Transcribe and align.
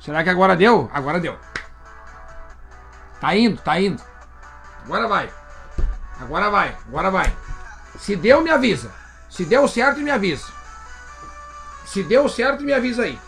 Será 0.00 0.24
que 0.24 0.30
agora 0.30 0.56
deu? 0.56 0.90
Agora 0.92 1.20
deu. 1.20 1.38
Tá 3.20 3.36
indo, 3.36 3.60
tá 3.60 3.78
indo. 3.80 4.02
Agora 4.84 5.06
vai. 5.06 5.30
Agora 6.20 6.50
vai, 6.50 6.76
agora 6.88 7.10
vai. 7.10 7.36
Se 7.98 8.16
deu, 8.16 8.40
me 8.40 8.50
avisa. 8.50 8.90
Se 9.28 9.44
deu 9.44 9.68
certo, 9.68 10.00
me 10.00 10.10
avisa. 10.10 10.46
Se 11.84 12.02
deu 12.02 12.28
certo, 12.28 12.62
me 12.62 12.72
avisa 12.72 13.02
aí. 13.02 13.18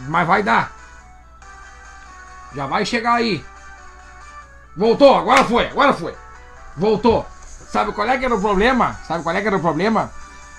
Mas 0.00 0.26
vai 0.26 0.42
dar. 0.42 0.72
Já 2.54 2.66
vai 2.66 2.84
chegar 2.84 3.14
aí. 3.14 3.44
Voltou, 4.76 5.16
agora 5.16 5.44
foi, 5.44 5.66
agora 5.66 5.92
foi. 5.92 6.14
Voltou. 6.76 7.26
Sabe 7.70 7.92
qual 7.92 8.08
é 8.08 8.18
que 8.18 8.24
era 8.24 8.34
o 8.34 8.40
problema? 8.40 8.98
Sabe 9.06 9.22
qual 9.22 9.34
é 9.34 9.40
que 9.40 9.46
era 9.46 9.56
o 9.56 9.60
problema? 9.60 10.10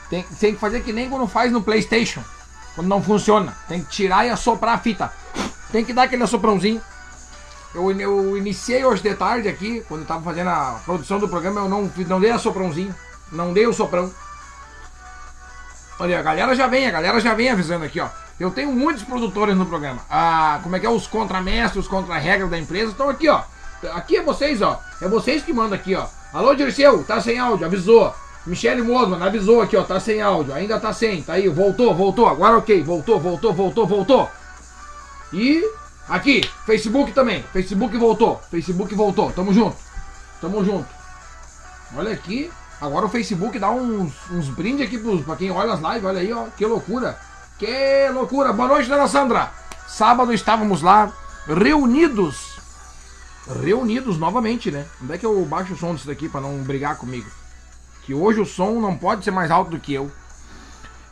Tem, 0.10 0.24
tem 0.24 0.54
que 0.54 0.60
fazer 0.60 0.82
que 0.82 0.94
nem 0.94 1.10
quando 1.10 1.28
faz 1.28 1.52
no 1.52 1.62
Playstation. 1.62 2.24
Quando 2.76 2.88
não 2.88 3.02
funciona. 3.02 3.56
Tem 3.68 3.84
que 3.84 3.90
tirar 3.90 4.26
e 4.26 4.30
assoprar 4.30 4.76
a 4.76 4.78
fita. 4.78 5.12
Tem 5.72 5.84
que 5.84 5.94
dar 5.94 6.04
aquele 6.04 6.24
assoprãozinho. 6.24 6.82
Eu, 7.74 7.92
eu 8.00 8.38
iniciei 8.38 8.84
hoje 8.84 9.02
de 9.02 9.14
tarde 9.16 9.48
aqui, 9.48 9.84
quando 9.88 10.02
eu 10.02 10.08
tava 10.08 10.22
fazendo 10.22 10.50
a 10.50 10.82
produção 10.84 11.20
do 11.20 11.30
programa, 11.30 11.62
eu 11.62 11.70
não, 11.70 11.90
não 12.08 12.20
dei 12.20 12.32
assoprãozinho. 12.32 12.94
Não 13.32 13.54
dei 13.54 13.66
o 13.66 13.74
soprão. 13.74 14.12
Olha, 16.00 16.20
a 16.20 16.22
galera 16.22 16.56
já 16.56 16.68
vem, 16.68 16.88
a 16.88 16.92
galera 16.92 17.20
já 17.20 17.34
vem 17.34 17.50
avisando 17.50 17.86
aqui, 17.86 18.00
ó. 18.00 18.10
Eu 18.40 18.52
tenho 18.52 18.72
muitos 18.72 19.04
produtores 19.04 19.56
no 19.56 19.66
programa. 19.66 20.02
Ah, 20.10 20.60
como 20.64 20.76
é 20.76 20.80
que 20.80 20.86
é? 20.86 20.90
Os 20.90 21.08
contramestres, 21.08 21.86
os 21.86 21.88
contra-regras 21.88 22.50
da 22.50 22.58
empresa 22.58 22.92
estão 22.92 23.08
aqui, 23.08 23.30
ó. 23.30 23.44
Aqui 23.94 24.18
é 24.18 24.22
vocês, 24.22 24.62
ó. 24.62 24.82
É 25.00 25.08
vocês 25.08 25.44
que 25.44 25.54
mandam 25.54 25.78
aqui, 25.78 25.96
ó. 25.96 26.08
Alô, 26.34 26.56
Dirceu, 26.56 27.04
tá 27.04 27.22
sem 27.22 27.38
áudio, 27.38 27.66
avisou. 27.66 28.14
Michele 28.46 28.82
Mosman, 28.82 29.22
avisou 29.22 29.62
aqui, 29.62 29.78
ó. 29.78 29.84
Tá 29.84 30.00
sem 30.00 30.22
áudio, 30.22 30.54
ainda 30.54 30.80
tá 30.80 30.92
sem. 30.92 31.22
Tá 31.22 31.34
aí, 31.34 31.48
voltou, 31.48 31.94
voltou. 31.94 32.28
Agora 32.28 32.58
ok, 32.58 32.82
voltou, 32.84 33.20
voltou, 33.20 33.54
voltou, 33.54 33.86
voltou. 33.86 34.30
E 35.32 35.64
aqui, 36.10 36.42
Facebook 36.66 37.12
também. 37.12 37.44
Facebook 37.54 37.96
voltou. 37.98 38.42
Facebook 38.50 38.94
voltou. 38.96 39.32
Tamo 39.32 39.54
junto. 39.54 39.78
Tamo 40.40 40.64
junto. 40.66 40.88
Olha 41.96 42.12
aqui. 42.14 42.52
Agora 42.80 43.06
o 43.06 43.10
Facebook 43.10 43.60
dá 43.60 43.70
uns, 43.70 44.12
uns 44.32 44.50
brindes 44.50 44.88
aqui 44.88 44.98
pros, 44.98 45.24
pra 45.24 45.36
quem 45.36 45.52
olha 45.52 45.74
as 45.74 45.80
lives. 45.80 46.04
Olha 46.04 46.20
aí, 46.20 46.34
ó. 46.34 46.46
Que 46.58 46.66
loucura. 46.66 47.18
Que 47.60 48.10
loucura. 48.12 48.52
Boa 48.52 48.68
noite, 48.68 48.90
dona 48.90 49.08
Sandra. 49.08 49.52
Sábado 49.88 50.34
estávamos 50.34 50.82
lá 50.82 51.12
reunidos 51.48 52.52
reunidos 53.62 54.18
novamente, 54.18 54.72
né? 54.72 54.86
Onde 55.02 55.14
é 55.14 55.18
que 55.18 55.26
eu 55.26 55.44
baixo 55.46 55.74
o 55.74 55.78
som 55.78 55.94
disso 55.94 56.08
daqui 56.08 56.30
para 56.30 56.42
não 56.42 56.58
brigar 56.60 56.98
comigo? 56.98 57.30
Que 58.04 58.14
hoje 58.14 58.40
o 58.40 58.46
som 58.46 58.80
não 58.80 58.98
pode 58.98 59.24
ser 59.24 59.32
mais 59.32 59.52
alto 59.52 59.72
do 59.72 59.80
que 59.80 59.94
eu. 59.94 60.12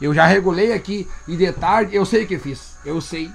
Eu 0.01 0.13
já 0.13 0.25
regulei 0.25 0.73
aqui 0.73 1.07
e 1.27 1.35
de 1.35 1.51
tarde, 1.51 1.95
eu 1.95 2.05
sei 2.05 2.23
o 2.23 2.27
que 2.27 2.35
eu 2.35 2.39
fiz. 2.39 2.77
Eu 2.85 3.01
sei. 3.01 3.31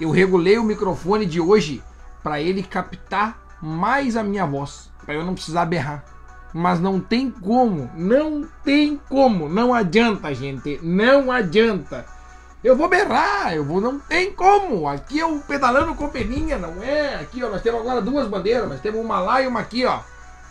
Eu 0.00 0.10
regulei 0.10 0.58
o 0.58 0.64
microfone 0.64 1.26
de 1.26 1.40
hoje 1.40 1.82
para 2.22 2.40
ele 2.40 2.62
captar 2.62 3.38
mais 3.62 4.16
a 4.16 4.22
minha 4.22 4.44
voz, 4.44 4.90
para 5.04 5.14
eu 5.14 5.24
não 5.24 5.34
precisar 5.34 5.64
berrar. 5.66 6.04
Mas 6.52 6.80
não 6.80 6.98
tem 6.98 7.30
como, 7.30 7.90
não 7.94 8.46
tem 8.64 9.00
como, 9.08 9.48
não 9.48 9.74
adianta, 9.74 10.34
gente, 10.34 10.80
não 10.82 11.30
adianta. 11.30 12.06
Eu 12.64 12.74
vou 12.74 12.88
berrar, 12.88 13.54
eu 13.54 13.64
vou. 13.64 13.80
Não 13.80 13.98
tem 13.98 14.32
como. 14.32 14.88
Aqui 14.88 15.20
é 15.20 15.24
o 15.24 15.38
pedalando 15.38 15.94
com 15.94 16.08
peninha, 16.08 16.58
não 16.58 16.82
é? 16.82 17.14
Aqui, 17.14 17.44
ó, 17.44 17.48
nós 17.48 17.62
temos 17.62 17.80
agora 17.80 18.02
duas 18.02 18.26
bandeiras. 18.26 18.68
Nós 18.68 18.80
temos 18.80 19.00
uma 19.00 19.20
lá 19.20 19.40
e 19.40 19.46
uma 19.46 19.60
aqui, 19.60 19.84
ó. 19.84 20.00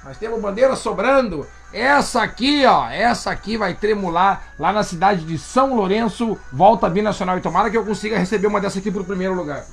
Nós 0.05 0.17
temos 0.19 0.39
bandeira 0.39 0.75
sobrando. 0.75 1.47
Essa 1.73 2.21
aqui, 2.21 2.63
ó, 2.63 2.87
essa 2.87 3.31
aqui 3.31 3.57
vai 3.57 3.73
tremular 3.73 4.43
lá 4.59 4.71
na 4.71 4.83
cidade 4.83 5.25
de 5.25 5.35
São 5.35 5.75
Lourenço, 5.75 6.37
volta 6.53 6.87
binacional. 6.87 7.39
E 7.39 7.41
tomara 7.41 7.71
que 7.71 7.77
eu 7.77 7.83
consiga 7.83 8.19
receber 8.19 8.45
uma 8.45 8.61
dessa 8.61 8.77
aqui 8.77 8.91
pro 8.91 9.03
primeiro 9.03 9.33
lugar. 9.33 9.65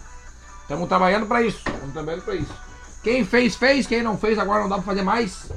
Estamos 0.63 0.89
trabalhando 0.89 1.27
para 1.27 1.43
isso. 1.43 1.59
Estamos 1.59 1.93
trabalhando 1.93 2.23
para 2.23 2.35
isso. 2.35 2.55
Quem 3.03 3.27
fez, 3.27 3.57
fez. 3.57 3.87
Quem 3.87 4.03
não 4.03 4.17
fez, 4.17 4.39
agora 4.39 4.63
não 4.63 4.71
dá 4.71 4.77
para 4.77 4.85
fazer 4.85 5.03
mais. 5.03 5.53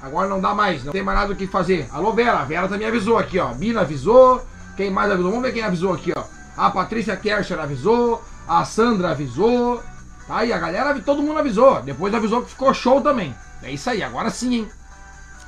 Agora 0.00 0.28
não 0.28 0.40
dá 0.40 0.54
mais. 0.54 0.84
Não 0.84 0.92
tem 0.92 1.02
mais 1.02 1.18
nada 1.18 1.32
o 1.32 1.36
que 1.36 1.48
fazer. 1.48 1.88
Alô, 1.90 2.12
Vera. 2.12 2.38
A 2.38 2.44
Vera 2.44 2.68
também 2.68 2.86
avisou 2.86 3.18
aqui, 3.18 3.40
ó. 3.40 3.48
Bina 3.48 3.80
avisou. 3.80 4.46
Quem 4.76 4.88
mais 4.88 5.10
avisou? 5.10 5.32
Vamos 5.32 5.44
ver 5.44 5.52
quem 5.52 5.64
avisou 5.64 5.92
aqui, 5.92 6.12
ó. 6.16 6.22
A 6.56 6.70
Patrícia 6.70 7.16
Kercher 7.16 7.58
avisou, 7.58 8.22
a 8.46 8.64
Sandra 8.64 9.10
avisou, 9.10 9.82
tá? 10.28 10.44
E 10.44 10.52
a 10.52 10.58
galera, 10.58 10.98
todo 11.00 11.22
mundo 11.22 11.40
avisou. 11.40 11.82
Depois 11.82 12.14
avisou 12.14 12.42
que 12.42 12.50
ficou 12.50 12.72
show 12.72 13.00
também. 13.00 13.34
É 13.62 13.70
isso 13.70 13.88
aí, 13.88 14.02
agora 14.02 14.30
sim, 14.30 14.54
hein? 14.54 14.68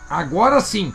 Agora 0.08 0.60
sim. 0.60 0.92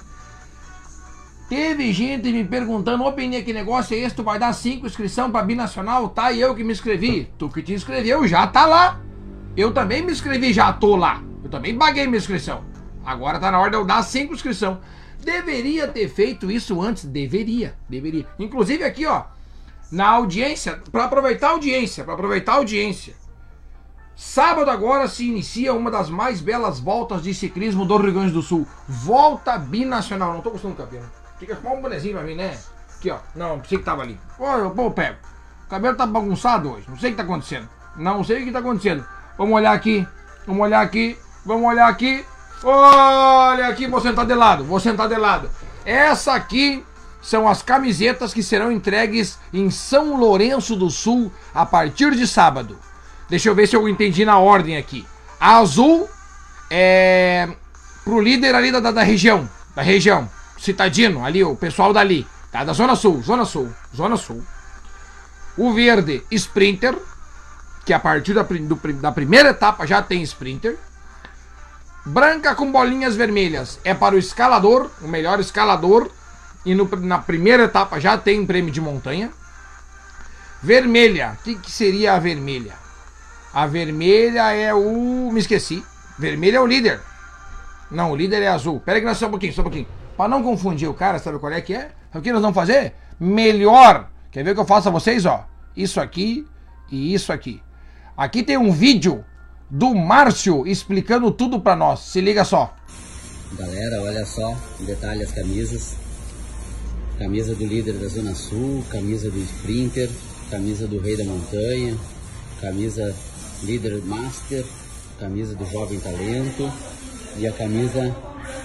Teve 1.49 1.91
gente 1.91 2.31
me 2.31 2.45
perguntando, 2.45 3.03
ô 3.03 3.11
Peninha, 3.11 3.43
que 3.43 3.51
negócio 3.51 3.95
é 3.95 3.99
esse? 3.99 4.15
Tu 4.15 4.23
vai 4.23 4.37
dar 4.37 4.53
cinco 4.53 4.85
inscrição 4.85 5.31
pra 5.31 5.41
Binacional? 5.41 6.09
Tá, 6.09 6.31
e 6.31 6.39
eu 6.39 6.53
que 6.53 6.63
me 6.63 6.71
inscrevi. 6.71 7.31
Tu 7.37 7.49
que 7.49 7.63
te 7.63 7.73
inscreveu 7.73 8.27
já 8.27 8.45
tá 8.45 8.67
lá. 8.67 9.01
Eu 9.57 9.73
também 9.73 10.03
me 10.03 10.11
inscrevi, 10.11 10.53
já 10.53 10.71
tô 10.71 10.95
lá. 10.95 11.23
Eu 11.43 11.49
também 11.49 11.75
paguei 11.75 12.05
minha 12.05 12.19
inscrição. 12.19 12.63
Agora 13.03 13.39
tá 13.39 13.51
na 13.51 13.59
hora 13.59 13.71
de 13.71 13.77
eu 13.77 13.85
dar 13.85 14.03
cinco 14.03 14.33
inscrição. 14.35 14.79
Deveria 15.23 15.87
ter 15.87 16.07
feito 16.07 16.51
isso 16.51 16.79
antes? 16.81 17.05
Deveria, 17.05 17.75
deveria. 17.89 18.27
Inclusive 18.37 18.83
aqui, 18.83 19.05
ó, 19.07 19.23
na 19.91 20.07
audiência, 20.07 20.81
para 20.91 21.05
aproveitar 21.05 21.47
a 21.47 21.51
audiência, 21.51 22.03
para 22.03 22.13
aproveitar 22.13 22.53
a 22.53 22.57
audiência. 22.57 23.15
Sábado 24.21 24.69
agora 24.69 25.07
se 25.07 25.29
inicia 25.29 25.73
uma 25.73 25.89
das 25.89 26.09
mais 26.09 26.41
belas 26.41 26.77
voltas 26.77 27.23
de 27.23 27.33
ciclismo 27.33 27.85
do 27.85 27.95
Rio 27.95 28.11
Grande 28.11 28.33
do 28.33 28.41
Sul. 28.41 28.67
Volta 28.85 29.57
binacional. 29.57 30.33
Não 30.33 30.41
tô 30.41 30.49
gostando 30.51 30.73
do 30.73 30.83
cabelo. 30.83 31.05
Fica 31.39 31.55
com 31.55 31.77
um 31.77 31.81
bonezinho 31.81 32.15
pra 32.15 32.23
mim, 32.25 32.35
né? 32.35 32.59
Aqui, 32.97 33.09
ó. 33.11 33.19
Não, 33.33 33.61
pensei 33.61 33.77
que 33.77 33.85
tava 33.85 34.01
ali. 34.01 34.19
Pô, 34.37 34.45
eu, 34.57 34.71
pô, 34.71 34.91
pego. 34.91 35.15
O 35.65 35.69
cabelo 35.69 35.95
tá 35.95 36.05
bagunçado 36.05 36.69
hoje. 36.69 36.85
Não 36.89 36.97
sei 36.97 37.11
o 37.11 37.13
que 37.13 37.17
tá 37.17 37.23
acontecendo. 37.23 37.69
Não 37.95 38.21
sei 38.21 38.41
o 38.41 38.45
que 38.45 38.51
tá 38.51 38.59
acontecendo. 38.59 39.05
Vamos 39.37 39.55
olhar 39.55 39.71
aqui. 39.71 40.05
Vamos 40.45 40.63
olhar 40.63 40.81
aqui. 40.81 41.17
Vamos 41.45 41.69
olhar 41.69 41.87
aqui. 41.87 42.25
Olha 42.61 43.67
aqui, 43.67 43.87
vou 43.87 44.01
sentar 44.01 44.25
de 44.25 44.35
lado, 44.35 44.65
vou 44.65 44.81
sentar 44.81 45.07
de 45.07 45.15
lado. 45.15 45.49
Essa 45.85 46.33
aqui 46.33 46.85
são 47.21 47.47
as 47.47 47.61
camisetas 47.61 48.33
que 48.33 48.43
serão 48.43 48.69
entregues 48.69 49.39
em 49.53 49.69
São 49.69 50.17
Lourenço 50.17 50.75
do 50.75 50.89
Sul 50.89 51.31
a 51.55 51.65
partir 51.65 52.13
de 52.15 52.27
sábado. 52.27 52.77
Deixa 53.29 53.49
eu 53.49 53.55
ver 53.55 53.67
se 53.67 53.75
eu 53.75 53.87
entendi 53.87 54.25
na 54.25 54.39
ordem 54.39 54.77
aqui. 54.77 55.05
A 55.39 55.57
azul 55.57 56.09
é 56.69 57.47
pro 58.03 58.19
líder 58.19 58.55
ali 58.55 58.71
da, 58.71 58.79
da 58.79 59.03
região, 59.03 59.47
da 59.75 59.81
região, 59.81 60.29
citadino, 60.57 61.23
ali, 61.23 61.43
o 61.43 61.55
pessoal 61.55 61.93
dali, 61.93 62.25
tá? 62.51 62.63
Da 62.63 62.73
Zona 62.73 62.95
Sul, 62.95 63.21
Zona 63.21 63.45
Sul, 63.45 63.71
Zona 63.95 64.17
Sul. 64.17 64.43
O 65.55 65.73
verde, 65.73 66.23
Sprinter, 66.31 66.97
que 67.85 67.93
a 67.93 67.99
partir 67.99 68.33
da, 68.33 68.41
do, 68.43 68.75
da 68.93 69.11
primeira 69.11 69.49
etapa 69.49 69.85
já 69.85 70.01
tem 70.01 70.23
Sprinter. 70.23 70.77
Branca 72.05 72.55
com 72.55 72.71
bolinhas 72.71 73.15
vermelhas 73.15 73.79
é 73.83 73.93
para 73.93 74.15
o 74.15 74.17
escalador, 74.17 74.89
o 75.01 75.07
melhor 75.07 75.39
escalador. 75.39 76.09
E 76.65 76.73
no, 76.73 76.89
na 76.97 77.19
primeira 77.19 77.63
etapa 77.63 77.99
já 77.99 78.17
tem 78.17 78.45
prêmio 78.45 78.71
de 78.71 78.81
montanha. 78.81 79.31
Vermelha, 80.61 81.37
o 81.39 81.43
que, 81.43 81.55
que 81.55 81.71
seria 81.71 82.13
a 82.13 82.19
vermelha? 82.19 82.73
A 83.53 83.65
vermelha 83.65 84.51
é 84.51 84.73
o. 84.73 85.31
Me 85.31 85.39
esqueci. 85.39 85.83
Vermelha 86.17 86.57
é 86.57 86.61
o 86.61 86.67
líder. 86.67 86.99
Não, 87.89 88.11
o 88.11 88.15
líder 88.15 88.41
é 88.43 88.47
azul. 88.47 88.79
Pera 88.79 88.97
aí 88.97 89.01
que 89.01 89.07
nós 89.07 89.17
só 89.17 89.27
um 89.27 89.31
pouquinho, 89.31 89.53
só 89.53 89.61
um 89.61 89.65
pouquinho. 89.65 89.87
Para 90.15 90.29
não 90.29 90.43
confundir 90.43 90.87
o 90.87 90.93
cara, 90.93 91.17
sabe 91.17 91.39
qual 91.39 91.51
é 91.51 91.61
que 91.61 91.73
é? 91.73 91.91
Sabe 92.11 92.19
o 92.19 92.21
que 92.21 92.31
nós 92.31 92.41
vamos 92.41 92.55
fazer? 92.55 92.93
Melhor. 93.19 94.09
Quer 94.31 94.43
ver 94.43 94.51
o 94.51 94.55
que 94.55 94.61
eu 94.61 94.65
faço 94.65 94.89
a 94.89 94.91
vocês, 94.91 95.25
ó? 95.25 95.47
Isso 95.75 95.99
aqui 95.99 96.45
e 96.91 97.13
isso 97.13 97.31
aqui. 97.31 97.61
Aqui 98.15 98.43
tem 98.43 98.57
um 98.57 98.71
vídeo 98.71 99.23
do 99.69 99.95
Márcio 99.95 100.67
explicando 100.67 101.31
tudo 101.31 101.59
para 101.61 101.75
nós. 101.75 102.01
Se 102.01 102.19
liga 102.19 102.43
só. 102.43 102.75
Galera, 103.53 104.01
olha 104.01 104.25
só, 104.25 104.55
detalhe 104.81 105.23
as 105.23 105.31
camisas. 105.31 105.95
Camisa 107.17 107.55
do 107.55 107.65
líder 107.65 107.93
da 107.93 108.07
Zona 108.07 108.35
Sul, 108.35 108.83
camisa 108.89 109.29
do 109.31 109.39
Sprinter, 109.39 110.09
camisa 110.49 110.87
do 110.87 110.99
Rei 110.99 111.17
da 111.17 111.23
Montanha, 111.23 111.97
camisa 112.61 113.15
líder 113.63 114.01
Master, 114.03 114.65
camisa 115.19 115.55
do 115.55 115.65
Jovem 115.65 115.99
Talento 115.99 116.71
e 117.37 117.47
a 117.47 117.51
camisa 117.51 118.15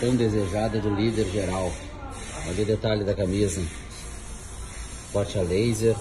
tão 0.00 0.14
desejada 0.14 0.80
do 0.80 0.94
líder 0.94 1.26
geral. 1.30 1.72
Olha 2.46 2.62
o 2.62 2.66
detalhe 2.66 3.04
da 3.04 3.14
camisa. 3.14 3.62
Porte 5.12 5.38
a 5.38 5.42
laser, 5.42 5.96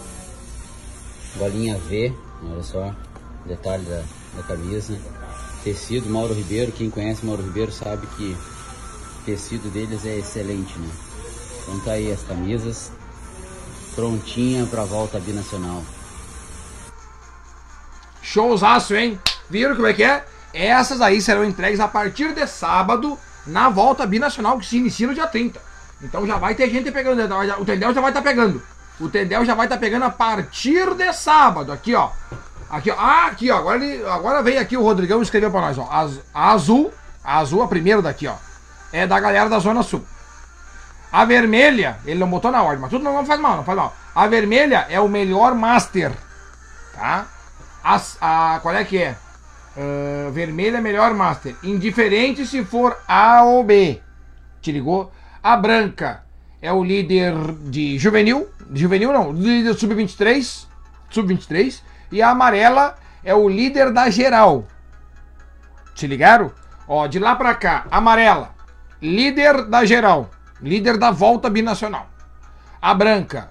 bolinha 1.36 1.78
V, 1.78 2.14
olha 2.52 2.64
só, 2.64 2.96
detalhe 3.46 3.84
da, 3.86 4.04
da 4.36 4.44
camisa. 4.44 4.98
Tecido 5.64 6.10
Mauro 6.10 6.34
Ribeiro, 6.34 6.72
quem 6.72 6.90
conhece 6.90 7.26
Mauro 7.26 7.44
Ribeiro 7.44 7.72
sabe 7.72 8.06
que 8.18 8.36
o 9.22 9.26
tecido 9.26 9.72
deles 9.72 10.06
é 10.06 10.18
excelente, 10.18 10.78
né? 10.78 10.90
Então 11.62 11.80
tá 11.80 11.92
aí 11.94 12.12
as 12.12 12.22
camisas 12.24 12.92
prontinha 13.96 14.66
para 14.66 14.82
a 14.82 14.86
volta 14.86 15.20
binacional. 15.20 15.82
Showzaço, 18.24 18.96
hein? 18.96 19.20
Viram 19.48 19.76
como 19.76 19.88
é 19.88 19.94
que 19.94 20.04
é? 20.04 20.26
Essas 20.52 21.02
aí 21.02 21.22
serão 21.22 21.46
entregues 21.46 21.80
a 21.80 21.88
partir 21.88 22.34
de 22.34 22.48
sábado 22.48 23.20
na 23.46 23.70
volta 23.70 24.08
binacional 24.08 24.58
que 24.58 24.66
se 24.66 24.78
inicia 24.78 25.06
no 25.06 25.14
dia 25.14 25.28
30. 25.28 25.62
Então 26.02 26.26
já 26.26 26.38
vai 26.38 26.56
ter 26.56 26.70
gente 26.70 26.92
pegando, 26.92 27.22
o 27.60 27.66
Tendel 27.66 27.94
já 27.94 28.02
vai 28.02 28.10
estar 28.10 28.22
tá 28.22 28.30
pegando. 28.30 28.62
O 29.00 29.10
Tedel 29.10 29.44
já 29.44 29.56
vai 29.56 29.66
estar 29.66 29.76
tá 29.76 29.80
pegando 29.80 30.06
a 30.06 30.10
partir 30.10 30.94
de 30.94 31.12
sábado. 31.14 31.72
Aqui, 31.72 31.96
ó. 31.96 32.10
Aqui, 32.70 32.92
ó. 32.92 32.96
Ah, 32.98 33.28
aqui, 33.28 33.50
ó. 33.50 33.58
Agora, 33.58 33.84
ele, 33.84 34.06
agora 34.06 34.44
veio 34.44 34.62
aqui 34.62 34.78
o 34.78 34.84
Rodrigão 34.84 35.22
escreveu 35.22 35.50
pra 35.52 35.62
nós, 35.62 35.78
ó. 35.78 35.88
A, 36.34 36.52
azul, 36.52 36.94
a 37.24 37.40
azul, 37.40 37.64
a 37.64 37.68
primeira 37.68 38.02
daqui, 38.02 38.28
ó. 38.28 38.36
É 38.92 39.08
da 39.08 39.20
galera 39.20 39.50
da 39.50 39.60
Zona 39.60 39.82
Sul. 39.82 40.06
A 41.12 41.26
vermelha, 41.26 41.98
ele 42.06 42.20
não 42.20 42.30
botou 42.30 42.52
na 42.52 42.62
ordem, 42.62 42.80
mas 42.80 42.90
tudo 42.90 43.04
não 43.04 43.26
faz 43.26 43.40
mal, 43.40 43.58
não 43.58 43.64
faz 43.64 43.78
mal. 43.78 43.96
A 44.16 44.28
vermelha 44.28 44.86
é 44.90 45.00
o 45.00 45.10
melhor 45.10 45.56
Master. 45.56 46.12
Tá? 46.94 47.26
A, 47.84 48.02
a, 48.22 48.60
qual 48.60 48.76
é 48.76 48.84
que 48.84 48.98
é? 48.98 49.18
Uh, 49.76 50.32
vermelha 50.32 50.78
é 50.78 50.82
melhor 50.82 51.14
Master. 51.14 51.56
Indiferente 51.64 52.46
se 52.46 52.64
for 52.64 52.98
A 53.08 53.44
ou 53.44 53.64
B. 53.64 54.02
Te 54.62 54.72
ligou? 54.72 55.12
A 55.42 55.58
branca 55.58 56.24
é 56.62 56.72
o 56.72 56.84
líder 56.84 57.34
de 57.70 57.98
juvenil. 57.98 58.48
Juvenil 58.74 59.12
não, 59.12 59.32
líder 59.32 59.74
sub-23. 59.74 60.66
Sub-23. 61.10 61.82
E 62.12 62.22
a 62.22 62.30
amarela 62.30 62.96
é 63.24 63.34
o 63.34 63.50
líder 63.50 63.92
da 63.92 64.10
geral. 64.10 64.66
Te 65.96 66.08
ligaram? 66.08 66.52
Ó, 66.88 67.08
de 67.08 67.20
lá 67.20 67.36
pra 67.36 67.56
cá, 67.56 67.86
amarela, 67.90 68.54
líder 69.02 69.66
da 69.66 69.86
geral, 69.86 70.30
líder 70.62 70.98
da 70.98 71.12
volta 71.12 71.50
binacional. 71.50 72.08
A 72.82 72.94
branca, 72.94 73.50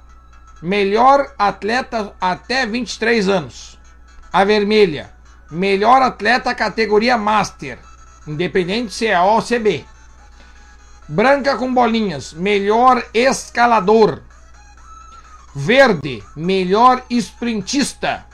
melhor 0.61 1.32
atleta 1.38 2.12
até 2.20 2.67
23 2.67 3.29
anos. 3.29 3.71
A 4.32 4.44
vermelha, 4.44 5.11
melhor 5.50 6.00
atleta 6.00 6.55
categoria 6.55 7.19
Master, 7.19 7.79
independente 8.26 8.94
se 8.94 9.06
é 9.06 9.14
A 9.14 9.25
ou 9.25 9.43
CB. 9.43 9.84
Branca 11.06 11.56
com 11.56 11.73
bolinhas, 11.73 12.32
melhor 12.32 13.05
escalador. 13.12 14.23
Verde, 15.55 16.25
melhor 16.34 17.02
sprintista. 17.11 18.25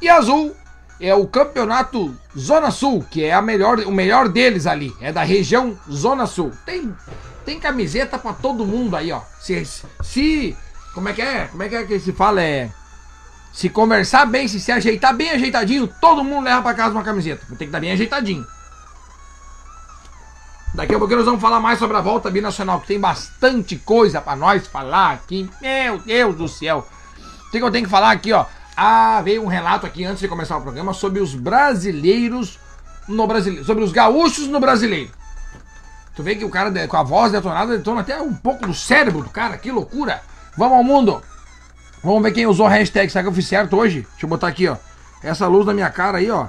E 0.00 0.08
azul 0.08 0.54
é 1.00 1.12
o 1.14 1.26
campeonato 1.26 2.16
Zona 2.38 2.70
Sul, 2.70 3.04
que 3.10 3.24
é 3.24 3.32
a 3.32 3.42
melhor, 3.42 3.80
o 3.80 3.90
melhor 3.90 4.28
deles 4.28 4.66
ali, 4.66 4.94
é 5.00 5.10
da 5.10 5.24
região 5.24 5.76
Zona 5.90 6.26
Sul. 6.26 6.52
Tem 6.64 6.94
tem 7.46 7.60
camiseta 7.60 8.18
para 8.18 8.32
todo 8.32 8.66
mundo 8.66 8.96
aí, 8.96 9.12
ó. 9.12 9.22
Se, 9.40 9.64
se 10.02 10.56
como 10.92 11.08
é 11.08 11.12
que 11.12 11.22
é? 11.22 11.46
Como 11.46 11.62
é 11.62 11.68
que 11.68 11.76
é 11.76 11.84
que 11.84 12.00
se 12.00 12.12
fala 12.12 12.42
é 12.42 12.70
se 13.56 13.70
conversar 13.70 14.26
bem, 14.26 14.46
se 14.46 14.60
se 14.60 14.70
ajeitar 14.70 15.16
bem 15.16 15.30
ajeitadinho, 15.30 15.88
todo 15.98 16.22
mundo 16.22 16.44
leva 16.44 16.60
para 16.60 16.74
casa 16.74 16.90
uma 16.90 17.02
camiseta. 17.02 17.40
Tem 17.48 17.56
que 17.56 17.64
estar 17.64 17.80
bem 17.80 17.90
ajeitadinho. 17.90 18.46
Daqui 20.74 20.94
a 20.94 20.98
pouco 20.98 21.16
nós 21.16 21.24
vamos 21.24 21.40
falar 21.40 21.58
mais 21.58 21.78
sobre 21.78 21.96
a 21.96 22.02
volta 22.02 22.30
binacional, 22.30 22.82
que 22.82 22.88
tem 22.88 23.00
bastante 23.00 23.76
coisa 23.78 24.20
para 24.20 24.36
nós 24.36 24.66
falar 24.66 25.12
aqui. 25.12 25.48
Meu 25.62 25.98
Deus 26.00 26.36
do 26.36 26.46
céu. 26.46 26.86
O 27.48 27.50
que 27.50 27.56
eu 27.56 27.70
tenho 27.70 27.86
que 27.86 27.90
falar 27.90 28.10
aqui, 28.10 28.30
ó? 28.30 28.44
Ah, 28.76 29.22
veio 29.24 29.42
um 29.42 29.46
relato 29.46 29.86
aqui 29.86 30.04
antes 30.04 30.20
de 30.20 30.28
começar 30.28 30.58
o 30.58 30.60
programa 30.60 30.92
sobre 30.92 31.22
os 31.22 31.34
brasileiros 31.34 32.58
no 33.08 33.26
brasileiro, 33.26 33.64
sobre 33.64 33.82
os 33.82 33.90
gaúchos 33.90 34.48
no 34.48 34.60
brasileiro. 34.60 35.10
Tu 36.14 36.22
vê 36.22 36.34
que 36.34 36.44
o 36.44 36.50
cara 36.50 36.86
com 36.86 36.96
a 36.98 37.02
voz 37.02 37.32
detonada 37.32 37.74
detona 37.74 38.02
até 38.02 38.20
um 38.20 38.34
pouco 38.34 38.66
do 38.66 38.74
cérebro 38.74 39.22
do 39.22 39.30
cara, 39.30 39.56
que 39.56 39.72
loucura. 39.72 40.20
Vamos 40.58 40.76
ao 40.76 40.84
mundo. 40.84 41.22
Vamos 42.06 42.22
ver 42.22 42.30
quem 42.30 42.46
usou 42.46 42.66
a 42.66 42.70
hashtag. 42.70 43.10
Será 43.10 43.24
que 43.24 43.28
eu 43.30 43.34
fiz 43.34 43.48
certo 43.48 43.76
hoje? 43.76 44.06
Deixa 44.12 44.26
eu 44.26 44.28
botar 44.28 44.46
aqui, 44.46 44.68
ó. 44.68 44.76
Essa 45.24 45.48
luz 45.48 45.66
na 45.66 45.74
minha 45.74 45.90
cara 45.90 46.18
aí, 46.18 46.30
ó. 46.30 46.46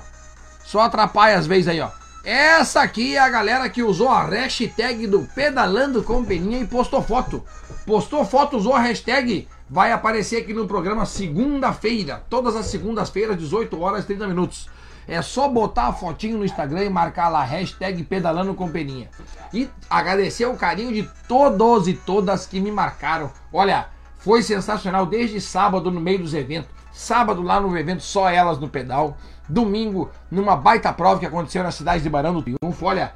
Só 0.64 0.82
atrapalha 0.82 1.36
às 1.36 1.48
vezes 1.48 1.68
aí, 1.68 1.82
ó. 1.82 1.90
Essa 2.24 2.84
aqui 2.84 3.16
é 3.16 3.20
a 3.20 3.28
galera 3.28 3.68
que 3.68 3.82
usou 3.82 4.08
a 4.08 4.24
hashtag 4.24 5.08
do 5.08 5.28
Pedalando 5.34 6.04
com 6.04 6.24
Peninha 6.24 6.60
e 6.60 6.68
postou 6.68 7.02
foto. 7.02 7.44
Postou 7.88 8.24
foto, 8.24 8.56
usou 8.56 8.76
a 8.76 8.80
hashtag 8.80 9.48
vai 9.68 9.92
aparecer 9.92 10.44
aqui 10.44 10.54
no 10.54 10.68
programa 10.68 11.08
segunda-feira, 11.08 12.24
todas 12.30 12.56
as 12.56 12.68
segundas-feiras, 12.68 13.36
18 13.36 13.82
horas 13.82 14.04
e 14.04 14.08
30 14.08 14.28
minutos. 14.28 14.70
É 15.08 15.24
só 15.24 15.50
botar 15.50 15.88
a 15.88 15.94
fotinho 15.94 16.38
no 16.38 16.46
Instagram 16.46 16.84
e 16.84 16.90
marcar 16.90 17.30
lá, 17.30 17.44
hashtag 17.44 18.04
pedalando 18.04 18.54
com 18.54 18.70
peninha. 18.70 19.10
E 19.52 19.68
agradecer 19.90 20.46
o 20.46 20.56
carinho 20.56 20.94
de 20.94 21.10
todos 21.28 21.88
e 21.88 21.96
todas 21.96 22.46
que 22.46 22.60
me 22.60 22.72
marcaram. 22.72 23.32
Olha, 23.52 23.88
foi 24.28 24.44
sensacional 24.44 25.06
desde 25.06 25.40
sábado 25.40 25.90
no 25.90 26.02
meio 26.02 26.20
dos 26.20 26.34
eventos. 26.34 26.70
Sábado 26.92 27.42
lá 27.42 27.62
no 27.62 27.78
evento 27.78 28.04
só 28.04 28.30
elas 28.30 28.60
no 28.60 28.68
pedal. 28.68 29.18
Domingo 29.48 30.12
numa 30.30 30.54
baita 30.54 30.92
prova 30.92 31.18
que 31.18 31.26
aconteceu 31.26 31.64
na 31.64 31.72
cidade 31.72 32.04
de 32.04 32.10
Barão 32.10 32.34
do 32.34 32.42
Triunfo. 32.42 32.86
Olha, 32.86 33.14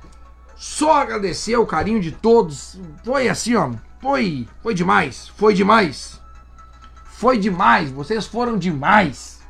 só 0.55 1.01
agradecer 1.01 1.57
o 1.57 1.65
carinho 1.65 1.99
de 1.99 2.13
todos. 2.13 2.79
Foi 3.03 3.27
assim, 3.27 3.55
ó. 3.55 3.71
Foi, 3.99 4.47
foi 4.63 4.73
demais. 4.73 5.27
Foi 5.35 5.53
demais. 5.53 6.21
Foi 7.03 7.37
demais, 7.37 7.91
vocês 7.91 8.25
foram 8.25 8.57
demais. 8.57 9.41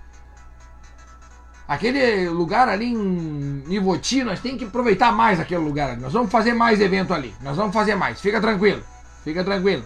Aquele 1.68 2.28
lugar 2.28 2.68
ali 2.68 2.88
em 2.88 3.64
Ivoti, 3.70 4.24
nós 4.24 4.40
temos 4.40 4.58
que 4.58 4.66
aproveitar 4.66 5.12
mais 5.12 5.40
aquele 5.40 5.64
lugar 5.64 5.92
ali. 5.92 6.02
Nós 6.02 6.12
vamos 6.12 6.32
fazer 6.32 6.54
mais 6.54 6.82
evento 6.82 7.14
ali. 7.14 7.36
Nós 7.40 7.56
vamos 7.56 7.72
fazer 7.72 7.94
mais. 7.94 8.20
Fica 8.20 8.42
tranquilo. 8.42 8.82
Fica 9.24 9.44
tranquilo. 9.44 9.86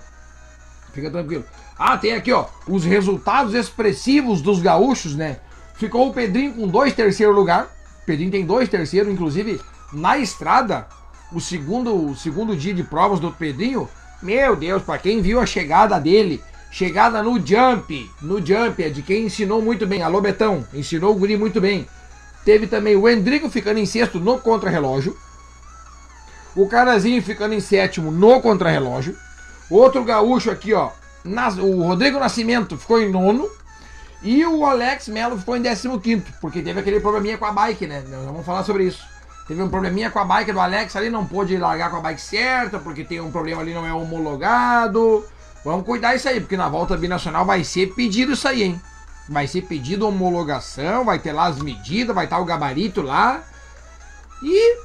Fica 0.93 1.11
tranquilo. 1.11 1.43
Ah, 1.77 1.97
tem 1.97 2.13
aqui, 2.13 2.31
ó, 2.31 2.45
os 2.67 2.85
resultados 2.85 3.53
expressivos 3.53 4.41
dos 4.41 4.61
gaúchos, 4.61 5.15
né? 5.15 5.37
Ficou 5.75 6.09
o 6.09 6.13
Pedrinho 6.13 6.53
com 6.53 6.67
dois 6.67 6.93
terceiro 6.93 7.33
lugar. 7.33 7.65
O 8.03 8.05
Pedrinho 8.05 8.31
tem 8.31 8.45
dois 8.45 8.69
terceiro, 8.69 9.11
inclusive 9.11 9.59
na 9.91 10.17
estrada, 10.17 10.87
o 11.31 11.39
segundo, 11.41 12.11
o 12.11 12.15
segundo 12.15 12.55
dia 12.55 12.73
de 12.73 12.83
provas 12.83 13.19
do 13.19 13.31
Pedrinho. 13.31 13.89
Meu 14.21 14.55
Deus, 14.55 14.83
para 14.83 14.97
quem 14.97 15.21
viu 15.21 15.39
a 15.39 15.45
chegada 15.45 15.99
dele 15.99 16.41
Chegada 16.75 17.23
no 17.23 17.39
jump, 17.39 18.11
no 18.21 18.45
jump, 18.45 18.83
é 18.83 18.89
de 18.89 19.01
quem 19.01 19.27
ensinou 19.27 19.61
muito 19.61 19.87
bem, 19.87 20.03
a 20.03 20.09
Lobetão, 20.09 20.67
ensinou 20.73 21.13
o 21.13 21.17
guri 21.17 21.37
muito 21.37 21.61
bem. 21.61 21.87
Teve 22.43 22.67
também 22.67 22.97
o 22.97 23.07
Endrigo 23.07 23.49
ficando 23.49 23.79
em 23.79 23.85
sexto 23.85 24.19
no 24.19 24.39
contrarrelógio. 24.39 25.17
O 26.53 26.67
Carazinho 26.67 27.23
ficando 27.23 27.53
em 27.53 27.61
sétimo 27.61 28.11
no 28.11 28.41
contrarrelógio. 28.41 29.15
Outro 29.69 30.03
gaúcho 30.03 30.51
aqui, 30.51 30.73
ó, 30.73 30.89
O 31.61 31.83
Rodrigo 31.83 32.19
Nascimento 32.19 32.77
ficou 32.77 33.01
em 33.01 33.11
nono. 33.11 33.49
E 34.21 34.43
o 34.45 34.65
Alex 34.65 35.07
Melo 35.07 35.37
ficou 35.37 35.55
em 35.55 35.61
décimo 35.61 35.99
quinto, 35.99 36.31
porque 36.41 36.61
teve 36.61 36.79
aquele 36.79 36.99
probleminha 36.99 37.37
com 37.37 37.45
a 37.45 37.51
bike, 37.51 37.85
né? 37.85 38.03
Nós 38.09 38.25
vamos 38.25 38.45
falar 38.45 38.63
sobre 38.63 38.85
isso. 38.85 39.03
Teve 39.47 39.61
um 39.61 39.69
probleminha 39.69 40.09
com 40.09 40.17
a 40.17 40.25
bike 40.25 40.51
do 40.51 40.59
Alex 40.59 40.95
ali, 40.95 41.11
não 41.11 41.25
pôde 41.25 41.55
largar 41.57 41.91
com 41.91 41.97
a 41.97 42.01
bike 42.01 42.19
certa, 42.19 42.79
porque 42.79 43.03
tem 43.03 43.21
um 43.21 43.31
problema 43.31 43.61
ali, 43.61 43.73
não 43.73 43.85
é 43.85 43.93
homologado. 43.93 45.23
Vamos 45.63 45.85
cuidar 45.85 46.15
isso 46.15 46.27
aí, 46.27 46.39
porque 46.39 46.57
na 46.57 46.67
volta 46.67 46.97
binacional 46.97 47.45
vai 47.45 47.63
ser 47.63 47.93
pedido 47.93 48.33
isso 48.33 48.47
aí, 48.47 48.63
hein? 48.63 48.81
Vai 49.29 49.45
ser 49.45 49.61
pedido 49.63 50.07
homologação, 50.07 51.05
vai 51.05 51.19
ter 51.19 51.31
lá 51.31 51.45
as 51.45 51.59
medidas, 51.59 52.15
vai 52.15 52.25
estar 52.25 52.39
o 52.39 52.45
gabarito 52.45 53.03
lá. 53.03 53.43
E 54.41 54.77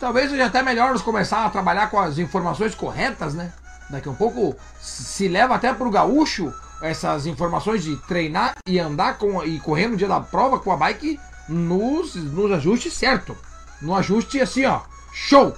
talvez 0.00 0.30
seja 0.30 0.46
até 0.46 0.62
melhor 0.62 0.90
nós 0.90 1.02
começar 1.02 1.44
a 1.44 1.50
trabalhar 1.50 1.90
com 1.90 2.00
as 2.00 2.18
informações 2.18 2.74
corretas, 2.74 3.34
né? 3.34 3.52
Daqui 3.90 4.08
a 4.08 4.12
um 4.12 4.14
pouco 4.14 4.56
se 4.80 5.28
leva 5.28 5.54
até 5.54 5.72
para 5.72 5.86
o 5.86 5.90
gaúcho 5.90 6.52
essas 6.80 7.26
informações 7.26 7.82
de 7.82 7.96
treinar 8.06 8.54
e 8.66 8.78
andar 8.78 9.18
com 9.18 9.42
e 9.44 9.58
correr 9.60 9.88
no 9.88 9.96
dia 9.96 10.08
da 10.08 10.20
prova 10.20 10.58
com 10.58 10.72
a 10.72 10.76
bike 10.76 11.18
nos, 11.48 12.14
nos 12.14 12.52
ajustes 12.52 12.94
certo. 12.94 13.36
No 13.82 13.94
ajuste 13.94 14.40
assim, 14.40 14.64
ó, 14.64 14.80
show! 15.12 15.56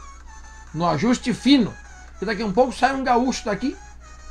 No 0.75 0.87
ajuste 0.87 1.35
fino. 1.35 1.73
E 2.21 2.25
daqui 2.25 2.43
a 2.43 2.47
um 2.47 2.53
pouco 2.53 2.73
sai 2.73 2.95
um 2.95 3.05
gaúcho 3.05 3.45
daqui 3.45 3.77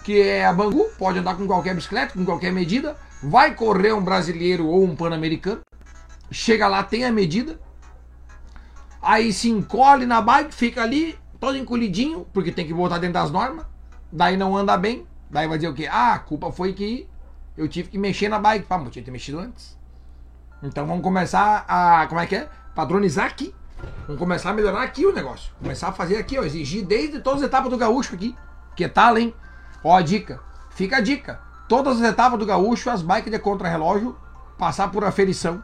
que 0.04 0.22
é 0.22 0.46
a 0.46 0.54
Bangu, 0.54 0.90
pode 0.98 1.20
andar 1.20 1.36
com 1.36 1.46
qualquer 1.46 1.76
bicicleta, 1.76 2.14
com 2.14 2.26
qualquer 2.26 2.52
medida, 2.52 2.98
vai 3.22 3.54
correr 3.54 3.94
um 3.94 4.02
brasileiro 4.02 4.68
ou 4.68 4.84
um 4.84 4.96
pan-americano, 4.96 5.62
chega 6.32 6.68
lá, 6.68 6.84
tem 6.84 7.06
a 7.06 7.12
medida, 7.12 7.60
aí 9.02 9.32
se 9.32 9.50
encolhe 9.50 10.06
na 10.06 10.22
bike, 10.22 10.54
fica 10.54 10.82
ali, 10.82 11.18
todo 11.40 11.58
encolhidinho, 11.58 12.26
porque 12.34 12.52
tem 12.52 12.66
que 12.66 12.74
botar 12.74 12.98
dentro 12.98 13.14
das 13.14 13.32
normas, 13.32 13.66
daí 14.12 14.38
não 14.38 14.56
anda 14.56 14.78
bem, 14.78 15.06
daí 15.30 15.48
vai 15.48 15.58
dizer 15.58 15.70
o 15.70 15.74
quê? 15.74 15.88
Ah, 15.90 16.14
a 16.14 16.20
culpa 16.20 16.52
foi 16.52 16.74
que 16.74 17.08
eu 17.58 17.68
tive 17.68 17.90
que 17.90 17.98
mexer 17.98 18.30
na 18.30 18.40
bike, 18.40 18.66
pá, 18.66 18.78
mas 18.78 18.92
tinha 18.92 19.02
que 19.02 19.06
ter 19.06 19.12
mexido 19.12 19.40
antes. 19.40 19.78
Então 20.64 20.86
vamos 20.86 21.04
começar 21.04 21.66
a, 21.68 22.06
como 22.08 22.22
é 22.22 22.28
que 22.28 22.36
é? 22.36 22.50
Padronizar 22.76 23.26
aqui. 23.26 23.54
Vamos 24.06 24.20
começar 24.20 24.52
a 24.52 24.54
melhorar 24.54 24.84
aqui 24.84 25.06
o 25.06 25.14
negócio. 25.14 25.52
Começar 25.60 25.90
a 25.90 25.92
fazer 25.92 26.18
aqui, 26.18 26.38
ó, 26.38 26.44
exigir 26.44 26.86
desde 26.86 27.20
todas 27.20 27.42
as 27.42 27.48
etapas 27.48 27.70
do 27.70 27.78
gaúcho 27.78 28.14
aqui. 28.16 28.36
Que 28.76 28.88
tal, 28.88 29.18
hein? 29.18 29.34
Ó 29.84 29.96
a 29.96 30.02
dica. 30.02 30.40
Fica 30.70 30.98
a 30.98 31.02
dica. 31.02 31.40
Todas 31.68 32.02
as 32.02 32.10
etapas 32.10 32.38
do 32.38 32.46
gaúcho, 32.46 32.90
as 32.90 33.02
bikes 33.02 33.32
de 33.32 33.40
contra-relógio, 33.40 34.16
passar 34.58 34.90
por 34.90 35.04
aferição. 35.04 35.64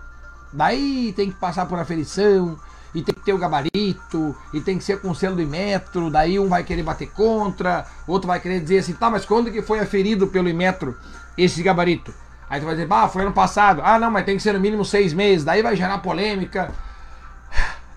Daí 0.52 1.14
tem 1.16 1.30
que 1.30 1.38
passar 1.38 1.66
por 1.66 1.78
aferição, 1.78 2.58
e 2.94 3.02
tem 3.02 3.14
que 3.14 3.22
ter 3.22 3.34
o 3.34 3.38
gabarito, 3.38 4.36
e 4.54 4.62
tem 4.62 4.78
que 4.78 4.84
ser 4.84 5.00
com 5.00 5.14
selo 5.14 5.36
de 5.36 5.46
metro, 5.46 6.10
daí 6.10 6.40
um 6.40 6.48
vai 6.48 6.64
querer 6.64 6.84
bater 6.84 7.10
contra, 7.10 7.86
outro 8.08 8.28
vai 8.28 8.40
querer 8.40 8.60
dizer 8.60 8.80
assim, 8.80 8.94
tá, 8.94 9.10
mas 9.10 9.26
quando 9.26 9.52
que 9.52 9.62
foi 9.62 9.80
aferido 9.80 10.28
pelo 10.28 10.50
Imetro 10.50 10.98
esse 11.38 11.62
gabarito? 11.62 12.14
Aí 12.50 12.60
tu 12.60 12.66
vai 12.66 12.76
dizer, 12.76 12.88
ah, 12.90 13.10
foi 13.10 13.24
ano 13.24 13.34
passado. 13.34 13.82
Ah, 13.84 14.00
não, 14.00 14.10
mas 14.10 14.26
tem 14.26 14.38
que 14.38 14.44
ser 14.44 14.54
no 14.54 14.60
mínimo 14.60 14.86
seis 14.86 15.14
meses. 15.14 15.44
Daí 15.44 15.62
vai 15.62 15.76
gerar 15.76 15.98
polêmica. 15.98 16.72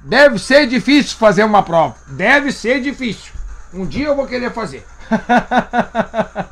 Deve 0.01 0.39
ser 0.39 0.67
difícil 0.67 1.17
fazer 1.17 1.45
uma 1.45 1.63
prova. 1.63 1.95
Deve 2.09 2.51
ser 2.51 2.81
difícil. 2.81 3.33
Um 3.73 3.87
dia 3.87 4.07
eu 4.07 4.17
vou 4.17 4.27
querer 4.27 4.51
fazer. 4.51 4.85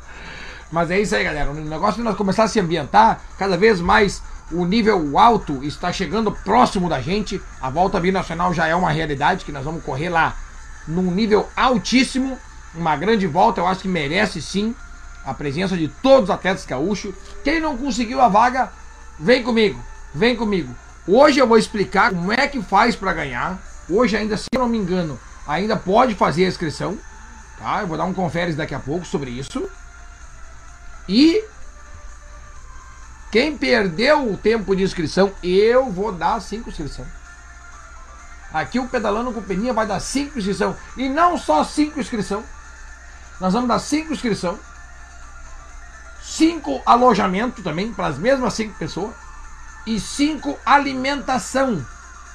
Mas 0.71 0.91
é 0.91 0.99
isso 0.99 1.15
aí, 1.15 1.23
galera. 1.23 1.49
O 1.49 1.53
negócio 1.55 1.95
de 1.95 2.03
nós 2.03 2.15
começar 2.15 2.43
a 2.43 2.47
se 2.47 2.59
ambientar, 2.59 3.19
cada 3.37 3.57
vez 3.57 3.81
mais 3.81 4.21
o 4.51 4.65
nível 4.65 5.17
alto 5.17 5.63
está 5.63 5.91
chegando 5.91 6.31
próximo 6.31 6.89
da 6.89 7.01
gente. 7.01 7.41
A 7.61 7.69
volta 7.69 7.99
binacional 7.99 8.53
já 8.53 8.67
é 8.67 8.75
uma 8.75 8.91
realidade 8.91 9.45
que 9.45 9.51
nós 9.51 9.63
vamos 9.63 9.83
correr 9.83 10.09
lá 10.09 10.35
num 10.87 11.11
nível 11.11 11.47
altíssimo. 11.55 12.37
Uma 12.73 12.95
grande 12.95 13.27
volta, 13.27 13.61
eu 13.61 13.67
acho 13.67 13.81
que 13.81 13.87
merece 13.87 14.41
sim 14.41 14.75
a 15.25 15.33
presença 15.33 15.77
de 15.77 15.87
todos 15.87 16.25
os 16.25 16.29
atletas 16.29 16.65
gaúchos. 16.65 17.13
Quem 17.43 17.59
não 17.59 17.77
conseguiu 17.77 18.21
a 18.21 18.27
vaga, 18.27 18.71
vem 19.19 19.43
comigo, 19.43 19.83
vem 20.13 20.35
comigo. 20.35 20.73
Hoje 21.07 21.39
eu 21.39 21.47
vou 21.47 21.57
explicar 21.57 22.11
como 22.11 22.31
é 22.31 22.47
que 22.47 22.61
faz 22.61 22.95
para 22.95 23.13
ganhar. 23.13 23.59
Hoje 23.89 24.15
ainda, 24.15 24.37
se 24.37 24.45
eu 24.53 24.59
não 24.59 24.69
me 24.69 24.77
engano, 24.77 25.19
ainda 25.47 25.75
pode 25.75 26.15
fazer 26.15 26.45
a 26.45 26.47
inscrição. 26.47 26.97
Tá? 27.57 27.81
Eu 27.81 27.87
vou 27.87 27.97
dar 27.97 28.05
um 28.05 28.13
conferes 28.13 28.55
daqui 28.55 28.73
a 28.73 28.79
pouco 28.79 29.05
sobre 29.05 29.31
isso. 29.31 29.67
E 31.07 31.43
quem 33.31 33.57
perdeu 33.57 34.31
o 34.31 34.37
tempo 34.37 34.75
de 34.75 34.83
inscrição, 34.83 35.31
eu 35.43 35.91
vou 35.91 36.11
dar 36.11 36.41
cinco 36.41 36.69
inscrição. 36.69 37.05
Aqui 38.53 38.79
o 38.79 38.87
Pedalando 38.87 39.31
com 39.31 39.41
Peninha 39.41 39.73
vai 39.73 39.85
dar 39.85 39.99
cinco 39.99 40.39
inscrição. 40.39 40.75
E 40.97 41.07
não 41.07 41.37
só 41.37 41.63
cinco 41.63 41.99
inscrição. 41.99 42.43
Nós 43.39 43.53
vamos 43.53 43.67
dar 43.67 43.79
cinco 43.79 44.13
inscrição. 44.13 44.57
Cinco 46.21 46.81
alojamento 46.85 47.61
também 47.61 47.93
para 47.93 48.07
as 48.07 48.17
mesmas 48.17 48.53
cinco 48.53 48.77
pessoas. 48.77 49.13
E 49.85 49.99
cinco 49.99 50.57
alimentação. 50.65 51.85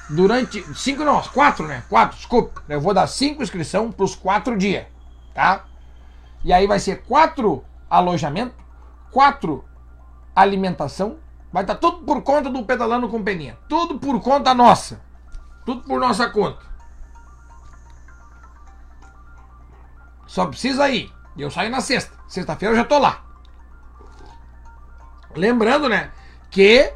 Durante. 0.09 0.65
Cinco 0.77 1.05
não, 1.05 1.21
quatro, 1.23 1.67
né? 1.67 1.83
Quatro, 1.89 2.17
desculpa. 2.17 2.63
Eu 2.69 2.81
vou 2.81 2.95
dar 2.95 3.09
cinco 3.09 3.43
inscrição 3.43 3.91
para 3.91 4.05
os 4.05 4.15
quatro 4.15 4.57
dias. 4.57 4.87
Tá? 5.35 5.65
E 6.45 6.53
aí 6.53 6.67
vai 6.69 6.79
ser 6.79 7.03
quatro 7.03 7.65
alojamento 7.91 8.65
quatro 9.15 9.65
alimentação. 10.35 11.19
Vai 11.53 11.63
estar 11.63 11.75
tá 11.75 11.81
tudo 11.81 11.99
por 12.05 12.23
conta 12.23 12.51
do 12.51 12.65
Pedalando 12.65 13.09
com 13.09 13.23
Peninha. 13.23 13.57
Tudo 13.69 13.99
por 13.99 14.21
conta 14.21 14.53
nossa. 14.55 15.01
Tudo 15.65 15.83
por 15.83 16.01
nossa 16.01 16.29
conta. 16.29 16.65
Só 20.27 20.47
precisa 20.47 20.89
ir. 20.89 21.13
Eu 21.39 21.51
saio 21.51 21.71
na 21.71 21.81
sexta. 21.81 22.13
Sexta-feira 22.27 22.75
eu 22.75 22.79
já 22.79 22.85
tô 22.85 22.99
lá. 22.99 23.23
Lembrando, 25.37 25.89
né? 25.89 26.11
Que 26.51 26.93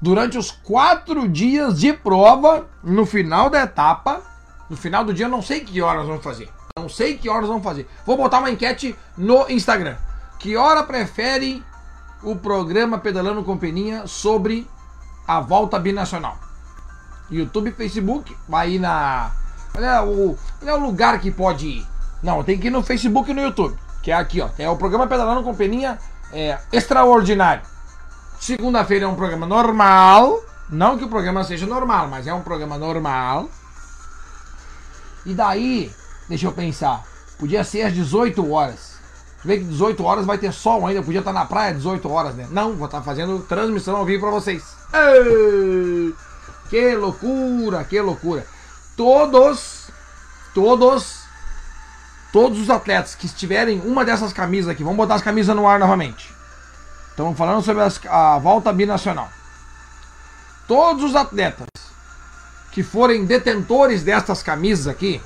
durante 0.00 0.38
os 0.38 0.50
quatro 0.50 1.28
dias 1.28 1.78
de 1.80 1.92
prova, 1.92 2.68
no 2.82 3.04
final 3.04 3.50
da 3.50 3.62
etapa, 3.62 4.22
no 4.70 4.76
final 4.76 5.04
do 5.04 5.12
dia, 5.12 5.26
eu 5.26 5.30
não 5.30 5.42
sei 5.42 5.60
que 5.60 5.80
horas 5.82 6.06
vamos 6.06 6.22
fazer. 6.22 6.48
Não 6.78 6.88
sei 6.88 7.18
que 7.18 7.28
horas 7.28 7.48
vamos 7.48 7.64
fazer. 7.64 7.88
Vou 8.06 8.16
botar 8.16 8.38
uma 8.38 8.50
enquete 8.50 8.96
no 9.16 9.50
Instagram. 9.50 9.96
Que 10.38 10.56
hora 10.56 10.84
prefere 10.84 11.64
o 12.22 12.36
programa 12.36 12.98
Pedalando 12.98 13.44
com 13.44 13.56
Peninha 13.56 14.06
sobre 14.06 14.68
a 15.26 15.40
volta 15.40 15.78
binacional? 15.78 16.36
YouTube 17.30 17.72
Facebook, 17.72 18.36
vai 18.48 18.72
ir 18.72 18.78
na. 18.78 19.30
Olha 19.76 20.02
o, 20.02 20.38
olha 20.62 20.74
o 20.76 20.80
lugar 20.80 21.20
que 21.20 21.30
pode 21.30 21.66
ir. 21.66 21.86
Não, 22.22 22.42
tem 22.42 22.58
que 22.58 22.68
ir 22.68 22.70
no 22.70 22.82
Facebook 22.82 23.30
e 23.30 23.34
no 23.34 23.42
YouTube. 23.42 23.76
Que 24.02 24.10
é 24.10 24.14
aqui, 24.14 24.40
ó. 24.40 24.48
É 24.58 24.68
o 24.68 24.76
programa 24.76 25.06
Pedalando 25.06 25.42
com 25.42 25.54
Peninha 25.54 25.98
é, 26.32 26.58
extraordinário. 26.72 27.62
Segunda-feira 28.40 29.04
é 29.04 29.08
um 29.08 29.14
programa 29.14 29.46
normal. 29.46 30.40
Não 30.70 30.98
que 30.98 31.04
o 31.04 31.08
programa 31.08 31.44
seja 31.44 31.66
normal, 31.66 32.08
mas 32.08 32.26
é 32.26 32.34
um 32.34 32.42
programa 32.42 32.78
normal. 32.78 33.48
E 35.24 35.34
daí, 35.34 35.92
deixa 36.28 36.46
eu 36.46 36.52
pensar. 36.52 37.04
Podia 37.38 37.62
ser 37.64 37.82
às 37.82 37.92
18 37.92 38.50
horas. 38.50 38.97
Vê 39.44 39.58
que 39.58 39.64
18 39.64 40.02
horas 40.04 40.26
vai 40.26 40.36
ter 40.36 40.52
sol 40.52 40.86
ainda, 40.86 41.02
podia 41.02 41.20
estar 41.20 41.32
na 41.32 41.44
praia 41.44 41.74
18 41.74 42.10
horas, 42.10 42.34
né? 42.34 42.48
Não, 42.50 42.74
vou 42.74 42.86
estar 42.86 43.02
fazendo 43.02 43.38
transmissão 43.40 43.96
ao 43.96 44.04
vivo 44.04 44.22
para 44.22 44.30
vocês. 44.30 44.64
Que 46.68 46.94
loucura, 46.94 47.84
que 47.84 48.00
loucura. 48.00 48.44
Todos, 48.96 49.90
todos, 50.52 51.20
todos 52.32 52.60
os 52.60 52.68
atletas 52.68 53.14
que 53.14 53.26
estiverem 53.26 53.80
uma 53.80 54.04
dessas 54.04 54.32
camisas 54.32 54.70
aqui, 54.70 54.82
vamos 54.82 54.98
botar 54.98 55.14
as 55.14 55.22
camisas 55.22 55.54
no 55.54 55.68
ar 55.68 55.78
novamente. 55.78 56.34
Estamos 57.10 57.38
falando 57.38 57.62
sobre 57.62 57.82
as, 57.82 58.00
a 58.06 58.38
volta 58.38 58.72
binacional. 58.72 59.28
Todos 60.66 61.04
os 61.04 61.16
atletas 61.16 61.66
que 62.72 62.82
forem 62.82 63.24
detentores 63.24 64.02
destas 64.02 64.42
camisas 64.42 64.86
aqui, 64.86 65.22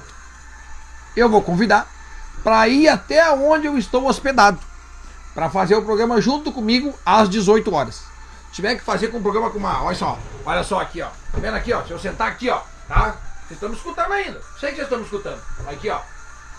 eu 1.16 1.28
vou 1.28 1.42
convidar 1.42 1.86
para 2.42 2.66
ir 2.68 2.88
até 2.88 3.30
onde 3.32 3.66
eu 3.66 3.78
estou 3.78 4.06
hospedado, 4.06 4.58
para 5.34 5.50
fazer 5.50 5.74
o 5.74 5.82
programa 5.82 6.20
junto 6.20 6.52
comigo 6.52 6.94
às 7.04 7.28
18 7.28 7.74
horas. 7.74 7.94
Se 8.48 8.56
tiver 8.56 8.74
que 8.74 8.82
fazer 8.82 9.08
com 9.08 9.18
o 9.18 9.22
programa 9.22 9.50
com 9.50 9.58
uma, 9.58 9.82
olha 9.82 9.96
só, 9.96 10.18
olha 10.44 10.62
só 10.62 10.80
aqui, 10.80 11.00
ó. 11.00 11.06
Tá 11.06 11.38
vendo 11.38 11.56
aqui, 11.56 11.72
ó? 11.72 11.82
Se 11.84 11.90
eu 11.90 11.98
sentar 11.98 12.28
aqui, 12.28 12.50
ó, 12.50 12.60
tá? 12.88 13.16
Vocês 13.52 13.52
estão 13.52 13.68
me 13.68 13.76
escutando 13.76 14.12
ainda. 14.12 14.40
Sei 14.58 14.70
que 14.70 14.76
vocês 14.76 14.86
estão 14.86 14.98
me 14.98 15.04
escutando. 15.04 15.40
Aqui, 15.66 15.90
ó. 15.90 16.00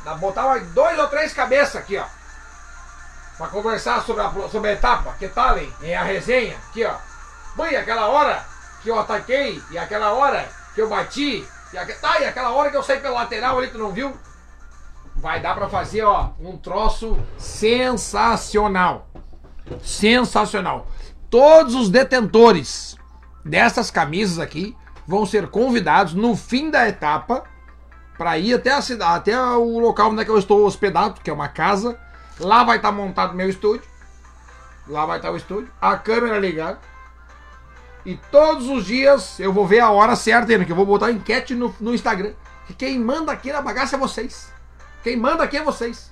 Dá 0.04 0.16
botar 0.16 0.60
dois 0.60 1.00
ou 1.00 1.08
três 1.08 1.34
cabeças 1.34 1.78
aqui, 1.78 1.98
ó. 1.98 2.06
Pra 3.38 3.48
conversar 3.48 4.04
sobre 4.04 4.22
a, 4.22 4.32
sobre 4.50 4.70
a 4.70 4.74
etapa. 4.74 5.16
Que 5.18 5.28
tal, 5.28 5.58
hein? 5.58 5.74
É 5.82 5.96
a 5.96 6.04
resenha. 6.04 6.58
Aqui, 6.70 6.86
ó. 6.86 6.96
Bem, 7.56 7.76
aquela 7.76 8.08
hora 8.08 8.46
que 8.82 8.90
eu 8.90 9.00
ataquei 9.00 9.62
e 9.72 9.78
aquela 9.78 10.12
hora 10.12 10.48
que 10.76 10.82
eu 10.82 10.90
bati. 10.90 11.48
E, 11.72 11.78
a, 11.78 11.86
tá, 11.86 12.20
e 12.20 12.26
aquela 12.26 12.52
hora 12.52 12.70
que 12.70 12.78
eu 12.78 12.84
saí 12.84 13.00
pela 13.00 13.22
lateral 13.22 13.58
ali, 13.58 13.68
tu 13.68 13.78
não 13.78 13.92
viu? 13.92 14.16
Vai 15.24 15.40
dar 15.40 15.56
para 15.56 15.70
fazer, 15.70 16.04
ó, 16.04 16.32
um 16.38 16.58
troço 16.58 17.18
sensacional. 17.38 19.08
Sensacional. 19.82 20.86
Todos 21.30 21.76
os 21.76 21.90
detentores 21.90 22.98
dessas 23.44 23.90
camisas 23.90 24.38
aqui 24.38 24.76
vão 25.08 25.26
ser 25.26 25.48
convidados 25.48 26.14
no 26.14 26.36
fim 26.36 26.70
da 26.70 26.90
etapa 26.90 27.46
para 28.18 28.38
ir 28.38 28.54
até 28.54 28.74
a 28.74 28.82
cidade, 28.82 29.32
até 29.32 29.42
o 29.56 29.80
local 29.80 30.12
onde 30.12 30.22
é 30.22 30.26
que 30.26 30.30
eu 30.30 30.38
estou 30.38 30.66
hospedado, 30.66 31.22
que 31.22 31.30
é 31.30 31.34
uma 31.34 31.48
casa. 31.48 31.98
Lá 32.38 32.66
vai 32.66 32.76
estar 32.76 32.90
tá 32.90 32.96
montado 32.96 33.34
meu 33.34 33.48
estúdio. 33.48 33.88
Lá 34.86 35.06
vai 35.06 35.20
estar 35.20 35.30
tá 35.30 35.34
o 35.34 35.38
estúdio, 35.38 35.72
a 35.80 35.96
câmera 35.96 36.38
ligada. 36.38 36.80
E 38.06 38.18
todos 38.30 38.68
os 38.68 38.86
dias 38.86 39.40
eu 39.40 39.54
vou 39.54 39.66
ver 39.66 39.80
a 39.80 39.90
hora 39.90 40.18
certa, 40.18 40.66
que 40.66 40.72
eu 40.72 40.76
vou 40.76 40.86
botar 40.86 41.12
enquete 41.12 41.56
no, 41.56 41.74
no 41.80 41.94
Instagram. 41.94 42.34
Que 42.68 42.74
quem 42.74 43.00
manda 43.00 43.32
aqui 43.32 43.54
na 43.54 43.62
bagaça 43.62 43.96
é 43.96 44.00
vocês. 44.00 44.53
Quem 45.04 45.18
manda 45.18 45.44
aqui 45.44 45.58
é 45.58 45.64
vocês. 45.64 46.12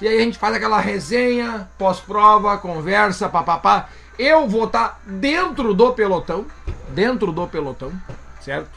E 0.00 0.06
aí 0.06 0.18
a 0.18 0.20
gente 0.20 0.38
faz 0.38 0.54
aquela 0.54 0.78
resenha, 0.78 1.68
pós-prova, 1.78 2.58
conversa, 2.58 3.28
papapá. 3.28 3.88
Eu 4.18 4.46
vou 4.46 4.64
estar 4.64 4.88
tá 4.88 4.98
dentro 5.04 5.74
do 5.74 5.92
pelotão, 5.92 6.46
dentro 6.90 7.32
do 7.32 7.46
pelotão, 7.48 7.92
certo? 8.40 8.70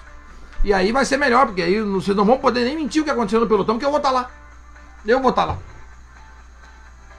E 0.63 0.73
aí 0.73 0.91
vai 0.91 1.03
ser 1.03 1.17
melhor, 1.17 1.47
porque 1.47 1.61
aí 1.61 1.81
vocês 1.81 2.15
não 2.15 2.25
vão 2.25 2.37
poder 2.37 2.63
nem 2.63 2.75
mentir 2.75 3.01
o 3.01 3.05
que 3.05 3.11
aconteceu 3.11 3.39
no 3.39 3.47
pelotão, 3.47 3.75
porque 3.75 3.85
eu 3.85 3.91
vou 3.91 3.97
estar 3.97 4.09
tá 4.09 4.15
lá. 4.15 4.31
Eu 5.05 5.19
vou 5.19 5.31
estar 5.31 5.47
tá 5.47 5.53
lá. 5.53 5.57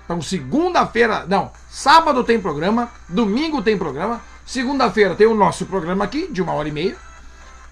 Então, 0.05 0.21
segunda-feira, 0.21 1.25
não, 1.29 1.51
sábado 1.71 2.25
tem 2.25 2.41
programa, 2.41 2.91
domingo 3.09 3.63
tem 3.63 3.79
programa, 3.79 4.21
segunda-feira 4.45 5.15
tem 5.15 5.27
o 5.27 5.35
nosso 5.35 5.67
programa 5.67 6.05
aqui, 6.05 6.29
de 6.29 6.43
uma 6.43 6.53
hora 6.53 6.69
e 6.69 6.73
meia, 6.73 6.97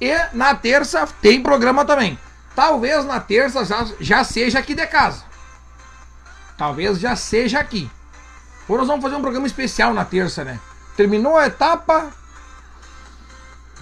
e 0.00 0.16
na 0.32 0.54
terça 0.54 1.06
tem 1.20 1.42
programa 1.42 1.84
também. 1.84 2.18
Talvez 2.54 3.04
na 3.04 3.20
terça 3.20 3.64
já, 3.64 3.86
já 4.00 4.24
seja 4.24 4.58
aqui 4.58 4.74
de 4.74 4.86
casa. 4.86 5.24
Talvez 6.56 6.98
já 6.98 7.16
seja 7.16 7.58
aqui. 7.58 7.90
Ou 8.68 8.78
nós 8.78 8.86
vamos 8.86 9.02
fazer 9.02 9.16
um 9.16 9.22
programa 9.22 9.46
especial 9.46 9.94
na 9.94 10.04
terça, 10.04 10.44
né? 10.44 10.60
Terminou 10.96 11.36
a 11.36 11.46
etapa. 11.46 12.10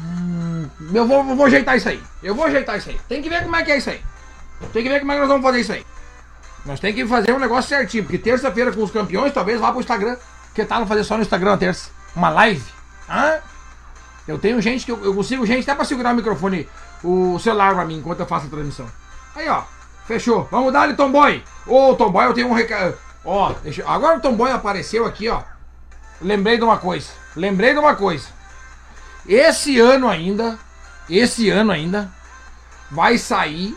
Hum, 0.00 0.68
eu 0.94 1.06
vou, 1.06 1.24
vou 1.24 1.46
ajeitar 1.46 1.76
isso 1.76 1.88
aí. 1.88 2.02
Eu 2.22 2.34
vou 2.34 2.46
ajeitar 2.46 2.78
isso 2.78 2.88
aí. 2.88 3.00
Tem 3.08 3.20
que 3.20 3.28
ver 3.28 3.42
como 3.42 3.56
é 3.56 3.64
que 3.64 3.72
é 3.72 3.78
isso 3.78 3.90
aí. 3.90 4.00
Tem 4.72 4.82
que 4.82 4.88
ver 4.88 5.00
como 5.00 5.12
é 5.12 5.14
que 5.16 5.20
nós 5.20 5.28
vamos 5.28 5.42
fazer 5.42 5.60
isso 5.60 5.72
aí. 5.72 5.84
Nós 6.64 6.80
temos 6.80 6.96
que 6.96 7.06
fazer 7.06 7.32
um 7.32 7.38
negócio 7.38 7.68
certinho. 7.68 8.04
Porque 8.04 8.18
terça-feira 8.18 8.72
com 8.72 8.82
os 8.82 8.90
campeões, 8.90 9.32
talvez 9.32 9.60
vá 9.60 9.70
pro 9.70 9.80
Instagram. 9.80 10.16
Que 10.54 10.64
tal 10.64 10.86
fazer 10.86 11.04
só 11.04 11.16
no 11.16 11.22
Instagram 11.22 11.52
na 11.52 11.58
terça? 11.58 11.90
Uma 12.14 12.30
live? 12.30 12.64
Hã? 13.08 13.38
Eu 14.26 14.38
tenho 14.38 14.60
gente 14.60 14.84
que 14.84 14.92
eu, 14.92 15.04
eu 15.04 15.14
consigo 15.14 15.44
gente 15.46 15.62
até 15.62 15.74
pra 15.74 15.84
segurar 15.84 16.12
o 16.12 16.16
microfone 16.16 16.68
o 17.02 17.38
celular 17.38 17.74
pra 17.74 17.84
mim 17.84 17.98
enquanto 17.98 18.20
eu 18.20 18.26
faço 18.26 18.46
a 18.46 18.50
transmissão. 18.50 18.86
Aí, 19.34 19.48
ó. 19.48 19.62
Fechou. 20.06 20.48
Vamos 20.50 20.72
dar 20.72 20.82
ali, 20.82 20.94
Tomboy. 20.94 21.44
Ô, 21.66 21.94
Tomboy, 21.94 22.26
eu 22.26 22.34
tenho 22.34 22.48
um 22.48 22.54
recado. 22.54 22.96
Ó, 23.24 23.52
deixa... 23.62 23.86
agora 23.86 24.16
o 24.16 24.20
Tomboy 24.20 24.50
apareceu 24.50 25.04
aqui, 25.04 25.28
ó. 25.28 25.42
Lembrei 26.20 26.56
de 26.56 26.64
uma 26.64 26.78
coisa. 26.78 27.10
Lembrei 27.36 27.72
de 27.74 27.78
uma 27.78 27.94
coisa. 27.94 28.26
Esse 29.26 29.78
ano 29.78 30.08
ainda, 30.08 30.58
esse 31.10 31.50
ano 31.50 31.70
ainda, 31.70 32.10
vai 32.90 33.18
sair 33.18 33.76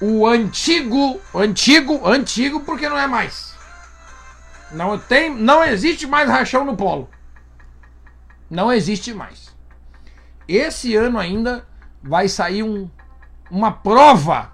o 0.00 0.26
antigo, 0.26 1.20
antigo, 1.34 2.06
antigo, 2.06 2.60
porque 2.60 2.88
não 2.88 2.98
é 2.98 3.06
mais. 3.06 3.54
Não 4.70 4.98
tem, 4.98 5.34
não 5.34 5.64
existe 5.64 6.06
mais 6.06 6.28
rachão 6.28 6.64
no 6.64 6.76
polo. 6.76 7.10
Não 8.48 8.72
existe 8.72 9.12
mais. 9.12 9.54
Esse 10.46 10.94
ano 10.94 11.18
ainda 11.18 11.66
vai 12.04 12.28
sair 12.28 12.62
um, 12.62 12.88
uma 13.50 13.72
prova 13.72 14.52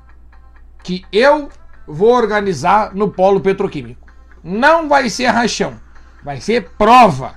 que 0.83 1.04
eu 1.12 1.49
vou 1.87 2.14
organizar 2.14 2.95
no 2.95 3.11
polo 3.11 3.40
petroquímico. 3.40 4.09
Não 4.42 4.88
vai 4.88 5.11
ser 5.11 5.26
rachão. 5.26 5.78
Vai 6.23 6.40
ser 6.40 6.71
prova. 6.78 7.35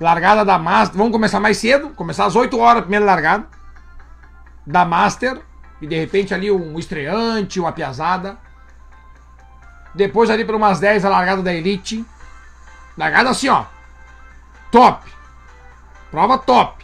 Largada 0.00 0.44
da 0.44 0.58
Master. 0.58 0.98
Vamos 0.98 1.12
começar 1.12 1.40
mais 1.40 1.56
cedo. 1.56 1.90
Começar 1.90 2.26
às 2.26 2.36
8 2.36 2.58
horas 2.58 2.78
a 2.78 2.82
primeira 2.82 3.04
largada. 3.04 3.46
Da 4.66 4.84
Master. 4.84 5.40
E 5.80 5.86
de 5.86 5.96
repente 5.96 6.34
ali 6.34 6.50
um 6.50 6.78
estreante, 6.78 7.60
uma 7.60 7.72
piazada. 7.72 8.36
Depois 9.94 10.28
ali 10.28 10.44
por 10.44 10.56
umas 10.56 10.80
10 10.80 11.04
a 11.04 11.08
largada 11.08 11.42
da 11.42 11.54
Elite. 11.54 12.04
Largada 12.98 13.30
assim, 13.30 13.48
ó. 13.48 13.64
Top. 14.70 15.08
Prova 16.10 16.38
top. 16.38 16.83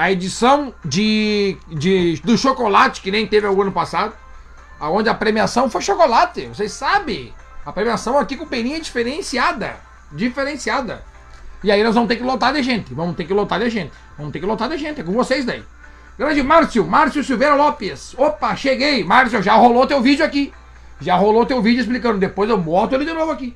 A 0.00 0.10
edição 0.10 0.72
de, 0.82 1.58
de 1.68 2.22
do 2.24 2.38
chocolate, 2.38 3.02
que 3.02 3.10
nem 3.10 3.26
teve 3.26 3.46
o 3.46 3.60
ano 3.60 3.70
passado. 3.70 4.14
Onde 4.80 5.10
a 5.10 5.14
premiação 5.14 5.68
foi 5.68 5.82
chocolate. 5.82 6.46
Vocês 6.46 6.72
sabem. 6.72 7.34
A 7.66 7.70
premiação 7.70 8.18
aqui 8.18 8.34
com 8.34 8.46
peninha 8.46 8.78
é 8.78 8.80
diferenciada. 8.80 9.76
Diferenciada. 10.10 11.04
E 11.62 11.70
aí 11.70 11.84
nós 11.84 11.94
vamos 11.94 12.08
ter 12.08 12.16
que 12.16 12.22
lotar 12.22 12.54
de 12.54 12.62
gente. 12.62 12.94
Vamos 12.94 13.14
ter 13.14 13.24
que 13.24 13.34
lotar 13.34 13.60
de 13.60 13.68
gente. 13.68 13.92
Vamos 14.16 14.32
ter 14.32 14.40
que 14.40 14.46
lotar 14.46 14.70
de 14.70 14.78
gente. 14.78 15.02
É 15.02 15.04
com 15.04 15.12
vocês 15.12 15.44
daí. 15.44 15.62
Grande 16.18 16.42
Márcio, 16.42 16.86
Márcio 16.86 17.22
Silveira 17.22 17.54
Lopes. 17.54 18.14
Opa, 18.16 18.56
cheguei. 18.56 19.04
Márcio, 19.04 19.42
já 19.42 19.52
rolou 19.52 19.86
teu 19.86 20.00
vídeo 20.00 20.24
aqui. 20.24 20.50
Já 20.98 21.14
rolou 21.16 21.44
teu 21.44 21.60
vídeo 21.60 21.82
explicando. 21.82 22.16
Depois 22.16 22.48
eu 22.48 22.56
boto 22.56 22.94
ele 22.94 23.04
de 23.04 23.12
novo 23.12 23.32
aqui. 23.32 23.54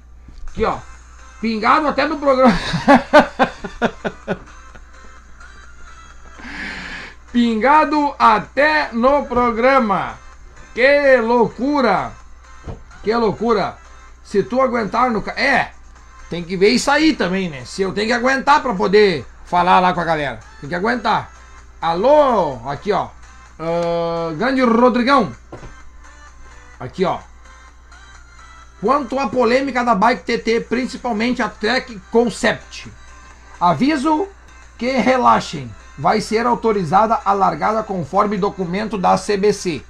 Aqui, 0.48 0.62
ó. 0.66 0.76
Pingado 1.40 1.88
até 1.88 2.06
no 2.06 2.18
programa. 2.18 2.52
Pingado 7.34 8.14
até 8.16 8.90
no 8.92 9.26
programa. 9.26 10.16
Que 10.72 11.16
loucura. 11.16 12.12
Que 13.02 13.12
loucura. 13.12 13.76
Se 14.22 14.44
tu 14.44 14.62
aguentar 14.62 15.10
no. 15.10 15.18
É, 15.30 15.72
tem 16.30 16.44
que 16.44 16.56
ver 16.56 16.68
isso 16.68 16.88
aí 16.92 17.12
também, 17.12 17.50
né? 17.50 17.64
Se 17.64 17.82
eu 17.82 17.92
tenho 17.92 18.06
que 18.06 18.12
aguentar 18.12 18.62
para 18.62 18.72
poder 18.72 19.26
falar 19.46 19.80
lá 19.80 19.92
com 19.92 19.98
a 20.00 20.04
galera. 20.04 20.38
Tem 20.60 20.68
que 20.68 20.76
aguentar. 20.76 21.32
Alô, 21.82 22.60
aqui 22.68 22.92
ó. 22.92 23.08
Uh, 23.58 24.36
grande 24.36 24.62
Rodrigão. 24.62 25.32
Aqui 26.78 27.04
ó. 27.04 27.18
Quanto 28.80 29.18
à 29.18 29.28
polêmica 29.28 29.82
da 29.82 29.96
Bike 29.96 30.22
TT, 30.22 30.60
principalmente 30.68 31.42
a 31.42 31.48
Track 31.48 32.00
Concept. 32.12 32.92
Aviso 33.60 34.28
que 34.78 34.92
relaxem. 34.92 35.68
Vai 35.98 36.20
ser 36.20 36.46
autorizada 36.46 37.20
a 37.24 37.32
largada 37.32 37.82
conforme 37.82 38.36
documento 38.36 38.98
da 38.98 39.16
CBC. 39.16 39.82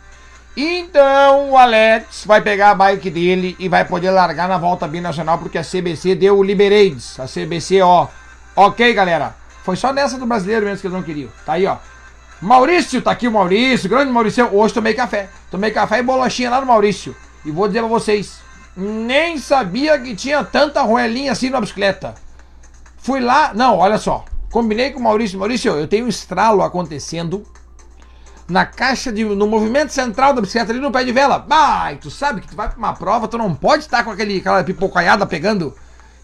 Então 0.57 1.51
o 1.51 1.57
Alex 1.59 2.25
vai 2.27 2.41
pegar 2.41 2.71
a 2.71 2.75
bike 2.75 3.11
dele 3.11 3.57
e 3.59 3.69
vai 3.69 3.85
poder 3.85 4.11
largar 4.11 4.49
na 4.49 4.57
volta 4.57 4.87
binacional 4.87 5.39
porque 5.39 5.59
a 5.59 5.65
CBC 5.65 6.15
deu 6.15 6.39
o 6.39 6.43
liberades. 6.43 7.19
A 7.19 7.27
CBC, 7.27 7.83
ó. 7.83 8.07
Ok, 8.55 8.93
galera. 8.95 9.35
Foi 9.65 9.75
só 9.75 9.93
nessa 9.93 10.19
do 10.19 10.27
brasileiro 10.27 10.67
mesmo 10.67 10.81
que 10.81 10.87
eles 10.87 10.97
não 10.97 11.03
queriam. 11.03 11.31
Tá 11.45 11.55
aí, 11.55 11.67
ó. 11.67 11.79
Maurício, 12.41 13.01
tá 13.01 13.11
aqui 13.11 13.27
o 13.27 13.33
Maurício, 13.33 13.89
grande 13.89 14.13
Maurício. 14.13 14.49
Hoje 14.55 14.75
tomei 14.75 14.95
café. 14.95 15.29
Tomei 15.51 15.71
café 15.71 15.99
e 15.99 16.03
bolachinha 16.03 16.51
lá 16.51 16.61
no 16.61 16.67
Maurício. 16.67 17.17
E 17.45 17.51
vou 17.51 17.67
dizer 17.67 17.81
pra 17.81 17.89
vocês: 17.89 18.41
nem 18.77 19.39
sabia 19.39 19.99
que 19.99 20.15
tinha 20.15 20.45
tanta 20.45 20.83
roelinha 20.83 21.33
assim 21.33 21.51
na 21.51 21.61
bicicleta. 21.61 22.15
Fui 22.99 23.21
lá, 23.21 23.53
não, 23.55 23.79
olha 23.79 23.99
só. 23.99 24.25
Combinei 24.55 24.93
com 24.93 25.01
o 25.01 25.03
Maurício. 25.03 25.37
Maurício, 25.37 25.73
eu 25.73 25.89
tenho 25.89 26.07
um 26.07 26.09
estralo 26.09 26.63
acontecendo 26.63 27.43
na 28.49 28.65
caixa 28.65 29.11
de. 29.11 29.25
no 29.25 29.49
movimento 29.49 29.91
central 29.91 30.33
da 30.33 30.41
bicicleta 30.41 30.71
ali 30.71 30.81
no 30.81 30.93
pé 30.93 31.03
de 31.03 31.11
vela. 31.11 31.41
Bah, 31.41 31.93
tu 32.01 32.09
sabe 32.09 32.41
que 32.41 32.47
tu 32.47 32.55
vai 32.55 32.69
pra 32.69 32.79
uma 32.79 32.93
prova, 32.93 33.27
tu 33.27 33.37
não 33.37 33.53
pode 33.53 33.83
estar 33.83 34.05
com 34.05 34.13
aquele, 34.13 34.39
aquela 34.39 34.63
pipocaiada 34.63 35.27
pegando. 35.27 35.75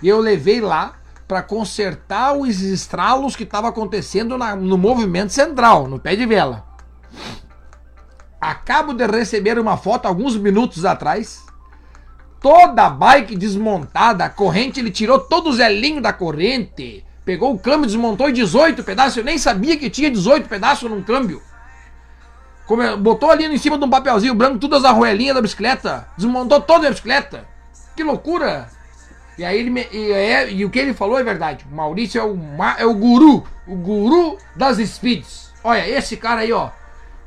E 0.01 0.09
eu 0.09 0.21
levei 0.21 0.61
lá 0.61 0.95
para 1.27 1.43
consertar 1.43 2.33
os 2.33 2.61
estralos 2.61 3.35
que 3.35 3.43
estavam 3.43 3.69
acontecendo 3.69 4.39
na, 4.39 4.55
no 4.55 4.79
movimento 4.79 5.33
central, 5.33 5.89
no 5.89 5.99
pé 5.99 6.15
de 6.15 6.25
vela. 6.25 6.65
Acabo 8.41 8.93
de 8.93 9.09
receber 9.09 9.59
uma 9.59 9.77
foto 9.77 10.07
alguns 10.07 10.37
minutos 10.37 10.85
atrás. 10.85 11.45
Toda 12.41 12.87
a 12.87 12.91
bike 12.91 13.35
desmontada, 13.35 14.25
a 14.25 14.31
corrente, 14.31 14.79
ele 14.79 14.93
tirou 14.93 15.19
todos 15.19 15.55
os 15.55 15.61
elinhos 15.61 16.05
da 16.05 16.13
corrente. 16.13 17.05
Pegou 17.31 17.55
o 17.55 17.59
câmbio, 17.61 17.87
desmontou 17.87 18.29
em 18.29 18.33
18 18.33 18.83
pedaços. 18.83 19.17
Eu 19.17 19.23
nem 19.23 19.39
sabia 19.39 19.77
que 19.77 19.89
tinha 19.89 20.11
18 20.11 20.49
pedaços 20.49 20.91
num 20.91 21.01
câmbio. 21.01 21.41
Botou 22.99 23.31
ali 23.31 23.45
em 23.45 23.57
cima 23.57 23.79
de 23.79 23.85
um 23.85 23.89
papelzinho 23.89 24.35
branco 24.35 24.59
todas 24.59 24.85
as 24.85 24.91
arruelinhas 24.91 25.37
da 25.37 25.41
bicicleta. 25.41 26.09
Desmontou 26.17 26.61
toda 26.61 26.89
a 26.89 26.91
bicicleta. 26.91 27.47
Que 27.95 28.03
loucura! 28.03 28.69
E 29.39 29.45
aí 29.45 29.61
ele 29.61 29.71
me, 29.71 29.87
e, 29.93 30.11
é, 30.11 30.51
e, 30.51 30.65
o 30.65 30.71
que 30.71 30.81
ele 30.81 30.93
falou 30.93 31.21
é 31.21 31.23
verdade. 31.23 31.65
O 31.71 31.73
Maurício 31.77 32.21
é 32.21 32.25
o, 32.25 32.37
é 32.79 32.85
o 32.85 32.95
guru. 32.95 33.47
O 33.65 33.77
guru 33.77 34.37
das 34.57 34.79
speeds. 34.79 35.53
Olha, 35.63 35.89
esse 35.89 36.17
cara 36.17 36.41
aí, 36.41 36.53
ó. 36.53 36.71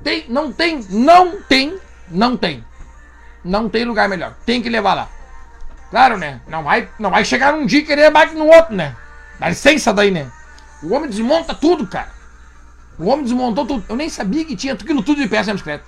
Tem, 0.04 0.26
não 0.28 0.52
tem, 0.52 0.86
não 0.90 1.42
tem, 1.44 1.80
não 2.12 2.36
tem. 2.36 2.62
Não 3.42 3.70
tem 3.70 3.86
lugar 3.86 4.10
melhor. 4.10 4.36
Tem 4.46 4.62
que 4.62 4.68
levar 4.68 4.96
lá. 4.96 5.10
Claro, 5.90 6.18
né? 6.18 6.42
Não 6.46 6.62
vai, 6.62 6.90
não 7.00 7.10
vai 7.10 7.24
chegar 7.24 7.54
num 7.54 7.66
dia 7.66 7.80
e 7.80 7.86
querer 7.86 8.12
bike 8.12 8.36
no 8.36 8.48
outro, 8.48 8.76
né? 8.76 8.98
Dá 9.40 9.50
licença 9.50 9.94
daí, 9.94 10.12
né? 10.12 10.32
O 10.82 10.94
homem 10.94 11.10
desmonta 11.10 11.54
tudo, 11.54 11.88
cara. 11.88 12.12
O 13.00 13.06
homem 13.06 13.24
desmontou 13.24 13.66
tudo. 13.66 13.86
Eu 13.88 13.96
nem 13.96 14.10
sabia 14.10 14.46
que 14.46 14.56
tinha 14.56 14.74
aquilo 14.74 15.02
tudo 15.02 15.22
de 15.22 15.28
peça 15.28 15.48
na 15.48 15.54
bicicleta. 15.54 15.86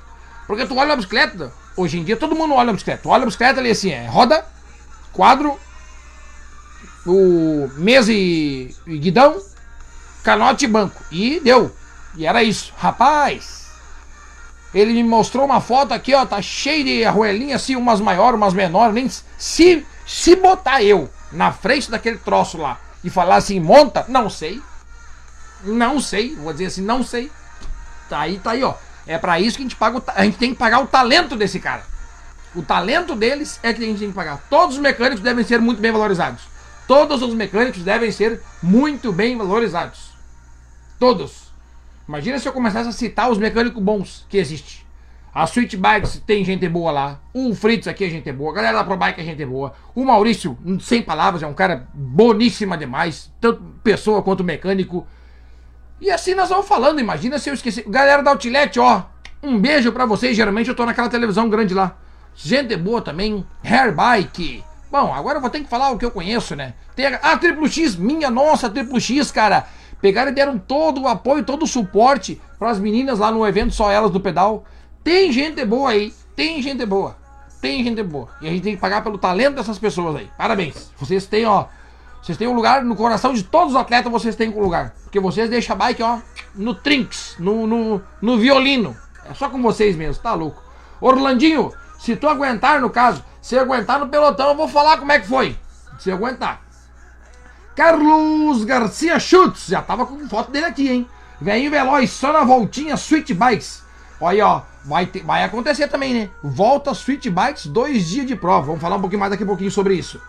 Porque 0.48 0.66
tu 0.66 0.76
olha 0.78 0.94
a 0.94 0.96
bicicleta, 0.96 1.52
hoje 1.76 2.00
em 2.00 2.04
dia 2.04 2.16
todo 2.16 2.36
mundo 2.36 2.54
olha 2.54 2.70
a 2.70 2.74
bicicleta. 2.74 3.04
Tu 3.04 3.10
olha 3.10 3.24
a 3.24 3.26
bicicleta 3.26 3.60
ali 3.60 3.72
assim, 3.72 3.92
é 3.92 4.08
roda, 4.08 4.46
quadro, 5.12 5.60
o 7.06 7.70
mesa 7.76 8.12
e, 8.12 8.74
e 8.88 8.98
guidão, 8.98 9.42
canote 10.24 10.66
e 10.66 10.68
banco. 10.68 11.04
E 11.12 11.40
deu. 11.40 11.76
E 12.16 12.26
era 12.26 12.44
isso. 12.44 12.74
Rapaz, 12.78 13.70
ele 14.74 14.94
me 14.94 15.04
mostrou 15.04 15.46
uma 15.46 15.60
foto 15.60 15.94
aqui, 15.94 16.14
ó, 16.14 16.26
tá 16.26 16.42
cheio 16.42 16.84
de 16.84 17.04
arruelinha 17.04 17.58
assim, 17.58 17.76
umas 17.76 18.00
maiores, 18.00 18.38
umas 18.38 18.54
menores. 18.54 18.94
Nem 18.94 19.10
se, 19.38 19.86
se 20.08 20.36
botar 20.36 20.82
eu 20.82 21.10
na 21.32 21.52
frente 21.52 21.92
daquele 21.92 22.18
troço 22.18 22.58
lá 22.58 22.80
e 23.06 23.10
falar 23.12 23.36
assim, 23.36 23.60
monta, 23.60 24.04
não 24.10 24.32
sei. 24.32 24.60
Não 25.63 26.02
sei, 26.02 26.36
vou 26.36 26.52
dizer 26.52 26.65
assim, 26.65 26.82
não 26.82 27.04
sei. 27.04 27.32
Tá 28.10 28.22
aí, 28.22 28.39
tá 28.39 28.52
aí, 28.52 28.63
ó. 28.63 28.74
É 29.06 29.15
para 29.20 29.39
isso 29.39 29.58
que 29.58 29.63
a 29.63 29.65
gente 29.65 29.76
paga, 29.76 30.02
a 30.08 30.26
gente 30.26 30.38
tem 30.38 30.52
que 30.52 30.58
pagar 30.58 30.80
o 30.80 30.88
talento 30.88 31.36
desse 31.36 31.60
cara. 31.60 31.84
O 32.56 32.63
talento 32.63 33.15
deles 33.15 33.60
é 33.62 33.72
que 33.72 33.84
a 33.84 33.86
gente 33.86 34.00
tem 34.00 34.10
que 34.10 34.15
pagar. 34.15 34.44
Todos 34.50 34.76
os 34.76 34.82
mecânicos 34.82 35.24
devem 35.24 35.46
ser 35.46 35.62
muito 35.62 35.80
bem 35.80 35.91
valorizados. 35.91 36.41
Todos 36.88 37.22
os 37.22 37.36
mecânicos 37.36 37.84
devem 37.84 38.12
ser 38.12 38.41
muito 38.62 39.13
bem 39.13 39.38
valorizados. 39.38 40.10
Todos. 41.00 41.52
Imagina 42.08 42.39
se 42.39 42.48
eu 42.48 42.54
começasse 42.54 42.89
a 42.89 42.91
citar 42.91 43.30
os 43.30 43.38
mecânicos 43.38 43.82
bons 43.84 44.26
que 44.28 44.38
existem. 44.38 44.85
A 45.36 45.43
Sweet 45.43 45.76
Bikes 45.76 46.24
tem 46.26 46.45
gente 46.45 46.65
boa 46.69 46.93
lá. 46.93 47.19
O 47.34 47.54
Fritz 47.54 47.89
aqui 47.89 48.06
é 48.06 48.10
gente 48.10 48.32
boa. 48.32 48.54
A 48.54 48.56
galera 48.56 48.78
da 48.78 48.84
Pro 48.86 48.95
Bike 48.95 49.19
é 49.19 49.24
gente 49.26 49.45
boa. 49.45 49.74
O 49.93 50.06
Maurício, 50.06 50.58
sem 50.80 51.02
palavras, 51.02 51.43
é 51.43 51.48
um 51.48 51.54
cara 51.54 51.89
boníssima 51.93 52.78
demais. 52.78 53.30
Tanto 53.41 53.62
pessoa 53.84 54.24
quanto 54.24 54.45
mecânico. 54.45 55.06
E 56.00 56.10
assim 56.10 56.34
nós 56.34 56.48
vamos 56.48 56.65
falando, 56.65 57.02
imagina 57.02 57.38
se 57.38 57.50
eu 57.50 57.54
esqueci. 57.54 57.84
Galera 57.86 58.24
da 58.24 58.32
Outlet, 58.32 58.80
ó, 58.80 59.04
um 59.43 59.60
beijo 59.60 59.91
para 59.91 60.06
vocês. 60.06 60.38
Geralmente 60.38 60.69
eu 60.69 60.76
tô 60.76 60.86
naquela 60.86 61.10
televisão 61.10 61.50
grande 61.50 61.74
lá. 61.74 61.98
Gente 62.34 62.78
boa 62.78 63.02
também, 63.02 63.45
Hair 63.62 63.93
Bike. 63.93 64.63
Bom, 64.89 65.13
agora 65.13 65.39
eu 65.39 65.41
vou 65.41 65.50
ter 65.50 65.60
que 65.60 65.69
falar 65.69 65.89
o 65.89 65.98
que 65.98 66.06
eu 66.06 66.12
conheço, 66.12 66.56
né? 66.56 66.76
Tem 66.95 67.08
a, 67.08 67.19
ah, 67.21 67.38
Triplo 67.38 67.67
X, 67.67 67.98
minha 67.98 68.30
nossa, 68.30 68.69
Triplo 68.69 69.02
X, 69.02 69.32
cara. 69.32 69.67
Pegaram 70.00 70.32
e 70.32 70.34
deram 70.34 70.58
todo 70.58 71.02
o 71.02 71.08
apoio, 71.10 71.43
todo 71.43 71.63
o 71.63 71.67
suporte 71.67 72.41
para 72.58 72.69
as 72.69 72.80
meninas 72.80 73.19
lá 73.19 73.32
no 73.32 73.45
evento 73.45 73.74
Só 73.74 73.91
Elas 73.91 74.12
do 74.12 74.21
Pedal. 74.21 74.63
Tem 75.06 75.32
gente 75.32 75.63
boa 75.63 75.91
aí, 75.91 76.12
tem 76.36 76.60
gente 76.63 76.84
boa. 76.84 77.15
Tem 77.62 77.84
gente 77.84 78.02
boa. 78.02 78.28
E 78.41 78.48
a 78.48 78.50
gente 78.50 78.63
tem 78.63 78.74
que 78.74 78.82
pagar 78.82 79.04
pelo 79.04 79.20
talento 79.20 79.58
dessas 79.58 79.78
pessoas 79.78 80.15
aí. 80.15 80.32
Parabéns. 80.36 80.91
Vocês 80.98 81.28
têm, 81.28 81.46
ó, 81.46 81.65
vocês 82.24 82.36
têm 82.36 82.48
um 82.48 82.56
lugar 82.56 82.84
no 82.84 82.96
coração 82.96 83.32
de 83.32 83.44
todos 83.44 83.76
os 83.76 83.80
atletas, 83.80 84.12
vocês 84.12 84.36
têm 84.36 84.50
um 84.50 84.60
lugar. 84.60 84.96
Porque 85.04 85.20
vocês 85.20 85.48
deixam 85.48 85.76
a 85.76 85.78
bike, 85.78 86.02
ó, 86.02 86.18
no 86.56 86.74
trinks, 86.74 87.36
no, 87.38 87.68
no, 87.68 88.02
no 88.20 88.39
violino. 88.39 88.98
É 89.30 89.36
só 89.36 89.48
com 89.48 89.62
vocês 89.62 89.96
mesmo, 89.96 90.24
tá 90.24 90.34
louco. 90.34 90.60
Orlandinho, 91.00 91.72
se 92.00 92.15
tu 92.15 92.28
aguentar, 92.28 92.82
no 92.82 92.89
caso, 92.89 93.24
se 93.39 93.56
aguentar 93.60 94.00
no 94.00 94.10
pelotão, 94.10 94.50
eu 94.50 94.56
vou 94.56 94.68
falar 94.68 94.98
como 94.98 95.12
é 95.12 95.20
que 95.20 95.28
foi. 95.28 95.56
Se 96.00 96.12
aguentar. 96.12 96.63
Carlos 97.76 98.63
Garcia 98.63 99.20
Schutz, 99.20 99.68
já 99.68 99.84
tava 99.84 100.08
com 100.08 100.28
foto 100.28 100.50
dele 100.50 100.65
aqui, 100.65 100.89
hein? 100.89 101.08
Vem 101.39 101.70
veloz, 101.70 102.10
só 102.10 102.34
na 102.34 102.44
voltinha, 102.44 102.96
Sweet 102.96 103.36
Bikes. 103.36 103.84
Olha 104.20 104.32
aí, 104.32 104.41
ó, 104.41 104.75
vai, 104.86 105.06
ter, 105.06 105.24
vai 105.24 105.43
acontecer 105.43 105.88
também, 105.88 106.13
né? 106.13 106.30
Volta 106.43 106.91
Sweet 106.91 107.30
Bikes, 107.30 107.67
dois 107.67 108.08
dias 108.08 108.28
de 108.28 108.36
prova. 108.36 108.67
Vamos 108.67 108.82
falar 108.82 108.95
um 108.95 109.02
pouquinho 109.02 109.19
mais 109.19 109.32
daqui 109.32 109.43
a 109.43 109.48
pouquinho 109.48 109.71
sobre 109.71 109.95
isso. 109.95 110.21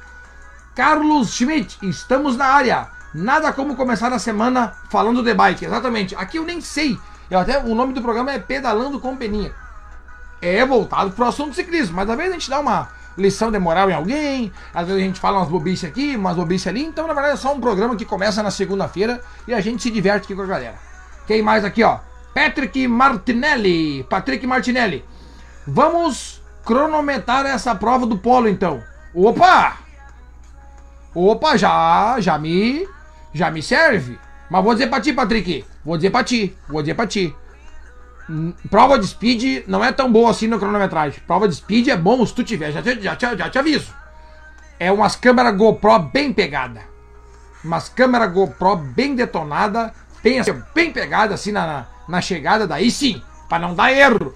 Carlos 0.75 1.35
Schmidt, 1.35 1.79
estamos 1.83 2.37
na 2.37 2.47
área. 2.47 2.89
Nada 3.15 3.53
como 3.53 3.77
começar 3.77 4.13
a 4.13 4.19
semana 4.19 4.75
falando 4.91 5.23
de 5.23 5.33
bike. 5.33 5.65
Exatamente. 5.65 6.15
Aqui 6.17 6.39
eu 6.39 6.45
nem 6.45 6.61
sei. 6.61 6.99
Eu 7.31 7.39
até 7.39 7.59
o 7.59 7.75
nome 7.75 7.93
do 7.93 8.03
programa 8.03 8.33
é 8.33 8.39
Pedalando 8.39 9.01
com 9.01 9.17
Peninha. 9.17 9.53
É 10.41 10.65
voltado 10.67 11.11
para 11.13 11.25
o 11.25 11.29
assunto 11.29 11.55
ciclismo, 11.55 11.97
mas 11.97 12.09
às 12.09 12.17
vezes 12.17 12.31
a 12.31 12.35
gente 12.35 12.51
dá 12.51 12.61
uma 12.61 12.91
lição 13.17 13.51
de 13.51 13.59
moral 13.59 13.91
em 13.91 13.95
alguém, 13.95 14.53
às 14.75 14.87
vezes 14.87 15.03
a 15.03 15.05
gente 15.07 15.19
fala 15.19 15.39
umas 15.39 15.49
bobices 15.49 15.89
aqui, 15.89 16.15
umas 16.15 16.37
bobices 16.37 16.67
ali, 16.67 16.85
então 16.85 17.07
na 17.07 17.15
verdade 17.15 17.33
é 17.33 17.37
só 17.37 17.55
um 17.55 17.61
programa 17.61 17.97
que 17.97 18.05
começa 18.05 18.43
na 18.43 18.51
segunda-feira 18.51 19.23
e 19.49 19.55
a 19.55 19.61
gente 19.63 19.83
se 19.83 19.91
diverte 19.91 20.25
aqui 20.25 20.35
com 20.35 20.43
a 20.43 20.47
galera. 20.47 20.75
Quem 21.27 21.41
mais 21.41 21.65
aqui, 21.65 21.83
ó? 21.83 21.99
Patrick 22.37 22.87
Martinelli. 22.87 24.05
Patrick 24.05 24.47
Martinelli. 24.47 25.03
Vamos 25.67 26.43
cronometrar 26.67 27.47
essa 27.47 27.75
prova 27.75 28.05
do 28.05 28.19
polo 28.19 28.47
então. 28.47 28.83
Opa! 29.15 29.79
Opa, 31.15 31.57
já, 31.57 32.17
já 32.21 32.39
me, 32.39 32.87
já 33.33 33.51
me 33.51 33.63
serve. 33.63 34.19
Mas 34.51 34.63
vou 34.63 34.75
dizer 34.75 34.89
pra 34.89 35.01
ti, 35.01 35.15
Patrick. 35.15 35.65
Vou 35.83 35.97
dizer 35.97 36.11
pra 36.11 36.23
ti, 36.23 36.55
vou 36.69 36.83
dizer 36.83 36.93
pra 36.93 37.07
ti. 37.07 37.35
Hum, 38.29 38.53
Prova 38.71 38.99
de 38.99 39.07
speed 39.07 39.65
não 39.67 39.83
é 39.83 39.91
tão 39.91 40.13
boa 40.13 40.31
assim 40.31 40.47
no 40.47 40.59
cronometragem. 40.59 41.23
Prova 41.27 41.49
de 41.49 41.55
speed 41.55 41.89
é 41.89 41.97
bom 41.97 42.27
se 42.27 42.35
tu 42.35 42.45
tiver, 42.45 42.71
já 42.71 42.83
te, 42.83 43.01
já, 43.01 43.17
te, 43.17 43.35
já 43.35 43.49
te 43.49 43.59
aviso. 43.59 43.95
É 44.79 44.93
umas 44.93 45.17
câmeras 45.17 45.57
GoPro 45.57 46.01
bem 46.01 46.35
pegada. 46.35 46.83
Umas 47.65 47.89
câmeras 47.89 48.31
GoPro 48.31 48.77
bem 48.77 49.15
detonada, 49.15 49.95
bem, 50.23 50.43
bem 50.75 50.93
pegada 50.93 51.33
assim 51.33 51.51
na, 51.51 51.67
na 51.67 51.96
chegada, 52.21 52.67
daí 52.67 52.91
sim, 52.91 53.23
pra 53.49 53.59
não 53.59 53.75
dar 53.75 53.93
erro. 53.93 54.35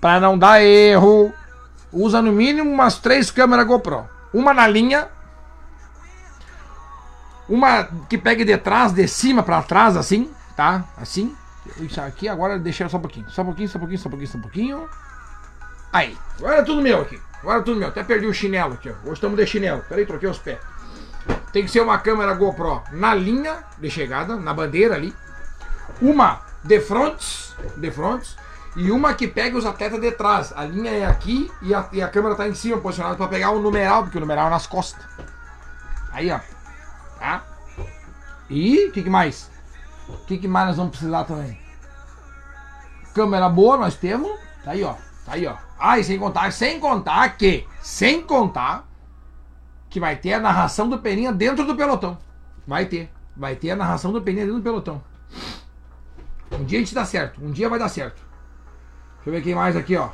Pra 0.00 0.18
não 0.18 0.36
dar 0.36 0.62
erro, 0.62 1.32
usa 1.92 2.20
no 2.20 2.32
mínimo 2.32 2.70
umas 2.70 2.98
três 2.98 3.30
câmeras 3.30 3.66
GoPro. 3.66 4.08
Uma 4.32 4.52
na 4.52 4.66
linha, 4.66 5.08
uma 7.48 7.84
que 8.08 8.16
pegue 8.16 8.44
de 8.44 8.56
trás, 8.56 8.92
de 8.92 9.06
cima 9.06 9.42
pra 9.42 9.62
trás, 9.62 9.96
assim, 9.96 10.30
tá? 10.56 10.84
Assim. 10.96 11.36
Isso 11.78 12.00
aqui 12.00 12.28
agora 12.28 12.58
deixa 12.58 12.88
só 12.88 12.96
um 12.96 13.00
pouquinho. 13.00 13.30
Só 13.30 13.42
um 13.42 13.46
pouquinho, 13.46 13.68
só 13.68 13.78
um 13.78 13.80
pouquinho, 13.80 13.98
só 13.98 14.08
um 14.08 14.10
pouquinho, 14.10 14.30
só 14.30 14.38
um 14.38 14.40
pouquinho. 14.40 14.88
Aí. 15.92 16.16
Agora 16.38 16.56
é 16.56 16.62
tudo 16.62 16.82
meu 16.82 17.02
aqui. 17.02 17.20
Agora 17.40 17.60
é 17.60 17.62
tudo 17.62 17.78
meu. 17.78 17.88
Até 17.88 18.02
perdi 18.02 18.26
o 18.26 18.34
chinelo 18.34 18.74
aqui, 18.74 18.88
ó. 18.90 18.94
Hoje 19.04 19.14
estamos 19.14 19.36
de 19.36 19.46
chinelo. 19.46 19.84
Peraí, 19.88 20.06
troquei 20.06 20.28
os 20.28 20.38
pés. 20.38 20.58
Tem 21.52 21.64
que 21.64 21.70
ser 21.70 21.80
uma 21.80 21.98
câmera 21.98 22.34
GoPro 22.34 22.82
na 22.92 23.14
linha 23.14 23.58
de 23.78 23.90
chegada, 23.90 24.36
na 24.36 24.54
bandeira 24.54 24.94
ali. 24.94 25.14
Uma 26.00 26.40
de 26.64 26.80
frontes, 26.80 27.54
de 27.76 27.90
frontes. 27.90 28.36
E 28.74 28.90
uma 28.90 29.12
que 29.12 29.28
pega 29.28 29.56
os 29.58 29.66
atletas 29.66 30.00
de 30.00 30.12
trás. 30.12 30.52
A 30.56 30.64
linha 30.64 30.90
é 30.90 31.04
aqui 31.04 31.50
e 31.60 31.74
a, 31.74 31.88
e 31.92 32.00
a 32.00 32.08
câmera 32.08 32.34
tá 32.34 32.48
em 32.48 32.54
cima, 32.54 32.78
posicionada 32.78 33.16
para 33.16 33.28
pegar 33.28 33.50
o 33.50 33.60
numeral, 33.60 34.04
porque 34.04 34.16
o 34.16 34.20
numeral 34.20 34.46
é 34.46 34.50
nas 34.50 34.66
costas. 34.66 35.04
Aí, 36.10 36.30
ó. 36.30 36.40
Tá? 37.18 37.44
E 38.48 38.86
o 38.88 38.92
que, 38.92 39.02
que 39.02 39.10
mais? 39.10 39.50
O 40.08 40.16
que, 40.26 40.38
que 40.38 40.48
mais 40.48 40.68
nós 40.68 40.76
vamos 40.76 40.92
precisar 40.92 41.24
também? 41.24 41.58
Câmera 43.14 43.48
boa 43.48 43.76
nós 43.76 43.94
temos. 43.94 44.30
Tá 44.64 44.70
aí, 44.70 44.82
ó. 44.82 44.94
Tá 45.24 45.32
aí, 45.32 45.46
ó. 45.46 45.56
Ah, 45.78 45.98
e 45.98 46.04
sem 46.04 46.18
contar, 46.18 46.50
sem 46.52 46.80
contar 46.80 47.36
que, 47.36 47.66
sem 47.80 48.22
contar 48.22 48.86
que 49.90 50.00
vai 50.00 50.16
ter 50.16 50.32
a 50.32 50.40
narração 50.40 50.88
do 50.88 50.98
Peninha 50.98 51.32
dentro 51.32 51.66
do 51.66 51.76
pelotão. 51.76 52.16
Vai 52.66 52.86
ter. 52.86 53.12
Vai 53.36 53.56
ter 53.56 53.72
a 53.72 53.76
narração 53.76 54.12
do 54.12 54.22
Peninha 54.22 54.46
dentro 54.46 54.60
do 54.60 54.64
pelotão. 54.64 55.02
Um 56.58 56.64
dia 56.64 56.78
a 56.78 56.82
gente 56.82 56.94
dá 56.94 57.04
certo. 57.04 57.44
Um 57.44 57.50
dia 57.50 57.68
vai 57.68 57.78
dar 57.78 57.88
certo. 57.88 58.22
Deixa 59.16 59.30
eu 59.30 59.32
ver 59.32 59.42
quem 59.42 59.54
mais 59.54 59.76
aqui, 59.76 59.96
ó. 59.96 60.10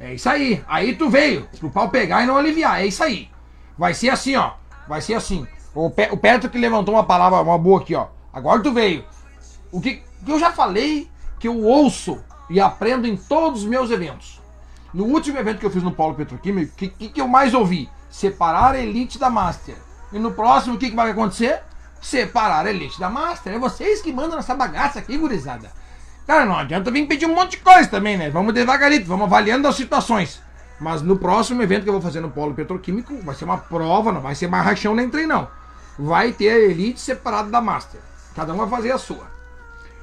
É 0.00 0.14
isso 0.14 0.28
aí. 0.28 0.64
Aí 0.68 0.94
tu 0.94 1.08
veio 1.08 1.48
pro 1.58 1.70
pau 1.70 1.88
pegar 1.88 2.22
e 2.22 2.26
não 2.26 2.36
aliviar. 2.36 2.80
É 2.80 2.86
isso 2.86 3.02
aí. 3.02 3.30
Vai 3.76 3.94
ser 3.94 4.10
assim, 4.10 4.36
ó. 4.36 4.52
Vai 4.86 5.00
ser 5.00 5.14
assim. 5.14 5.46
O, 5.74 5.90
Pe 5.90 6.08
o 6.10 6.16
Petro 6.16 6.50
que 6.50 6.58
levantou 6.58 6.94
uma 6.94 7.04
palavra, 7.04 7.40
uma 7.40 7.58
boa 7.58 7.80
aqui, 7.80 7.94
ó. 7.94 8.08
Agora 8.32 8.62
tu 8.62 8.72
veio. 8.72 9.04
O 9.70 9.80
que, 9.80 10.02
que 10.24 10.32
eu 10.32 10.38
já 10.38 10.52
falei 10.52 11.10
que 11.38 11.48
eu 11.48 11.62
ouço 11.62 12.22
e 12.50 12.60
aprendo 12.60 13.06
em 13.06 13.16
todos 13.16 13.62
os 13.62 13.68
meus 13.68 13.90
eventos. 13.90 14.40
No 14.92 15.04
último 15.04 15.38
evento 15.38 15.58
que 15.58 15.66
eu 15.66 15.70
fiz 15.70 15.82
no 15.82 15.92
Polo 15.92 16.14
Petroquímico, 16.14 16.72
o 16.72 16.76
que, 16.76 16.88
que, 16.88 17.08
que 17.10 17.20
eu 17.20 17.28
mais 17.28 17.54
ouvi? 17.54 17.88
Separar 18.10 18.74
a 18.74 18.78
elite 18.78 19.18
da 19.18 19.28
Master. 19.28 19.76
E 20.12 20.18
no 20.18 20.32
próximo, 20.32 20.74
o 20.74 20.78
que, 20.78 20.90
que 20.90 20.96
vai 20.96 21.10
acontecer? 21.10 21.62
Separar 22.00 22.66
a 22.66 22.70
elite 22.70 22.98
da 22.98 23.08
Master. 23.10 23.54
É 23.54 23.58
vocês 23.58 24.00
que 24.00 24.12
mandam 24.12 24.36
nessa 24.36 24.54
bagaça 24.54 24.98
aqui, 24.98 25.16
gurizada. 25.16 25.70
Cara, 26.26 26.44
não 26.44 26.58
adianta 26.58 26.90
vir 26.90 27.06
pedir 27.06 27.26
um 27.26 27.34
monte 27.34 27.52
de 27.52 27.56
coisa 27.58 27.88
também, 27.88 28.16
né? 28.16 28.28
Vamos 28.30 28.52
devagarito, 28.52 29.06
vamos 29.06 29.26
avaliando 29.26 29.66
as 29.66 29.76
situações. 29.76 30.42
Mas 30.78 31.02
no 31.02 31.18
próximo 31.18 31.62
evento 31.62 31.82
que 31.84 31.88
eu 31.88 31.94
vou 31.94 32.02
fazer 32.02 32.20
no 32.20 32.30
Polo 32.30 32.54
Petroquímico, 32.54 33.18
vai 33.22 33.34
ser 33.34 33.44
uma 33.44 33.58
prova, 33.58 34.12
não 34.12 34.20
vai 34.20 34.34
ser 34.34 34.46
mais 34.46 34.64
rachão 34.64 34.94
nem 34.94 35.08
trem, 35.08 35.26
não. 35.26 35.48
Vai 35.98 36.32
ter 36.32 36.50
a 36.50 36.58
elite 36.58 37.00
separada 37.00 37.50
da 37.50 37.60
Master. 37.60 38.00
Cada 38.34 38.52
um 38.52 38.58
vai 38.58 38.68
fazer 38.68 38.92
a 38.92 38.98
sua. 38.98 39.26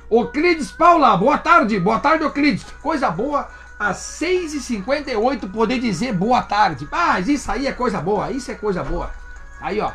Oclides 0.10 0.72
Paula, 0.72 1.16
boa 1.16 1.38
tarde. 1.38 1.80
Boa 1.80 2.00
tarde, 2.00 2.26
Oclides. 2.26 2.66
Coisa 2.82 3.10
boa, 3.10 3.48
às 3.80 3.98
6h58 3.98 5.52
poder 5.52 5.80
dizer 5.80 6.14
boa 6.14 6.42
tarde. 6.42 6.88
Ah, 6.92 7.20
isso 7.20 7.52
aí 7.52 7.68
é 7.68 7.72
coisa 7.72 8.02
boa, 8.02 8.32
isso 8.32 8.52
é 8.52 8.56
coisa 8.56 8.84
boa. 8.84 9.12
Aí, 9.62 9.80
ó. 9.80 9.92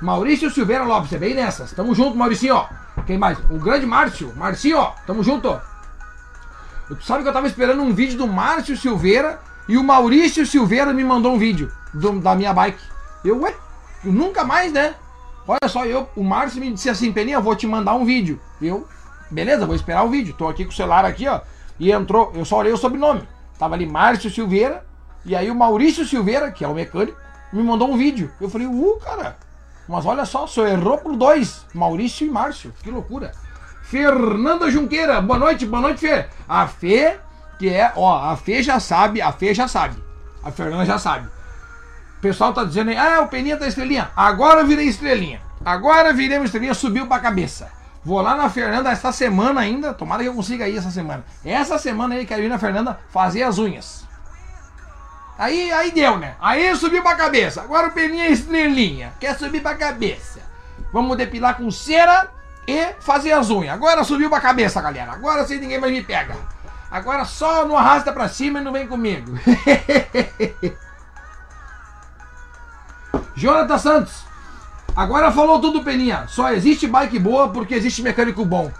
Maurício 0.00 0.50
Silveira 0.50 0.84
Lopes, 0.84 1.12
é 1.12 1.18
bem 1.18 1.34
nessas. 1.34 1.72
Tamo 1.72 1.94
junto, 1.94 2.16
Mauricinho, 2.16 2.56
ó. 2.56 2.68
Quem 3.06 3.18
mais? 3.18 3.38
O 3.50 3.58
grande 3.58 3.86
Márcio. 3.86 4.32
Marcinho, 4.36 4.78
ó. 4.78 4.94
Tamo 5.06 5.22
junto. 5.22 5.60
Tu 6.88 7.04
sabe 7.04 7.22
que 7.22 7.28
eu 7.28 7.32
tava 7.32 7.46
esperando 7.46 7.82
um 7.82 7.94
vídeo 7.94 8.18
do 8.18 8.26
Márcio 8.26 8.76
Silveira 8.76 9.40
e 9.68 9.76
o 9.76 9.84
Maurício 9.84 10.44
Silveira 10.44 10.92
me 10.92 11.02
mandou 11.02 11.32
um 11.34 11.38
vídeo 11.38 11.72
do, 11.94 12.20
da 12.20 12.34
minha 12.34 12.52
bike. 12.52 12.82
Eu, 13.24 13.40
ué, 13.40 13.54
eu 14.04 14.12
nunca 14.12 14.44
mais, 14.44 14.72
né? 14.72 14.94
Olha 15.46 15.68
só, 15.68 15.84
eu, 15.86 16.08
o 16.14 16.22
Márcio 16.22 16.60
me 16.60 16.72
disse 16.72 16.90
assim, 16.90 17.12
Peninha, 17.12 17.36
eu 17.36 17.42
vou 17.42 17.56
te 17.56 17.66
mandar 17.66 17.94
um 17.94 18.04
vídeo. 18.04 18.40
Eu, 18.60 18.86
beleza, 19.30 19.66
vou 19.66 19.74
esperar 19.74 20.04
o 20.04 20.10
vídeo. 20.10 20.34
Tô 20.36 20.48
aqui 20.48 20.64
com 20.64 20.70
o 20.70 20.74
celular 20.74 21.04
aqui, 21.04 21.26
ó. 21.26 21.40
E 21.78 21.90
entrou, 21.90 22.32
eu 22.34 22.44
só 22.44 22.58
olhei 22.58 22.72
o 22.72 22.76
sobrenome. 22.76 23.26
Tava 23.58 23.74
ali 23.74 23.86
Márcio 23.86 24.30
Silveira. 24.30 24.84
E 25.24 25.34
aí 25.36 25.50
o 25.50 25.54
Maurício 25.54 26.04
Silveira, 26.04 26.50
que 26.50 26.64
é 26.64 26.68
o 26.68 26.74
mecânico, 26.74 27.16
me 27.52 27.62
mandou 27.62 27.90
um 27.90 27.96
vídeo. 27.96 28.30
Eu 28.40 28.50
falei, 28.50 28.66
uh, 28.66 28.98
cara. 29.02 29.36
Mas 29.88 30.06
olha 30.06 30.24
só, 30.24 30.46
só 30.46 30.66
errou 30.66 30.98
por 30.98 31.16
dois. 31.16 31.66
Maurício 31.74 32.26
e 32.26 32.30
Márcio. 32.30 32.72
Que 32.82 32.90
loucura. 32.90 33.32
Fernanda 33.82 34.70
Junqueira, 34.70 35.20
boa 35.20 35.38
noite, 35.38 35.66
boa 35.66 35.82
noite, 35.82 36.00
Fê. 36.00 36.26
A 36.48 36.66
Fê, 36.66 37.18
que 37.58 37.68
é, 37.68 37.92
ó, 37.94 38.30
a 38.30 38.36
Fê 38.36 38.62
já 38.62 38.80
sabe, 38.80 39.20
a 39.20 39.32
Fê 39.32 39.52
já 39.52 39.68
sabe. 39.68 40.02
A 40.42 40.50
Fernanda 40.50 40.86
já 40.86 40.98
sabe. 40.98 41.26
O 42.18 42.20
pessoal 42.22 42.52
tá 42.52 42.64
dizendo 42.64 42.90
aí, 42.90 42.96
ah, 42.96 43.20
o 43.20 43.28
Peninha 43.28 43.56
tá 43.56 43.66
estrelinha. 43.66 44.10
Agora 44.16 44.60
eu 44.60 44.66
virei 44.66 44.86
estrelinha. 44.86 45.40
Agora 45.64 46.12
virei 46.12 46.38
uma 46.38 46.46
estrelinha, 46.46 46.74
subiu 46.74 47.06
pra 47.06 47.18
cabeça. 47.18 47.70
Vou 48.04 48.20
lá 48.20 48.34
na 48.34 48.48
Fernanda 48.48 48.90
essa 48.90 49.12
semana 49.12 49.60
ainda. 49.60 49.92
Tomara 49.92 50.22
que 50.22 50.28
eu 50.28 50.34
consiga 50.34 50.68
ir 50.68 50.76
essa 50.76 50.90
semana. 50.90 51.24
Essa 51.44 51.78
semana 51.78 52.14
aí 52.14 52.26
quero 52.26 52.42
ir 52.42 52.48
na 52.48 52.58
Fernanda 52.58 52.98
fazer 53.10 53.42
as 53.42 53.58
unhas. 53.58 54.04
Aí, 55.38 55.72
aí 55.72 55.90
deu, 55.90 56.18
né? 56.18 56.36
Aí 56.40 56.74
subiu 56.76 57.02
pra 57.02 57.14
cabeça. 57.14 57.62
Agora 57.62 57.88
o 57.88 57.92
Peninha 57.92 58.26
é 58.26 58.30
estrelinha. 58.30 59.12
Quer 59.18 59.36
subir 59.36 59.60
pra 59.60 59.74
cabeça. 59.74 60.40
Vamos 60.92 61.16
depilar 61.16 61.56
com 61.56 61.70
cera 61.70 62.30
e 62.66 62.94
fazer 63.00 63.32
as 63.32 63.50
unhas. 63.50 63.74
Agora 63.74 64.04
subiu 64.04 64.28
pra 64.28 64.40
cabeça, 64.40 64.80
galera. 64.80 65.12
Agora 65.12 65.46
sim 65.46 65.58
ninguém 65.58 65.80
mais 65.80 65.92
me 65.92 66.02
pega. 66.02 66.36
Agora 66.90 67.24
só 67.24 67.66
não 67.66 67.76
arrasta 67.76 68.12
pra 68.12 68.28
cima 68.28 68.60
e 68.60 68.62
não 68.62 68.72
vem 68.72 68.86
comigo. 68.86 69.32
Jonathan 73.34 73.78
Santos. 73.78 74.24
Agora 74.94 75.32
falou 75.32 75.58
tudo, 75.58 75.82
Peninha. 75.82 76.26
Só 76.28 76.52
existe 76.52 76.86
bike 76.86 77.18
boa 77.18 77.48
porque 77.48 77.74
existe 77.74 78.02
mecânico 78.02 78.44
bom. 78.44 78.70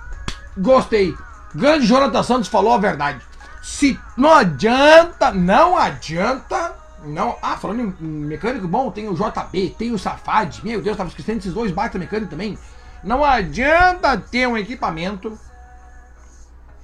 Gostei. 0.57 1.17
Grande 1.55 1.87
Jonathan 1.87 2.23
Santos 2.23 2.49
falou 2.49 2.75
a 2.75 2.79
verdade. 2.79 3.21
Se 3.63 3.99
não 4.17 4.35
adianta, 4.35 5.33
não 5.33 5.79
adianta. 5.79 6.75
Não, 7.05 7.37
ah, 7.41 7.57
falando 7.57 7.95
em 8.01 8.05
mecânico 8.05 8.67
bom, 8.67 8.91
tem 8.91 9.09
o 9.09 9.15
JB, 9.15 9.77
tem 9.79 9.93
o 9.93 9.99
Safad. 9.99 10.61
Meu 10.65 10.83
Deus, 10.83 10.97
tava 10.97 11.09
esquecendo 11.09 11.39
esses 11.39 11.55
dois 11.55 11.71
baita 11.71 11.99
mecânicos 11.99 12.31
também. 12.31 12.59
Não 13.05 13.25
adianta 13.25 14.19
ter 14.19 14.49
um 14.49 14.57
equipamento. 14.59 15.39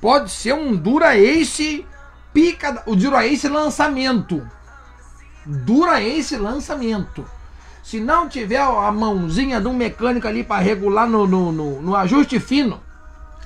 Pode 0.00 0.30
ser 0.30 0.54
um 0.54 0.76
Dura 0.76 1.16
Ace 1.16 1.84
pica, 2.32 2.82
o 2.86 2.94
Dura 2.94 3.26
Ace 3.26 3.48
lançamento. 3.48 4.48
Dura 5.44 6.00
Ace 6.00 6.36
lançamento. 6.36 7.24
Se 7.82 7.98
não 7.98 8.28
tiver 8.28 8.60
a 8.60 8.92
mãozinha 8.92 9.60
de 9.60 9.66
um 9.66 9.74
mecânico 9.74 10.28
ali 10.28 10.44
para 10.44 10.62
regular 10.62 11.08
no, 11.08 11.26
no, 11.26 11.50
no, 11.50 11.82
no, 11.82 11.96
ajuste 11.96 12.38
fino, 12.38 12.80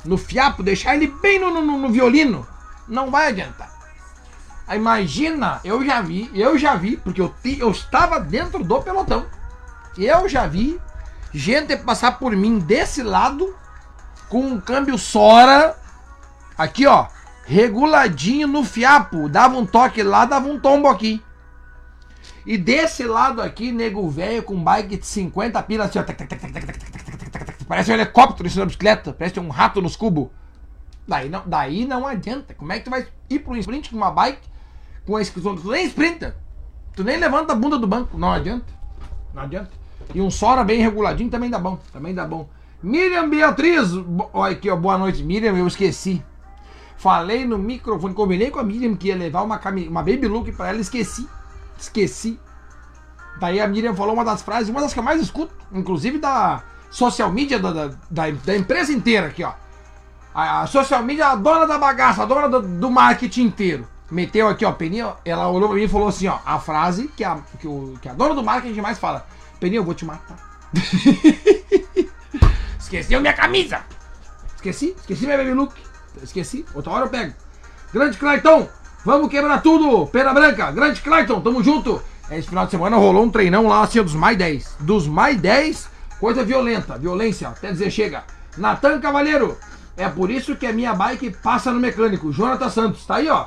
no 0.05 0.19
fiapo, 0.19 0.63
deixar 0.63 0.97
ele 0.97 1.07
bem 1.07 1.39
no, 1.39 1.51
no, 1.51 1.79
no 1.79 1.89
violino, 1.91 2.47
não 2.89 3.11
vai 3.11 3.29
adiantar. 3.29 3.73
Imagina, 4.75 5.61
eu 5.65 5.85
já 5.85 6.01
vi, 6.01 6.31
eu 6.35 6.59
já 6.59 6.77
vi, 6.77 6.97
porque 6.97 7.21
eu, 7.21 7.35
eu 7.59 7.71
estava 7.71 8.19
dentro 8.19 8.63
do 8.65 8.81
pelotão. 8.81 9.27
Eu 9.97 10.29
já 10.29 10.47
vi 10.47 10.81
gente 11.33 11.77
passar 11.77 12.19
por 12.19 12.35
mim 12.35 12.59
desse 12.59 13.03
lado 13.03 13.55
com 14.29 14.41
um 14.41 14.61
câmbio 14.61 14.97
Sora, 14.97 15.77
aqui 16.57 16.87
ó, 16.87 17.07
reguladinho 17.45 18.47
no 18.47 18.65
fiapo, 18.65 19.29
dava 19.29 19.57
um 19.57 19.67
toque 19.67 20.03
lá, 20.03 20.25
dava 20.25 20.49
um 20.49 20.59
tombo 20.59 20.89
aqui. 20.89 21.23
E 22.47 22.57
desse 22.57 23.05
lado 23.05 23.41
aqui, 23.41 23.71
nego 23.71 24.09
velho 24.09 24.43
com 24.43 24.63
bike 24.63 24.97
de 24.97 25.07
50 25.07 25.63
pilas, 25.63 25.89
assim, 25.89 25.99
ó, 25.99 26.05
parece 27.69 27.91
um 27.91 27.95
helicóptero 27.95 28.47
em 28.47 28.51
cima 28.51 28.65
da 28.65 28.67
bicicleta, 28.67 29.13
parece 29.13 29.39
um 29.39 29.49
rato 29.49 29.83
nos 29.83 29.97
cubos. 29.97 30.29
Daí 31.07 31.29
não, 31.29 31.43
daí 31.47 31.85
não 31.85 32.07
adianta. 32.07 32.55
Como 32.55 32.73
é 32.73 32.79
que 32.79 32.85
tu 32.85 32.91
vai 32.91 33.07
ir 33.29 33.41
para 33.41 33.53
um 33.53 33.57
sprint 33.57 33.91
com 33.91 33.97
uma 33.97 34.11
bike 34.11 34.49
com 35.07 35.19
esse. 35.19 35.33
Tu 35.33 35.71
nem 35.71 35.87
sprinta. 35.87 36.37
Tu 36.95 37.03
nem 37.03 37.19
levanta 37.19 37.53
a 37.53 37.57
bunda 37.57 37.79
do 37.79 37.87
banco. 37.87 38.17
Não 38.17 38.33
adianta. 38.33 38.67
Não 39.35 39.43
adianta. 39.43 39.71
E 40.15 40.21
um 40.21 40.31
Sora 40.31 40.63
bem 40.65 40.81
reguladinho 40.81 41.31
também 41.31 41.51
dá 41.51 41.59
bom. 41.59 41.79
Também 41.93 42.15
dá 42.15 42.27
bom. 42.27 42.49
Miriam 42.83 43.29
Beatriz. 43.29 43.91
Olha 44.33 44.53
aqui, 44.53 44.71
ó. 44.71 44.77
Boa 44.77 44.99
noite, 44.99 45.23
Miriam. 45.23 45.57
Eu 45.57 45.67
esqueci. 45.67 46.23
Falei 47.03 47.45
no 47.45 47.59
microfone, 47.59 48.15
combinei 48.15 48.49
com 48.49 48.61
a 48.61 48.63
Miriam 48.63 48.95
que 48.95 49.09
ia 49.09 49.17
levar 49.17 49.43
uma, 49.43 49.61
uma 49.89 50.03
baby 50.05 50.29
look 50.29 50.53
pra 50.53 50.69
ela, 50.69 50.81
esqueci. 50.81 51.29
Esqueci. 51.77 52.39
Daí 53.41 53.59
a 53.59 53.67
Miriam 53.67 53.93
falou 53.93 54.15
uma 54.15 54.25
das 54.25 54.41
frases, 54.41 54.69
uma 54.69 54.81
das 54.81 54.93
que 54.93 55.01
eu 55.01 55.03
mais 55.03 55.21
escuto, 55.21 55.53
inclusive 55.73 56.19
da 56.19 56.63
social 56.93 57.33
media 57.33 57.59
da, 57.59 57.73
da, 57.73 57.89
da, 58.09 58.31
da 58.31 58.57
empresa 58.57 58.93
inteira 58.93 59.27
aqui, 59.27 59.43
ó. 59.43 59.53
A, 60.35 60.63
a, 60.63 60.67
social 60.67 61.03
media, 61.03 61.29
a 61.29 61.37
dona 61.37 61.67
da 61.67 61.79
bagaça, 61.79 62.23
a 62.23 62.27
dona 62.27 62.49
do, 62.49 62.63
do 62.63 62.91
marketing 62.91 63.45
inteiro. 63.45 63.87
Meteu 64.11 64.49
aqui, 64.49 64.65
ó, 64.65 64.73
Peninha, 64.73 65.15
ela 65.25 65.49
olhou 65.49 65.69
pra 65.69 65.77
mim 65.77 65.85
e 65.85 65.89
falou 65.89 66.09
assim, 66.09 66.29
ó, 66.29 66.39
a 66.45 66.59
frase 66.59 67.09
que 67.17 67.25
a, 67.25 67.39
que, 67.59 67.67
o, 67.67 67.95
que 68.01 68.09
a 68.09 68.13
dona 68.13 68.35
do 68.35 68.43
marketing 68.43 68.81
mais 68.81 68.99
fala. 68.99 69.27
Peninha, 69.59 69.81
eu 69.81 69.85
vou 69.85 69.95
te 69.95 70.05
matar. 70.05 70.37
Esqueceu 72.79 73.21
minha 73.21 73.33
camisa. 73.33 73.81
Esqueci, 74.55 74.95
esqueci 74.99 75.25
minha 75.25 75.39
baby 75.39 75.53
look. 75.53 75.73
Esqueci, 76.23 76.65
outra 76.75 76.93
hora 76.93 77.05
eu 77.07 77.09
pego. 77.09 77.33
Grande 77.93 78.19
Clayton, 78.19 78.69
vamos 79.05 79.31
quebrar 79.31 79.63
tudo. 79.63 80.07
Pena 80.07 80.33
Branca, 80.33 80.71
grande 80.71 81.01
Clayton, 81.01 81.41
tamo 81.41 81.63
junto. 81.63 82.03
Esse 82.31 82.49
final 82.49 82.65
de 82.65 82.71
semana 82.71 82.97
rolou 82.97 83.25
um 83.25 83.31
treinão 83.31 83.67
lá, 83.67 83.83
assim, 83.83 84.03
dos 84.03 84.15
mais 84.15 84.39
10. 84.39 84.77
Dos 84.81 85.07
mais 85.07 85.39
10, 85.41 85.89
coisa 86.21 86.45
violenta, 86.45 86.97
violência, 86.97 87.49
até 87.49 87.73
dizer 87.73 87.91
chega. 87.91 88.25
Natan 88.57 89.01
Cavalheiro, 89.01 89.59
é 89.97 90.09
por 90.09 90.31
isso 90.31 90.57
que 90.57 90.67
a 90.67 90.73
minha 90.73 90.95
bike 90.95 91.31
passa 91.43 91.71
no 91.71 91.81
mecânico. 91.81 92.33
Jonathan 92.33 92.71
Santos, 92.71 93.05
tá 93.05 93.17
aí, 93.17 93.29
ó. 93.29 93.47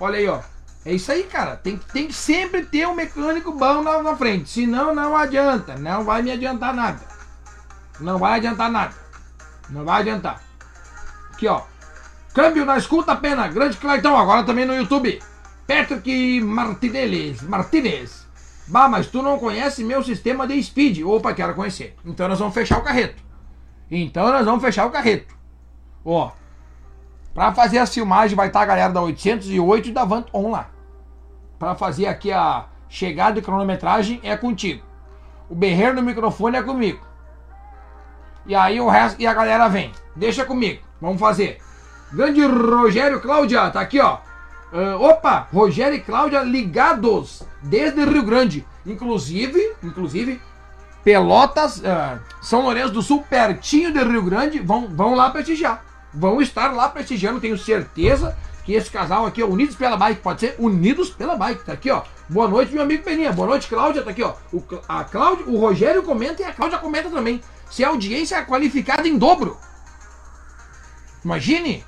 Olha 0.00 0.18
aí, 0.18 0.28
ó. 0.28 0.40
É 0.84 0.92
isso 0.92 1.10
aí, 1.12 1.24
cara. 1.24 1.56
Tem, 1.56 1.76
tem 1.92 2.06
que 2.06 2.14
sempre 2.14 2.64
ter 2.64 2.86
um 2.86 2.94
mecânico 2.94 3.52
bom 3.52 3.82
na, 3.82 4.02
na 4.02 4.16
frente. 4.16 4.48
Senão 4.48 4.94
não 4.94 5.16
adianta. 5.16 5.76
Não 5.76 6.04
vai 6.04 6.22
me 6.22 6.30
adiantar 6.30 6.74
nada. 6.74 7.00
Não 8.00 8.18
vai 8.18 8.38
adiantar 8.38 8.70
nada. 8.70 8.94
Não 9.70 9.84
vai 9.84 10.00
adiantar. 10.00 10.42
Aqui, 11.32 11.46
ó. 11.46 11.62
Câmbio 12.32 12.64
na 12.64 12.78
escuta 12.78 13.14
pena. 13.16 13.48
Grande 13.48 13.76
Clayton, 13.76 14.16
agora 14.16 14.44
também 14.44 14.64
no 14.64 14.74
YouTube. 14.74 15.20
Patrick 15.66 16.40
Martinez. 16.40 17.42
Martinez. 17.42 18.26
Bah, 18.66 18.88
mas 18.88 19.06
tu 19.06 19.22
não 19.22 19.38
conhece 19.38 19.84
meu 19.84 20.02
sistema 20.02 20.46
de 20.46 20.62
speed. 20.62 21.02
Opa, 21.02 21.34
quero 21.34 21.54
conhecer. 21.54 21.96
Então 22.04 22.28
nós 22.28 22.38
vamos 22.38 22.54
fechar 22.54 22.78
o 22.78 22.82
carreto. 22.82 23.22
Então 23.90 24.30
nós 24.30 24.44
vamos 24.44 24.62
fechar 24.62 24.86
o 24.86 24.90
carreto. 24.90 25.37
Ó. 26.10 26.30
Pra 27.34 27.52
fazer 27.52 27.78
a 27.78 27.86
filmagem 27.86 28.36
vai 28.36 28.46
estar 28.46 28.62
a 28.62 28.66
galera 28.66 28.92
da 28.92 29.02
808 29.02 29.88
e 29.90 29.92
da 29.92 30.04
Vant 30.04 30.26
On 30.32 30.50
lá. 30.50 30.70
Pra 31.58 31.74
fazer 31.74 32.06
aqui 32.06 32.32
a 32.32 32.66
chegada 32.88 33.38
e 33.38 33.42
cronometragem 33.42 34.18
é 34.22 34.36
contigo. 34.36 34.82
O 35.50 35.54
berreiro 35.54 35.96
no 35.96 36.02
microfone 36.02 36.56
é 36.56 36.62
comigo. 36.62 37.06
E 38.46 38.54
aí 38.54 38.80
o 38.80 38.88
resto 38.88 39.20
e 39.20 39.26
a 39.26 39.34
galera 39.34 39.68
vem. 39.68 39.92
Deixa 40.16 40.44
comigo. 40.44 40.82
Vamos 41.00 41.20
fazer. 41.20 41.58
Grande 42.12 42.44
Rogério 42.44 43.20
Cláudia, 43.20 43.70
tá 43.70 43.80
aqui, 43.80 44.00
ó. 44.00 44.18
Uh, 44.72 45.02
opa, 45.02 45.46
Rogério 45.52 45.96
e 45.96 46.00
Cláudia 46.00 46.42
ligados 46.42 47.42
desde 47.62 48.04
Rio 48.04 48.22
Grande. 48.22 48.66
Inclusive, 48.86 49.74
inclusive, 49.82 50.40
Pelotas, 51.04 51.78
uh, 51.78 52.18
São 52.40 52.62
Lourenço 52.62 52.92
do 52.92 53.02
Sul, 53.02 53.24
pertinho 53.28 53.92
de 53.92 54.02
Rio 54.02 54.22
Grande, 54.22 54.58
vão, 54.58 54.88
vão 54.88 55.14
lá 55.14 55.30
prestigiar. 55.30 55.87
Vão 56.12 56.40
estar 56.40 56.72
lá 56.72 56.88
prestigiando, 56.88 57.40
tenho 57.40 57.58
certeza 57.58 58.36
que 58.64 58.74
esse 58.74 58.90
casal 58.90 59.26
aqui, 59.26 59.42
ó, 59.42 59.46
Unidos 59.46 59.76
pela 59.76 59.96
Bike, 59.96 60.20
pode 60.20 60.40
ser 60.40 60.56
Unidos 60.58 61.10
pela 61.10 61.36
Bike, 61.36 61.64
tá 61.64 61.72
aqui, 61.72 61.90
ó. 61.90 62.02
Boa 62.28 62.48
noite, 62.48 62.72
meu 62.72 62.82
amigo 62.82 63.02
Peninha. 63.02 63.32
Boa 63.32 63.48
noite, 63.48 63.68
Cláudia, 63.68 64.02
tá 64.02 64.10
aqui, 64.10 64.22
ó. 64.22 64.34
O, 64.52 64.62
a 64.88 65.04
Cláudia, 65.04 65.46
o 65.46 65.58
Rogério 65.58 66.02
comenta 66.02 66.42
e 66.42 66.44
a 66.44 66.52
Cláudia 66.52 66.78
comenta 66.78 67.08
também. 67.08 67.40
Se 67.70 67.84
a 67.84 67.88
audiência 67.88 68.36
é 68.36 68.44
qualificada 68.44 69.08
em 69.08 69.16
dobro. 69.16 69.56
Imagine, 71.24 71.84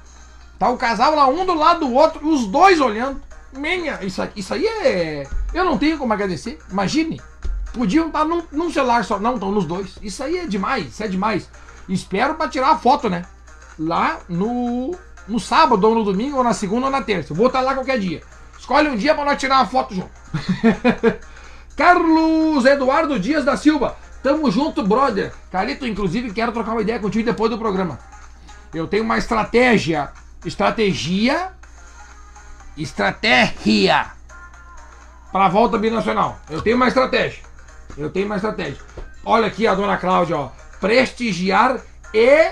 Tá 0.61 0.69
o 0.69 0.77
casal 0.77 1.15
lá, 1.15 1.27
um 1.27 1.47
do 1.47 1.55
lado 1.55 1.87
do 1.87 1.95
outro, 1.95 2.29
os 2.29 2.47
dois 2.47 2.83
olhando. 2.83 3.19
Menha, 3.51 3.99
isso, 4.03 4.21
isso 4.37 4.53
aí 4.53 4.67
é. 4.67 5.27
Eu 5.55 5.65
não 5.65 5.79
tenho 5.79 5.97
como 5.97 6.13
agradecer. 6.13 6.59
Imagine. 6.71 7.19
Podiam 7.73 8.09
estar 8.09 8.27
num, 8.27 8.43
num 8.53 8.71
celular 8.71 9.03
só. 9.03 9.19
Não, 9.19 9.35
estão 9.35 9.51
nos 9.51 9.65
dois. 9.65 9.97
Isso 10.03 10.23
aí 10.23 10.37
é 10.37 10.47
demais, 10.47 10.89
isso 10.89 11.03
é 11.03 11.09
demais. 11.09 11.49
Espero 11.89 12.35
para 12.35 12.51
tirar 12.51 12.73
a 12.73 12.77
foto, 12.77 13.09
né? 13.09 13.25
Lá 13.81 14.21
no, 14.29 14.95
no 15.27 15.41
sábado, 15.41 15.89
ou 15.89 15.95
no 15.95 16.05
domingo, 16.05 16.37
ou 16.37 16.45
na 16.45 16.53
segunda 16.53 16.87
ou 16.87 16.93
na 16.93 17.03
terça. 17.03 17.33
Vou 17.33 17.47
estar 17.47 17.63
lá 17.63 17.75
qualquer 17.75 17.99
dia. 17.99 18.23
Escolhe 18.59 18.91
um 18.91 18.97
dia 18.97 19.15
para 19.15 19.25
nós 19.25 19.41
tirar 19.41 19.57
uma 19.57 19.67
foto 19.67 19.95
junto. 19.95 20.11
Carlos 21.75 22.65
Eduardo 22.67 23.19
Dias 23.19 23.45
da 23.45 23.57
Silva. 23.57 23.97
Tamo 24.23 24.51
junto, 24.51 24.87
brother. 24.87 25.33
Carito, 25.51 25.87
inclusive, 25.87 26.31
quero 26.33 26.53
trocar 26.53 26.73
uma 26.73 26.83
ideia 26.83 26.99
contigo 26.99 27.25
depois 27.25 27.51
do 27.51 27.57
programa. 27.57 27.99
Eu 28.75 28.87
tenho 28.87 29.03
uma 29.03 29.17
estratégia 29.17 30.13
estratégia, 30.45 31.53
estratégia 32.77 34.11
para 35.33 35.47
a 35.47 35.49
volta 35.49 35.79
binacional. 35.79 36.39
Eu 36.49 36.63
tenho 36.63 36.77
uma 36.77 36.89
estratégia. 36.89 37.43
Eu 37.97 38.11
tenho 38.11 38.27
uma 38.27 38.37
estratégia. 38.37 38.83
Olha 39.25 39.47
aqui 39.47 39.67
a 39.67 39.75
dona 39.75 39.97
Cláudia, 39.99 40.37
ó. 40.37 40.51
Prestigiar 40.81 41.81
e 42.15 42.51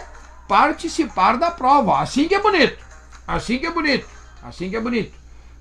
participar 0.49 1.37
da 1.37 1.51
prova. 1.51 2.01
Assim 2.01 2.27
que 2.27 2.35
é 2.35 2.41
bonito. 2.41 2.79
Assim 3.27 3.59
que 3.59 3.67
é 3.67 3.71
bonito. 3.71 4.09
Assim 4.43 4.71
que 4.71 4.77
é 4.77 4.81
bonito. 4.81 5.17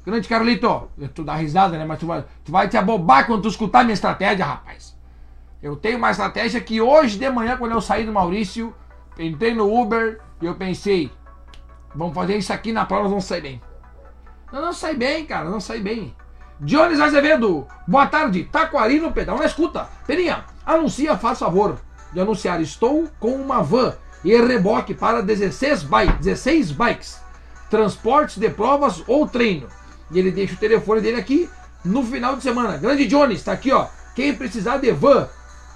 Grande 0.06 0.28
Carlito, 0.28 0.90
tu 1.14 1.24
dá 1.24 1.36
risada, 1.36 1.78
né? 1.78 1.84
Mas 1.84 2.00
tu 2.00 2.08
vai, 2.08 2.24
tu 2.46 2.52
vai 2.52 2.70
te 2.70 2.78
abobar 2.78 3.28
quando 3.28 3.42
tu 3.42 3.50
escutar 3.50 3.84
minha 3.84 3.94
estratégia, 3.94 4.46
rapaz. 4.46 4.96
Eu 5.62 5.76
tenho 5.76 5.98
uma 5.98 6.12
estratégia 6.12 6.62
que 6.62 6.80
hoje 6.80 7.20
de 7.20 7.30
manhã, 7.30 7.58
quando 7.58 7.74
eu 7.74 7.82
saí 7.82 8.06
do 8.06 8.14
Maurício, 8.14 8.74
entrei 9.20 9.54
no 9.54 9.70
Uber 9.70 10.22
e 10.42 10.46
eu 10.46 10.56
pensei, 10.56 11.12
Vamos 11.98 12.14
fazer 12.14 12.38
isso 12.38 12.54
aqui 12.54 12.72
na 12.72 12.86
prova, 12.86 13.10
vamos 13.10 13.26
sair 13.26 13.42
bem. 13.42 13.62
Não, 14.52 14.62
não 14.62 14.72
sai 14.72 14.94
bem, 14.94 15.26
cara, 15.26 15.50
não 15.50 15.60
sai 15.60 15.80
bem. 15.80 16.16
Jones 16.60 17.00
Azevedo, 17.00 17.68
boa 17.88 18.06
tarde. 18.06 18.44
Taquari 18.44 19.00
no 19.00 19.12
pedal 19.12 19.38
na 19.38 19.46
escuta. 19.46 19.90
Peninha, 20.06 20.46
anuncia, 20.64 21.18
faz 21.18 21.40
favor 21.40 21.80
de 22.14 22.20
anunciar. 22.20 22.62
Estou 22.62 23.08
com 23.20 23.32
uma 23.32 23.64
van 23.64 23.96
e 24.24 24.36
reboque 24.36 24.94
para 24.94 25.22
16, 25.22 25.84
bike, 25.84 26.18
16 26.18 26.72
bikes. 26.72 27.20
Transportes 27.70 28.38
de 28.38 28.50
provas 28.50 29.04
ou 29.08 29.28
treino. 29.28 29.68
E 30.12 30.20
ele 30.20 30.32
deixa 30.32 30.54
o 30.54 30.58
telefone 30.58 31.02
dele 31.02 31.20
aqui 31.20 31.50
no 31.84 32.04
final 32.04 32.36
de 32.36 32.44
semana. 32.44 32.78
Grande 32.78 33.06
Jones, 33.06 33.40
está 33.40 33.52
aqui, 33.54 33.72
ó. 33.72 33.88
Quem 34.16 34.36
precisar 34.36 34.78
de 34.78 34.92
van 34.92 35.28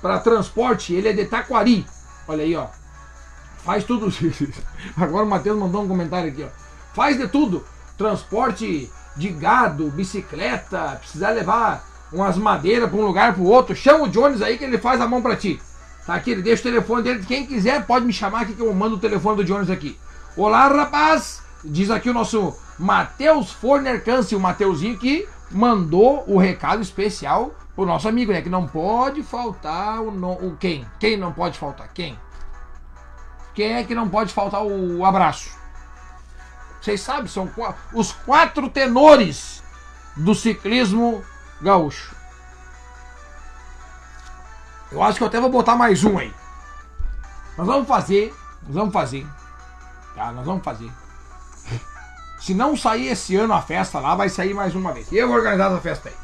para 0.02 0.20
transporte, 0.20 0.94
ele 0.94 1.10
é 1.10 1.14
de 1.14 1.26
Taquari. 1.26 1.86
Olha 2.28 2.44
aí, 2.44 2.56
ó. 2.56 2.68
Faz 3.64 3.84
tudo. 3.84 4.12
Agora 4.98 5.26
o 5.26 5.30
Matheus 5.30 5.60
mandou 5.60 5.84
um 5.84 5.88
comentário 5.88 6.32
aqui, 6.32 6.44
ó. 6.44 6.48
Faz 6.94 7.18
de 7.18 7.28
tudo. 7.28 7.66
Transporte 7.98 8.90
de 9.16 9.30
gado, 9.30 9.92
bicicleta, 9.92 10.98
precisar 11.00 11.32
levar 11.32 11.86
umas 12.12 12.38
madeiras 12.38 12.90
para 12.90 13.00
um 13.00 13.06
lugar 13.06 13.34
para 13.34 13.44
o 13.44 13.48
outro. 13.48 13.76
Chama 13.76 14.06
o 14.06 14.10
Jones 14.10 14.42
aí 14.42 14.58
que 14.58 14.64
ele 14.64 14.78
faz 14.78 15.00
a 15.00 15.08
mão 15.08 15.22
para 15.22 15.36
ti. 15.36 15.62
Tá 16.06 16.16
aqui, 16.16 16.32
ele 16.32 16.42
deixa 16.42 16.62
o 16.62 16.72
telefone 16.72 17.04
dele. 17.04 17.26
Quem 17.26 17.46
quiser 17.46 17.86
pode 17.86 18.06
me 18.06 18.14
chamar 18.14 18.42
aqui 18.42 18.54
que 18.54 18.62
eu 18.62 18.74
mando 18.74 18.96
o 18.96 19.00
telefone 19.00 19.38
do 19.38 19.44
Jones 19.44 19.70
aqui. 19.70 19.98
Olá, 20.36 20.68
rapaz! 20.68 21.44
Diz 21.64 21.92
aqui 21.92 22.10
o 22.10 22.14
nosso 22.14 22.58
Matheus 22.80 23.52
Forner 23.52 24.04
Câncer, 24.04 24.36
o 24.36 24.40
Mateuzinho 24.40 24.98
que 24.98 25.28
mandou 25.52 26.24
o 26.28 26.40
recado 26.40 26.82
especial 26.82 27.54
pro 27.76 27.86
nosso 27.86 28.08
amigo, 28.08 28.32
né? 28.32 28.42
Que 28.42 28.50
não 28.50 28.66
pode 28.66 29.22
faltar 29.22 30.02
o, 30.02 30.10
no... 30.10 30.34
o 30.34 30.58
quem? 30.58 30.88
Quem 31.00 31.18
não 31.18 31.32
pode 31.32 31.60
faltar? 31.60 31.90
Quem? 31.94 32.18
Quem 33.54 33.74
é 33.74 33.84
que 33.84 33.94
não 33.94 34.10
pode 34.10 34.34
faltar 34.34 34.64
o 34.64 35.06
abraço? 35.06 35.52
Vocês 36.82 37.00
sabem, 37.02 37.28
são 37.28 37.48
os 37.94 38.12
quatro 38.12 38.68
tenores 38.70 39.62
do 40.18 40.34
ciclismo 40.34 41.24
gaúcho. 41.62 42.16
Eu 44.92 45.02
acho 45.02 45.18
que 45.18 45.24
eu 45.24 45.28
até 45.28 45.40
vou 45.40 45.50
botar 45.50 45.76
mais 45.76 46.04
um 46.04 46.18
aí. 46.18 46.34
Nós 47.58 47.68
vamos 47.68 47.88
fazer, 47.88 48.36
nós 48.64 48.76
vamos 48.76 48.94
fazer. 48.94 49.26
Tá, 50.16 50.32
nós 50.32 50.46
vamos 50.46 50.64
fazer. 50.64 50.92
Se 52.40 52.54
não 52.54 52.76
sair 52.76 53.08
esse 53.08 53.36
ano 53.36 53.54
a 53.54 53.62
festa 53.62 54.00
lá, 54.00 54.16
vai 54.16 54.28
sair 54.28 54.54
mais 54.54 54.76
uma 54.76 54.92
vez. 54.92 55.12
E 55.12 55.18
eu 55.18 55.28
vou 55.28 55.38
organizar 55.38 55.72
essa 55.72 55.82
festa 55.82 56.10
aí. 56.10 56.16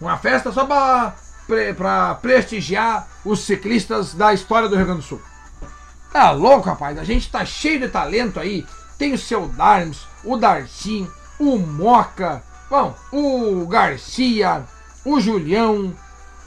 Uma 0.00 0.16
festa 0.16 0.50
só 0.50 0.64
para 0.64 2.14
prestigiar 2.16 3.06
os 3.24 3.40
ciclistas 3.40 4.14
da 4.14 4.32
história 4.32 4.68
do 4.68 4.76
Rio 4.76 4.86
Grande 4.86 5.02
do 5.02 5.06
Sul. 5.06 5.20
Tá 6.10 6.30
louco, 6.30 6.68
rapaz? 6.68 6.98
A 6.98 7.04
gente 7.04 7.30
tá 7.30 7.44
cheio 7.44 7.80
de 7.80 7.88
talento 7.88 8.40
aí. 8.40 8.66
Tem 8.98 9.12
o 9.12 9.18
seu 9.18 9.46
Darmes, 9.48 10.06
o 10.24 10.36
Darcy, 10.36 11.08
o 11.38 11.58
Moca, 11.58 12.42
bom, 12.68 12.94
o 13.12 13.66
Garcia, 13.66 14.64
o 15.04 15.20
Julião, 15.20 15.94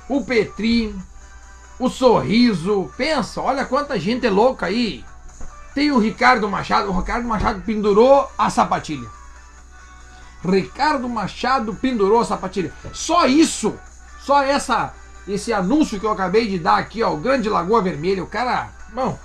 o 0.10 0.24
Petri, 0.24 0.96
o 1.80 1.90
Sorriso. 1.90 2.92
Pensa, 2.98 3.42
olha 3.42 3.66
quanta 3.66 4.00
gente 4.00 4.26
é 4.26 4.30
louca 4.30 4.68
aí. 4.68 5.04
Tem 5.74 5.92
o 5.92 6.00
Ricardo 6.00 6.50
Machado. 6.50 6.90
O 6.90 6.98
Ricardo 6.98 7.28
Machado 7.28 7.62
pendurou 7.62 8.30
a 8.38 8.50
sapatilha. 8.50 9.08
Ricardo 10.44 11.08
Machado 11.08 11.74
pendurou 11.74 12.20
a 12.20 12.26
sapatilha. 12.26 12.74
Só 12.92 13.26
isso, 13.26 13.74
só 14.20 14.44
essa, 14.44 14.94
esse 15.28 15.54
anúncio 15.54 16.00
que 16.00 16.06
eu 16.06 16.12
acabei 16.12 16.48
de 16.48 16.60
dar 16.60 16.78
aqui, 16.78 17.02
ó, 17.02 17.14
o 17.14 17.18
Grande 17.18 17.50
Lagoa 17.50 17.82
Vermelha, 17.82 18.24
o 18.24 18.28
cara, 18.28 18.70
bom, 18.94 19.18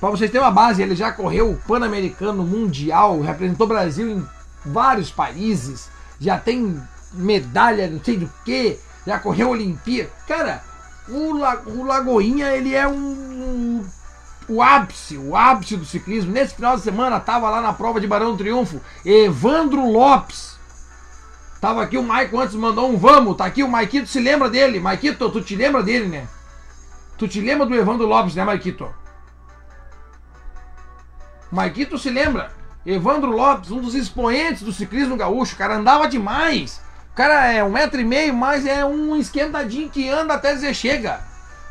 para 0.00 0.10
vocês 0.10 0.30
terem 0.30 0.44
uma 0.44 0.52
base, 0.52 0.82
ele 0.82 0.94
já 0.94 1.12
correu 1.12 1.50
o 1.50 1.56
Pan-Americano 1.56 2.44
Mundial, 2.44 3.20
representou 3.20 3.66
o 3.66 3.68
Brasil 3.68 4.08
em 4.08 4.26
vários 4.64 5.10
países, 5.10 5.88
já 6.20 6.38
tem 6.38 6.80
medalha, 7.12 7.88
não 7.88 8.02
sei 8.02 8.16
do 8.16 8.30
que, 8.44 8.78
já 9.06 9.18
correu 9.18 9.50
Olimpíada. 9.50 10.10
Cara, 10.26 10.62
o, 11.12 11.38
La, 11.38 11.60
o 11.66 11.84
Lagoinha, 11.84 12.48
ele 12.48 12.74
é 12.74 12.86
um 12.88 13.84
o 14.48 14.62
ápice, 14.62 15.16
o 15.16 15.36
ápice 15.36 15.76
do 15.76 15.84
ciclismo. 15.84 16.32
Nesse 16.32 16.54
final 16.54 16.76
de 16.76 16.82
semana 16.82 17.20
tava 17.20 17.48
lá 17.48 17.60
na 17.60 17.72
prova 17.72 18.00
de 18.00 18.06
Barão 18.06 18.32
do 18.32 18.38
Triunfo, 18.38 18.80
Evandro 19.04 19.90
Lopes. 19.90 20.58
Tava 21.60 21.82
aqui 21.82 21.96
o 21.96 22.02
Maico 22.02 22.38
antes 22.38 22.56
mandou 22.56 22.90
um 22.90 22.96
vamos, 22.96 23.36
tá 23.36 23.44
aqui 23.44 23.62
o 23.62 23.68
Maikito, 23.68 24.08
se 24.08 24.18
lembra 24.18 24.50
dele? 24.50 24.80
Maikito, 24.80 25.30
tu 25.30 25.40
te 25.40 25.54
lembra 25.54 25.82
dele, 25.82 26.08
né? 26.08 26.28
Tu 27.16 27.28
te 27.28 27.40
lembra 27.40 27.64
do 27.66 27.74
Evandro 27.74 28.06
Lopes, 28.06 28.34
né, 28.34 28.44
Maikito? 28.44 28.92
Maikito 31.52 31.96
se 31.98 32.10
lembra? 32.10 32.50
Evandro 32.84 33.30
Lopes, 33.30 33.70
um 33.70 33.80
dos 33.80 33.94
expoentes 33.94 34.62
do 34.62 34.72
ciclismo 34.72 35.16
gaúcho, 35.16 35.56
cara 35.56 35.76
andava 35.76 36.08
demais. 36.08 36.81
O 37.12 37.14
cara 37.14 37.52
é 37.52 37.62
um 37.62 37.70
metro 37.70 38.00
e 38.00 38.04
meio, 38.04 38.32
mas 38.32 38.64
é 38.64 38.84
um 38.84 39.14
esquentadinho 39.16 39.90
que 39.90 40.08
anda 40.08 40.34
até 40.34 40.54
dizer 40.54 40.74
chega. 40.74 41.20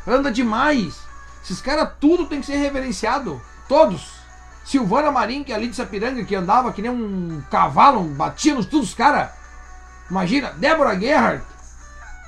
Anda 0.06 0.30
demais. 0.30 0.94
Esses 1.42 1.60
caras 1.60 1.90
tudo 2.00 2.26
tem 2.26 2.40
que 2.40 2.46
ser 2.46 2.56
reverenciado. 2.56 3.42
Todos. 3.68 4.12
Silvana 4.64 5.10
Marim, 5.10 5.42
que 5.42 5.52
é 5.52 5.56
ali 5.56 5.66
de 5.66 5.74
Sapiranga, 5.74 6.24
que 6.24 6.36
andava 6.36 6.72
que 6.72 6.80
nem 6.80 6.90
um 6.90 7.42
cavalo, 7.50 8.04
batia 8.04 8.54
nos 8.54 8.66
todos 8.66 8.90
os 8.90 8.94
caras. 8.94 9.30
Imagina, 10.08 10.52
Débora 10.52 10.98
Gerhardt 10.98 11.44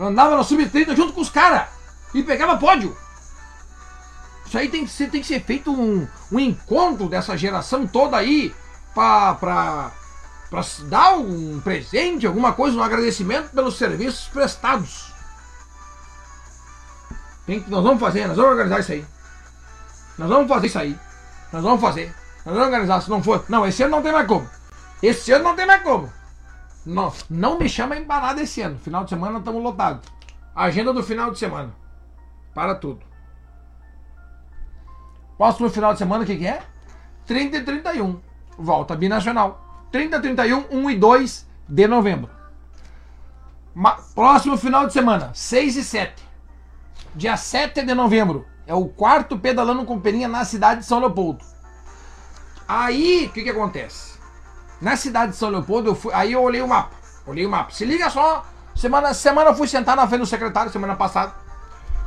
andava 0.00 0.37
na 0.37 0.42
sub-30 0.42 0.96
junto 0.96 1.12
com 1.12 1.20
os 1.20 1.31
caras 1.31 1.68
e 2.12 2.22
pegava 2.22 2.59
pódio. 2.59 2.96
Isso 4.44 4.59
aí 4.59 4.68
tem 4.68 4.85
que 4.85 4.90
ser, 4.90 5.11
tem 5.11 5.20
que 5.20 5.27
ser 5.27 5.40
feito 5.40 5.72
um, 5.72 6.07
um 6.33 6.40
encontro 6.40 7.09
dessa 7.09 7.37
geração 7.37 7.87
toda 7.87 8.16
aí 8.16 8.53
para 8.94 9.35
pra, 9.35 9.92
pra 10.55 10.62
dar 10.85 11.14
um 11.19 11.61
presente, 11.61 12.27
alguma 12.27 12.53
coisa, 12.53 12.77
um 12.77 12.83
agradecimento 12.83 13.51
pelos 13.51 13.77
serviços 13.77 14.29
prestados. 14.29 15.12
Tem 17.45 17.61
que, 17.61 17.69
nós 17.69 17.83
vamos 17.83 17.99
fazer, 17.99 18.29
nós 18.29 18.37
vamos 18.37 18.53
organizar 18.53 18.79
isso 18.79 18.93
aí. 18.93 19.05
Nós 20.17 20.29
vamos 20.29 20.49
fazer 20.49 20.67
isso 20.69 20.79
aí. 20.79 20.99
Nós 21.53 21.62
vamos 21.62 21.81
fazer. 21.81 22.14
Nós 22.47 22.55
vamos 22.55 22.67
organizar, 22.69 23.01
se 23.01 23.11
não 23.11 23.21
for. 23.21 23.45
Não, 23.49 23.67
esse 23.67 23.83
ano 23.83 23.97
não 23.97 24.03
tem 24.03 24.12
mais 24.12 24.29
como. 24.29 24.49
Esse 25.03 25.33
ano 25.33 25.45
não 25.45 25.57
tem 25.57 25.67
mais 25.67 25.83
como. 25.83 26.12
Não, 26.87 27.12
não 27.29 27.59
me 27.59 27.69
chama 27.69 27.97
empanada 27.97 28.40
esse 28.40 28.61
ano. 28.61 28.79
Final 28.79 29.03
de 29.03 29.11
semana 29.11 29.40
estamos 29.40 29.61
lotados. 29.61 30.09
Agenda 30.55 30.93
do 30.93 31.03
final 31.03 31.33
de 31.33 31.38
semana. 31.38 31.75
Para 32.55 32.77
tudo. 32.77 33.01
Próximo 35.37 35.69
final 35.69 35.93
de 35.93 35.99
semana, 35.99 36.23
o 36.23 36.27
que, 36.27 36.37
que 36.37 36.47
é? 36.47 36.62
30 37.27 37.57
e 37.57 37.64
31. 37.64 38.21
Volta 38.57 38.95
binacional. 38.95 39.63
30, 39.94 40.20
31, 40.20 40.64
1 40.72 40.90
e 40.90 40.96
2 40.96 41.46
de 41.68 41.87
novembro. 41.87 42.28
Ma 43.72 43.92
próximo 44.12 44.57
final 44.57 44.88
de 44.88 44.92
semana, 44.92 45.30
6 45.33 45.76
e 45.76 45.85
7. 45.85 46.14
Dia 47.14 47.37
7 47.37 47.85
de 47.85 47.94
novembro. 47.94 48.44
É 48.66 48.74
o 48.74 48.88
quarto 48.88 49.38
pedalando 49.38 49.85
com 49.85 50.00
peninha 50.00 50.26
na 50.26 50.44
cidade 50.44 50.80
de 50.80 50.87
São 50.87 50.98
Leopoldo. 50.98 51.44
Aí, 52.66 53.26
o 53.26 53.33
que, 53.33 53.44
que 53.44 53.50
acontece? 53.50 54.18
Na 54.83 54.96
cidade 54.96 55.30
de 55.30 55.38
São 55.38 55.48
Leopoldo, 55.48 55.90
eu 55.90 55.94
fui, 55.94 56.12
aí 56.12 56.33
eu 56.33 56.42
olhei 56.42 56.61
o 56.61 56.66
mapa. 56.66 56.96
Olhei 57.24 57.46
o 57.46 57.50
mapa. 57.50 57.70
Se 57.70 57.85
liga 57.85 58.11
só. 58.11 58.44
Semana, 58.74 59.14
semana 59.14 59.50
eu 59.50 59.54
fui 59.54 59.68
sentar 59.68 59.94
na 59.94 60.09
frente 60.09 60.22
do 60.22 60.26
secretário, 60.26 60.72
semana 60.72 60.96
passada. 60.96 61.35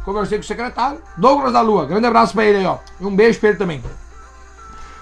Conversei 0.04 0.38
com 0.38 0.44
o 0.44 0.48
secretário. 0.48 1.02
Douglas 1.16 1.54
da 1.54 1.62
Lua. 1.62 1.86
Grande 1.86 2.06
abraço 2.06 2.34
pra 2.34 2.44
ele 2.44 2.58
aí, 2.58 2.66
ó. 2.66 2.80
E 3.00 3.06
um 3.06 3.16
beijo 3.16 3.40
pra 3.40 3.48
ele 3.48 3.58
também. 3.58 3.82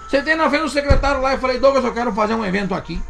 Frente 0.08 0.62
do 0.62 0.70
secretário 0.70 1.22
lá 1.22 1.34
e 1.34 1.38
falei, 1.38 1.60
Douglas, 1.60 1.84
eu 1.84 1.94
quero 1.94 2.13
fazer 2.13 2.34
um 2.36 2.46
evento 2.46 2.74
aqui. 2.74 3.02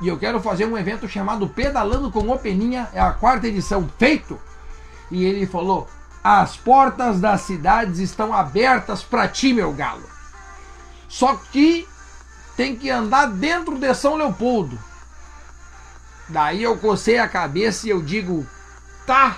E 0.00 0.08
eu 0.08 0.18
quero 0.18 0.40
fazer 0.40 0.66
um 0.66 0.76
evento 0.76 1.08
chamado 1.08 1.48
Pedalando 1.48 2.10
com 2.10 2.28
o 2.28 2.38
Peninha. 2.38 2.88
É 2.92 3.00
a 3.00 3.12
quarta 3.12 3.46
edição. 3.46 3.88
Feito. 3.98 4.38
E 5.10 5.24
ele 5.24 5.46
falou, 5.46 5.88
as 6.22 6.56
portas 6.56 7.20
das 7.20 7.42
cidades 7.42 7.98
estão 7.98 8.32
abertas 8.32 9.02
para 9.02 9.28
ti, 9.28 9.52
meu 9.52 9.72
galo. 9.72 10.08
Só 11.08 11.34
que 11.34 11.86
tem 12.56 12.76
que 12.76 12.90
andar 12.90 13.26
dentro 13.26 13.78
de 13.78 13.94
São 13.94 14.16
Leopoldo. 14.16 14.78
Daí 16.28 16.62
eu 16.62 16.76
cocei 16.78 17.18
a 17.18 17.28
cabeça 17.28 17.86
e 17.86 17.90
eu 17.90 18.00
digo, 18.00 18.46
tá. 19.06 19.36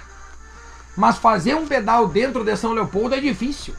Mas 0.97 1.19
fazer 1.19 1.55
um 1.55 1.67
pedal 1.67 2.07
dentro 2.07 2.45
de 2.45 2.57
São 2.57 2.73
Leopoldo 2.73 3.15
é 3.15 3.21
difícil. 3.21 3.75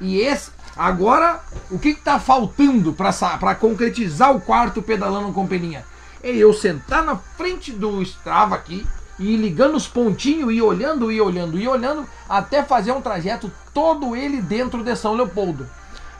E 0.00 0.20
esse, 0.20 0.50
agora, 0.76 1.40
o 1.70 1.78
que 1.78 1.90
está 1.90 2.18
faltando 2.18 2.92
para 2.92 3.54
concretizar 3.54 4.34
o 4.34 4.40
quarto 4.40 4.82
pedalando 4.82 5.32
com 5.32 5.46
peninha? 5.46 5.84
É 6.22 6.30
eu 6.30 6.52
sentar 6.52 7.04
na 7.04 7.16
frente 7.16 7.72
do 7.72 8.00
Strava 8.02 8.54
aqui 8.54 8.86
e 9.18 9.36
ligando 9.36 9.76
os 9.76 9.86
pontinhos 9.86 10.52
e 10.52 10.62
olhando 10.62 11.10
e 11.10 11.20
olhando 11.20 11.58
e 11.58 11.66
olhando 11.66 12.06
até 12.28 12.62
fazer 12.62 12.92
um 12.92 13.00
trajeto 13.00 13.50
todo 13.74 14.16
ele 14.16 14.40
dentro 14.40 14.82
de 14.82 14.94
São 14.96 15.14
Leopoldo. 15.14 15.68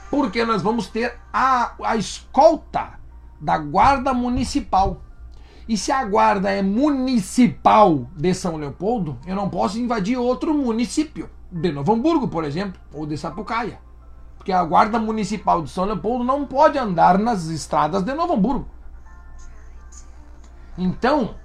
Porque 0.09 0.45
nós 0.45 0.61
vamos 0.61 0.87
ter 0.87 1.17
a, 1.31 1.73
a 1.83 1.95
escolta 1.95 2.99
da 3.39 3.57
guarda 3.57 4.13
municipal. 4.13 5.01
E 5.67 5.77
se 5.77 5.91
a 5.91 6.03
guarda 6.03 6.51
é 6.51 6.61
municipal 6.61 8.07
de 8.15 8.33
São 8.33 8.57
Leopoldo, 8.57 9.17
eu 9.25 9.35
não 9.35 9.49
posso 9.49 9.79
invadir 9.79 10.17
outro 10.17 10.53
município, 10.53 11.29
de 11.51 11.71
Novo 11.71 11.93
Hamburgo, 11.93 12.27
por 12.27 12.43
exemplo, 12.43 12.79
ou 12.93 13.05
de 13.05 13.17
Sapucaia. 13.17 13.79
Porque 14.43 14.51
a 14.51 14.63
guarda 14.63 14.99
municipal 14.99 15.61
de 15.61 15.69
São 15.69 15.85
Leopoldo 15.85 16.23
não 16.23 16.45
pode 16.45 16.77
andar 16.77 17.17
nas 17.17 17.45
estradas 17.45 18.03
de 18.03 18.13
Novo 18.13 18.33
Hamburgo. 18.33 18.67
Então, 20.77 21.35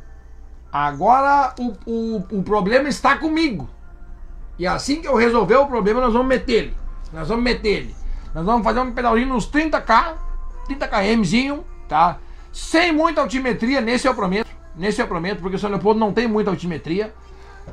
Agora 0.73 1.55
o, 1.59 1.73
o, 1.91 2.17
o 2.31 2.43
problema 2.43 2.89
está 2.89 3.17
comigo. 3.17 3.69
E 4.59 4.67
assim 4.67 5.01
que 5.01 5.09
eu 5.09 5.17
resolver 5.17 5.57
o 5.57 5.67
problema, 5.67 6.01
nós 6.01 6.13
vamos 6.13 6.29
meter 6.29 6.53
ele. 6.53 6.77
Nós 7.13 7.29
vamos 7.29 7.43
meter 7.43 7.69
ele. 7.69 7.97
Nós 8.35 8.45
vamos 8.45 8.63
fazer 8.63 8.81
um 8.81 8.93
pedalzinho 8.93 9.29
nos 9.29 9.51
30k, 9.51 10.15
30 10.67 10.89
kmzinho, 10.89 11.65
tá? 11.89 12.19
Sem 12.53 12.93
muita 12.93 13.23
altimetria, 13.23 13.81
nesse 13.81 14.07
eu 14.07 14.15
prometo. 14.15 14.49
Nesse 14.77 15.01
eu 15.01 15.09
prometo, 15.09 15.41
porque 15.41 15.57
o 15.57 15.59
São 15.59 15.71
Leopoldo 15.71 15.99
não 15.99 16.13
tem 16.13 16.29
muita 16.29 16.51
altimetria. 16.51 17.15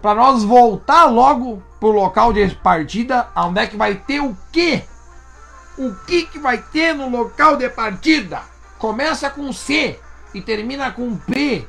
Para 0.02 0.16
nós 0.16 0.44
voltar 0.44 1.06
logo 1.06 1.62
pro 1.80 1.92
local 1.92 2.32
de 2.32 2.48
partida, 2.56 3.28
onde 3.36 3.60
é 3.60 3.68
que 3.68 3.76
vai 3.76 3.96
ter 3.96 4.22
o 4.22 4.36
quê? 4.52 4.84
O 5.78 5.94
que, 6.06 6.26
que 6.26 6.40
vai 6.40 6.58
ter 6.58 6.94
no 6.94 7.10
local 7.10 7.58
de 7.58 7.70
partida? 7.70 8.42
Começa 8.78 9.30
com 9.30 9.52
C 9.52 10.00
e 10.34 10.42
termina 10.42 10.92
com 10.92 11.16
P 11.18 11.68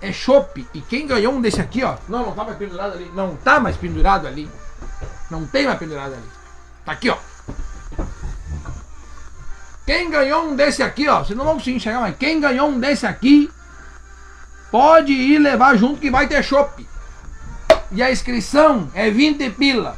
é 0.00 0.12
chopp. 0.12 0.66
E 0.72 0.80
quem 0.80 1.06
ganhou 1.06 1.34
um 1.34 1.40
desse 1.40 1.60
aqui, 1.60 1.84
ó. 1.84 1.96
Não, 2.08 2.26
não 2.26 2.32
tá 2.32 2.44
mais 2.44 2.56
pendurado 2.56 2.94
ali. 2.94 3.10
Não 3.14 3.36
tá 3.36 3.60
mais 3.60 3.76
pendurado 3.76 4.26
ali. 4.26 4.50
Não 5.30 5.46
tem 5.46 5.66
mais 5.66 5.78
pendurado 5.78 6.14
ali. 6.14 6.28
Tá 6.84 6.92
aqui, 6.92 7.10
ó. 7.10 7.16
Quem 9.86 10.10
ganhou 10.10 10.44
um 10.44 10.56
desse 10.56 10.82
aqui, 10.82 11.08
ó. 11.08 11.22
Vocês 11.22 11.36
não 11.36 11.44
vão 11.44 11.54
conseguir 11.54 11.76
enxergar, 11.76 12.00
mas 12.00 12.16
quem 12.16 12.40
ganhou 12.40 12.68
um 12.68 12.78
desse 12.78 13.06
aqui, 13.06 13.50
pode 14.70 15.12
ir 15.12 15.38
levar 15.38 15.76
junto 15.76 16.00
que 16.00 16.10
vai 16.10 16.26
ter 16.26 16.42
chopp. 16.42 16.86
E 17.92 18.02
a 18.02 18.10
inscrição 18.10 18.90
é 18.94 19.10
20 19.10 19.50
pila. 19.50 19.96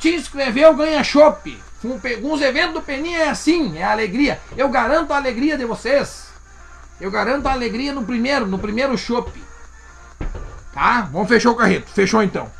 Te 0.00 0.14
inscreveu, 0.14 0.74
ganha 0.74 1.04
chopp. 1.04 1.62
Com 1.82 2.32
os 2.32 2.40
eventos 2.40 2.74
do 2.74 2.82
Peninha 2.82 3.18
é 3.18 3.28
assim, 3.28 3.76
é 3.78 3.84
alegria. 3.84 4.40
Eu 4.56 4.68
garanto 4.68 5.12
a 5.12 5.16
alegria 5.16 5.56
de 5.56 5.64
vocês. 5.64 6.30
Eu 6.98 7.10
garanto 7.10 7.46
a 7.46 7.52
alegria 7.52 7.92
no 7.92 8.02
primeiro, 8.02 8.46
no 8.46 8.58
primeiro 8.58 8.96
chopp. 8.96 9.30
Tá? 10.72 11.02
Vamos 11.12 11.28
fechar 11.28 11.50
o 11.50 11.54
carreto. 11.54 11.90
Fechou 11.90 12.22
então. 12.22 12.50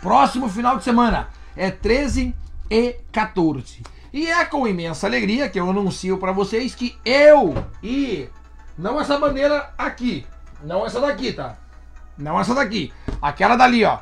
Próximo 0.00 0.48
final 0.48 0.78
de 0.78 0.84
semana 0.84 1.28
é 1.56 1.70
13 1.70 2.34
e 2.70 2.96
14. 3.10 3.82
E 4.12 4.30
é 4.30 4.44
com 4.44 4.68
imensa 4.68 5.06
alegria 5.06 5.48
que 5.48 5.58
eu 5.58 5.68
anuncio 5.68 6.16
para 6.18 6.30
vocês 6.30 6.74
que 6.74 6.96
eu 7.04 7.54
e 7.82 8.28
não 8.78 9.00
essa 9.00 9.18
bandeira 9.18 9.72
aqui, 9.76 10.24
não 10.62 10.86
essa 10.86 11.00
daqui, 11.00 11.32
tá? 11.32 11.56
Não 12.16 12.38
essa 12.38 12.54
daqui, 12.54 12.92
aquela 13.20 13.56
dali, 13.56 13.84
ó. 13.84 13.98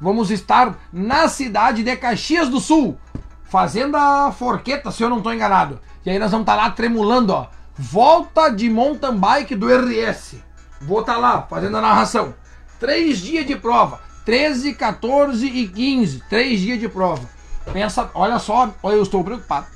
Vamos 0.00 0.30
estar 0.30 0.76
na 0.92 1.28
cidade 1.28 1.82
de 1.82 1.96
Caxias 1.96 2.48
do 2.48 2.60
Sul, 2.60 2.98
Fazenda 3.44 4.32
Forqueta, 4.32 4.90
se 4.90 5.02
eu 5.02 5.08
não 5.08 5.18
estou 5.18 5.32
enganado. 5.32 5.80
E 6.04 6.10
aí 6.10 6.18
nós 6.18 6.30
vamos 6.30 6.42
estar 6.42 6.56
tá 6.56 6.62
lá 6.62 6.70
tremulando, 6.70 7.32
ó. 7.32 7.46
Volta 7.76 8.48
de 8.50 8.68
mountain 8.68 9.16
bike 9.16 9.54
do 9.54 9.66
RS. 9.66 10.36
Vou 10.80 11.00
estar 11.00 11.14
tá 11.14 11.18
lá 11.18 11.42
fazendo 11.42 11.76
a 11.76 11.80
narração. 11.80 12.34
Três 12.78 13.18
dias 13.18 13.46
de 13.46 13.56
prova. 13.56 14.00
13, 14.24 14.74
14 14.74 15.46
e 15.46 15.68
15. 15.68 16.22
Três 16.28 16.60
dias 16.60 16.78
de 16.78 16.88
prova. 16.88 17.28
Pensa, 17.72 18.10
olha 18.14 18.38
só, 18.38 18.70
eu 18.84 19.02
estou 19.02 19.24
preocupado. 19.24 19.66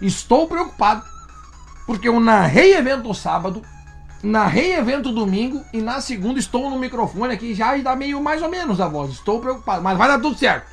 Estou 0.00 0.46
preocupado, 0.46 1.04
porque 1.86 2.08
eu 2.08 2.18
narrei 2.20 2.74
evento 2.74 3.12
sábado, 3.12 3.62
narrei 4.22 4.74
evento 4.74 5.12
domingo 5.12 5.64
e 5.72 5.80
na 5.80 6.00
segunda 6.00 6.38
estou 6.38 6.68
no 6.68 6.78
microfone 6.78 7.34
aqui 7.34 7.54
já 7.54 7.76
dá 7.78 7.96
meio 7.96 8.22
mais 8.22 8.42
ou 8.42 8.48
menos 8.48 8.80
a 8.80 8.88
voz. 8.88 9.12
Estou 9.12 9.40
preocupado, 9.40 9.82
mas 9.82 9.96
vai 9.96 10.08
dar 10.08 10.18
tudo 10.18 10.36
certo. 10.36 10.66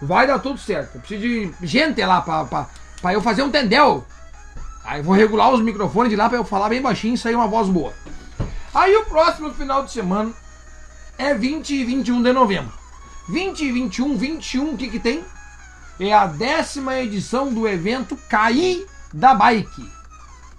Vai 0.00 0.26
dar 0.26 0.38
tudo 0.38 0.58
certo. 0.58 0.96
Eu 0.96 1.00
preciso 1.00 1.22
de 1.22 1.66
gente 1.66 2.04
lá 2.04 2.20
pra, 2.20 2.44
pra, 2.44 2.66
pra 3.00 3.12
eu 3.12 3.22
fazer 3.22 3.42
um 3.42 3.50
tendel. 3.50 4.04
Aí 4.84 5.02
vou 5.02 5.14
regular 5.14 5.50
os 5.50 5.62
microfones 5.62 6.10
de 6.10 6.16
lá 6.16 6.28
pra 6.28 6.38
eu 6.38 6.44
falar 6.44 6.68
bem 6.68 6.82
baixinho 6.82 7.14
e 7.14 7.18
sair 7.18 7.34
uma 7.34 7.46
voz 7.46 7.68
boa. 7.68 7.92
Aí 8.74 8.94
o 8.96 9.06
próximo 9.06 9.52
final 9.54 9.84
de 9.84 9.92
semana 9.92 10.32
é 11.16 11.32
20 11.32 11.70
e 11.70 11.84
21 11.84 12.22
de 12.22 12.32
novembro. 12.32 12.72
20 13.28 13.60
e 13.64 13.72
21, 13.72 14.16
21, 14.16 14.74
o 14.74 14.76
que 14.76 14.88
que 14.88 14.98
tem? 14.98 15.24
É 15.98 16.12
a 16.12 16.26
décima 16.26 16.98
edição 16.98 17.52
do 17.52 17.66
evento 17.66 18.18
Caí 18.28 18.84
da 19.12 19.32
Bike, 19.32 19.90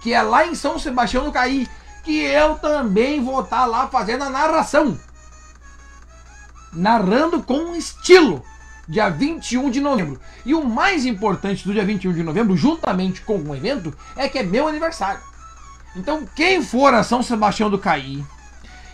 que 0.01 0.13
é 0.13 0.21
lá 0.21 0.47
em 0.47 0.55
São 0.55 0.79
Sebastião 0.79 1.25
do 1.25 1.31
Caí, 1.31 1.67
que 2.05 2.21
eu 2.21 2.55
também 2.55 3.21
vou 3.21 3.41
estar 3.41 3.65
lá 3.65 3.87
fazendo 3.87 4.23
a 4.23 4.29
narração. 4.29 4.97
Narrando 6.71 7.41
com 7.41 7.75
estilo, 7.75 8.43
dia 8.87 9.09
21 9.09 9.71
de 9.71 9.81
novembro. 9.81 10.21
E 10.45 10.53
o 10.53 10.63
mais 10.63 11.05
importante 11.05 11.65
do 11.65 11.73
dia 11.73 11.83
21 11.83 12.13
de 12.13 12.21
novembro, 12.23 12.55
juntamente 12.55 13.21
com 13.21 13.39
o 13.39 13.55
evento, 13.55 13.93
é 14.15 14.29
que 14.29 14.37
é 14.37 14.43
meu 14.43 14.67
aniversário. 14.67 15.19
Então, 15.95 16.27
quem 16.35 16.61
for 16.61 16.93
a 16.93 17.03
São 17.03 17.23
Sebastião 17.23 17.69
do 17.69 17.79
Caí, 17.79 18.23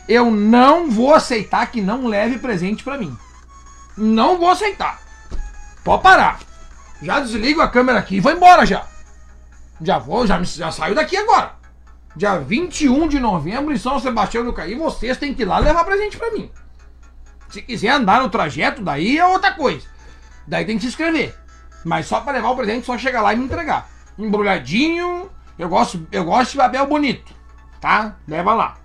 eu 0.08 0.32
não 0.32 0.90
vou 0.90 1.14
aceitar 1.14 1.70
que 1.70 1.82
não 1.82 2.08
leve 2.08 2.40
presente 2.40 2.84
para 2.84 2.98
mim. 2.98 3.16
Não 3.98 4.38
vou 4.38 4.50
aceitar. 4.50 5.02
Pode 5.84 6.04
parar. 6.04 6.40
Já 7.02 7.20
desligo 7.20 7.62
a 7.62 7.68
câmera 7.68 8.00
aqui 8.00 8.18
e 8.18 8.20
vou 8.22 8.32
embora 8.32 8.66
já. 8.66 8.86
Já 9.82 9.98
vou, 9.98 10.26
já, 10.26 10.42
já 10.44 10.72
saio 10.72 10.96
daqui 10.96 11.18
agora. 11.18 11.61
Dia 12.16 12.38
21 12.38 13.08
de 13.08 13.20
novembro 13.20 13.74
em 13.74 13.78
São 13.78 14.00
Sebastião 14.00 14.44
do 14.44 14.52
Caí, 14.52 14.76
vocês 14.76 15.18
têm 15.18 15.34
que 15.34 15.44
ir 15.44 15.46
lá 15.46 15.60
levar 15.60 15.86
presente 15.86 16.18
para 16.18 16.32
mim. 16.32 16.52
Se 17.50 17.62
quiser 17.62 17.90
andar 17.90 18.22
no 18.22 18.30
trajeto, 18.30 18.82
daí 18.82 19.18
é 19.18 19.26
outra 19.26 19.54
coisa. 19.54 19.88
Daí 20.46 20.66
tem 20.66 20.76
que 20.76 20.82
se 20.82 20.90
inscrever. 20.90 21.38
Mas 21.86 22.06
só 22.08 22.20
para 22.22 22.34
levar 22.34 22.50
o 22.50 22.56
presente, 22.56 22.86
só 22.86 22.98
chegar 22.98 23.22
lá 23.22 23.34
e 23.34 23.38
me 23.38 23.46
entregar. 23.46 23.90
Embrulhadinho, 24.18 25.30
eu 25.58 25.70
gosto, 25.70 26.06
eu 26.12 26.26
gosto 26.26 26.52
de 26.52 26.58
papel 26.58 26.86
bonito, 26.86 27.34
tá? 27.80 28.18
Leva 28.28 28.54
lá. 28.54 28.78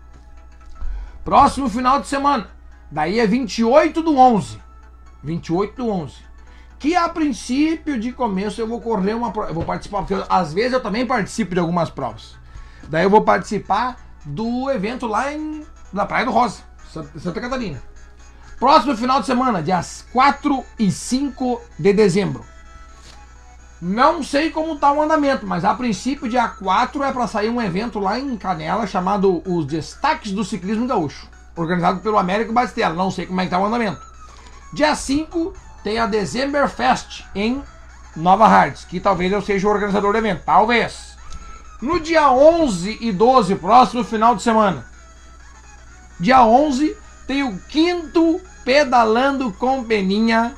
Próximo 1.24 1.68
final 1.68 2.00
de 2.00 2.06
semana. 2.06 2.48
Daí 2.90 3.18
é 3.18 3.26
28 3.26 4.02
do 4.02 4.16
11. 4.16 4.60
28 5.22 5.76
do 5.76 5.90
11. 5.90 6.14
Que 6.78 6.94
a 6.94 7.08
princípio 7.08 7.98
de 7.98 8.12
começo 8.12 8.60
eu 8.60 8.68
vou 8.68 8.80
correr 8.80 9.14
uma 9.14 9.32
prova. 9.32 9.50
Eu 9.50 9.54
vou 9.54 9.64
participar, 9.64 10.02
porque 10.02 10.24
às 10.28 10.54
vezes 10.54 10.74
eu 10.74 10.80
também 10.80 11.04
participo 11.04 11.54
de 11.54 11.60
algumas 11.60 11.90
provas. 11.90 12.36
Daí 12.88 13.04
eu 13.04 13.10
vou 13.10 13.22
participar 13.22 13.96
do 14.24 14.70
evento 14.70 15.06
lá 15.06 15.32
em, 15.32 15.64
na 15.92 16.04
Praia 16.06 16.24
do 16.24 16.30
Rosa, 16.30 16.62
Santa 17.18 17.40
Catarina. 17.40 17.82
Próximo 18.58 18.96
final 18.96 19.20
de 19.20 19.26
semana, 19.26 19.62
dias 19.62 20.06
4 20.12 20.64
e 20.78 20.90
5 20.90 21.60
de 21.78 21.92
dezembro. 21.92 22.44
Não 23.80 24.22
sei 24.22 24.50
como 24.50 24.78
tá 24.78 24.90
o 24.90 25.02
andamento, 25.02 25.46
mas 25.46 25.62
a 25.62 25.74
princípio, 25.74 26.28
dia 26.28 26.48
4 26.48 27.02
é 27.02 27.12
para 27.12 27.26
sair 27.26 27.50
um 27.50 27.60
evento 27.60 27.98
lá 27.98 28.18
em 28.18 28.34
Canela 28.36 28.86
chamado 28.86 29.42
Os 29.46 29.66
Destaques 29.66 30.32
do 30.32 30.42
Ciclismo 30.42 30.86
Gaúcho, 30.86 31.28
organizado 31.54 32.00
pelo 32.00 32.16
Américo 32.16 32.54
Batistella. 32.54 32.94
Não 32.94 33.10
sei 33.10 33.26
como 33.26 33.38
é 33.42 33.44
que 33.44 33.50
tá 33.50 33.58
o 33.58 33.66
andamento. 33.66 34.00
Dia 34.72 34.94
5 34.94 35.52
tem 35.84 35.98
a 35.98 36.06
December 36.06 36.68
Fest 36.68 37.24
em 37.34 37.62
Nova 38.16 38.46
Hartz, 38.46 38.86
que 38.86 38.98
talvez 38.98 39.30
eu 39.30 39.42
seja 39.42 39.68
o 39.68 39.70
organizador 39.70 40.12
do 40.12 40.18
evento, 40.18 40.42
talvez. 40.46 41.15
No 41.80 42.00
dia 42.00 42.32
11 42.32 42.98
e 43.00 43.12
12, 43.12 43.54
próximo 43.56 44.02
final 44.02 44.34
de 44.34 44.42
semana. 44.42 44.86
Dia 46.18 46.44
11 46.44 46.96
tem 47.26 47.42
o 47.42 47.58
quinto 47.68 48.40
Pedalando 48.64 49.52
com 49.52 49.84
Peninha 49.84 50.54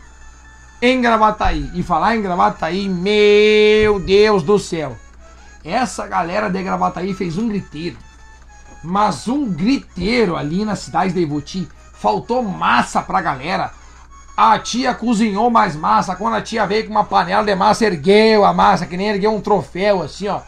em 0.80 1.00
Gravataí. 1.00 1.70
E 1.74 1.82
falar 1.82 2.16
em 2.16 2.22
Gravataí, 2.22 2.88
meu 2.88 3.98
Deus 3.98 4.42
do 4.42 4.58
céu. 4.58 4.96
Essa 5.64 6.06
galera 6.06 6.48
de 6.48 6.62
Gravataí 6.62 7.12
fez 7.12 7.36
um 7.36 7.48
griteiro. 7.48 7.96
Mas 8.82 9.26
um 9.26 9.50
griteiro 9.50 10.36
ali 10.36 10.64
na 10.64 10.76
cidade 10.76 11.12
de 11.12 11.20
Ivoti. 11.20 11.68
Faltou 11.94 12.42
massa 12.44 13.02
pra 13.02 13.20
galera. 13.20 13.72
A 14.36 14.56
tia 14.60 14.94
cozinhou 14.94 15.50
mais 15.50 15.74
massa. 15.74 16.14
Quando 16.14 16.34
a 16.34 16.42
tia 16.42 16.64
veio 16.64 16.84
com 16.84 16.92
uma 16.92 17.04
panela 17.04 17.44
de 17.44 17.54
massa, 17.56 17.86
ergueu 17.86 18.44
a 18.44 18.54
massa, 18.54 18.86
que 18.86 18.96
nem 18.96 19.08
ergueu 19.08 19.34
um 19.34 19.40
troféu, 19.40 20.00
assim, 20.00 20.28
ó. 20.28 20.40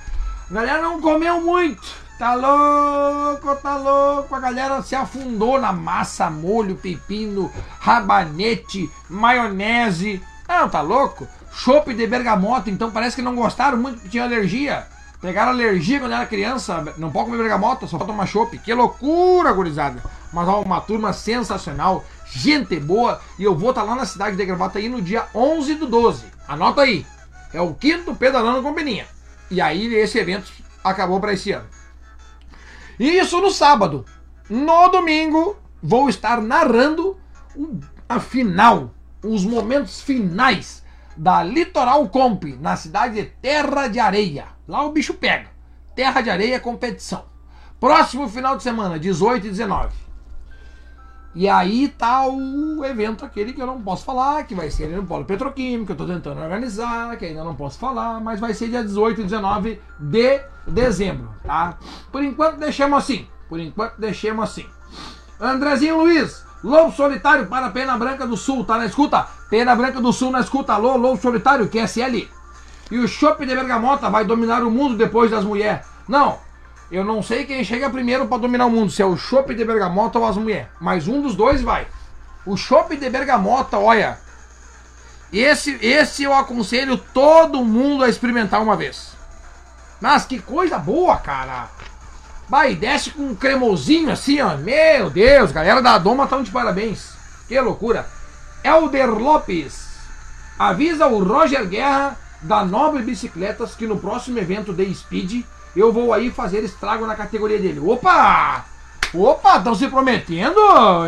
A 0.51 0.55
galera 0.55 0.83
não 0.83 1.01
comeu 1.01 1.41
muito. 1.41 1.81
Tá 2.19 2.35
louco, 2.35 3.55
tá 3.63 3.77
louco. 3.77 4.35
A 4.35 4.41
galera 4.41 4.83
se 4.83 4.97
afundou 4.97 5.61
na 5.61 5.73
massa, 5.73 6.29
molho, 6.29 6.75
pepino, 6.75 7.51
rabanete, 7.79 8.91
maionese. 9.09 10.21
Não, 10.49 10.69
tá 10.69 10.81
louco? 10.81 11.27
Chopp 11.53 11.95
de 11.95 12.07
bergamota, 12.09 12.69
então 12.69 12.91
parece 12.91 13.15
que 13.15 13.23
não 13.23 13.37
gostaram 13.37 13.79
muito 13.79 13.95
porque 13.95 14.09
tinha 14.09 14.25
alergia. 14.25 14.87
Pegaram 15.21 15.53
alergia 15.53 16.01
quando 16.01 16.13
era 16.13 16.27
criança, 16.27 16.95
não 16.99 17.13
pode 17.13 17.27
comer 17.27 17.39
bergamota, 17.39 17.87
só 17.87 17.97
pode 17.97 18.11
tomar 18.11 18.27
chopp. 18.27 18.59
Que 18.59 18.75
loucura, 18.75 19.53
gurizada. 19.53 20.03
Mas 20.33 20.49
ó, 20.49 20.63
uma 20.63 20.81
turma 20.81 21.13
sensacional, 21.13 22.05
gente 22.27 22.81
boa. 22.81 23.21
E 23.39 23.45
eu 23.45 23.55
vou 23.55 23.71
estar 23.71 23.83
tá 23.83 23.87
lá 23.87 23.95
na 23.95 24.05
cidade 24.05 24.37
de 24.37 24.45
Gravataí 24.45 24.89
no 24.89 25.01
dia 25.01 25.27
11 25.33 25.77
do 25.77 25.87
12. 25.87 26.25
Anota 26.49 26.83
aí. 26.83 27.07
É 27.55 27.61
o 27.61 27.73
quinto 27.73 28.15
pedalando 28.17 28.63
com 28.63 28.75
Peninha. 28.75 29.07
E 29.51 29.61
aí 29.61 29.95
esse 29.95 30.19
evento 30.19 30.53
acabou 30.85 31.21
para 31.21 31.33
esse 31.33 31.53
ano. 31.53 31.69
Isso 32.99 33.41
no 33.41 33.51
sábado. 33.51 34.05
No 34.49 34.89
domingo, 34.89 35.57
vou 35.83 36.09
estar 36.09 36.41
narrando 36.41 37.19
a 38.09 38.21
final, 38.21 38.95
os 39.25 39.45
momentos 39.45 40.01
finais 40.03 40.83
da 41.17 41.43
Litoral 41.43 42.09
Comp, 42.09 42.45
na 42.61 42.77
cidade 42.77 43.15
de 43.15 43.25
Terra 43.25 43.89
de 43.89 43.99
Areia. 43.99 44.47
Lá 44.67 44.85
o 44.85 44.93
bicho 44.93 45.15
pega. 45.15 45.49
Terra 45.95 46.21
de 46.21 46.31
Areia 46.31 46.61
competição. 46.61 47.25
Próximo 47.79 48.29
final 48.29 48.57
de 48.57 48.63
semana, 48.63 48.99
18 48.99 49.47
e 49.47 49.51
19. 49.51 50.10
E 51.35 51.49
aí 51.49 51.87
tá 51.89 52.27
o 52.27 52.85
evento 52.85 53.25
aquele 53.25 53.53
que 53.53 53.63
eu 53.63 53.67
não 53.67 53.81
posso 53.81 54.05
falar, 54.05 54.45
que 54.45 54.55
vai 54.55 54.69
ser 54.69 54.89
no 54.89 55.07
Polo 55.07 55.25
Petroquímico, 55.25 55.87
que 55.87 55.93
eu 55.93 55.97
tô 55.97 56.07
tentando 56.07 56.41
organizar, 56.41 57.17
que 57.17 57.27
ainda 57.27 57.45
não 57.45 57.55
posso 57.55 57.79
falar, 57.79 58.21
mas 58.21 58.41
vai 58.41 58.53
ser 58.53 58.69
dia 58.69 58.83
18 58.83 59.21
e 59.21 59.25
19 59.25 59.81
de 59.99 60.41
dezembro, 60.67 61.33
tá? 61.45 61.79
Por 62.11 62.25
enquanto 62.25 62.59
deixemos 62.59 62.99
assim. 62.99 63.29
Por 63.49 63.61
enquanto 63.61 63.95
deixemos 63.99 64.45
assim. 64.45 64.67
Andrezinho 65.41 65.99
Luiz, 65.99 66.45
Lobo 66.65 66.93
Solitário 66.93 67.47
para 67.47 67.71
Pena 67.71 67.97
Branca 67.97 68.27
do 68.27 68.37
Sul, 68.37 68.65
tá 68.65 68.77
na 68.77 68.87
escuta? 68.87 69.27
Pena 69.49 69.75
Branca 69.77 70.01
do 70.01 70.13
Sul 70.13 70.33
na 70.33 70.41
escuta, 70.41 70.75
alô, 70.75 70.97
Lobo 70.97 71.21
Solitário, 71.21 71.69
QSL. 71.69 72.29
E 72.91 72.99
o 72.99 73.07
Chopp 73.07 73.47
de 73.47 73.55
Bergamota 73.55 74.11
vai 74.11 74.25
dominar 74.25 74.65
o 74.65 74.71
mundo 74.71 74.97
depois 74.97 75.31
das 75.31 75.45
mulheres. 75.45 75.87
Não, 76.09 76.39
eu 76.91 77.05
não 77.05 77.23
sei 77.23 77.45
quem 77.45 77.63
chega 77.63 77.89
primeiro 77.89 78.27
para 78.27 78.39
dominar 78.39 78.67
o 78.67 78.71
mundo, 78.71 78.91
se 78.91 79.01
é 79.01 79.07
o 79.07 79.17
Chopp 79.17 79.55
de 79.55 79.65
Bergamota 79.65 80.19
ou 80.19 80.27
as 80.27 80.37
mulheres. 80.37 80.69
Mas 80.81 81.07
um 81.07 81.23
dos 81.23 81.37
dois 81.37 81.63
vai. 81.63 81.87
O 82.45 82.57
Chopp 82.57 82.97
de 82.97 83.09
Bergamota, 83.09 83.79
olha. 83.79 84.19
Esse, 85.33 85.79
esse 85.81 86.25
eu 86.25 86.35
aconselho 86.35 86.99
todo 86.99 87.65
mundo 87.65 88.03
a 88.03 88.09
experimentar 88.09 88.61
uma 88.61 88.75
vez. 88.75 89.13
Mas 90.01 90.25
que 90.25 90.41
coisa 90.41 90.79
boa, 90.79 91.17
cara. 91.19 91.69
Vai, 92.49 92.75
desce 92.75 93.11
com 93.11 93.23
um 93.23 93.35
cremosinho 93.37 94.11
assim, 94.11 94.41
ó. 94.41 94.57
Meu 94.57 95.09
Deus, 95.11 95.53
galera 95.53 95.81
da 95.81 95.97
Doma 95.99 96.25
estão 96.25 96.43
de 96.43 96.51
parabéns. 96.51 97.13
Que 97.47 97.61
loucura. 97.61 98.09
Elder 98.65 99.11
Lopes. 99.11 99.91
Avisa 100.59 101.07
o 101.07 101.23
Roger 101.23 101.65
Guerra 101.67 102.19
da 102.43 102.65
Nobre 102.65 103.03
Bicicletas 103.03 103.77
que 103.77 103.87
no 103.87 103.99
próximo 103.99 104.39
evento 104.39 104.73
de 104.73 104.93
Speed 104.93 105.45
eu 105.77 105.93
vou 105.93 106.13
aí 106.13 106.31
fazer 106.31 106.65
estrago 106.65 107.07
na 107.07 107.15
categoria 107.15 107.59
dele. 107.59 107.81
Opa! 107.81 108.65
Opa, 109.13 109.57
estão 109.57 109.75
se 109.75 109.89
prometendo? 109.89 110.61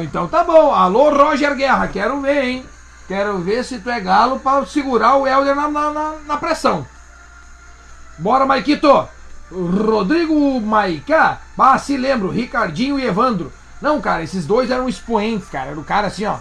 Então 0.03 0.27
tá 0.27 0.43
bom. 0.43 0.73
Alô, 0.73 1.11
Roger 1.11 1.55
Guerra, 1.55 1.89
quero 1.89 2.21
ver, 2.21 2.45
hein? 2.45 2.67
Quero 3.07 3.39
ver 3.39 3.65
se 3.65 3.79
tu 3.79 3.91
é 3.91 4.01
galo 4.01 4.41
para 4.41 4.65
segurar 4.67 5.17
o 5.17 5.27
Helder 5.27 5.55
na, 5.55 5.69
na, 5.69 6.15
na, 6.27 6.37
pressão. 6.37 6.87
Bora, 8.19 8.47
Maikito! 8.47 9.09
Rodrigo 9.51 10.61
Maica, 10.61 11.39
bah, 11.57 11.77
se 11.77 11.97
lembro, 11.97 12.31
Ricardinho 12.31 12.99
e 12.99 13.05
Evandro. 13.05 13.53
Não, 13.83 14.01
cara, 14.01 14.23
esses 14.23 14.47
dois 14.47 14.71
eram 14.71 14.89
expoentes, 14.89 15.49
cara. 15.49 15.71
Era 15.71 15.81
o 15.81 15.85
cara 15.85 16.07
assim, 16.07 16.25
ó. 16.25 16.39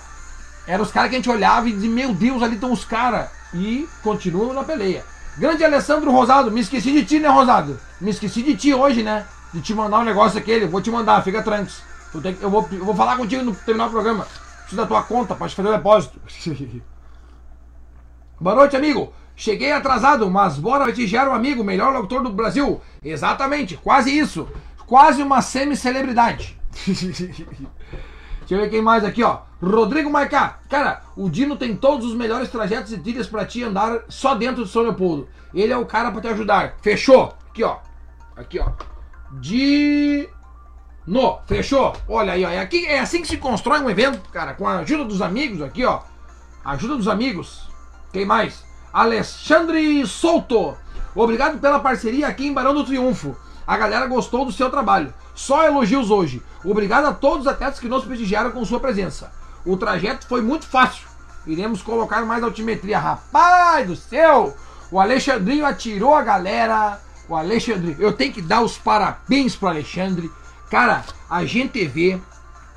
Eram 0.66 0.84
os 0.84 0.92
caras 0.92 1.10
que 1.10 1.16
a 1.16 1.20
gente 1.20 1.30
olhava 1.30 1.68
e 1.68 1.74
dizia, 1.74 1.90
meu 1.90 2.14
Deus, 2.14 2.42
ali 2.42 2.56
estão 2.56 2.72
os 2.72 2.86
caras. 2.86 3.30
E 3.54 3.90
continuam 4.02 4.54
na 4.54 4.64
peleia. 4.64 5.04
Grande 5.38 5.64
Alessandro 5.64 6.12
Rosado, 6.12 6.52
me 6.52 6.60
esqueci 6.60 6.92
de 6.92 7.06
ti, 7.06 7.20
né, 7.20 7.30
Rosado? 7.30 7.80
Me 8.00 8.12
esqueci 8.12 8.44
de 8.44 8.56
ti 8.56 8.74
hoje, 8.74 9.02
né? 9.02 9.26
De 9.54 9.62
te 9.62 9.74
mandar 9.74 10.00
um 10.00 10.04
negócio 10.04 10.38
aquele. 10.38 10.68
Vou 10.68 10.82
te 10.82 10.92
mandar, 10.92 11.24
fica 11.24 11.42
tranquilo. 11.42 11.72
Eu, 12.42 12.50
vou, 12.50 12.68
eu 12.72 12.84
vou 12.84 12.94
falar 12.94 13.16
contigo 13.16 13.44
no 13.44 13.56
terminar 13.56 13.88
o 13.88 13.92
programa. 13.92 14.28
Preciso 14.60 14.76
da 14.82 14.86
tua 14.86 15.02
conta, 15.04 15.34
pode 15.34 15.56
fazer 15.56 15.70
o 15.70 15.72
depósito. 15.72 16.20
Boa 18.40 18.56
noite, 18.56 18.76
amigo. 18.76 19.14
Cheguei 19.36 19.72
atrasado, 19.72 20.30
mas 20.30 20.58
bora 20.58 20.84
prestigiar 20.84 21.28
o 21.28 21.32
amigo, 21.32 21.64
melhor 21.64 21.94
locutor 21.94 22.22
do 22.22 22.32
Brasil. 22.32 22.82
Exatamente, 23.04 23.78
quase 23.78 24.16
isso. 24.16 24.48
Quase 24.86 25.24
uma 25.24 25.42
semi-celebridade. 25.42 26.60
Deixa 26.86 27.46
eu 28.50 28.60
ver 28.60 28.70
quem 28.70 28.82
mais 28.82 29.06
aqui, 29.06 29.24
ó. 29.24 29.40
Rodrigo 29.62 30.10
Maicá. 30.10 30.60
Cara, 30.68 31.02
o 31.16 31.30
Dino 31.30 31.56
tem 31.56 31.76
todos 31.76 32.08
os 32.08 32.16
melhores 32.16 32.50
trajetos 32.50 32.92
e 32.92 32.98
trilhas 32.98 33.28
pra 33.28 33.46
te 33.46 33.64
andar 33.64 34.02
só 34.10 34.34
dentro 34.34 34.66
de 34.66 34.72
São 34.72 34.82
Leopoldo. 34.82 35.30
Ele 35.54 35.72
é 35.72 35.78
o 35.78 35.86
cara 35.86 36.12
pra 36.12 36.22
te 36.22 36.28
ajudar. 36.28 36.76
Fechou? 36.82 37.34
Aqui, 37.50 37.64
ó. 37.64 37.78
Aqui, 38.36 38.60
ó. 38.60 38.72
Dino. 39.40 40.30
Fechou? 41.46 41.94
Olha 42.08 42.34
aí, 42.34 42.44
ó. 42.44 42.50
É, 42.50 42.60
aqui, 42.60 42.86
é 42.88 43.00
assim 43.00 43.22
que 43.22 43.28
se 43.28 43.38
constrói 43.38 43.80
um 43.82 43.90
evento, 43.90 44.30
cara. 44.30 44.56
Com 44.56 44.68
a 44.68 44.80
ajuda 44.80 45.06
dos 45.06 45.22
amigos 45.22 45.62
aqui, 45.62 45.86
ó. 45.86 46.02
Ajuda 46.66 46.98
dos 46.98 47.08
amigos. 47.08 47.70
Quem 48.12 48.26
mais? 48.26 48.66
Alexandre 48.92 50.06
Souto. 50.08 50.76
Obrigado 51.14 51.60
pela 51.60 51.80
parceria 51.80 52.28
aqui 52.28 52.48
em 52.48 52.54
Barão 52.54 52.74
do 52.74 52.84
Triunfo. 52.84 53.36
A 53.68 53.78
galera 53.78 54.08
gostou 54.08 54.44
do 54.44 54.52
seu 54.52 54.70
trabalho. 54.70 55.14
Só 55.36 55.66
elogios 55.66 56.10
hoje. 56.10 56.42
Obrigado 56.64 57.06
a 57.06 57.14
todos 57.14 57.42
os 57.42 57.48
atletas 57.48 57.80
que 57.80 57.88
nos 57.88 58.04
prestigiaram 58.04 58.52
com 58.52 58.66
sua 58.66 58.80
presença. 58.80 59.32
O 59.66 59.78
trajeto 59.78 60.28
foi 60.28 60.42
muito 60.42 60.66
fácil. 60.66 61.08
Iremos 61.46 61.82
colocar 61.82 62.22
mais 62.26 62.44
altimetria. 62.44 63.00
Rapaz 63.00 63.88
do 63.88 63.96
céu! 63.96 64.56
O 64.92 65.00
Alexandrinho 65.00 65.66
atirou 65.66 66.16
a 66.16 66.22
galera. 66.22 67.00
O 67.28 67.36
Alexandre, 67.36 67.96
eu 68.00 68.14
tenho 68.14 68.34
que 68.34 68.42
dar 68.42 68.62
os 68.62 68.78
parabéns 68.78 69.56
pro 69.56 69.70
Alexandre. 69.70 70.30
Cara, 70.70 71.04
a 71.30 71.46
GTV 71.46 72.22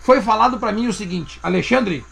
foi 0.04 0.20
falado 0.20 0.58
para 0.58 0.70
mim 0.70 0.86
o 0.86 0.92
seguinte, 0.92 1.40
Alexandre, 1.42 2.04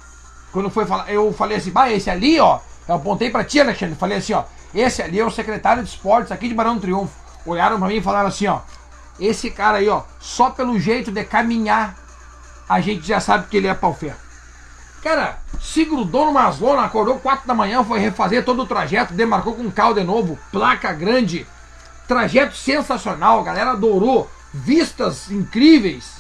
quando 0.51 0.71
foi 0.71 0.87
falar, 0.87 1.13
eu 1.13 1.31
falei 1.31 1.59
assim, 1.59 1.71
bah, 1.71 1.93
esse 1.93 2.09
ali, 2.09 2.41
ó, 2.41 2.59
eu 2.89 2.95
apontei 2.95 3.29
para 3.29 3.45
ti, 3.45 3.61
Alexandre, 3.61 3.97
falei 3.97 4.17
assim, 4.17 4.33
ó, 4.33 4.45
esse 4.75 5.03
ali 5.03 5.21
é 5.21 5.25
o 5.25 5.31
secretário 5.31 5.83
de 5.83 5.91
esportes 5.91 6.33
aqui 6.33 6.49
de 6.49 6.55
Barão 6.55 6.77
do 6.77 6.81
Triunfo. 6.81 7.13
Olharam 7.45 7.79
para 7.79 7.89
mim 7.89 7.97
e 7.97 8.03
falaram 8.03 8.29
assim, 8.29 8.47
ó, 8.47 8.61
esse 9.21 9.51
cara 9.51 9.77
aí, 9.77 9.91
ó, 9.91 10.05
só 10.19 10.49
pelo 10.49 10.81
jeito 10.81 11.13
de 11.13 11.23
caminhar, 11.23 11.95
a 12.67 12.81
gente 12.81 13.07
já 13.07 13.21
sabe 13.21 13.49
que 13.49 13.59
ele 13.59 13.67
é 13.67 13.75
pau 13.75 13.93
ferro. 13.93 14.17
Cara, 15.03 15.41
se 15.61 15.85
grudou 15.85 16.27
numa 16.27 16.49
lona, 16.49 16.85
acordou 16.85 17.19
4 17.19 17.47
da 17.47 17.55
manhã, 17.55 17.83
foi 17.83 17.99
refazer 17.99 18.45
todo 18.45 18.63
o 18.63 18.67
trajeto, 18.67 19.15
demarcou 19.15 19.55
com 19.55 19.71
carro 19.71 19.95
de 19.95 20.05
novo, 20.05 20.39
placa 20.53 20.93
grande, 20.93 21.45
trajeto 22.07 22.55
sensacional, 22.55 23.41
a 23.41 23.43
galera 23.43 23.73
adorou, 23.73 24.31
vistas 24.55 25.29
incríveis, 25.31 26.17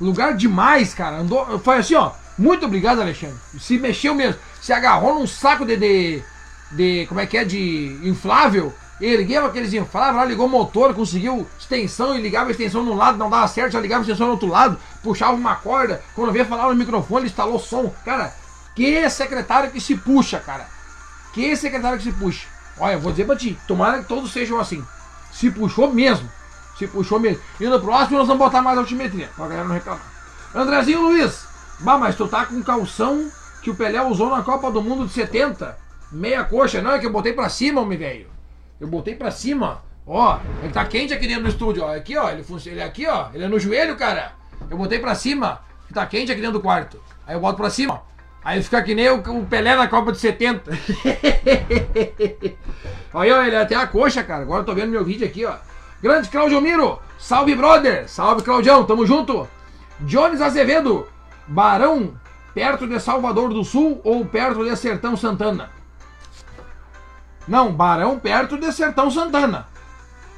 lugar 0.00 0.34
demais, 0.34 0.92
cara. 0.94 1.18
Andou, 1.18 1.58
foi 1.60 1.76
assim, 1.76 1.94
ó. 1.94 2.12
Muito 2.36 2.66
obrigado, 2.66 3.00
Alexandre. 3.00 3.36
Se 3.58 3.78
mexeu 3.78 4.14
mesmo, 4.14 4.40
se 4.60 4.72
agarrou 4.72 5.14
num 5.14 5.26
saco 5.26 5.64
de, 5.64 5.76
de, 5.76 6.22
de 6.70 7.06
como 7.08 7.20
é 7.20 7.26
que 7.26 7.36
é, 7.36 7.44
de 7.44 7.98
inflável, 8.04 8.72
ergueu 9.00 9.46
aqueles 9.46 9.72
infláveis 9.72 10.16
lá, 10.16 10.24
ligou 10.24 10.46
o 10.46 10.50
motor, 10.50 10.92
conseguiu 10.94 11.46
extensão 11.58 12.16
e 12.16 12.20
ligava 12.20 12.48
a 12.48 12.50
extensão 12.50 12.82
num 12.82 12.94
lado, 12.94 13.18
não 13.18 13.30
dava 13.30 13.46
certo, 13.46 13.72
já 13.72 13.80
ligava 13.80 14.00
a 14.00 14.02
extensão 14.02 14.26
no 14.26 14.32
outro 14.32 14.48
lado, 14.48 14.78
puxava 15.02 15.34
uma 15.34 15.54
corda, 15.54 16.02
quando 16.14 16.32
veio 16.32 16.44
falar 16.46 16.68
no 16.68 16.74
microfone, 16.74 17.26
instalou 17.26 17.58
som. 17.58 17.92
Cara, 18.04 18.34
que 18.74 19.08
secretário 19.10 19.70
que 19.70 19.80
se 19.80 19.96
puxa, 19.96 20.40
cara. 20.40 20.66
Que 21.32 21.54
secretário 21.56 21.98
que 21.98 22.04
se 22.04 22.12
puxa. 22.12 22.46
Olha, 22.78 22.94
eu 22.94 23.00
vou 23.00 23.12
dizer 23.12 23.26
pra 23.26 23.36
ti, 23.36 23.58
tomara 23.66 23.98
que 23.98 24.08
todos 24.08 24.32
sejam 24.32 24.58
assim. 24.58 24.84
Se 25.32 25.50
puxou 25.50 25.92
mesmo. 25.92 26.28
Se 26.78 26.86
puxou 26.86 27.18
mesmo. 27.18 27.42
E 27.60 27.66
no 27.66 27.80
próximo 27.80 28.18
nós 28.18 28.26
vamos 28.26 28.44
botar 28.44 28.62
mais 28.62 28.78
altimetria, 28.78 29.28
pra 29.36 29.46
galera 29.46 29.66
não 29.66 29.74
reclamar. 29.74 30.02
Andrezinho 30.54 31.02
Luiz, 31.02 31.44
bah, 31.80 31.98
mas 31.98 32.16
tu 32.16 32.26
tá 32.26 32.46
com 32.46 32.62
calção 32.62 33.30
que 33.62 33.70
o 33.70 33.74
Pelé 33.74 34.00
usou 34.02 34.30
na 34.30 34.42
Copa 34.42 34.70
do 34.70 34.82
Mundo 34.82 35.06
de 35.06 35.12
70. 35.12 35.76
Meia 36.10 36.44
coxa, 36.44 36.80
não, 36.80 36.92
é 36.92 36.98
que 36.98 37.06
eu 37.06 37.12
botei 37.12 37.32
pra 37.32 37.48
cima, 37.48 37.80
homem 37.80 37.98
velho. 37.98 38.37
Eu 38.80 38.88
botei 38.88 39.14
pra 39.14 39.30
cima. 39.30 39.82
Ó, 40.06 40.38
ele 40.62 40.72
tá 40.72 40.84
quente 40.84 41.12
aqui 41.12 41.26
dentro 41.26 41.44
do 41.44 41.48
estúdio, 41.48 41.84
ó. 41.84 41.94
Aqui, 41.94 42.16
ó, 42.16 42.30
ele, 42.30 42.44
ele 42.66 42.80
é 42.80 42.84
aqui, 42.84 43.06
ó. 43.06 43.28
Ele 43.34 43.44
é 43.44 43.48
no 43.48 43.58
joelho, 43.58 43.96
cara. 43.96 44.32
Eu 44.70 44.76
botei 44.76 44.98
pra 44.98 45.14
cima, 45.14 45.60
que 45.86 45.94
tá 45.94 46.06
quente 46.06 46.32
aqui 46.32 46.40
dentro 46.40 46.58
do 46.58 46.62
quarto. 46.62 47.00
Aí 47.26 47.34
eu 47.34 47.40
boto 47.40 47.58
pra 47.58 47.68
cima, 47.68 48.02
Aí 48.44 48.62
fica 48.62 48.82
que 48.82 48.94
nem 48.94 49.10
o, 49.10 49.46
Pelé 49.46 49.76
na 49.76 49.88
Copa 49.88 50.12
de 50.12 50.18
70. 50.18 50.70
Olha, 53.12 53.46
ele 53.46 53.56
é 53.56 53.60
até 53.60 53.74
a 53.74 53.86
coxa, 53.86 54.22
cara. 54.22 54.42
Agora 54.42 54.62
eu 54.62 54.64
tô 54.64 54.74
vendo 54.74 54.90
meu 54.90 55.04
vídeo 55.04 55.26
aqui, 55.26 55.44
ó. 55.44 55.54
Grande 56.00 56.28
Claudio 56.28 56.60
Miro, 56.60 57.00
salve 57.18 57.54
brother, 57.54 58.08
salve 58.08 58.42
Claudião, 58.42 58.84
tamo 58.84 59.04
junto. 59.04 59.48
Jones 60.00 60.40
Azevedo, 60.40 61.08
Barão, 61.46 62.14
perto 62.54 62.86
de 62.86 63.00
Salvador 63.00 63.52
do 63.52 63.64
Sul 63.64 64.00
ou 64.04 64.24
perto 64.24 64.64
de 64.64 64.76
Sertão 64.76 65.16
Santana? 65.16 65.70
Não, 67.48 67.72
Barão 67.72 68.18
perto 68.18 68.58
de 68.58 68.70
Sertão 68.72 69.10
Santana. 69.10 69.66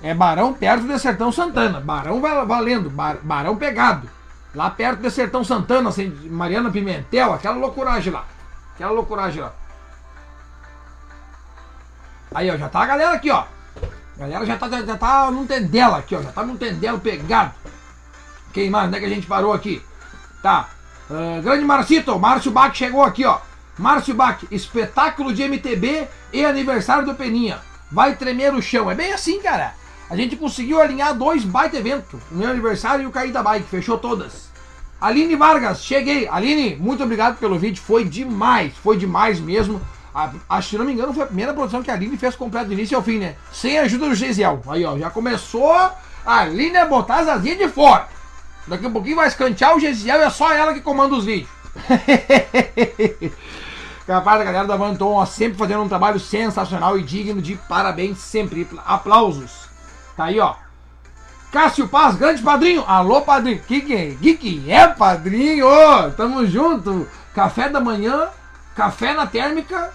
É 0.02 0.14
Barão 0.14 0.54
perto 0.54 0.86
de 0.86 0.98
Sertão 0.98 1.32
Santana. 1.32 1.80
Barão 1.80 2.20
valendo, 2.46 2.88
bar, 2.88 3.18
Barão 3.22 3.56
pegado. 3.56 4.08
Lá 4.54 4.70
perto 4.70 5.00
de 5.00 5.10
Sertão 5.10 5.44
Santana, 5.44 5.90
assim, 5.90 6.08
Mariana 6.30 6.70
Pimentel, 6.70 7.32
aquela 7.32 7.56
loucuragem 7.56 8.12
lá. 8.12 8.24
Aquela 8.74 8.92
loucuragem 8.92 9.42
lá. 9.42 9.52
Aí, 12.34 12.50
ó, 12.50 12.56
já 12.56 12.68
tá 12.68 12.82
a 12.82 12.86
galera 12.86 13.12
aqui, 13.12 13.30
ó. 13.30 13.44
A 14.16 14.20
galera 14.20 14.46
já 14.46 14.56
tá, 14.56 14.68
já, 14.68 14.82
já 14.82 14.96
tá 14.96 15.30
num 15.30 15.46
tendela 15.46 15.98
aqui, 15.98 16.14
ó. 16.14 16.22
Já 16.22 16.32
tá 16.32 16.44
num 16.44 16.56
tendelo 16.56 17.00
pegado. 17.00 17.52
Quem 18.52 18.70
mais? 18.70 18.88
Onde 18.88 18.96
é 18.96 19.00
que 19.00 19.06
a 19.06 19.10
gente 19.10 19.26
parou 19.26 19.52
aqui? 19.52 19.84
Tá. 20.42 20.68
Uh, 21.08 21.42
grande 21.42 21.64
Marcito, 21.64 22.18
Márcio 22.18 22.52
Bach 22.52 22.74
chegou 22.74 23.02
aqui, 23.02 23.24
ó. 23.24 23.38
Márcio 23.80 24.14
Bach, 24.14 24.44
espetáculo 24.50 25.32
de 25.32 25.42
MTB 25.42 26.06
e 26.34 26.44
aniversário 26.44 27.06
do 27.06 27.14
Peninha. 27.14 27.60
Vai 27.90 28.14
tremer 28.14 28.52
o 28.52 28.60
chão. 28.60 28.90
É 28.90 28.94
bem 28.94 29.10
assim, 29.10 29.40
cara. 29.40 29.74
A 30.10 30.14
gente 30.14 30.36
conseguiu 30.36 30.78
alinhar 30.78 31.14
dois 31.14 31.44
baita 31.44 31.78
eventos. 31.78 32.20
O 32.30 32.34
meu 32.34 32.50
aniversário 32.50 33.04
e 33.04 33.06
o 33.06 33.10
Caída 33.10 33.42
Bike. 33.42 33.70
Fechou 33.70 33.96
todas. 33.96 34.50
Aline 35.00 35.34
Vargas, 35.34 35.82
cheguei. 35.82 36.28
Aline, 36.28 36.76
muito 36.76 37.02
obrigado 37.02 37.38
pelo 37.38 37.58
vídeo. 37.58 37.82
Foi 37.82 38.04
demais. 38.04 38.74
Foi 38.76 38.98
demais 38.98 39.40
mesmo. 39.40 39.80
Acho 40.14 40.68
que, 40.68 40.70
se 40.72 40.78
não 40.78 40.84
me 40.84 40.92
engano, 40.92 41.14
foi 41.14 41.22
a 41.22 41.26
primeira 41.26 41.54
produção 41.54 41.82
que 41.82 41.90
a 41.90 41.94
Aline 41.94 42.18
fez 42.18 42.36
completa 42.36 42.66
do 42.66 42.74
início 42.74 42.98
ao 42.98 43.02
fim, 43.02 43.16
né? 43.16 43.36
Sem 43.50 43.78
a 43.78 43.82
ajuda 43.84 44.10
do 44.10 44.14
Gesiel. 44.14 44.60
Aí, 44.68 44.84
ó, 44.84 44.98
já 44.98 45.08
começou 45.08 45.72
a 45.72 45.94
Aline 46.26 46.76
a 46.76 46.84
botar 46.84 47.20
as 47.20 47.28
asinhas 47.28 47.56
de 47.56 47.68
fora. 47.68 48.08
Daqui 48.66 48.84
a 48.84 48.90
pouquinho 48.90 49.16
vai 49.16 49.26
escantear 49.26 49.74
o 49.74 49.80
Gesiel 49.80 50.20
é 50.20 50.28
só 50.28 50.52
ela 50.52 50.74
que 50.74 50.82
comanda 50.82 51.14
os 51.14 51.24
vídeos. 51.24 51.48
Capaz 54.10 54.40
da 54.40 54.44
galera 54.44 54.66
da 54.66 54.76
Vanton, 54.76 55.12
ó, 55.12 55.24
sempre 55.24 55.56
fazendo 55.56 55.84
um 55.84 55.88
trabalho 55.88 56.18
sensacional 56.18 56.98
e 56.98 57.02
digno 57.04 57.40
de 57.40 57.54
parabéns, 57.54 58.18
sempre. 58.18 58.68
Aplausos. 58.84 59.68
Tá 60.16 60.24
aí, 60.24 60.40
ó. 60.40 60.56
Cássio 61.52 61.86
Paz, 61.86 62.16
grande 62.16 62.42
padrinho. 62.42 62.84
Alô, 62.88 63.20
padrinho. 63.22 63.62
Que 63.62 63.80
que 63.80 63.94
é? 63.94 64.14
Que 64.16 64.36
que 64.36 64.68
é, 64.68 64.88
padrinho? 64.88 65.64
Tamo 66.16 66.44
junto. 66.44 67.06
Café 67.32 67.68
da 67.68 67.80
manhã, 67.80 68.26
café 68.74 69.14
na 69.14 69.28
térmica 69.28 69.92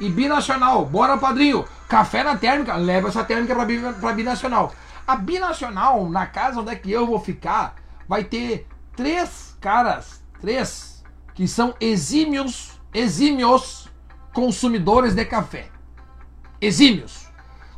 e 0.00 0.08
binacional. 0.08 0.84
Bora, 0.84 1.16
padrinho. 1.16 1.64
Café 1.88 2.24
na 2.24 2.36
térmica, 2.36 2.74
leva 2.74 3.06
essa 3.06 3.22
térmica 3.22 3.54
pra, 3.54 3.92
pra 3.92 4.12
binacional. 4.12 4.72
A 5.06 5.14
binacional, 5.14 6.10
na 6.10 6.26
casa 6.26 6.60
onde 6.60 6.72
é 6.72 6.74
que 6.74 6.90
eu 6.90 7.06
vou 7.06 7.20
ficar, 7.20 7.76
vai 8.08 8.24
ter 8.24 8.66
três 8.96 9.56
caras, 9.60 10.20
três, 10.40 11.04
que 11.32 11.46
são 11.46 11.76
exímios, 11.78 12.75
exímios 12.92 13.88
consumidores 14.32 15.14
de 15.14 15.24
café. 15.24 15.68
Exímios. 16.60 17.26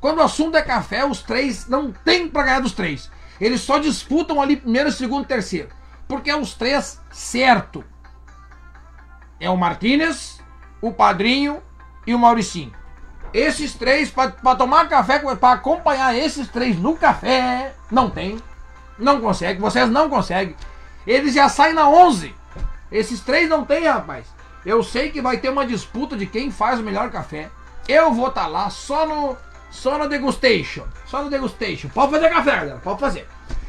Quando 0.01 0.19
o 0.19 0.23
assunto 0.23 0.57
é 0.57 0.63
café, 0.63 1.05
os 1.05 1.23
três 1.23 1.69
não 1.69 1.93
tem 1.93 2.29
pra 2.29 2.45
ganhar 2.45 2.61
dos 2.61 2.73
três. 2.73 3.11
Eles 3.41 3.61
só 3.61 3.79
disputam 3.79 4.41
ali 4.41 4.57
primeiro, 4.57 4.91
segundo 4.93 5.27
terceiro. 5.27 5.69
Porque 6.07 6.31
é 6.31 6.37
os 6.37 6.55
três 6.55 7.01
certo. 7.11 7.85
É 9.41 9.51
o 9.51 9.57
Martínez, 9.57 10.41
o 10.81 10.93
Padrinho 10.93 11.63
e 12.07 12.15
o 12.15 12.19
Mauricinho. 12.19 12.73
Esses 13.33 13.75
três, 13.75 14.11
para 14.11 14.57
tomar 14.57 14.89
café, 14.89 15.19
para 15.19 15.55
acompanhar 15.55 16.17
esses 16.17 16.49
três 16.49 16.79
no 16.79 16.97
café, 16.97 17.75
não 17.91 18.09
tem. 18.09 18.39
Não 18.99 19.21
consegue, 19.21 19.61
vocês 19.61 19.89
não 19.89 20.09
conseguem. 20.09 20.57
Eles 21.07 21.35
já 21.35 21.49
saem 21.49 21.75
na 21.75 21.89
11. 21.89 22.35
Esses 22.91 23.21
três 23.21 23.49
não 23.49 23.65
tem, 23.65 23.87
rapaz. 23.87 24.27
Eu 24.69 24.83
sei 24.83 25.11
que 25.11 25.23
vai 25.23 25.39
ter 25.39 25.49
uma 25.49 25.65
disputa 25.65 26.15
de 26.15 26.27
quem 26.27 26.51
faz 26.51 26.79
o 26.79 26.83
melhor 26.83 27.11
café. 27.11 27.49
Eu 27.89 28.13
vou 28.13 28.29
estar 28.29 28.43
tá 28.43 28.47
lá 28.47 28.69
só 28.69 29.07
no 29.07 29.35
só 29.71 29.97
no 29.97 30.07
degustation. 30.07 30.85
Só 31.07 31.23
no 31.23 31.31
degustation. 31.31 31.89
Pode 31.89 32.13
fazer 32.13 32.29
café, 32.29 32.51
galera. 32.51 32.81
Pode 32.85 33.01
fazer. 33.01 33.27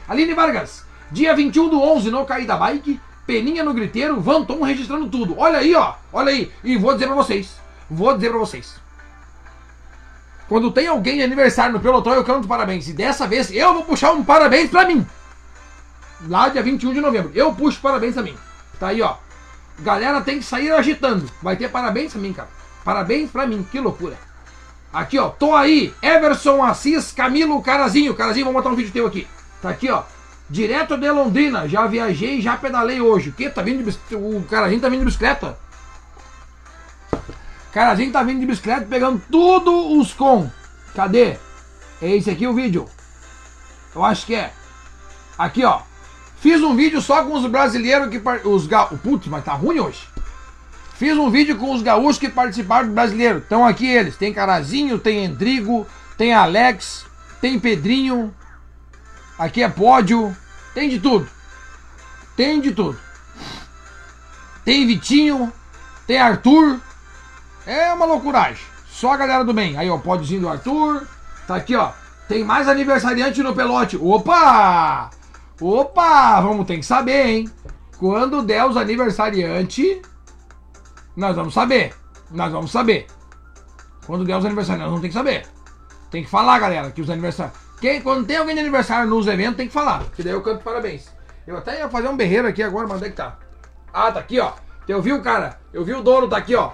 Aline 0.09 0.33
Vargas, 0.33 0.85
dia 1.09 1.33
21 1.33 1.69
do 1.69 1.81
11 1.81 2.11
no 2.11 2.25
Caída 2.25 2.57
Bike. 2.57 2.99
Peninha 3.25 3.63
no 3.63 3.73
griteiro, 3.73 4.19
Vanton 4.19 4.61
registrando 4.61 5.07
tudo. 5.07 5.39
Olha 5.39 5.59
aí, 5.59 5.73
ó. 5.73 5.93
Olha 6.11 6.31
aí. 6.31 6.51
E 6.65 6.75
vou 6.75 6.91
dizer 6.91 7.05
pra 7.05 7.15
vocês. 7.15 7.55
Vou 7.89 8.13
dizer 8.13 8.31
pra 8.31 8.39
vocês. 8.39 8.75
Quando 10.49 10.69
tem 10.69 10.87
alguém 10.87 11.15
de 11.15 11.23
aniversário 11.23 11.71
no 11.71 11.79
pelotão, 11.79 12.11
eu 12.11 12.25
canto 12.25 12.45
parabéns. 12.45 12.89
E 12.89 12.93
dessa 12.93 13.25
vez 13.25 13.49
eu 13.53 13.73
vou 13.73 13.83
puxar 13.83 14.11
um 14.11 14.21
parabéns 14.21 14.69
pra 14.69 14.85
mim. 14.85 15.07
Lá 16.27 16.49
dia 16.49 16.61
21 16.61 16.91
de 16.91 16.99
novembro. 16.99 17.31
Eu 17.33 17.53
puxo 17.53 17.79
parabéns 17.79 18.17
a 18.17 18.21
mim. 18.21 18.35
Tá 18.77 18.87
aí, 18.87 19.01
ó. 19.01 19.15
Galera 19.81 20.21
tem 20.21 20.39
que 20.39 20.45
sair 20.45 20.71
agitando. 20.71 21.29
Vai 21.41 21.55
ter 21.55 21.69
parabéns 21.69 22.11
pra 22.11 22.21
mim, 22.21 22.33
cara. 22.33 22.49
Parabéns 22.83 23.29
pra 23.29 23.47
mim. 23.47 23.65
Que 23.69 23.79
loucura. 23.79 24.17
Aqui, 24.91 25.17
ó. 25.17 25.29
Tô 25.29 25.55
aí. 25.55 25.93
Everson 26.01 26.63
Assis, 26.63 27.11
Camilo 27.11 27.61
Carazinho. 27.61 28.15
Carazinho, 28.15 28.45
vou 28.45 28.53
botar 28.53 28.69
um 28.69 28.75
vídeo 28.75 28.91
teu 28.91 29.07
aqui. 29.07 29.27
Tá 29.61 29.69
aqui, 29.69 29.89
ó. 29.89 30.03
Direto 30.49 30.97
de 30.97 31.09
Londrina. 31.11 31.67
Já 31.67 31.85
viajei, 31.85 32.41
já 32.41 32.57
pedalei 32.57 32.99
hoje. 32.99 33.29
O 33.29 33.33
quê? 33.33 33.49
Tá 33.49 33.61
vindo 33.61 33.83
de? 33.83 34.15
O 34.15 34.43
Carazinho 34.49 34.81
tá 34.81 34.89
vindo 34.89 34.99
de 34.99 35.05
bicicleta. 35.05 35.57
Carazinho 37.71 38.11
tá 38.11 38.23
vindo 38.23 38.39
de 38.39 38.45
bicicleta 38.45 38.87
pegando 38.89 39.21
tudo 39.31 39.99
os 39.99 40.13
com. 40.13 40.49
Cadê? 40.95 41.37
É 42.01 42.15
esse 42.15 42.29
aqui 42.29 42.47
o 42.47 42.53
vídeo. 42.53 42.87
Eu 43.95 44.03
acho 44.03 44.25
que 44.25 44.33
é. 44.33 44.51
Aqui, 45.37 45.63
ó. 45.63 45.81
Fiz 46.41 46.61
um 46.61 46.75
vídeo 46.75 47.01
só 47.01 47.23
com 47.23 47.33
os 47.33 47.45
brasileiros 47.45 48.09
que. 48.09 48.21
Os 48.47 48.65
ga... 48.65 48.85
Putz, 48.85 49.27
mas 49.27 49.43
tá 49.43 49.53
ruim 49.53 49.79
hoje. 49.79 50.07
Fiz 50.95 51.17
um 51.17 51.29
vídeo 51.29 51.57
com 51.57 51.73
os 51.73 51.81
gaúchos 51.81 52.17
que 52.17 52.29
participaram 52.29 52.87
do 52.87 52.93
brasileiro. 52.93 53.39
Estão 53.39 53.65
aqui 53.65 53.87
eles. 53.87 54.17
Tem 54.17 54.33
Carazinho, 54.33 54.99
tem 54.99 55.25
Endrigo, 55.25 55.87
tem 56.17 56.33
Alex, 56.33 57.05
tem 57.39 57.59
Pedrinho. 57.59 58.33
Aqui 59.37 59.63
é 59.63 59.69
pódio. 59.69 60.35
Tem 60.73 60.89
de 60.89 60.99
tudo. 60.99 61.27
Tem 62.35 62.61
de 62.61 62.71
tudo. 62.71 62.97
Tem 64.63 64.85
Vitinho, 64.85 65.51
tem 66.05 66.19
Arthur. 66.19 66.79
É 67.65 67.91
uma 67.93 68.05
loucuragem. 68.05 68.63
Só 68.89 69.13
a 69.13 69.17
galera 69.17 69.43
do 69.43 69.53
bem. 69.53 69.77
Aí, 69.77 69.89
ó, 69.89 69.97
pódiozinho 69.97 70.41
do 70.41 70.49
Arthur. 70.49 71.07
Tá 71.47 71.55
aqui, 71.55 71.75
ó. 71.75 71.91
Tem 72.27 72.43
mais 72.43 72.67
aniversariante 72.67 73.41
no 73.41 73.55
pelote. 73.55 73.97
Opa! 73.97 75.09
Opa! 75.61 76.39
Vamos 76.41 76.65
ter 76.65 76.77
que 76.77 76.85
saber, 76.85 77.27
hein? 77.27 77.51
Quando 77.97 78.43
der 78.43 78.65
os 78.65 78.77
aniversariantes, 78.77 80.01
nós 81.15 81.35
vamos 81.35 81.53
saber. 81.53 81.93
Nós 82.31 82.51
vamos 82.51 82.71
saber. 82.71 83.07
Quando 84.05 84.25
der 84.25 84.37
os 84.37 84.45
aniversários, 84.45 84.81
nós 84.81 84.89
vamos 84.89 85.01
ter 85.01 85.09
que 85.09 85.13
saber. 85.13 85.45
Tem 86.09 86.23
que 86.23 86.29
falar, 86.29 86.59
galera, 86.59 86.91
que 86.91 87.01
os 87.01 87.09
aniversários. 87.09 87.55
Quem, 87.79 88.01
quando 88.01 88.25
tem 88.25 88.37
alguém 88.37 88.55
de 88.55 88.61
aniversário 88.61 89.09
nos 89.09 89.27
eventos, 89.27 89.57
tem 89.57 89.67
que 89.67 89.73
falar. 89.73 90.03
Que 90.15 90.23
daí 90.23 90.33
eu 90.33 90.41
canto 90.41 90.63
parabéns. 90.63 91.09
Eu 91.45 91.57
até 91.57 91.79
ia 91.79 91.89
fazer 91.89 92.07
um 92.07 92.17
berreiro 92.17 92.47
aqui 92.47 92.63
agora, 92.63 92.87
mas 92.87 92.97
onde 92.97 93.07
é 93.07 93.09
que 93.09 93.15
tá? 93.15 93.37
Ah, 93.93 94.11
tá 94.11 94.19
aqui, 94.19 94.39
ó. 94.39 94.53
Eu 94.87 95.01
vi 95.01 95.13
o 95.13 95.21
cara. 95.21 95.59
Eu 95.73 95.85
vi 95.85 95.93
o 95.93 96.01
dono, 96.01 96.27
tá 96.27 96.37
aqui, 96.37 96.55
ó. 96.55 96.71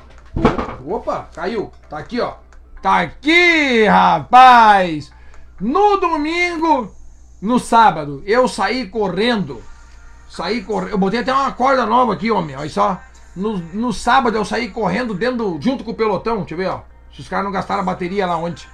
Opa, 0.86 1.27
caiu. 1.33 1.71
Tá 1.89 1.97
aqui, 1.97 2.21
ó. 2.21 2.36
Tá 2.81 3.01
aqui, 3.01 3.86
rapaz. 3.86 5.11
No 5.59 5.97
domingo, 5.97 6.95
no 7.46 7.60
sábado, 7.60 8.24
eu 8.26 8.48
saí 8.48 8.88
correndo. 8.88 9.62
Saí 10.28 10.64
correndo. 10.64 10.93
Eu 10.93 10.98
botei 10.98 11.20
até 11.20 11.32
uma 11.32 11.52
corda 11.52 11.86
nova 11.86 12.14
aqui, 12.14 12.32
homem. 12.32 12.56
Olha 12.56 12.68
só. 12.68 13.00
No, 13.36 13.60
no 13.72 13.93
sábado 13.93 14.36
eu 14.36 14.43
saí 14.43 14.70
correndo 14.70 15.14
dentro, 15.14 15.60
junto 15.62 15.84
com 15.84 15.91
o 15.91 15.96
pelotão. 15.96 16.38
Deixa 16.38 16.56
eu 16.56 16.58
ver, 16.58 16.70
ó. 16.70 16.82
Se 17.14 17.22
os 17.22 17.30
caras 17.30 17.46
não 17.46 17.52
gastaram 17.52 17.82
a 17.82 17.86
bateria 17.86 18.26
lá 18.26 18.36
ontem. 18.36 18.66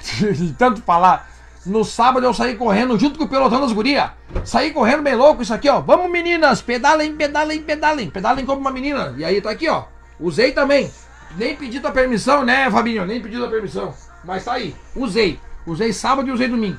De 0.32 0.54
tanto 0.54 0.80
falar. 0.80 1.28
No 1.66 1.84
sábado 1.84 2.24
eu 2.24 2.32
saí 2.32 2.56
correndo 2.56 2.98
junto 2.98 3.18
com 3.18 3.26
o 3.26 3.28
pelotão 3.28 3.60
das 3.60 3.72
gurias. 3.72 4.10
Saí 4.46 4.70
correndo 4.70 5.02
bem 5.02 5.14
louco, 5.14 5.42
isso 5.42 5.52
aqui, 5.52 5.68
ó. 5.68 5.82
Vamos 5.82 6.10
meninas, 6.10 6.62
pedalem, 6.62 7.14
pedalem, 7.14 7.62
pedalem. 7.62 8.08
Pedalem 8.08 8.46
como 8.46 8.62
uma 8.62 8.70
menina. 8.70 9.14
E 9.18 9.26
aí 9.26 9.42
tá 9.42 9.50
aqui, 9.50 9.68
ó. 9.68 9.84
Usei 10.18 10.52
também. 10.52 10.90
Nem 11.36 11.54
pedi 11.54 11.80
tua 11.80 11.90
permissão, 11.90 12.46
né, 12.46 12.70
Fabinho? 12.70 13.04
Nem 13.04 13.20
pedi 13.20 13.36
tua 13.36 13.50
permissão. 13.50 13.92
Mas 14.24 14.42
tá 14.42 14.54
aí. 14.54 14.74
Usei. 14.94 15.38
Usei 15.66 15.92
sábado 15.92 16.28
e 16.30 16.32
usei 16.32 16.48
domingo. 16.48 16.78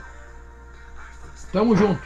Tamo 1.52 1.76
junto. 1.76 2.02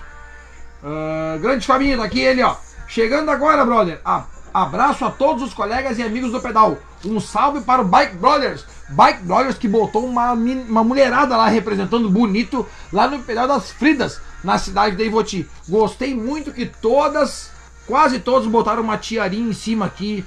Uh, 0.84 1.40
grande 1.40 1.66
Fabinho, 1.66 1.98
tá 1.98 2.06
aqui 2.06 2.20
ele, 2.20 2.44
ó. 2.44 2.56
Chegando 2.88 3.30
agora, 3.30 3.66
brother. 3.66 4.02
Ah, 4.04 4.26
Abraço 4.54 5.06
a 5.06 5.12
todos 5.12 5.44
os 5.44 5.54
colegas 5.54 5.98
e 5.98 6.04
amigos 6.04 6.32
do 6.32 6.42
pedal. 6.42 6.78
Um 7.06 7.20
salve 7.22 7.62
para 7.62 7.82
o 7.82 7.86
Bike 7.86 8.18
Brothers. 8.18 8.66
Bike 8.90 9.24
Brothers 9.24 9.58
que 9.58 9.68
botou 9.68 10.06
uma, 10.06 10.34
uma 10.34 10.84
mulherada 10.84 11.38
lá 11.38 11.48
representando 11.48 12.10
bonito 12.10 12.68
lá 12.92 13.08
no 13.08 13.20
pedal 13.20 13.48
das 13.48 13.72
Fridas, 13.72 14.20
na 14.44 14.58
cidade 14.58 14.98
de 14.98 15.06
Ivoti. 15.06 15.50
Gostei 15.70 16.14
muito 16.14 16.52
que 16.52 16.66
todas, 16.66 17.50
quase 17.88 18.20
todos 18.20 18.48
botaram 18.48 18.84
uma 18.84 18.98
tiarinha 18.98 19.50
em 19.50 19.54
cima 19.54 19.86
aqui. 19.86 20.26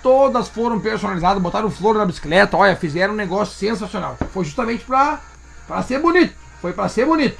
Todas 0.00 0.48
foram 0.48 0.78
personalizadas, 0.78 1.42
botaram 1.42 1.70
flor 1.70 1.96
na 1.96 2.06
bicicleta. 2.06 2.56
Olha, 2.56 2.76
fizeram 2.76 3.14
um 3.14 3.16
negócio 3.16 3.56
sensacional. 3.56 4.16
Foi 4.32 4.44
justamente 4.44 4.84
pra, 4.84 5.18
pra 5.66 5.82
ser 5.82 5.98
bonito. 5.98 6.34
Foi 6.60 6.72
pra 6.72 6.88
ser 6.88 7.06
bonito. 7.06 7.36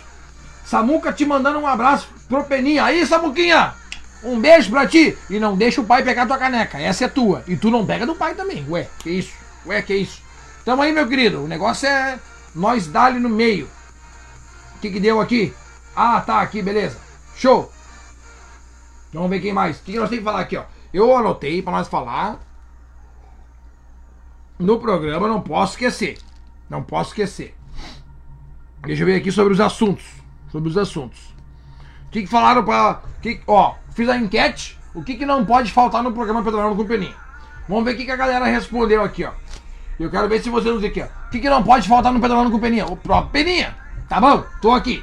Samuca 0.65 1.12
te 1.12 1.25
mandando 1.25 1.59
um 1.59 1.67
abraço 1.67 2.09
pro 2.29 2.45
Peninha. 2.45 2.85
Aí, 2.85 3.07
Samuquinha! 3.07 3.75
Um 4.23 4.41
beijo 4.41 4.71
pra 4.71 4.87
ti. 4.87 5.17
E 5.29 5.39
não 5.39 5.57
deixa 5.57 5.81
o 5.81 5.85
pai 5.85 6.03
pegar 6.03 6.27
tua 6.27 6.39
caneca. 6.39 6.79
Essa 6.79 7.05
é 7.05 7.09
tua. 7.09 7.45
E 7.47 7.57
tu 7.57 7.71
não 7.71 7.85
pega 7.85 8.07
do 8.07 8.15
pai 8.15 8.35
também. 8.35 8.67
Ué, 8.71 8.89
que 9.01 9.11
isso? 9.11 9.35
Ué, 9.67 9.83
que 9.83 9.95
isso? 9.95 10.23
Tamo 10.65 10.81
aí, 10.81 10.93
meu 10.93 11.07
querido. 11.07 11.45
O 11.45 11.49
negócio 11.49 11.87
é 11.87 12.19
nós 12.55 12.87
dar 12.87 13.12
no 13.12 13.29
meio. 13.29 13.69
O 14.77 14.79
que 14.81 14.91
que 14.91 14.99
deu 14.99 15.21
aqui? 15.21 15.53
Ah, 15.95 16.21
tá, 16.23 16.41
aqui, 16.41 16.62
beleza. 16.62 16.99
Show. 17.37 17.71
Vamos 19.12 19.31
ver 19.31 19.41
quem 19.41 19.53
mais. 19.53 19.79
O 19.79 19.83
que, 19.83 19.93
que 19.93 19.99
nós 19.99 20.09
temos 20.09 20.25
que 20.25 20.31
falar 20.31 20.41
aqui, 20.41 20.57
ó? 20.57 20.65
Eu 20.93 21.15
anotei 21.17 21.61
pra 21.61 21.73
nós 21.73 21.87
falar. 21.87 22.41
No 24.59 24.81
programa, 24.81 25.29
não 25.29 25.41
posso 25.41 25.73
esquecer. 25.73 26.19
Não 26.69 26.83
posso 26.83 27.11
esquecer. 27.11 27.55
Deixa 28.83 29.03
eu 29.03 29.07
ver 29.07 29.17
aqui 29.17 29.31
sobre 29.31 29.53
os 29.53 29.61
assuntos. 29.61 30.05
Sobre 30.55 30.70
os 30.70 30.78
assuntos. 30.78 31.18
O 32.07 32.11
que, 32.12 32.22
que 32.22 32.28
falaram. 32.28 32.64
Que, 33.20 33.40
ó, 33.44 33.74
Fiz 33.90 34.09
a 34.09 34.16
enquete, 34.16 34.78
o 34.94 35.02
que, 35.02 35.16
que 35.16 35.26
não 35.26 35.44
pode 35.44 35.72
faltar 35.72 36.00
no 36.00 36.12
programa 36.12 36.44
Pedalando 36.44 36.76
com 36.76 36.84
Peninha. 36.84 37.16
Vamos 37.68 37.84
ver 37.84 37.94
o 37.94 37.96
que, 37.96 38.05
que 38.05 38.11
a 38.12 38.16
galera 38.16 38.44
respondeu 38.44 39.02
aqui, 39.02 39.24
ó. 39.24 39.32
Eu 39.98 40.09
quero 40.09 40.28
ver 40.28 40.40
se 40.40 40.48
você 40.48 40.68
não 40.68 40.78
diz 40.78 40.90
aqui, 40.90 41.02
ó. 41.02 41.07
O 41.07 41.30
que, 41.30 41.40
que 41.40 41.50
não 41.50 41.64
pode 41.64 41.88
faltar 41.88 42.12
no 42.12 42.20
Pedalando 42.20 42.52
com 42.52 42.61
Peninha? 42.61 42.86
O 42.86 42.96
próprio 42.96 43.32
Peninha. 43.32 43.76
Tá 44.09 44.20
bom? 44.20 44.44
Tô 44.62 44.70
aqui. 44.70 45.02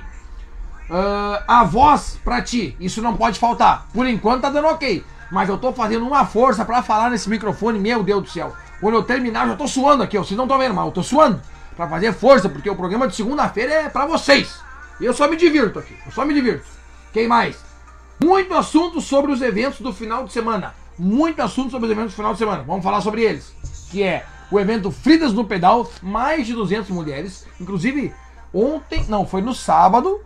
Uh, 0.90 1.44
a 1.46 1.66
voz 1.66 2.18
pra 2.24 2.42
ti, 2.42 2.78
isso 2.80 3.02
não 3.02 3.18
pode 3.18 3.38
faltar. 3.38 3.88
Por 3.94 4.08
enquanto 4.08 4.44
tá 4.44 4.50
dando 4.50 4.70
ok. 4.70 5.04
Mas 5.30 5.50
eu 5.50 5.58
tô 5.58 5.74
fazendo 5.74 6.08
uma 6.08 6.26
força 6.26 6.64
para 6.64 6.82
falar 6.82 7.10
nesse 7.10 7.30
microfone, 7.30 7.78
meu 7.78 8.04
Deus 8.04 8.24
do 8.24 8.30
céu. 8.30 8.56
Quando 8.80 8.96
eu 8.96 9.04
terminar, 9.04 9.50
já 9.50 9.58
tô 9.58 9.68
suando 9.68 10.02
aqui, 10.02 10.18
ó. 10.18 10.24
Vocês 10.24 10.38
não 10.38 10.46
estão 10.46 10.58
vendo, 10.58 10.74
mas 10.74 10.86
eu 10.86 10.92
tô 10.94 11.04
suando. 11.04 11.42
Pra 11.76 11.90
fazer 11.90 12.14
força, 12.14 12.48
porque 12.48 12.70
o 12.70 12.76
programa 12.76 13.06
de 13.06 13.16
segunda-feira 13.18 13.74
é 13.74 13.90
pra 13.90 14.06
vocês. 14.06 14.62
Eu 15.02 15.14
só 15.14 15.28
me 15.28 15.36
divirto 15.36 15.80
aqui. 15.80 15.96
Eu 16.06 16.12
só 16.12 16.24
me 16.24 16.34
divirto. 16.34 16.66
Quem 17.12 17.28
mais? 17.28 17.58
Muito 18.24 18.54
assunto 18.54 19.02
sobre 19.02 19.32
os 19.32 19.42
eventos 19.42 19.82
do 19.82 19.92
final 19.92 20.26
de 20.26 20.32
semana. 20.32 20.76
Muito 20.98 21.42
assunto 21.42 21.72
sobre 21.72 21.88
os 21.88 21.92
eventos 21.92 22.14
do 22.14 22.16
final 22.16 22.34
de 22.34 22.40
semana. 22.40 22.64
Vamos 22.64 22.84
falar 22.84 23.02
sobre 23.02 23.24
eles. 23.24 23.52
Que 23.90 24.04
é 24.04 24.26
o 24.52 24.60
evento 24.60 24.92
Fridas 24.92 25.34
no 25.34 25.44
Pedal, 25.44 25.90
mais 26.04 26.46
de 26.46 26.54
200 26.54 26.90
mulheres. 26.92 27.48
Inclusive, 27.60 28.14
ontem, 28.54 29.04
não, 29.10 29.26
foi 29.26 29.42
no 29.42 29.56
sábado, 29.56 30.22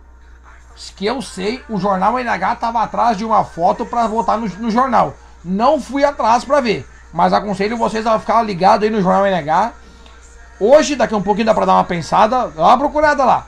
que 0.96 1.06
eu 1.06 1.22
sei, 1.22 1.62
o 1.70 1.78
jornal 1.78 2.18
NH 2.18 2.52
estava 2.54 2.82
atrás 2.82 3.16
de 3.16 3.24
uma 3.24 3.44
foto 3.44 3.86
para 3.86 4.06
botar 4.06 4.36
no, 4.36 4.46
no, 4.46 4.70
jornal. 4.70 5.14
Não 5.42 5.80
fui 5.80 6.04
atrás 6.04 6.44
para 6.44 6.60
ver, 6.60 6.86
mas 7.14 7.32
aconselho 7.32 7.78
vocês 7.78 8.06
a 8.06 8.18
ficar 8.18 8.42
ligado 8.42 8.82
aí 8.82 8.90
no 8.90 9.00
jornal 9.00 9.24
NH. 9.24 9.72
Hoje, 10.60 10.96
daqui 10.96 11.14
a 11.14 11.16
um 11.16 11.22
pouquinho 11.22 11.46
dá 11.46 11.54
para 11.54 11.66
dar 11.66 11.74
uma 11.74 11.84
pensada, 11.84 12.48
dá 12.48 12.66
uma 12.66 12.78
procurada 12.78 13.24
lá. 13.24 13.46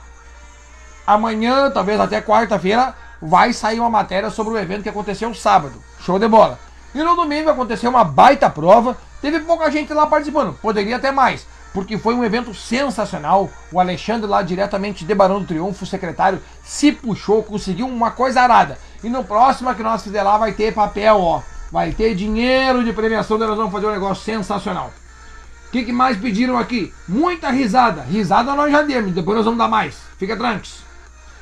Amanhã, 1.09 1.71
talvez 1.71 1.99
até 1.99 2.21
quarta-feira, 2.21 2.93
vai 3.19 3.51
sair 3.51 3.79
uma 3.79 3.89
matéria 3.89 4.29
sobre 4.29 4.53
o 4.53 4.57
evento 4.59 4.83
que 4.83 4.89
aconteceu 4.89 5.33
sábado. 5.33 5.73
Show 6.01 6.19
de 6.19 6.27
bola. 6.27 6.59
E 6.93 7.01
no 7.01 7.15
domingo 7.15 7.49
aconteceu 7.49 7.89
uma 7.89 8.03
baita 8.03 8.47
prova. 8.47 8.95
Teve 9.19 9.39
pouca 9.39 9.71
gente 9.71 9.91
lá 9.91 10.05
participando, 10.05 10.53
poderia 10.61 10.97
até 10.97 11.11
mais, 11.11 11.47
porque 11.73 11.97
foi 11.97 12.13
um 12.13 12.23
evento 12.23 12.53
sensacional. 12.53 13.49
O 13.71 13.79
Alexandre, 13.79 14.29
lá 14.29 14.43
diretamente 14.43 15.03
de 15.03 15.15
Barão 15.15 15.39
do 15.39 15.47
Triunfo, 15.47 15.83
secretário, 15.83 16.43
se 16.63 16.91
puxou, 16.91 17.41
conseguiu 17.41 17.87
uma 17.87 18.11
coisa 18.11 18.41
arada. 18.41 18.77
E 19.03 19.09
no 19.09 19.23
próximo 19.23 19.73
que 19.73 19.81
nós 19.81 20.03
fizer 20.03 20.21
lá 20.21 20.37
vai 20.37 20.51
ter 20.51 20.75
papel, 20.75 21.19
ó. 21.19 21.41
Vai 21.71 21.91
ter 21.91 22.13
dinheiro 22.13 22.83
de 22.83 22.93
premiação, 22.93 23.39
nós 23.39 23.57
vamos 23.57 23.71
fazer 23.71 23.87
um 23.87 23.93
negócio 23.93 24.23
sensacional. 24.23 24.93
O 25.69 25.71
que, 25.71 25.85
que, 25.85 25.91
mais 25.91 26.17
pediram 26.17 26.55
aqui? 26.55 26.93
Muita 27.07 27.49
risada. 27.49 28.03
Risada 28.03 28.53
nós 28.53 28.71
já 28.71 28.83
demos, 28.83 29.11
depois 29.11 29.37
nós 29.37 29.45
vamos 29.45 29.57
dar 29.57 29.67
mais. 29.67 29.97
Fica 30.19 30.37
tranquilos. 30.37 30.88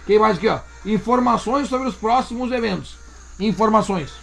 Quem 0.08 0.18
mais 0.18 0.38
aqui, 0.38 0.48
ó? 0.48 0.60
Informações 0.86 1.68
sobre 1.68 1.90
os 1.90 1.96
próximos 1.96 2.50
eventos. 2.54 2.96
Informações. 3.38 4.14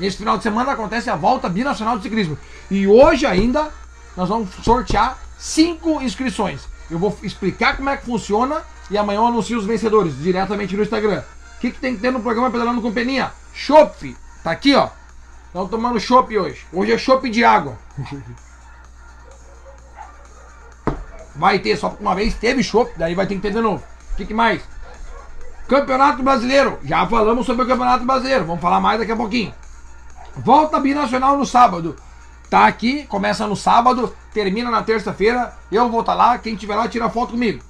Nesse 0.00 0.16
final 0.16 0.38
de 0.38 0.42
semana 0.42 0.72
acontece 0.72 1.10
a 1.10 1.16
volta 1.16 1.46
binacional 1.46 1.98
de 1.98 2.04
ciclismo. 2.04 2.38
E 2.70 2.86
hoje 2.86 3.26
ainda 3.26 3.70
nós 4.16 4.30
vamos 4.30 4.48
sortear 4.64 5.18
cinco 5.38 6.00
inscrições. 6.00 6.62
Eu 6.90 6.98
vou 6.98 7.16
explicar 7.22 7.76
como 7.76 7.90
é 7.90 7.98
que 7.98 8.06
funciona 8.06 8.62
e 8.90 8.96
amanhã 8.96 9.18
eu 9.18 9.26
anuncio 9.26 9.58
os 9.58 9.66
vencedores 9.66 10.16
diretamente 10.22 10.74
no 10.74 10.82
Instagram. 10.82 11.22
O 11.56 11.60
que, 11.60 11.70
que 11.70 11.78
tem 11.78 11.94
que 11.94 12.00
ter 12.00 12.10
no 12.10 12.20
programa 12.20 12.50
Pedalando 12.50 12.80
com 12.80 12.90
Peninha? 12.90 13.30
Chopp. 13.52 14.16
Tá 14.42 14.52
aqui, 14.52 14.74
ó. 14.74 14.88
Estamos 15.48 15.68
tomando 15.70 16.00
chopp 16.00 16.38
hoje. 16.38 16.64
Hoje 16.72 16.92
é 16.92 16.98
chopp 16.98 17.28
de 17.28 17.44
água. 17.44 17.76
Vai 21.36 21.58
ter 21.58 21.76
só 21.76 21.94
uma 22.00 22.14
vez, 22.14 22.34
teve 22.34 22.64
chopp, 22.64 22.92
daí 22.96 23.14
vai 23.14 23.24
ter 23.24 23.36
que 23.36 23.40
ter 23.40 23.52
de 23.52 23.60
novo. 23.60 23.84
O 24.12 24.16
que, 24.16 24.26
que 24.26 24.34
mais? 24.34 24.60
Campeonato 25.68 26.22
Brasileiro. 26.22 26.78
Já 26.82 27.06
falamos 27.06 27.44
sobre 27.44 27.64
o 27.64 27.68
Campeonato 27.68 28.04
Brasileiro. 28.04 28.46
Vamos 28.46 28.62
falar 28.62 28.80
mais 28.80 28.98
daqui 28.98 29.12
a 29.12 29.16
pouquinho. 29.16 29.54
Volta 30.36 30.80
binacional 30.80 31.36
no 31.36 31.44
sábado. 31.44 31.94
Tá 32.48 32.66
aqui, 32.66 33.04
começa 33.04 33.46
no 33.46 33.54
sábado. 33.54 34.14
termina 34.32 34.70
na 34.70 34.82
terça-feira, 34.82 35.52
eu 35.70 35.90
vou 35.90 36.00
estar 36.00 36.12
tá 36.12 36.18
lá, 36.18 36.38
quem 36.38 36.56
tiver 36.56 36.74
lá 36.74 36.88
tira 36.88 37.10
foto 37.10 37.32
comigo. 37.32 37.62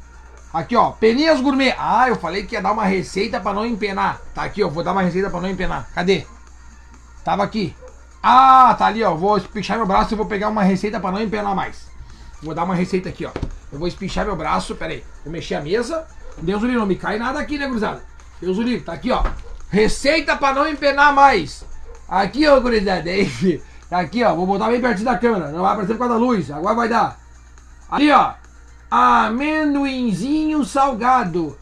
Aqui, 0.55 0.77
ó, 0.77 0.93
peninhas 0.93 1.41
gourmet. 1.41 1.75
Ah, 1.77 2.09
eu 2.09 2.17
falei 2.17 2.47
que 2.47 2.55
ia 2.55 2.63
dar 2.63 2.73
uma 2.73 2.85
receita 2.85 3.41
para 3.41 3.55
não 3.55 3.67
empenar. 3.67 4.21
Tá 4.33 4.45
aqui, 4.45 4.63
ó, 4.63 4.69
vou 4.69 4.85
dar 4.85 4.93
uma 4.93 5.03
receita 5.03 5.29
para 5.29 5.41
não 5.41 5.51
empenar. 5.51 5.89
Cadê? 5.93 6.25
Tava 7.25 7.43
aqui. 7.43 7.75
Ah, 8.23 8.75
tá 8.79 8.87
ali, 8.87 9.03
ó. 9.03 9.15
Vou 9.15 9.37
espichar 9.37 9.77
meu 9.77 9.87
braço 9.87 10.15
e 10.15 10.17
vou 10.17 10.27
pegar 10.27 10.49
uma 10.49 10.63
receita 10.63 11.01
para 11.01 11.11
não 11.11 11.23
empenar 11.23 11.55
mais. 11.55 11.89
Vou 12.43 12.55
dar 12.55 12.65
uma 12.65 12.75
receita 12.75 13.09
aqui, 13.09 13.27
ó. 13.27 13.33
Eu 13.73 13.79
vou 13.79 13.89
espichar 13.89 14.25
meu 14.25 14.37
braço, 14.37 14.77
pera 14.77 14.93
aí. 14.93 15.05
Vou 15.25 15.33
mexer 15.33 15.57
a 15.57 15.61
mesa. 15.61 16.07
Deus 16.43 16.63
o 16.63 16.67
livre, 16.67 16.81
não 16.81 16.87
me 16.87 16.97
cai 16.97 17.19
nada 17.19 17.39
aqui, 17.39 17.59
né, 17.59 17.67
gurizada? 17.67 18.03
Deus 18.41 18.59
o 18.59 18.63
livre, 18.63 18.85
tá 18.85 18.93
aqui, 18.93 19.11
ó. 19.11 19.25
Receita 19.71 20.37
para 20.37 20.55
não 20.55 20.69
empenar 20.69 21.13
mais. 21.13 21.65
Aqui, 22.09 22.47
ó, 22.47 22.59
gurizada. 22.61 23.11
Aqui, 23.91 24.23
ó. 24.23 24.35
Vou 24.35 24.47
botar 24.47 24.69
bem 24.69 24.81
pertinho 24.81 25.07
da 25.07 25.19
câmera. 25.19 25.51
Não 25.51 25.63
vai 25.63 25.73
aparecer 25.73 25.95
por 25.95 26.01
causa 26.01 26.15
da 26.15 26.21
luz. 26.21 26.51
Agora 26.51 26.75
vai 26.75 26.89
dar. 26.89 27.19
Ali, 27.91 28.11
ó. 28.11 28.35
Amendoinzinho 28.91 30.65
salgado. 30.65 31.57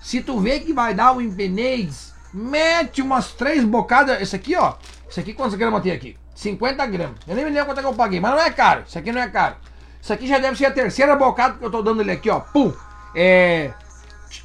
Se 0.00 0.20
tu 0.20 0.40
vê 0.40 0.60
que 0.60 0.72
vai 0.72 0.94
dar 0.94 1.12
um 1.12 1.20
empenês, 1.20 2.12
mete 2.32 3.02
umas 3.02 3.32
três 3.32 3.64
bocadas. 3.64 4.20
Esse 4.20 4.36
aqui, 4.36 4.56
ó. 4.56 4.74
Esse 5.08 5.20
aqui, 5.20 5.34
quantos 5.34 5.56
gramas 5.56 5.82
tem 5.82 5.92
aqui? 5.92 6.16
50 6.34 6.86
gramas. 6.86 7.16
Eu 7.26 7.36
nem 7.36 7.44
me 7.44 7.50
lembro 7.50 7.66
quanto 7.66 7.78
é 7.78 7.82
que 7.82 7.88
eu 7.88 7.94
paguei, 7.94 8.20
mas 8.20 8.32
não 8.32 8.40
é 8.40 8.50
caro. 8.50 8.84
Isso 8.86 8.98
aqui 8.98 9.12
não 9.12 9.20
é 9.20 9.28
caro. 9.28 9.56
Isso 10.00 10.12
aqui 10.12 10.26
já 10.26 10.38
deve 10.38 10.56
ser 10.56 10.66
a 10.66 10.70
terceira 10.70 11.14
bocada 11.14 11.54
que 11.54 11.64
eu 11.64 11.70
tô 11.70 11.82
dando 11.82 12.00
ele 12.00 12.10
aqui, 12.10 12.30
ó. 12.30 12.40
Pum. 12.40 12.72
É. 13.14 13.72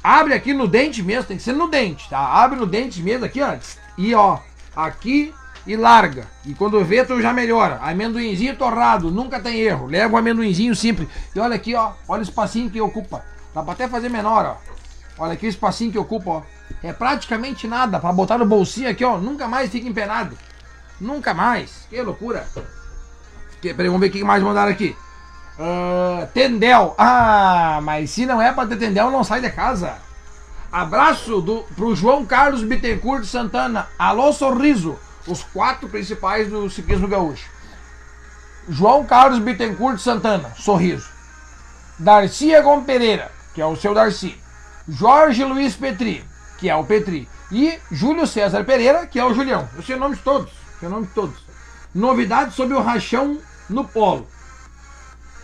Abre 0.02 0.34
aqui 0.34 0.52
no 0.52 0.66
dente 0.66 1.02
mesmo, 1.02 1.24
tem 1.24 1.36
que 1.36 1.42
ser 1.42 1.52
no 1.52 1.68
dente, 1.68 2.08
tá? 2.08 2.18
Abre 2.18 2.58
no 2.58 2.66
dente 2.66 3.02
mesmo 3.02 3.24
aqui, 3.24 3.40
ó. 3.40 3.56
E 3.96 4.14
ó, 4.14 4.38
aqui 4.74 5.34
e 5.66 5.76
larga. 5.76 6.26
E 6.46 6.54
quando 6.54 6.82
vê, 6.82 7.04
tu 7.04 7.20
já 7.20 7.32
melhora. 7.32 7.78
Amendoinzinho 7.82 8.56
torrado, 8.56 9.10
nunca 9.10 9.38
tem 9.38 9.60
erro. 9.60 9.86
Leva 9.86 10.14
o 10.14 10.16
amendoinzinho 10.16 10.74
simples. 10.74 11.08
E 11.34 11.38
olha 11.38 11.56
aqui, 11.56 11.74
ó. 11.74 11.92
Olha 12.08 12.20
o 12.20 12.22
espacinho 12.22 12.70
que 12.70 12.80
ocupa. 12.80 13.22
Dá 13.54 13.62
pra 13.62 13.74
até 13.74 13.86
fazer 13.86 14.08
menor, 14.08 14.46
ó. 14.46 15.22
Olha 15.22 15.34
aqui 15.34 15.46
o 15.46 15.48
espacinho 15.48 15.92
que 15.92 15.98
ocupa, 15.98 16.30
ó. 16.30 16.42
É 16.82 16.92
praticamente 16.92 17.66
nada. 17.68 18.00
Pra 18.00 18.12
botar 18.12 18.38
no 18.38 18.46
bolsinho 18.46 18.88
aqui, 18.88 19.04
ó. 19.04 19.18
Nunca 19.18 19.46
mais 19.46 19.70
fica 19.70 19.86
empenado. 19.86 20.38
Nunca 20.98 21.34
mais. 21.34 21.86
Que 21.90 22.00
loucura. 22.00 22.46
Que, 23.60 23.74
peraí, 23.74 23.88
vamos 23.88 24.00
ver 24.00 24.08
o 24.08 24.10
que 24.10 24.24
mais 24.24 24.42
mandaram 24.42 24.72
aqui. 24.72 24.96
Uh, 25.58 26.26
tendel. 26.32 26.94
Ah, 26.96 27.80
mas 27.82 28.10
se 28.10 28.24
não 28.24 28.40
é 28.40 28.52
pra 28.52 28.66
ter 28.66 28.76
tendel, 28.76 29.10
não 29.10 29.24
sai 29.24 29.40
de 29.40 29.50
casa. 29.50 29.96
Abraço 30.70 31.40
do, 31.40 31.64
pro 31.74 31.96
João 31.96 32.24
Carlos 32.24 32.62
Bittencourt 32.62 33.22
de 33.22 33.28
Santana. 33.28 33.88
Alô, 33.98 34.32
sorriso 34.32 34.98
os 35.30 35.42
quatro 35.42 35.88
principais 35.88 36.48
do 36.48 36.68
ciclismo 36.70 37.06
gaúcho. 37.06 37.48
João 38.68 39.04
Carlos 39.04 39.38
Bittencourt 39.38 39.96
de 39.96 40.02
Santana, 40.02 40.52
Sorriso. 40.56 41.08
Darcy 41.98 42.52
Egon 42.52 42.82
Pereira, 42.84 43.30
que 43.54 43.60
é 43.60 43.66
o 43.66 43.76
seu 43.76 43.94
Darcy. 43.94 44.38
Jorge 44.88 45.44
Luiz 45.44 45.74
Petri, 45.74 46.24
que 46.58 46.68
é 46.68 46.76
o 46.76 46.84
Petri. 46.84 47.28
E 47.50 47.78
Júlio 47.90 48.26
César 48.26 48.64
Pereira, 48.64 49.06
que 49.06 49.18
é 49.18 49.24
o 49.24 49.34
Julião. 49.34 49.68
Eu 49.74 49.82
sei 49.82 49.96
o 49.96 49.98
nome 49.98 50.16
de 50.16 50.22
todos. 50.22 50.52
Sei 50.78 50.88
o 50.88 50.90
nome 50.90 51.06
de 51.06 51.12
todos. 51.12 51.42
Novidades 51.94 52.54
sobre 52.54 52.74
o 52.74 52.82
rachão 52.82 53.38
no 53.68 53.84
polo. 53.84 54.26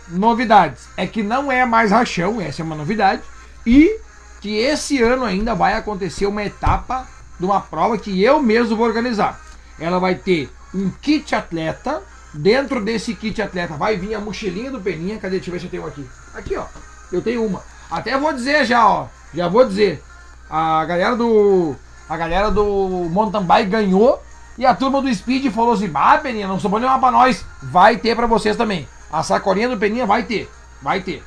Novidades. 0.07 0.87
É 0.95 1.07
que 1.07 1.23
não 1.23 1.51
é 1.51 1.65
mais 1.65 1.91
rachão, 1.91 2.39
essa 2.39 2.61
é 2.61 2.65
uma 2.65 2.75
novidade. 2.75 3.21
E 3.65 3.99
que 4.41 4.57
esse 4.57 5.01
ano 5.01 5.25
ainda 5.25 5.55
vai 5.55 5.73
acontecer 5.73 6.25
uma 6.25 6.43
etapa 6.43 7.07
de 7.39 7.45
uma 7.45 7.59
prova 7.59 7.97
que 7.97 8.21
eu 8.23 8.41
mesmo 8.41 8.75
vou 8.75 8.85
organizar 8.85 9.45
ela 9.79 9.99
vai 9.99 10.15
ter 10.15 10.49
um 10.73 10.89
kit 11.01 11.33
atleta. 11.35 12.01
Dentro 12.33 12.83
desse 12.83 13.15
kit 13.15 13.41
atleta 13.41 13.75
vai 13.75 13.95
vir 13.95 14.13
a 14.13 14.19
mochilinha 14.19 14.69
do 14.69 14.81
Peninha. 14.81 15.17
Cadê? 15.17 15.37
Deixa 15.37 15.49
eu 15.49 15.53
ver 15.53 15.59
se 15.59 15.65
eu 15.65 15.71
tenho 15.71 15.85
aqui. 15.85 16.05
Aqui, 16.33 16.57
ó. 16.57 16.65
Eu 17.11 17.21
tenho 17.21 17.45
uma. 17.45 17.63
Até 17.89 18.17
vou 18.17 18.33
dizer 18.33 18.65
já, 18.65 18.85
ó. 18.87 19.07
Já 19.33 19.47
vou 19.47 19.65
dizer. 19.65 20.03
A 20.49 20.83
galera 20.85 21.15
do. 21.15 21.75
A 22.09 22.17
galera 22.17 22.51
do 22.51 23.07
mountain 23.09 23.43
bike 23.43 23.69
ganhou. 23.69 24.21
E 24.57 24.65
a 24.65 24.75
turma 24.75 25.01
do 25.01 25.13
Speed 25.13 25.51
falou 25.53 25.73
assim: 25.73 25.89
Ah, 25.93 26.17
Peninha, 26.17 26.47
não 26.47 26.59
sobrou 26.59 26.79
nenhuma 26.79 26.99
pra 26.99 27.11
nós. 27.11 27.45
Vai 27.63 27.97
ter 27.97 28.15
pra 28.15 28.27
vocês 28.27 28.57
também. 28.57 28.87
A 29.15 29.23
sacolinha 29.23 29.69
do 29.69 29.77
Peninha 29.77 30.05
vai 30.05 30.23
ter. 30.23 30.51
Vai 30.81 30.99
ter. 30.99 31.23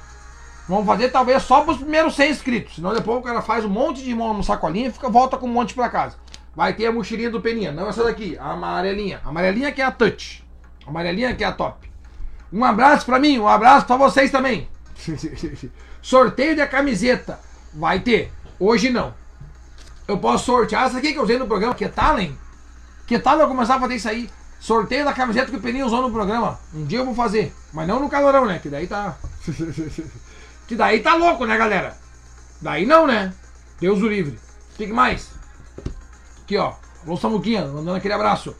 Vamos 0.68 0.84
fazer 0.84 1.09
talvez 1.09 1.43
só 1.43 1.62
pros 1.62 1.78
primeiros 1.78 2.14
100 2.16 2.30
inscritos. 2.30 2.74
Senão 2.74 2.93
depois 2.93 3.18
o 3.18 3.22
cara 3.22 3.41
faz 3.41 3.64
um 3.64 3.70
monte 3.70 4.05
de 4.05 4.14
mão 4.14 4.34
no 4.34 4.45
sacolinha 4.45 4.89
e 4.89 4.93
fica, 4.93 5.09
volta 5.09 5.39
com 5.39 5.47
um 5.47 5.53
monte 5.53 5.72
pra 5.72 5.89
casa. 5.89 6.16
Vai 6.55 6.74
ter 6.74 6.84
a 6.84 6.93
mochilinha 6.93 7.30
do 7.30 7.41
Peninha. 7.41 7.72
Não 7.72 7.89
essa 7.89 8.05
daqui, 8.05 8.36
a 8.39 8.53
amarelinha. 8.53 9.22
A 9.24 9.30
amarelinha 9.30 9.72
que 9.72 9.80
é 9.80 9.86
a 9.86 9.91
touch. 9.91 10.45
A 10.86 10.91
amarelinha 10.91 11.34
que 11.34 11.43
é 11.43 11.47
a 11.47 11.53
top. 11.53 11.91
Um 12.53 12.62
abraço 12.62 13.07
pra 13.07 13.18
mim, 13.18 13.39
um 13.39 13.49
abraço 13.49 13.86
pra 13.86 13.97
vocês 13.97 14.30
também. 14.30 14.68
Sorteio 16.03 16.55
da 16.55 16.66
camiseta. 16.66 17.41
Vai 17.72 18.01
ter. 18.01 18.30
Hoje 18.61 18.91
não. 18.91 19.14
Eu 20.07 20.18
posso 20.18 20.45
sortear 20.45 20.89
essa 20.89 20.99
aqui 20.99 21.14
que 21.14 21.18
eu 21.18 21.22
usei 21.22 21.39
no 21.39 21.47
programa. 21.47 21.74
Que 21.74 21.89
tal, 21.89 22.18
hein? 22.18 22.36
Que 23.07 23.18
tal 23.18 23.41
eu 23.41 23.49
começar 23.49 23.76
a 23.76 23.80
fazer 23.80 23.95
isso 23.95 24.11
aí? 24.11 24.28
Sorteio 24.61 25.04
da 25.04 25.12
camiseta 25.12 25.50
que 25.50 25.56
o 25.56 25.61
Peninha 25.61 25.86
usou 25.86 26.02
no 26.02 26.11
programa. 26.11 26.59
Um 26.74 26.84
dia 26.84 26.98
eu 26.98 27.04
vou 27.04 27.14
fazer. 27.14 27.54
Mas 27.72 27.86
não 27.86 28.00
no 28.00 28.09
calorão, 28.09 28.44
né? 28.44 28.59
Que 28.59 28.68
daí 28.68 28.86
tá. 28.86 29.16
que 30.66 30.74
daí 30.74 31.00
tá 31.00 31.14
louco, 31.14 31.46
né, 31.46 31.56
galera? 31.56 31.96
Daí 32.61 32.84
não, 32.84 33.06
né? 33.06 33.32
Deus 33.80 34.02
o 34.02 34.09
livre. 34.09 34.38
Fique 34.76 34.92
mais. 34.92 35.30
Aqui, 36.42 36.56
ó. 36.56 36.74
Alô, 37.06 37.16
Samuquinha, 37.16 37.66
mandando 37.66 37.96
aquele 37.96 38.14
abraço. 38.14 38.54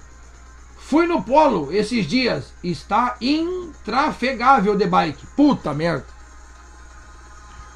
Fui 0.77 1.07
no 1.07 1.23
polo 1.23 1.73
esses 1.73 2.07
dias. 2.07 2.53
Está 2.63 3.17
intrafegável 3.21 4.77
de 4.77 4.87
bike. 4.87 5.27
Puta 5.37 5.75
merda. 5.75 6.07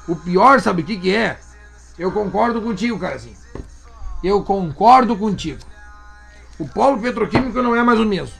O 0.07 0.15
pior, 0.15 0.59
sabe 0.61 0.81
o 0.81 0.85
que, 0.85 0.97
que 0.97 1.15
é? 1.15 1.39
Eu 1.97 2.11
concordo 2.11 2.61
contigo, 2.61 2.97
carazinho. 2.97 3.37
Eu 4.23 4.43
concordo 4.43 5.15
contigo. 5.17 5.59
O 6.59 6.67
polo 6.67 6.99
petroquímico 6.99 7.61
não 7.61 7.75
é 7.75 7.83
mais 7.83 7.99
o 7.99 8.05
mesmo. 8.05 8.35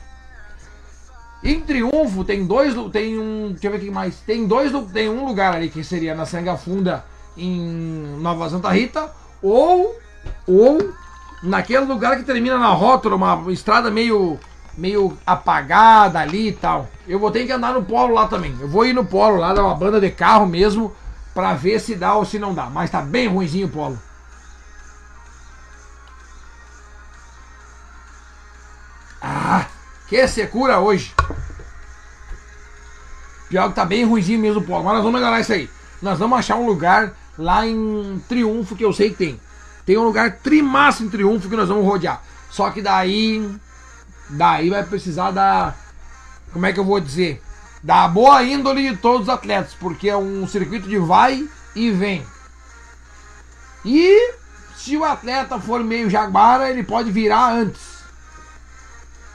Em 1.42 1.60
Triunfo 1.60 2.24
tem 2.24 2.46
dois, 2.46 2.74
tem 2.90 3.18
um, 3.18 3.50
deixa 3.50 3.66
eu 3.66 3.70
ver 3.72 3.76
o 3.76 3.80
que 3.80 3.90
mais. 3.90 4.16
Tem 4.20 4.46
dois, 4.46 4.72
tem 4.92 5.10
um 5.10 5.26
lugar 5.26 5.54
ali 5.54 5.68
que 5.68 5.84
seria 5.84 6.14
na 6.14 6.24
Sanga 6.24 6.56
Funda 6.56 7.04
em 7.36 8.16
Nova 8.20 8.48
Santa 8.48 8.70
Rita 8.70 9.10
ou 9.42 9.94
ou 10.46 10.94
naquele 11.42 11.84
lugar 11.84 12.16
que 12.16 12.22
termina 12.22 12.58
na 12.58 12.68
rótula, 12.68 13.16
uma 13.16 13.52
estrada 13.52 13.90
meio 13.90 14.38
meio 14.76 15.16
apagada 15.26 16.18
ali 16.18 16.48
e 16.48 16.52
tal. 16.52 16.88
Eu 17.06 17.18
vou 17.18 17.30
ter 17.30 17.44
que 17.44 17.52
andar 17.52 17.74
no 17.74 17.84
polo 17.84 18.14
lá 18.14 18.26
também. 18.26 18.56
Eu 18.60 18.68
vou 18.68 18.86
ir 18.86 18.92
no 18.92 19.04
polo 19.04 19.36
lá, 19.36 19.52
dar 19.52 19.64
uma 19.64 19.74
banda 19.74 20.00
de 20.00 20.10
carro 20.10 20.46
mesmo, 20.46 20.92
pra 21.34 21.54
ver 21.54 21.78
se 21.78 21.94
dá 21.94 22.14
ou 22.14 22.24
se 22.24 22.38
não 22.38 22.54
dá. 22.54 22.70
Mas 22.70 22.90
tá 22.90 23.00
bem 23.00 23.28
ruimzinho 23.28 23.66
o 23.66 23.70
polo. 23.70 23.98
Que 30.08 30.26
secura 30.28 30.78
hoje. 30.78 31.14
Pior 33.48 33.68
que 33.68 33.74
tá 33.74 33.84
bem 33.84 34.04
ruimzinho 34.04 34.38
mesmo 34.38 34.62
polo. 34.62 34.84
Mas 34.84 34.94
nós 34.94 35.02
vamos 35.04 35.20
melhorar 35.20 35.40
isso 35.40 35.52
aí. 35.52 35.70
Nós 36.02 36.18
vamos 36.18 36.38
achar 36.38 36.56
um 36.56 36.66
lugar 36.66 37.12
lá 37.38 37.66
em 37.66 38.22
Triunfo 38.28 38.76
que 38.76 38.84
eu 38.84 38.92
sei 38.92 39.10
que 39.10 39.16
tem. 39.16 39.40
Tem 39.86 39.98
um 39.98 40.04
lugar 40.04 40.38
trimassa 40.38 41.02
em 41.02 41.08
Triunfo 41.08 41.48
que 41.48 41.56
nós 41.56 41.68
vamos 41.68 41.84
rodear. 41.84 42.22
Só 42.50 42.70
que 42.70 42.82
daí. 42.82 43.48
Daí 44.30 44.70
vai 44.70 44.82
precisar 44.82 45.30
da. 45.30 45.74
Como 46.52 46.66
é 46.66 46.72
que 46.72 46.80
eu 46.80 46.84
vou 46.84 47.00
dizer? 47.00 47.42
Da 47.82 48.08
boa 48.08 48.42
índole 48.42 48.90
de 48.90 48.96
todos 48.96 49.22
os 49.22 49.28
atletas. 49.28 49.74
Porque 49.74 50.08
é 50.08 50.16
um 50.16 50.46
circuito 50.48 50.88
de 50.88 50.98
vai 50.98 51.48
e 51.74 51.90
vem. 51.90 52.24
E 53.84 54.34
se 54.76 54.96
o 54.96 55.04
atleta 55.04 55.60
for 55.60 55.82
meio 55.84 56.10
jaguara, 56.10 56.70
ele 56.70 56.82
pode 56.82 57.10
virar 57.10 57.52
antes. 57.52 57.93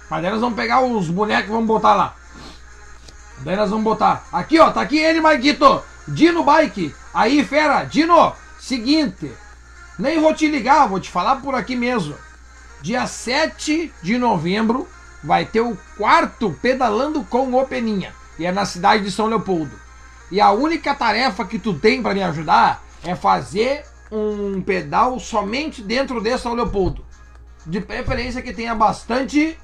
Mas 0.10 0.22
daí 0.22 0.32
nós 0.32 0.42
vamos 0.42 0.56
pegar 0.56 0.82
os 0.82 1.10
bonecos 1.10 1.50
e 1.50 1.54
vamos 1.54 1.68
botar 1.68 1.94
lá. 1.94 2.16
Daí 3.40 3.56
nós 3.56 3.70
vamos 3.70 3.84
botar. 3.84 4.28
Aqui, 4.32 4.60
ó, 4.60 4.72
tá 4.72 4.82
aqui 4.82 4.98
ele, 4.98 5.22
Marquito. 5.22 5.82
Dino 6.08 6.44
Bike. 6.44 6.94
Aí, 7.14 7.44
fera. 7.46 7.84
Dino, 7.84 8.34
seguinte. 8.60 9.32
Nem 9.98 10.20
vou 10.20 10.34
te 10.34 10.48
ligar, 10.48 10.88
vou 10.88 11.00
te 11.00 11.10
falar 11.10 11.38
por 11.38 11.56
aqui 11.56 11.76
mesmo. 11.76 12.16
Dia 12.82 13.06
7 13.06 13.94
de 14.02 14.18
novembro 14.18 14.88
vai 15.24 15.46
ter 15.46 15.62
o 15.62 15.78
quarto 15.98 16.58
Pedalando 16.62 17.24
com 17.24 17.54
o 17.54 17.66
Peninha. 17.66 18.14
E 18.38 18.46
é 18.46 18.52
na 18.52 18.66
cidade 18.66 19.04
de 19.04 19.12
São 19.12 19.28
Leopoldo. 19.28 19.78
E 20.32 20.40
a 20.40 20.52
única 20.52 20.96
tarefa 20.96 21.44
que 21.44 21.60
tu 21.60 21.74
tem 21.74 22.02
para 22.02 22.14
me 22.14 22.24
ajudar 22.24 22.82
é 23.04 23.16
fazer 23.16 23.86
um 24.12 24.62
pedal 24.62 25.20
somente 25.20 25.82
dentro 25.82 26.22
de 26.22 26.38
São 26.38 26.54
Leopoldo. 26.54 27.06
De 27.66 27.82
preferência 27.82 28.42
que 28.42 28.54
tenha 28.54 28.74
bastante. 28.74 29.58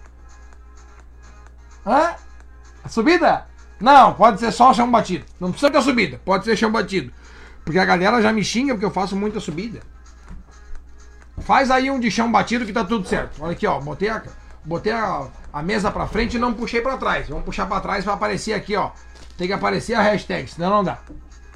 Hã? 1.86 2.15
Subida? 2.89 3.47
Não, 3.79 4.13
pode 4.13 4.39
ser 4.39 4.51
só 4.51 4.73
chão 4.73 4.89
batido. 4.89 5.25
Não 5.39 5.51
precisa 5.51 5.71
ter 5.71 5.81
subida, 5.81 6.19
pode 6.23 6.45
ser 6.45 6.55
chão 6.55 6.71
batido. 6.71 7.11
Porque 7.63 7.79
a 7.79 7.86
galera 7.86 8.21
já 8.21 8.31
me 8.31 8.43
xinga 8.43 8.73
porque 8.73 8.86
eu 8.86 8.91
faço 8.91 9.15
muita 9.15 9.39
subida. 9.39 9.81
Faz 11.39 11.69
aí 11.69 11.91
um 11.91 11.99
de 11.99 12.09
chão 12.09 12.31
batido 12.31 12.65
que 12.65 12.71
tá 12.71 12.83
tudo 12.83 13.07
certo. 13.07 13.43
Olha 13.43 13.51
aqui, 13.51 13.67
ó. 13.67 13.79
Botei 13.79 14.09
a, 14.09 14.23
botei 14.63 14.93
a, 14.93 15.27
a 15.51 15.61
mesa 15.61 15.91
pra 15.91 16.07
frente 16.07 16.38
e 16.38 16.39
não 16.39 16.53
puxei 16.53 16.81
pra 16.81 16.97
trás. 16.97 17.27
Vamos 17.27 17.43
puxar 17.43 17.65
pra 17.65 17.81
trás 17.81 18.03
pra 18.03 18.13
aparecer 18.13 18.53
aqui, 18.53 18.75
ó. 18.75 18.91
Tem 19.38 19.47
que 19.47 19.53
aparecer 19.53 19.95
a 19.95 20.01
hashtag, 20.01 20.47
senão 20.49 20.69
não 20.69 20.83
dá. 20.83 20.99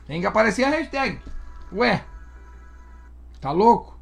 Tem 0.06 0.20
que 0.20 0.28
aparecer 0.28 0.64
a 0.64 0.70
hashtag. 0.70 1.20
Ué. 1.72 2.04
Tá 3.40 3.52
louco? 3.52 3.98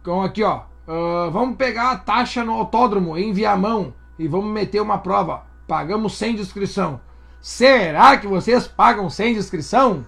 Então 0.00 0.22
aqui, 0.22 0.44
ó. 0.44 0.62
Uh, 0.86 1.30
vamos 1.32 1.56
pegar 1.56 1.90
a 1.90 1.96
taxa 1.96 2.44
no 2.44 2.52
autódromo 2.52 3.18
em 3.18 3.32
Viamão 3.32 3.92
e 4.18 4.26
vamos 4.28 4.50
meter 4.52 4.80
uma 4.80 4.98
prova. 4.98 5.44
Pagamos 5.66 6.16
sem 6.16 6.34
inscrição. 6.34 7.00
Será 7.40 8.16
que 8.16 8.26
vocês 8.26 8.66
pagam 8.66 9.08
sem 9.10 9.36
inscrição? 9.36 10.04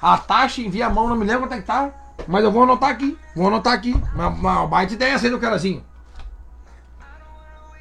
A 0.00 0.18
taxa 0.18 0.60
em 0.60 0.70
Viamão, 0.70 1.08
não 1.08 1.16
me 1.16 1.24
lembro 1.24 1.42
quanto 1.42 1.54
é 1.54 1.60
que 1.60 1.66
tá, 1.66 1.90
mas 2.28 2.44
eu 2.44 2.52
vou 2.52 2.62
anotar 2.62 2.90
aqui. 2.90 3.18
Vou 3.34 3.48
anotar 3.48 3.72
aqui. 3.72 3.94
Uma, 4.14 4.28
uma 4.28 4.66
baita 4.66 4.94
ideia 4.94 5.16
aí 5.16 5.30
do 5.30 5.38
carazinho. 5.38 5.84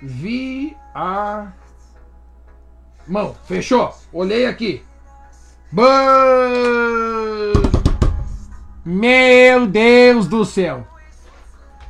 Viamão. 0.02 1.54
Fechou. 3.46 3.94
Olhei 4.12 4.46
aqui. 4.46 4.84
Meu 8.86 9.68
Deus 9.68 10.28
do 10.28 10.46
céu. 10.46 10.88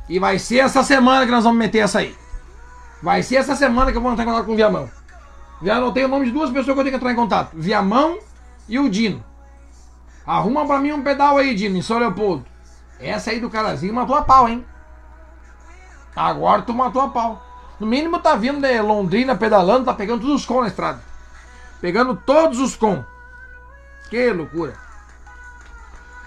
E 0.08 0.18
vai 0.18 0.38
ser 0.38 0.58
essa 0.58 0.82
semana 0.82 1.24
que 1.24 1.32
nós 1.32 1.44
vamos 1.44 1.58
meter 1.58 1.78
essa 1.78 1.98
aí. 1.98 2.16
Vai 3.02 3.22
ser 3.22 3.36
essa 3.36 3.54
semana 3.54 3.92
que 3.92 3.98
eu 3.98 4.02
vou 4.02 4.12
entrar 4.12 4.24
em 4.24 4.26
contato 4.26 4.46
com 4.46 4.52
o 4.52 4.56
Viamão. 4.56 4.90
Já 5.62 5.76
anotei 5.76 6.04
o 6.04 6.08
nome 6.08 6.26
de 6.26 6.32
duas 6.32 6.50
pessoas 6.50 6.74
que 6.74 6.80
eu 6.80 6.84
tenho 6.84 6.90
que 6.90 6.96
entrar 6.96 7.12
em 7.12 7.16
contato: 7.16 7.50
Viamão 7.54 8.18
e 8.68 8.78
o 8.78 8.88
Dino. 8.88 9.24
Arruma 10.26 10.66
pra 10.66 10.78
mim 10.78 10.92
um 10.92 11.02
pedal 11.02 11.38
aí, 11.38 11.54
Dino, 11.54 11.76
em 11.76 11.82
São 11.82 11.98
Leopoldo. 11.98 12.44
Essa 12.98 13.30
aí 13.30 13.40
do 13.40 13.50
carazinho 13.50 13.94
matou 13.94 14.16
a 14.16 14.22
pau, 14.22 14.48
hein? 14.48 14.64
Agora 16.14 16.62
tu 16.62 16.74
matou 16.74 17.02
a 17.02 17.08
pau. 17.08 17.42
No 17.78 17.86
mínimo 17.86 18.18
tá 18.18 18.34
vindo 18.34 18.60
de 18.60 18.80
Londrina 18.80 19.36
pedalando, 19.36 19.84
tá 19.84 19.92
pegando 19.92 20.22
todos 20.22 20.36
os 20.36 20.46
com 20.46 20.62
na 20.62 20.68
estrada. 20.68 21.00
Pegando 21.80 22.16
todos 22.16 22.58
os 22.58 22.74
com. 22.74 23.04
Que 24.08 24.32
loucura. 24.32 24.85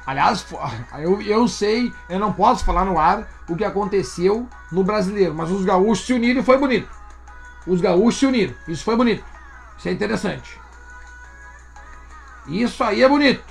Aliás, 0.09 0.43
eu, 0.97 1.21
eu 1.21 1.47
sei, 1.47 1.93
eu 2.09 2.17
não 2.17 2.33
posso 2.33 2.65
falar 2.65 2.83
no 2.83 2.97
ar 2.97 3.27
o 3.47 3.55
que 3.55 3.63
aconteceu 3.63 4.49
no 4.71 4.83
brasileiro, 4.83 5.35
mas 5.35 5.51
os 5.51 5.63
gaúchos 5.63 6.07
se 6.07 6.13
uniram 6.13 6.41
e 6.41 6.43
foi 6.43 6.57
bonito. 6.57 6.89
Os 7.67 7.79
gaúchos 7.79 8.19
se 8.19 8.25
uniram, 8.25 8.55
isso 8.67 8.83
foi 8.83 8.95
bonito. 8.95 9.23
Isso 9.77 9.87
é 9.87 9.91
interessante. 9.91 10.59
Isso 12.47 12.83
aí 12.83 13.03
é 13.03 13.07
bonito. 13.07 13.43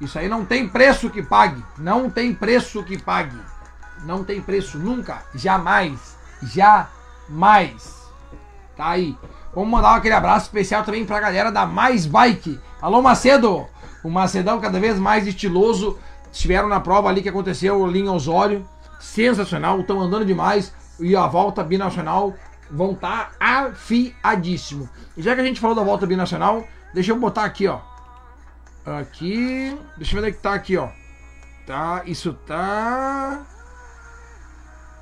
Isso 0.00 0.18
aí 0.18 0.30
não 0.30 0.46
tem 0.46 0.66
preço 0.66 1.10
que 1.10 1.22
pague. 1.22 1.62
Não 1.76 2.08
tem 2.08 2.32
preço 2.32 2.82
que 2.82 2.96
pague. 2.96 3.38
Não 4.04 4.24
tem 4.24 4.40
preço 4.40 4.78
nunca, 4.78 5.22
jamais, 5.34 6.16
jamais. 6.42 8.00
Tá 8.74 8.88
aí. 8.88 9.14
Vamos 9.54 9.68
mandar 9.68 9.96
aquele 9.96 10.14
abraço 10.14 10.46
especial 10.46 10.84
também 10.84 11.04
pra 11.04 11.20
galera 11.20 11.52
da 11.52 11.66
Mais 11.66 12.06
Bike. 12.06 12.58
Alô 12.80 13.02
Macedo! 13.02 13.68
O 14.02 14.10
Macedão 14.10 14.60
cada 14.60 14.80
vez 14.80 14.98
mais 14.98 15.26
estiloso. 15.26 15.98
Estiveram 16.32 16.68
na 16.68 16.80
prova 16.80 17.08
ali 17.08 17.22
que 17.22 17.28
aconteceu 17.28 17.90
em 17.94 18.08
Osório. 18.08 18.66
Sensacional, 19.00 19.80
estão 19.80 20.00
andando 20.00 20.24
demais. 20.24 20.72
E 20.98 21.16
a 21.16 21.26
volta 21.26 21.64
binacional 21.64 22.34
vão 22.70 22.92
estar 22.92 23.32
tá 23.32 23.66
afiadíssimo. 23.66 24.88
E 25.16 25.22
já 25.22 25.34
que 25.34 25.40
a 25.40 25.44
gente 25.44 25.60
falou 25.60 25.74
da 25.74 25.82
volta 25.82 26.06
binacional, 26.06 26.64
deixa 26.94 27.12
eu 27.12 27.18
botar 27.18 27.44
aqui, 27.44 27.66
ó. 27.66 27.80
Aqui. 28.86 29.76
Deixa 29.96 30.16
eu 30.16 30.20
ver 30.20 30.28
onde 30.28 30.28
é 30.28 30.36
que 30.36 30.42
tá 30.42 30.54
aqui, 30.54 30.76
ó. 30.76 30.88
Tá, 31.66 32.02
isso 32.06 32.32
tá. 32.46 33.44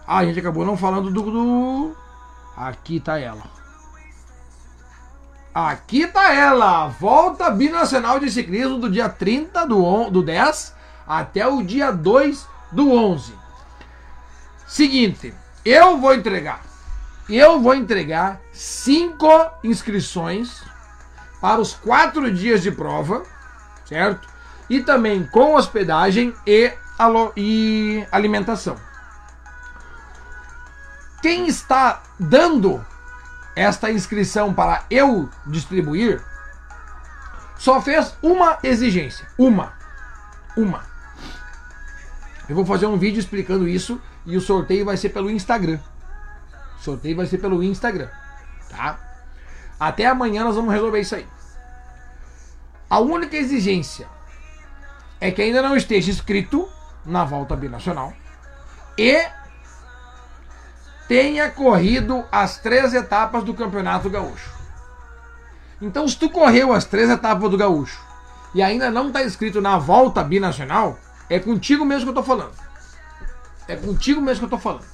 Ah, 0.06 0.18
a 0.18 0.24
gente 0.24 0.38
acabou 0.38 0.64
não 0.64 0.76
falando 0.76 1.10
do. 1.10 1.22
do... 1.22 1.96
Aqui 2.56 2.98
tá 2.98 3.18
ela. 3.18 3.57
Aqui 5.66 6.06
tá 6.06 6.32
ela. 6.32 6.88
Volta 6.88 7.50
binacional 7.50 8.20
de 8.20 8.30
ciclismo 8.30 8.78
do 8.78 8.90
dia 8.90 9.08
30 9.08 9.66
do, 9.66 9.84
on, 9.84 10.10
do 10.10 10.22
10 10.22 10.74
até 11.06 11.46
o 11.46 11.62
dia 11.62 11.90
2 11.90 12.46
do 12.70 12.92
11. 12.92 13.32
Seguinte, 14.66 15.34
eu 15.64 15.98
vou 15.98 16.14
entregar. 16.14 16.60
Eu 17.28 17.60
vou 17.60 17.74
entregar 17.74 18.40
cinco 18.52 19.28
inscrições 19.64 20.62
para 21.40 21.60
os 21.60 21.74
quatro 21.74 22.30
dias 22.32 22.62
de 22.62 22.70
prova 22.70 23.22
certo? 23.88 24.28
E 24.68 24.82
também 24.82 25.26
com 25.26 25.54
hospedagem 25.54 26.34
e, 26.46 26.72
e 27.36 28.06
alimentação. 28.12 28.76
Quem 31.22 31.46
está 31.46 32.02
dando 32.20 32.84
esta 33.58 33.90
inscrição 33.90 34.54
para 34.54 34.84
eu 34.88 35.28
distribuir 35.44 36.22
só 37.58 37.82
fez 37.82 38.16
uma 38.22 38.58
exigência. 38.62 39.26
Uma. 39.36 39.72
Uma. 40.56 40.86
Eu 42.48 42.54
vou 42.54 42.64
fazer 42.64 42.86
um 42.86 42.96
vídeo 42.96 43.18
explicando 43.18 43.66
isso 43.66 44.00
e 44.24 44.36
o 44.36 44.40
sorteio 44.40 44.84
vai 44.84 44.96
ser 44.96 45.08
pelo 45.08 45.28
Instagram. 45.28 45.80
O 46.78 46.82
sorteio 46.82 47.16
vai 47.16 47.26
ser 47.26 47.38
pelo 47.38 47.60
Instagram, 47.60 48.08
tá? 48.70 48.96
Até 49.78 50.06
amanhã 50.06 50.44
nós 50.44 50.54
vamos 50.54 50.72
resolver 50.72 51.00
isso 51.00 51.16
aí. 51.16 51.26
A 52.88 53.00
única 53.00 53.36
exigência 53.36 54.06
é 55.20 55.32
que 55.32 55.42
ainda 55.42 55.60
não 55.60 55.76
esteja 55.76 56.12
inscrito 56.12 56.68
na 57.04 57.24
volta 57.24 57.56
binacional 57.56 58.12
e 58.96 59.20
tenha 61.08 61.50
corrido 61.50 62.24
as 62.30 62.58
três 62.58 62.92
etapas 62.92 63.42
do 63.42 63.54
Campeonato 63.54 64.10
Gaúcho. 64.10 64.52
Então, 65.80 66.06
se 66.06 66.16
tu 66.16 66.28
correu 66.28 66.72
as 66.72 66.84
três 66.84 67.08
etapas 67.08 67.50
do 67.50 67.56
Gaúcho 67.56 67.98
e 68.54 68.62
ainda 68.62 68.90
não 68.90 69.08
está 69.08 69.24
inscrito 69.24 69.60
na 69.60 69.78
volta 69.78 70.22
binacional, 70.22 70.98
é 71.30 71.38
contigo 71.38 71.84
mesmo 71.84 72.12
que 72.12 72.18
eu 72.18 72.20
estou 72.20 72.36
falando. 72.36 72.52
É 73.66 73.74
contigo 73.74 74.20
mesmo 74.20 74.46
que 74.46 74.54
eu 74.54 74.56
estou 74.56 74.72
falando. 74.72 74.86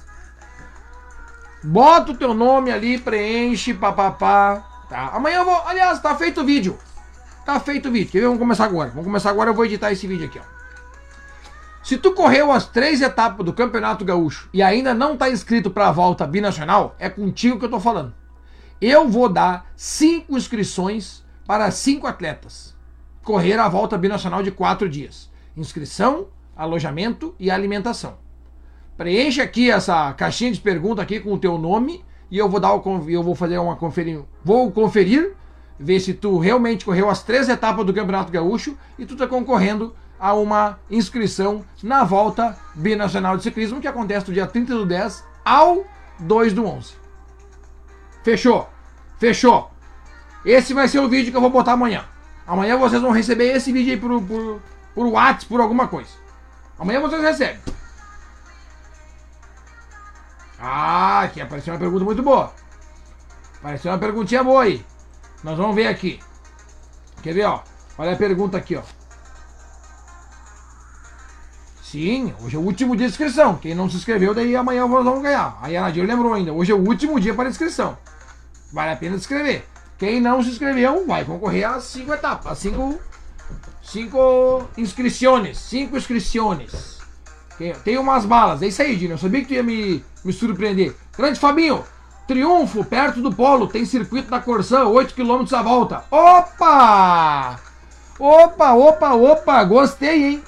Bota 1.63 2.11
o 2.11 2.17
teu 2.17 2.33
nome 2.33 2.71
ali, 2.71 2.97
preenche, 2.97 3.73
papapá. 3.73 4.63
Tá? 4.89 5.09
Amanhã 5.13 5.39
eu 5.39 5.45
vou. 5.45 5.61
Aliás, 5.65 5.99
tá 5.99 6.15
feito 6.15 6.41
o 6.41 6.45
vídeo. 6.45 6.77
Tá 7.45 7.59
feito 7.59 7.89
o 7.89 7.91
vídeo. 7.91 8.11
Quer 8.11 8.19
ver? 8.19 8.25
Vamos 8.25 8.39
começar 8.39 8.65
agora. 8.65 8.89
Vamos 8.89 9.05
começar 9.05 9.29
agora, 9.31 9.49
eu 9.49 9.53
vou 9.53 9.65
editar 9.65 9.91
esse 9.91 10.05
vídeo 10.05 10.27
aqui, 10.27 10.39
ó. 10.39 10.54
Se 11.85 11.99
tu 11.99 12.13
correu 12.13 12.51
as 12.51 12.65
três 12.65 12.99
etapas 12.99 13.45
do 13.45 13.53
Campeonato 13.53 14.03
Gaúcho 14.03 14.49
e 14.51 14.63
ainda 14.63 14.91
não 14.91 15.15
tá 15.15 15.29
inscrito 15.29 15.69
para 15.69 15.87
a 15.87 15.91
volta 15.91 16.25
binacional, 16.25 16.95
é 16.97 17.07
contigo 17.11 17.59
que 17.59 17.65
eu 17.65 17.69
tô 17.69 17.79
falando. 17.79 18.11
Eu 18.81 19.07
vou 19.07 19.29
dar 19.29 19.71
cinco 19.75 20.35
inscrições 20.35 21.23
para 21.45 21.69
cinco 21.69 22.07
atletas 22.07 22.75
correr 23.23 23.59
a 23.59 23.69
volta 23.69 23.99
binacional 23.99 24.41
de 24.41 24.49
quatro 24.49 24.89
dias. 24.89 25.29
Inscrição, 25.55 26.25
alojamento 26.55 27.35
e 27.39 27.51
alimentação. 27.51 28.17
Preencha 28.97 29.43
aqui 29.43 29.69
essa 29.69 30.11
caixinha 30.13 30.51
de 30.51 30.61
pergunta 30.61 31.03
aqui 31.03 31.19
com 31.19 31.33
o 31.33 31.37
teu 31.37 31.55
nome 31.59 32.03
e 32.31 32.39
eu 32.39 32.49
vou 32.49 32.59
dar 32.59 32.73
o, 32.73 33.05
eu 33.07 33.21
vou 33.21 33.35
fazer 33.35 33.59
uma 33.59 33.75
conferir, 33.75 34.23
vou 34.43 34.71
conferir 34.71 35.35
ver 35.79 35.99
se 35.99 36.15
tu 36.15 36.39
realmente 36.39 36.83
correu 36.83 37.11
as 37.11 37.21
três 37.21 37.47
etapas 37.47 37.85
do 37.85 37.93
Campeonato 37.93 38.31
Gaúcho 38.31 38.75
e 38.97 39.05
tu 39.05 39.13
está 39.13 39.27
concorrendo 39.27 39.93
a 40.19 40.33
uma 40.33 40.79
inscrição 40.89 41.63
na 41.83 42.03
volta 42.03 42.57
binacional 42.73 43.37
de 43.37 43.43
ciclismo 43.43 43.81
que 43.81 43.87
acontece 43.87 44.25
do 44.25 44.33
dia 44.33 44.47
30 44.47 44.73
do 44.73 44.85
10 44.85 45.23
ao 45.43 45.85
2 46.19 46.53
do 46.53 46.65
11. 46.65 46.93
Fechou? 48.23 48.69
Fechou. 49.19 49.71
Esse 50.45 50.73
vai 50.73 50.87
ser 50.87 50.99
o 50.99 51.09
vídeo 51.09 51.31
que 51.31 51.37
eu 51.37 51.41
vou 51.41 51.49
botar 51.49 51.73
amanhã. 51.73 52.05
Amanhã 52.47 52.77
vocês 52.77 53.01
vão 53.01 53.11
receber 53.11 53.55
esse 53.55 53.71
vídeo 53.71 53.93
aí 53.93 53.99
por, 53.99 54.21
por, 54.23 54.61
por 54.93 55.07
WhatsApp, 55.07 55.45
por 55.47 55.59
alguma 55.59 55.87
coisa. 55.87 56.09
Amanhã 56.77 56.99
vocês 57.01 57.21
recebem. 57.21 57.59
Ah, 60.59 61.21
aqui 61.21 61.41
apareceu 61.41 61.73
uma 61.73 61.79
pergunta 61.79 62.05
muito 62.05 62.23
boa. 62.23 62.53
Apareceu 63.59 63.91
uma 63.91 63.97
perguntinha 63.97 64.43
boa 64.43 64.63
aí. 64.63 64.85
Nós 65.43 65.57
vamos 65.57 65.75
ver 65.75 65.87
aqui. 65.87 66.19
Quer 67.21 67.33
ver, 67.33 67.45
ó? 67.45 67.63
Olha 67.97 68.13
a 68.13 68.15
pergunta 68.15 68.57
aqui, 68.57 68.75
ó. 68.75 68.83
Sim, 71.95 72.33
hoje 72.43 72.57
é 72.57 72.59
o 72.59 72.61
último 72.61 72.93
dia 72.93 73.07
de 73.07 73.13
inscrição. 73.13 73.55
Quem 73.55 73.73
não 73.73 73.89
se 73.89 73.95
inscreveu, 73.95 74.33
daí 74.33 74.53
amanhã 74.53 74.85
nós 74.85 75.05
vamos 75.05 75.23
ganhar. 75.23 75.57
Aí 75.61 75.77
a 75.77 75.81
Nadir 75.83 76.05
lembrou 76.05 76.33
ainda. 76.33 76.51
Hoje 76.51 76.73
é 76.73 76.75
o 76.75 76.85
último 76.85 77.17
dia 77.21 77.33
para 77.33 77.47
inscrição. 77.47 77.97
Vale 78.73 78.91
a 78.91 78.97
pena 78.97 79.13
se 79.13 79.21
inscrever. 79.21 79.65
Quem 79.97 80.19
não 80.19 80.43
se 80.43 80.49
inscreveu 80.49 81.07
vai 81.07 81.23
concorrer 81.23 81.63
às 81.63 81.85
cinco 81.85 82.13
etapas, 82.13 82.51
às 82.51 82.57
cinco, 82.57 82.99
cinco 83.81 84.67
inscrições. 84.77 85.57
Cinco 85.57 85.95
inscrições. 85.95 86.99
Tem 87.85 87.97
umas 87.97 88.25
balas. 88.25 88.61
É 88.61 88.67
isso 88.67 88.81
aí, 88.81 88.97
Dino. 88.97 89.13
Eu 89.13 89.17
sabia 89.17 89.39
que 89.39 89.47
tu 89.47 89.53
ia 89.53 89.63
me, 89.63 90.03
me 90.21 90.33
surpreender. 90.33 90.93
Grande 91.17 91.39
Fabinho, 91.39 91.81
Triunfo, 92.27 92.83
perto 92.83 93.21
do 93.21 93.33
polo, 93.33 93.67
tem 93.67 93.85
circuito 93.85 94.29
da 94.29 94.41
Corsã, 94.41 94.83
8 94.83 95.13
km 95.13 95.45
a 95.49 95.61
volta. 95.61 96.03
Opa! 96.11 97.57
Opa, 98.19 98.73
opa, 98.73 99.13
opa, 99.13 99.63
gostei, 99.63 100.25
hein? 100.25 100.43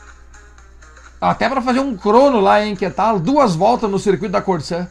Até 1.20 1.50
para 1.50 1.62
fazer 1.62 1.80
um 1.80 1.98
crono 1.98 2.40
lá, 2.40 2.64
hein, 2.64 2.76
que 2.76 2.90
tal? 2.90 3.20
Duas 3.20 3.56
voltas 3.56 3.90
no 3.90 3.98
circuito 3.98 4.32
da 4.32 4.42
Corsã. 4.42 4.88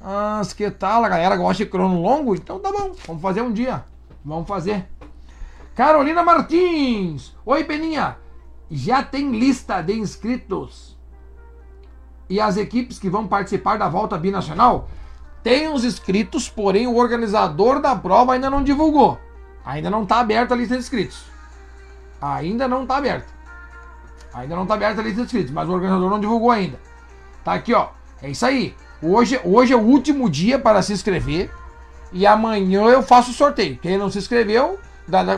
Mas 0.00 0.52
que 0.52 0.70
tal? 0.70 1.02
A 1.02 1.08
galera 1.08 1.36
gosta 1.36 1.64
de 1.64 1.70
crono 1.70 2.02
longo? 2.02 2.34
Então 2.34 2.58
tá 2.58 2.70
bom, 2.70 2.92
vamos 3.06 3.22
fazer 3.22 3.40
um 3.40 3.50
dia. 3.50 3.84
Vamos 4.22 4.46
fazer. 4.46 4.86
Carolina 5.74 6.22
Martins. 6.22 7.34
Oi, 7.44 7.64
Peninha. 7.64 8.18
Já 8.70 9.02
tem 9.02 9.30
lista 9.30 9.80
de 9.80 9.94
inscritos? 9.94 10.96
E 12.28 12.40
as 12.40 12.56
equipes 12.56 12.98
que 12.98 13.10
vão 13.10 13.26
participar 13.26 13.78
da 13.78 13.88
volta 13.88 14.18
binacional? 14.18 14.88
Tem 15.42 15.68
os 15.68 15.84
inscritos, 15.84 16.48
porém 16.48 16.86
o 16.86 16.96
organizador 16.96 17.80
da 17.80 17.96
prova 17.96 18.34
ainda 18.34 18.48
não 18.48 18.62
divulgou. 18.62 19.18
Ainda 19.64 19.90
não 19.90 20.02
está 20.04 20.20
aberta 20.20 20.54
a 20.54 20.56
lista 20.56 20.74
de 20.74 20.80
inscritos. 20.80 21.24
Ainda 22.20 22.68
não 22.68 22.82
está 22.82 22.98
aberta. 22.98 23.33
Ainda 24.34 24.56
não 24.56 24.62
está 24.62 24.74
aberta 24.74 25.00
a 25.00 25.04
lista 25.04 25.18
de 25.18 25.24
inscritos, 25.26 25.52
mas 25.52 25.68
o 25.68 25.72
organizador 25.72 26.10
não 26.10 26.20
divulgou 26.20 26.50
ainda. 26.50 26.78
Tá 27.44 27.54
aqui, 27.54 27.72
ó. 27.72 27.88
É 28.20 28.30
isso 28.30 28.44
aí. 28.44 28.74
Hoje, 29.02 29.40
hoje 29.44 29.72
é 29.72 29.76
o 29.76 29.80
último 29.80 30.28
dia 30.28 30.58
para 30.58 30.82
se 30.82 30.92
inscrever. 30.92 31.50
E 32.12 32.26
amanhã 32.26 32.84
eu 32.84 33.02
faço 33.02 33.30
o 33.30 33.34
sorteio. 33.34 33.78
Quem 33.78 33.98
não 33.98 34.10
se 34.10 34.18
inscreveu 34.18 34.78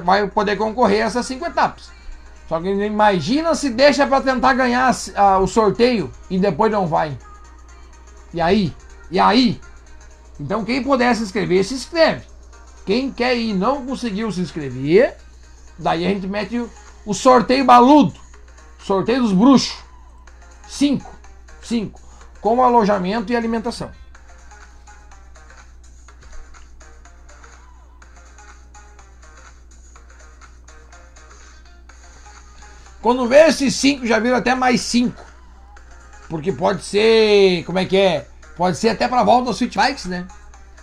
vai 0.05 0.27
poder 0.29 0.57
concorrer 0.57 1.03
a 1.03 1.07
essas 1.07 1.27
cinco 1.27 1.45
etapas. 1.47 1.91
Só 2.49 2.61
que 2.61 2.69
imagina 2.69 3.55
se 3.55 3.71
deixa 3.71 4.07
para 4.07 4.21
tentar 4.21 4.55
ganhar 4.55 4.95
o 5.43 5.47
sorteio 5.47 6.11
e 6.31 6.39
depois 6.39 6.71
não 6.71 6.87
vai. 6.87 7.17
E 8.33 8.41
aí? 8.41 8.73
E 9.11 9.19
aí? 9.19 9.61
Então 10.39 10.65
quem 10.65 10.83
puder 10.83 11.15
se 11.17 11.23
inscrever, 11.23 11.65
se 11.65 11.75
inscreve. 11.75 12.25
Quem 12.85 13.11
quer 13.11 13.37
ir 13.37 13.51
e 13.51 13.55
não 13.55 13.85
conseguiu 13.85 14.31
se 14.31 14.41
inscrever, 14.41 15.17
daí 15.79 16.07
a 16.07 16.09
gente 16.09 16.27
mete 16.29 16.65
o 17.05 17.15
sorteio 17.15 17.65
baludo. 17.65 18.15
Sorteio 18.87 19.21
dos 19.21 19.33
bruxos. 19.33 19.77
Cinco. 20.69 21.13
Cinco. 21.61 22.01
Com 22.41 22.63
alojamento 22.63 23.33
e 23.33 23.37
alimentação. 23.37 23.91
Quando 33.03 33.27
vê 33.27 33.49
esses 33.49 33.75
cinco, 33.75 34.07
já 34.07 34.21
viram 34.21 34.37
até 34.37 34.55
mais 34.55 34.83
cinco. 34.83 35.21
Porque 36.29 36.53
pode 36.53 36.85
ser. 36.85 37.65
Como 37.65 37.81
é 37.81 37.85
que 37.85 37.97
é? 37.97 38.29
Pode 38.57 38.77
ser 38.77 38.91
até 38.91 39.09
para 39.09 39.23
a 39.23 39.25
volta 39.25 39.51
aos 39.51 39.57
Switch 39.57 39.75
Bikes, 39.75 40.05
né? 40.05 40.29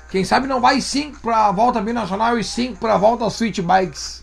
Quem 0.10 0.26
sabe 0.26 0.46
não 0.46 0.60
vai 0.60 0.82
5 0.82 1.22
para 1.22 1.48
a 1.48 1.52
volta 1.52 1.82
binacional 1.82 2.38
e 2.38 2.44
5 2.44 2.78
para 2.78 2.96
a 2.96 2.98
volta 2.98 3.24
aos 3.24 3.34
Switch 3.34 3.62
Bikes. 3.62 4.23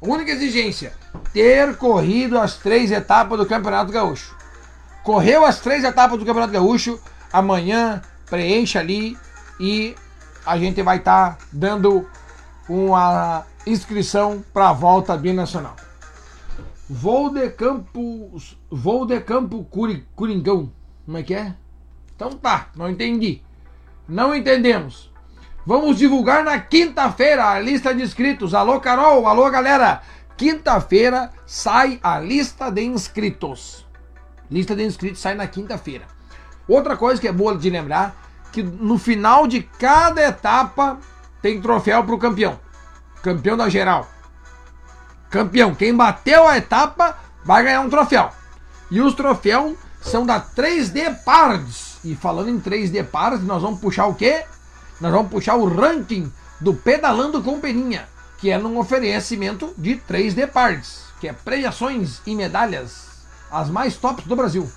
Única 0.00 0.32
exigência: 0.32 0.92
ter 1.32 1.76
corrido 1.76 2.38
as 2.38 2.56
três 2.56 2.90
etapas 2.90 3.38
do 3.38 3.46
Campeonato 3.46 3.92
Gaúcho. 3.92 4.36
Correu 5.02 5.44
as 5.44 5.60
três 5.60 5.84
etapas 5.84 6.18
do 6.18 6.24
Campeonato 6.24 6.52
Gaúcho, 6.52 7.00
amanhã 7.32 8.02
preencha 8.28 8.78
ali 8.78 9.16
e 9.58 9.94
a 10.46 10.56
gente 10.56 10.82
vai 10.82 10.98
estar 10.98 11.36
tá 11.36 11.44
dando 11.52 12.08
uma 12.68 13.44
inscrição 13.66 14.42
para 14.52 14.70
a 14.70 14.72
volta 14.72 15.16
binacional. 15.16 15.76
Vou 16.88 17.30
de 17.32 17.50
Campo, 17.50 18.32
vou 18.70 19.06
de 19.06 19.20
Campo 19.20 19.64
Curi, 19.64 20.06
Curingão. 20.16 20.72
Como 21.04 21.18
é 21.18 21.22
que 21.22 21.34
é? 21.34 21.54
Então 22.16 22.30
tá, 22.32 22.68
não 22.74 22.88
entendi. 22.88 23.42
Não 24.08 24.34
entendemos. 24.34 25.09
Vamos 25.70 25.98
divulgar 25.98 26.42
na 26.42 26.58
quinta-feira 26.58 27.48
a 27.48 27.60
lista 27.60 27.94
de 27.94 28.02
inscritos. 28.02 28.54
Alô, 28.54 28.80
Carol, 28.80 29.24
alô, 29.28 29.48
galera. 29.48 30.02
Quinta-feira 30.36 31.30
sai 31.46 32.00
a 32.02 32.18
lista 32.18 32.72
de 32.72 32.82
inscritos. 32.82 33.86
Lista 34.50 34.74
de 34.74 34.82
inscritos 34.82 35.20
sai 35.20 35.36
na 35.36 35.46
quinta-feira. 35.46 36.06
Outra 36.66 36.96
coisa 36.96 37.20
que 37.20 37.28
é 37.28 37.32
boa 37.32 37.56
de 37.56 37.70
lembrar, 37.70 38.16
que 38.50 38.64
no 38.64 38.98
final 38.98 39.46
de 39.46 39.62
cada 39.62 40.20
etapa 40.20 40.98
tem 41.40 41.60
troféu 41.60 42.02
para 42.02 42.16
o 42.16 42.18
campeão. 42.18 42.58
Campeão 43.22 43.56
da 43.56 43.68
geral. 43.68 44.08
Campeão. 45.30 45.72
Quem 45.72 45.94
bateu 45.94 46.48
a 46.48 46.58
etapa 46.58 47.16
vai 47.44 47.62
ganhar 47.62 47.82
um 47.82 47.88
troféu. 47.88 48.30
E 48.90 49.00
os 49.00 49.14
troféus 49.14 49.78
são 50.00 50.26
da 50.26 50.40
3D 50.40 51.22
Parts. 51.22 52.00
E 52.04 52.16
falando 52.16 52.50
em 52.50 52.58
3D 52.58 53.04
Paras, 53.04 53.40
nós 53.44 53.62
vamos 53.62 53.78
puxar 53.78 54.06
o 54.06 54.16
quê? 54.16 54.42
Nós 55.00 55.12
vamos 55.12 55.30
puxar 55.30 55.56
o 55.56 55.68
ranking 55.68 56.30
do 56.60 56.74
Pedalando 56.74 57.42
com 57.42 57.60
Peninha, 57.60 58.08
que 58.38 58.50
é 58.50 58.58
num 58.58 58.78
oferecimento 58.78 59.72
de 59.76 59.96
3D 59.96 60.46
Parts, 60.48 61.04
que 61.20 61.28
é 61.28 61.32
premiações 61.32 62.20
e 62.26 62.34
medalhas, 62.34 63.08
as 63.50 63.70
mais 63.70 63.96
tops 63.96 64.26
do 64.26 64.36
Brasil. 64.36 64.70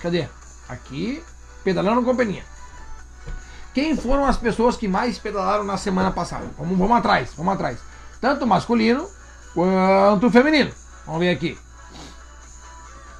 Cadê? 0.00 0.28
Aqui, 0.68 1.22
Pedalando 1.62 2.02
com 2.02 2.14
Peninha. 2.14 2.44
Quem 3.72 3.96
foram 3.96 4.24
as 4.24 4.36
pessoas 4.36 4.76
que 4.76 4.86
mais 4.86 5.18
pedalaram 5.18 5.64
na 5.64 5.76
semana 5.76 6.10
passada? 6.10 6.46
Vamos, 6.56 6.78
vamos 6.78 6.96
atrás, 6.96 7.32
vamos 7.36 7.54
atrás. 7.54 7.78
Tanto 8.20 8.46
masculino 8.46 9.08
quanto 9.52 10.30
feminino. 10.30 10.70
Vamos 11.04 11.20
ver 11.20 11.30
aqui. 11.30 11.58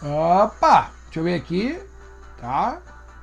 Opa! 0.03 0.91
Deixa 1.07 1.21
eu 1.21 1.25
ver 1.25 1.35
aqui. 1.35 1.79
Tá? 2.41 2.79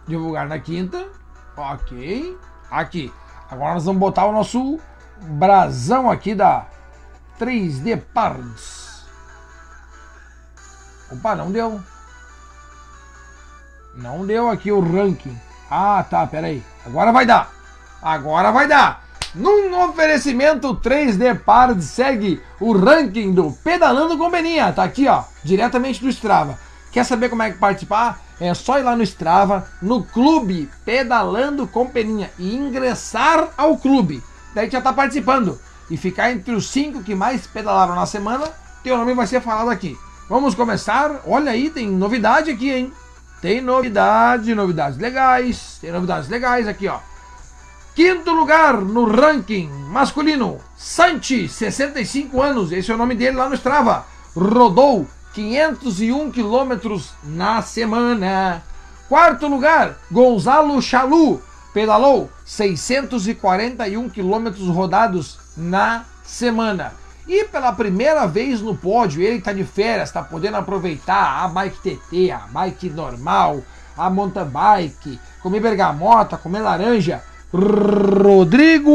divulgar 0.07 0.47
na 0.47 0.59
quinta. 0.59 1.07
Ok. 1.55 2.37
Aqui. 2.69 3.13
Agora 3.51 3.73
nós 3.73 3.83
vamos 3.83 3.99
botar 3.99 4.25
o 4.25 4.31
nosso 4.31 4.79
brasão 5.19 6.09
aqui 6.09 6.33
da 6.33 6.65
3D 7.37 8.01
Parts. 8.13 9.05
Opa, 11.11 11.35
não 11.35 11.51
deu. 11.51 11.81
Não 13.95 14.25
deu 14.25 14.49
aqui 14.49 14.71
o 14.71 14.79
ranking. 14.79 15.37
Ah, 15.69 16.05
tá, 16.09 16.25
peraí. 16.25 16.63
Agora 16.85 17.11
vai 17.11 17.25
dar. 17.25 17.51
Agora 18.01 18.51
vai 18.51 18.69
dar. 18.69 19.03
Num 19.35 19.83
oferecimento 19.83 20.75
3D 20.75 21.37
Parts 21.39 21.85
segue 21.85 22.41
o 22.59 22.71
ranking 22.71 23.33
do 23.33 23.51
Pedalando 23.51 24.17
com 24.17 24.29
Beninha. 24.29 24.71
Tá 24.71 24.83
aqui, 24.83 25.09
ó, 25.09 25.23
diretamente 25.43 26.01
do 26.01 26.09
Strava. 26.09 26.57
Quer 26.91 27.03
saber 27.03 27.29
como 27.29 27.43
é 27.43 27.51
que 27.51 27.57
participar? 27.57 28.19
É 28.41 28.55
só 28.55 28.79
ir 28.79 28.81
lá 28.81 28.95
no 28.95 29.03
Strava, 29.03 29.67
no 29.79 30.03
clube 30.03 30.67
Pedalando 30.83 31.67
com 31.67 31.85
Peninha 31.85 32.31
e 32.39 32.55
ingressar 32.55 33.49
ao 33.55 33.77
clube. 33.77 34.23
Daí 34.55 34.67
já 34.67 34.79
está 34.79 34.91
participando. 34.91 35.59
E 35.91 35.95
ficar 35.95 36.31
entre 36.31 36.55
os 36.55 36.67
cinco 36.67 37.03
que 37.03 37.13
mais 37.13 37.45
pedalaram 37.45 37.93
na 37.93 38.07
semana, 38.07 38.51
teu 38.83 38.97
nome 38.97 39.13
vai 39.13 39.27
ser 39.27 39.41
falado 39.41 39.69
aqui. 39.69 39.95
Vamos 40.27 40.55
começar. 40.55 41.21
Olha 41.27 41.51
aí, 41.51 41.69
tem 41.69 41.87
novidade 41.87 42.49
aqui, 42.49 42.71
hein? 42.71 42.91
Tem 43.43 43.61
novidade, 43.61 44.55
novidades 44.55 44.97
legais. 44.97 45.77
Tem 45.79 45.91
novidades 45.91 46.27
legais 46.27 46.67
aqui, 46.67 46.87
ó. 46.87 46.97
Quinto 47.93 48.31
lugar 48.31 48.81
no 48.81 49.05
ranking 49.05 49.69
masculino, 49.89 50.57
Santi, 50.75 51.47
65 51.47 52.41
anos. 52.41 52.71
Esse 52.71 52.89
é 52.89 52.95
o 52.95 52.97
nome 52.97 53.13
dele 53.13 53.37
lá 53.37 53.47
no 53.47 53.53
Strava. 53.53 54.03
Rodou 54.35 55.05
501 55.33 56.31
quilômetros 56.31 57.13
na 57.23 57.61
semana. 57.61 58.63
Quarto 59.07 59.47
lugar, 59.47 59.97
Gonzalo 60.11 60.81
Chalu 60.81 61.41
pedalou 61.73 62.29
641 62.45 64.09
quilômetros 64.09 64.67
rodados 64.67 65.39
na 65.55 66.05
semana. 66.23 66.93
E 67.27 67.43
pela 67.45 67.71
primeira 67.71 68.25
vez 68.25 68.61
no 68.61 68.75
pódio, 68.75 69.21
ele 69.21 69.37
está 69.37 69.53
de 69.53 69.63
férias, 69.63 70.09
está 70.09 70.21
podendo 70.23 70.57
aproveitar 70.57 71.43
a 71.43 71.47
bike 71.47 71.77
TT, 71.77 72.31
a 72.31 72.47
bike 72.51 72.89
normal, 72.89 73.61
a 73.97 74.09
mountain 74.09 74.45
bike, 74.45 75.19
comer 75.41 75.59
bergamota, 75.61 76.37
comer 76.37 76.61
laranja. 76.61 77.23
Rodrigo 77.53 78.91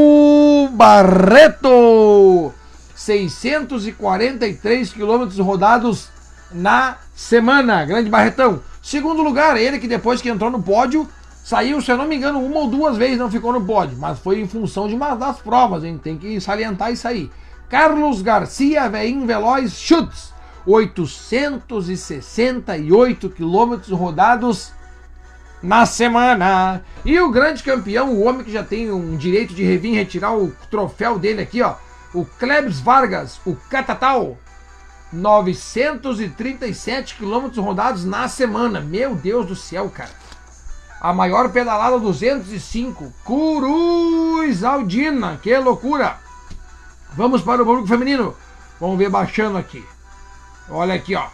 Barreto, 0.72 2.52
643 2.94 4.92
quilômetros 4.92 5.38
rodados 5.38 6.08
na 6.50 6.96
semana. 7.14 7.84
Grande 7.84 8.10
Barretão. 8.10 8.60
Segundo 8.82 9.22
lugar, 9.22 9.56
ele 9.56 9.78
que 9.78 9.86
depois 9.88 10.20
que 10.22 10.28
entrou 10.28 10.50
no 10.50 10.62
pódio, 10.62 11.08
saiu, 11.44 11.80
se 11.80 11.90
eu 11.90 11.96
não 11.96 12.06
me 12.06 12.16
engano, 12.16 12.44
uma 12.44 12.60
ou 12.60 12.68
duas 12.68 12.96
vezes 12.96 13.18
não 13.18 13.30
ficou 13.30 13.52
no 13.52 13.64
pódio, 13.64 13.96
mas 13.98 14.18
foi 14.18 14.40
em 14.40 14.48
função 14.48 14.88
de 14.88 14.94
uma 14.94 15.14
das 15.14 15.38
provas, 15.38 15.84
hein? 15.84 16.00
Tem 16.02 16.16
que 16.16 16.40
salientar 16.40 16.92
isso 16.92 17.08
aí. 17.08 17.30
Carlos 17.68 18.22
Garcia, 18.22 18.88
Veim 18.88 19.26
Veloz 19.26 19.72
Chutes, 19.72 20.32
868 20.64 23.28
quilômetros 23.30 23.90
rodados 23.90 24.72
na 25.62 25.86
semana. 25.86 26.82
E 27.04 27.18
o 27.20 27.30
grande 27.30 27.62
campeão, 27.62 28.12
o 28.12 28.24
homem 28.24 28.44
que 28.44 28.52
já 28.52 28.62
tem 28.62 28.90
um 28.90 29.16
direito 29.16 29.54
de 29.54 29.64
revir 29.64 29.94
retirar 29.94 30.36
o 30.36 30.52
troféu 30.70 31.18
dele 31.18 31.42
aqui, 31.42 31.62
ó, 31.62 31.74
o 32.14 32.24
Klebs 32.24 32.80
Vargas, 32.80 33.40
o 33.44 33.54
Catatal, 33.68 34.38
937 35.12 37.16
quilômetros 37.16 37.64
rodados 37.64 38.04
na 38.04 38.28
semana. 38.28 38.80
Meu 38.80 39.14
Deus 39.14 39.46
do 39.46 39.56
céu, 39.56 39.88
cara. 39.88 40.10
A 41.00 41.12
maior 41.12 41.50
pedalada 41.50 41.98
205. 41.98 43.12
Cruz 43.24 44.64
Aldina. 44.64 45.38
Que 45.42 45.56
loucura. 45.58 46.18
Vamos 47.14 47.42
para 47.42 47.62
o 47.62 47.66
público 47.66 47.88
feminino. 47.88 48.34
Vamos 48.80 48.98
ver 48.98 49.08
baixando 49.08 49.56
aqui. 49.56 49.84
Olha 50.68 50.94
aqui, 50.94 51.14
ó. 51.14 51.28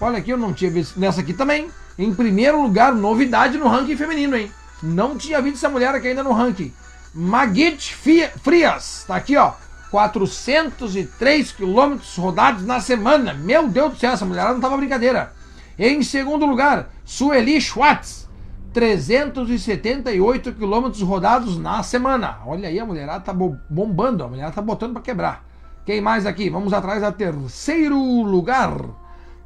Olha 0.00 0.18
aqui, 0.18 0.30
eu 0.30 0.38
não 0.38 0.54
tinha 0.54 0.70
visto 0.70 0.98
nessa 0.98 1.20
aqui 1.20 1.34
também. 1.34 1.70
Em 1.98 2.14
primeiro 2.14 2.62
lugar, 2.62 2.94
novidade 2.94 3.58
no 3.58 3.68
ranking 3.68 3.96
feminino, 3.96 4.36
hein? 4.36 4.50
Não 4.82 5.18
tinha 5.18 5.42
visto 5.42 5.56
essa 5.56 5.68
mulher 5.68 5.94
aqui 5.94 6.08
ainda 6.08 6.22
no 6.22 6.32
ranking. 6.32 6.72
Magit 7.12 7.94
Frias, 8.42 9.04
tá 9.06 9.16
aqui, 9.16 9.36
ó. 9.36 9.52
403 9.90 11.52
quilômetros 11.52 12.16
rodados 12.16 12.64
na 12.64 12.80
semana. 12.80 13.34
Meu 13.34 13.68
Deus 13.68 13.92
do 13.92 13.98
céu, 13.98 14.12
essa 14.12 14.24
mulher 14.24 14.44
não 14.46 14.60
tava 14.60 14.76
brincadeira. 14.76 15.32
Em 15.78 16.02
segundo 16.02 16.46
lugar, 16.46 16.90
Sueli 17.04 17.60
Schwartz, 17.60 18.28
378 18.72 20.52
quilômetros 20.52 21.02
rodados 21.02 21.58
na 21.58 21.82
semana. 21.82 22.38
Olha 22.46 22.68
aí, 22.68 22.78
a 22.78 22.86
mulherada 22.86 23.24
tá 23.24 23.32
bombando, 23.32 24.22
a 24.22 24.28
mulherada 24.28 24.54
tá 24.54 24.62
botando 24.62 24.92
para 24.92 25.02
quebrar. 25.02 25.44
Quem 25.84 26.00
mais 26.00 26.24
aqui? 26.24 26.48
Vamos 26.48 26.72
atrás 26.72 27.00
da 27.00 27.10
terceiro 27.10 27.98
lugar. 28.22 28.76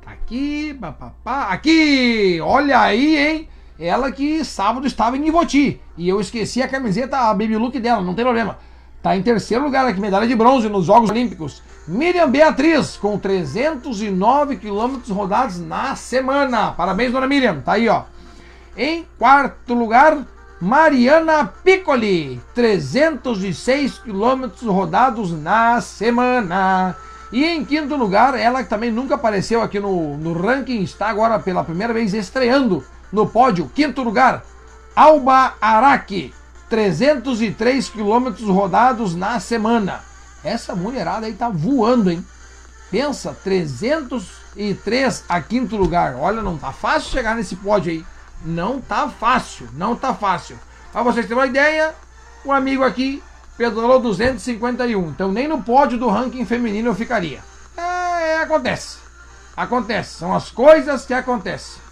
Tá 0.04 0.10
aqui, 0.10 0.74
papapá, 0.74 1.44
aqui! 1.48 2.38
Olha 2.42 2.80
aí, 2.80 3.16
hein? 3.16 3.48
Ela 3.78 4.12
que 4.12 4.44
sábado 4.44 4.86
estava 4.86 5.16
em 5.16 5.26
Ivoti. 5.26 5.80
E 5.96 6.08
eu 6.08 6.20
esqueci 6.20 6.62
a 6.62 6.68
camiseta, 6.68 7.16
a 7.16 7.32
baby 7.32 7.56
look 7.56 7.78
dela, 7.80 8.02
não 8.02 8.14
tem 8.14 8.24
problema. 8.24 8.58
Tá 9.04 9.14
em 9.14 9.22
terceiro 9.22 9.62
lugar 9.62 9.86
aqui, 9.86 10.00
medalha 10.00 10.26
de 10.26 10.34
bronze 10.34 10.66
nos 10.66 10.86
Jogos 10.86 11.10
Olímpicos. 11.10 11.62
Miriam 11.86 12.30
Beatriz, 12.30 12.96
com 12.96 13.18
309 13.18 14.56
quilômetros 14.56 15.10
rodados 15.10 15.60
na 15.60 15.94
semana. 15.94 16.72
Parabéns, 16.72 17.12
dona 17.12 17.26
Miriam. 17.26 17.60
Tá 17.60 17.72
aí, 17.72 17.86
ó. 17.86 18.04
Em 18.74 19.06
quarto 19.18 19.74
lugar, 19.74 20.26
Mariana 20.58 21.44
Piccoli, 21.62 22.40
306 22.54 23.98
quilômetros 23.98 24.62
rodados 24.62 25.32
na 25.32 25.82
semana. 25.82 26.96
E 27.30 27.44
em 27.44 27.62
quinto 27.62 27.96
lugar, 27.96 28.34
ela 28.40 28.62
que 28.62 28.70
também 28.70 28.90
nunca 28.90 29.16
apareceu 29.16 29.60
aqui 29.60 29.78
no, 29.78 30.16
no 30.16 30.32
ranking, 30.32 30.80
está 30.80 31.10
agora 31.10 31.38
pela 31.38 31.62
primeira 31.62 31.92
vez 31.92 32.14
estreando 32.14 32.82
no 33.12 33.26
pódio. 33.26 33.70
Quinto 33.74 34.02
lugar, 34.02 34.42
Alba 34.96 35.52
Araki, 35.60 36.32
303 36.68 37.88
quilômetros 37.88 38.48
rodados 38.48 39.14
na 39.14 39.38
semana. 39.40 40.02
Essa 40.42 40.74
mulherada 40.74 41.26
aí 41.26 41.34
tá 41.34 41.48
voando, 41.48 42.10
hein? 42.10 42.24
Pensa, 42.90 43.36
303 43.42 45.24
a 45.28 45.40
quinto 45.40 45.76
lugar. 45.76 46.14
Olha, 46.16 46.42
não 46.42 46.58
tá 46.58 46.72
fácil 46.72 47.10
chegar 47.10 47.34
nesse 47.34 47.56
pódio 47.56 47.92
aí. 47.92 48.04
Não 48.44 48.80
tá 48.80 49.08
fácil, 49.08 49.68
não 49.72 49.96
tá 49.96 50.14
fácil. 50.14 50.58
Para 50.92 51.02
vocês 51.02 51.26
terem 51.26 51.38
uma 51.38 51.46
ideia, 51.46 51.94
um 52.44 52.52
amigo 52.52 52.84
aqui 52.84 53.22
pedalou 53.56 54.00
251. 54.00 55.08
Então 55.08 55.32
nem 55.32 55.48
no 55.48 55.62
pódio 55.62 55.98
do 55.98 56.08
ranking 56.08 56.44
feminino 56.44 56.90
eu 56.90 56.94
ficaria. 56.94 57.42
É, 57.76 58.36
acontece. 58.42 58.98
Acontece. 59.56 60.14
São 60.16 60.34
as 60.34 60.50
coisas 60.50 61.04
que 61.04 61.14
acontecem. 61.14 61.82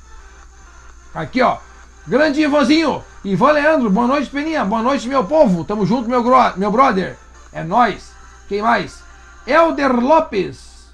Aqui, 1.15 1.43
ó. 1.43 1.59
Grande 2.07 2.43
Ivanzinho. 2.43 3.03
Ivan 3.25 3.53
Leandro. 3.53 3.89
Boa 3.89 4.07
noite, 4.07 4.29
Peninha. 4.29 4.65
Boa 4.65 4.83
noite, 4.83 5.09
meu 5.09 5.25
povo. 5.25 5.65
Tamo 5.65 5.87
junto, 5.87 6.09
meu, 6.09 6.23
meu 6.57 6.71
brother. 6.71 7.17
É 7.53 7.63
nós. 7.63 8.13
Quem 8.49 8.61
mais? 8.61 9.03
Elder 9.47 9.95
Lopes. 9.95 10.93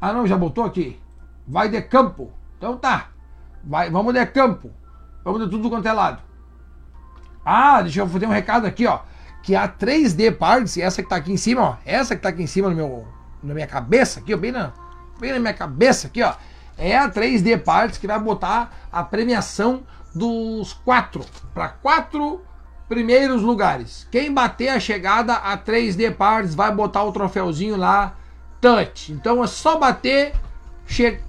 Ah, 0.00 0.12
não, 0.12 0.26
já 0.26 0.36
botou 0.36 0.64
aqui. 0.64 0.98
Vai 1.46 1.68
de 1.68 1.80
campo. 1.82 2.32
Então 2.56 2.76
tá. 2.78 3.08
Vai, 3.62 3.90
vamos 3.90 4.14
de 4.14 4.24
campo. 4.26 4.70
Vamos 5.22 5.42
de 5.42 5.50
tudo 5.50 5.68
quanto 5.68 5.86
é 5.86 5.92
lado. 5.92 6.22
Ah, 7.44 7.82
deixa 7.82 8.00
eu 8.00 8.08
fazer 8.08 8.26
um 8.26 8.30
recado 8.30 8.66
aqui, 8.66 8.86
ó. 8.86 9.00
Que 9.42 9.54
a 9.54 9.68
3D 9.68 10.34
Parts, 10.36 10.78
essa 10.78 11.02
que 11.02 11.08
tá 11.08 11.16
aqui 11.16 11.32
em 11.32 11.36
cima, 11.36 11.62
ó. 11.62 11.76
Essa 11.84 12.16
que 12.16 12.22
tá 12.22 12.30
aqui 12.30 12.42
em 12.42 12.46
cima 12.46 12.70
no 12.70 12.76
meu, 12.76 13.06
na 13.42 13.52
minha 13.52 13.66
cabeça, 13.66 14.20
aqui, 14.20 14.32
ó, 14.32 14.38
bem 14.38 14.50
na, 14.50 14.72
bem 15.20 15.32
na 15.32 15.38
minha 15.38 15.52
cabeça 15.52 16.06
aqui, 16.06 16.22
ó. 16.22 16.32
É 16.78 16.96
a 16.96 17.10
3D 17.10 17.62
Parts 17.62 17.98
que 17.98 18.06
vai 18.06 18.18
botar 18.18 18.72
a 18.90 19.02
premiação 19.02 19.82
dos 20.14 20.72
quatro. 20.72 21.24
Para 21.52 21.68
quatro 21.68 22.42
primeiros 22.88 23.42
lugares. 23.42 24.06
Quem 24.10 24.32
bater 24.32 24.68
a 24.68 24.80
chegada 24.80 25.34
a 25.34 25.56
3D 25.56 26.14
Parts 26.14 26.54
vai 26.54 26.72
botar 26.72 27.02
o 27.04 27.12
troféuzinho 27.12 27.76
lá, 27.76 28.14
touch. 28.60 29.12
Então 29.12 29.42
é 29.42 29.46
só 29.46 29.78
bater, 29.78 30.34
che... 30.86 31.20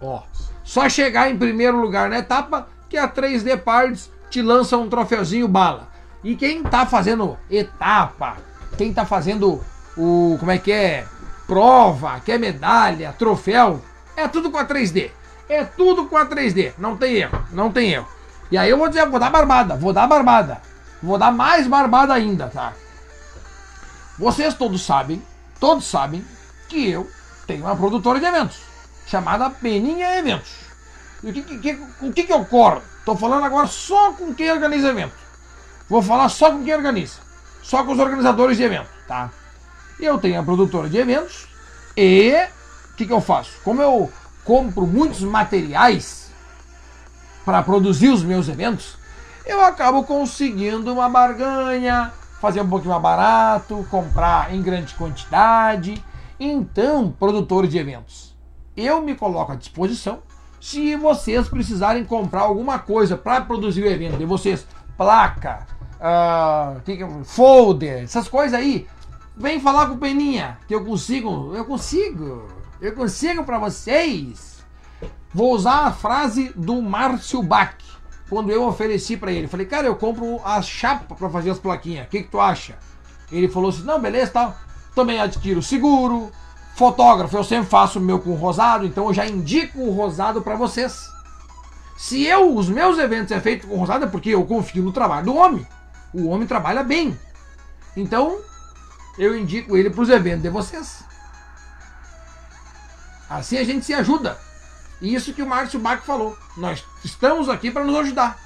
ó, 0.00 0.22
só 0.62 0.88
chegar 0.88 1.30
em 1.30 1.38
primeiro 1.38 1.80
lugar 1.80 2.10
na 2.10 2.18
etapa 2.18 2.68
que 2.88 2.96
a 2.96 3.08
3D 3.08 3.58
Parts 3.58 4.10
te 4.28 4.42
lança 4.42 4.76
um 4.76 4.88
troféuzinho 4.88 5.48
bala. 5.48 5.88
E 6.22 6.34
quem 6.34 6.62
tá 6.62 6.86
fazendo 6.86 7.38
etapa, 7.50 8.38
quem 8.76 8.92
tá 8.92 9.04
fazendo 9.04 9.62
o 9.96 10.36
como 10.38 10.50
é 10.50 10.58
que 10.58 10.72
é, 10.72 11.06
prova, 11.46 12.18
que 12.20 12.32
é 12.32 12.38
medalha, 12.38 13.14
troféu, 13.18 13.80
é 14.16 14.26
tudo 14.26 14.50
com 14.50 14.58
a 14.58 14.64
3D. 14.64 15.10
É 15.48 15.64
tudo 15.64 16.06
com 16.06 16.16
a 16.16 16.26
3D. 16.26 16.74
Não 16.78 16.96
tem 16.96 17.14
erro, 17.16 17.44
não 17.52 17.70
tem 17.70 17.92
erro. 17.92 18.08
E 18.50 18.58
aí 18.58 18.70
eu 18.70 18.78
vou 18.78 18.88
dizer, 18.88 19.08
vou 19.08 19.20
dar 19.20 19.30
barbada, 19.30 19.76
vou 19.76 19.92
dar 19.92 20.06
barbada. 20.06 20.60
Vou 21.02 21.18
dar 21.18 21.32
mais 21.32 21.66
barbada 21.66 22.14
ainda, 22.14 22.48
tá? 22.48 22.72
Vocês 24.18 24.54
todos 24.54 24.84
sabem, 24.84 25.22
todos 25.60 25.84
sabem 25.84 26.24
que 26.68 26.88
eu 26.90 27.10
tenho 27.46 27.64
uma 27.64 27.76
produtora 27.76 28.18
de 28.18 28.26
eventos 28.26 28.74
chamada 29.06 29.50
Peninha 29.50 30.18
Eventos. 30.18 30.52
E 31.22 31.30
o 31.30 31.32
que, 31.32 31.42
que, 31.42 31.78
o 32.00 32.12
que, 32.12 32.24
que 32.24 32.32
ocorre? 32.32 32.80
Estou 32.98 33.16
falando 33.16 33.44
agora 33.44 33.66
só 33.66 34.12
com 34.12 34.34
quem 34.34 34.50
organiza 34.50 34.88
evento. 34.88 35.14
Vou 35.88 36.02
falar 36.02 36.28
só 36.28 36.50
com 36.50 36.64
quem 36.64 36.74
organiza. 36.74 37.18
Só 37.62 37.84
com 37.84 37.92
os 37.92 37.98
organizadores 37.98 38.56
de 38.56 38.62
evento, 38.62 38.88
tá? 39.06 39.30
Eu 39.98 40.18
tenho 40.18 40.40
a 40.40 40.42
produtora 40.42 40.88
de 40.88 40.98
eventos 40.98 41.46
e 41.96 42.32
o 42.90 42.96
que, 42.96 43.06
que 43.06 43.12
eu 43.12 43.20
faço? 43.20 43.52
Como 43.62 43.80
eu 43.80 44.12
compro 44.44 44.86
muitos 44.86 45.20
materiais 45.20 46.30
para 47.44 47.62
produzir 47.62 48.08
os 48.08 48.22
meus 48.22 48.48
eventos, 48.48 48.96
eu 49.44 49.60
acabo 49.60 50.04
conseguindo 50.04 50.92
uma 50.92 51.08
barganha, 51.08 52.12
fazer 52.40 52.60
um 52.60 52.68
pouquinho 52.68 52.92
mais 52.92 53.02
barato, 53.02 53.86
comprar 53.90 54.54
em 54.54 54.62
grande 54.62 54.94
quantidade. 54.94 56.02
Então, 56.38 57.10
produtor 57.10 57.66
de 57.66 57.78
eventos, 57.78 58.34
eu 58.76 59.00
me 59.00 59.14
coloco 59.14 59.52
à 59.52 59.54
disposição 59.54 60.20
se 60.60 60.96
vocês 60.96 61.46
precisarem 61.46 62.04
comprar 62.04 62.40
alguma 62.40 62.78
coisa 62.78 63.18
para 63.18 63.42
produzir 63.42 63.82
o 63.82 63.86
evento 63.86 64.16
de 64.16 64.24
vocês, 64.24 64.66
placa, 64.96 65.66
uh, 66.00 67.24
folder, 67.24 68.04
essas 68.04 68.28
coisas 68.28 68.58
aí, 68.58 68.86
vem 69.36 69.60
falar 69.60 69.88
com 69.88 69.94
o 69.94 69.98
Peninha, 69.98 70.56
que 70.66 70.74
eu 70.74 70.82
consigo, 70.82 71.52
eu 71.54 71.66
consigo, 71.66 72.48
eu 72.86 72.92
consigo 72.92 73.44
para 73.44 73.58
vocês. 73.58 74.62
Vou 75.32 75.54
usar 75.54 75.86
a 75.86 75.92
frase 75.92 76.52
do 76.54 76.80
Márcio 76.82 77.42
Bach, 77.42 77.74
quando 78.28 78.52
eu 78.52 78.66
ofereci 78.66 79.16
para 79.16 79.32
ele. 79.32 79.48
Falei, 79.48 79.66
cara, 79.66 79.86
eu 79.86 79.96
compro 79.96 80.38
a 80.44 80.60
chapa 80.60 81.14
para 81.14 81.30
fazer 81.30 81.50
as 81.50 81.58
plaquinhas, 81.58 82.06
o 82.06 82.10
que, 82.10 82.22
que 82.22 82.30
tu 82.30 82.38
acha? 82.38 82.78
Ele 83.32 83.48
falou 83.48 83.70
assim, 83.70 83.82
não, 83.82 84.00
beleza, 84.00 84.32
tal. 84.32 84.56
Também 84.94 85.18
adquiro 85.18 85.62
seguro, 85.62 86.30
Fotógrafo, 86.76 87.36
eu 87.36 87.44
sempre 87.44 87.70
faço 87.70 87.98
o 87.98 88.02
meu 88.02 88.18
com 88.18 88.34
rosado, 88.34 88.84
então 88.84 89.06
eu 89.06 89.14
já 89.14 89.26
indico 89.26 89.80
o 89.80 89.90
rosado 89.90 90.42
para 90.42 90.54
vocês. 90.54 91.08
Se 91.96 92.22
eu, 92.24 92.54
os 92.54 92.68
meus 92.68 92.98
eventos 92.98 93.30
é 93.30 93.40
feito 93.40 93.66
com 93.66 93.76
rosado 93.76 94.04
é 94.04 94.08
porque 94.08 94.30
eu 94.30 94.44
confio 94.44 94.82
no 94.82 94.92
trabalho 94.92 95.26
do 95.26 95.34
homem. 95.34 95.66
O 96.12 96.28
homem 96.28 96.46
trabalha 96.46 96.82
bem. 96.82 97.18
Então, 97.96 98.38
eu 99.16 99.38
indico 99.38 99.76
ele 99.76 99.88
para 99.88 100.02
os 100.02 100.08
eventos 100.10 100.42
de 100.42 100.50
vocês. 100.50 101.04
Assim 103.28 103.58
a 103.58 103.64
gente 103.64 103.84
se 103.84 103.94
ajuda. 103.94 104.38
Isso 105.00 105.32
que 105.32 105.42
o 105.42 105.46
Márcio 105.46 105.80
Bach 105.80 106.02
falou. 106.04 106.36
Nós 106.56 106.84
estamos 107.04 107.48
aqui 107.48 107.70
para 107.70 107.84
nos 107.84 107.96
ajudar. 107.96 108.38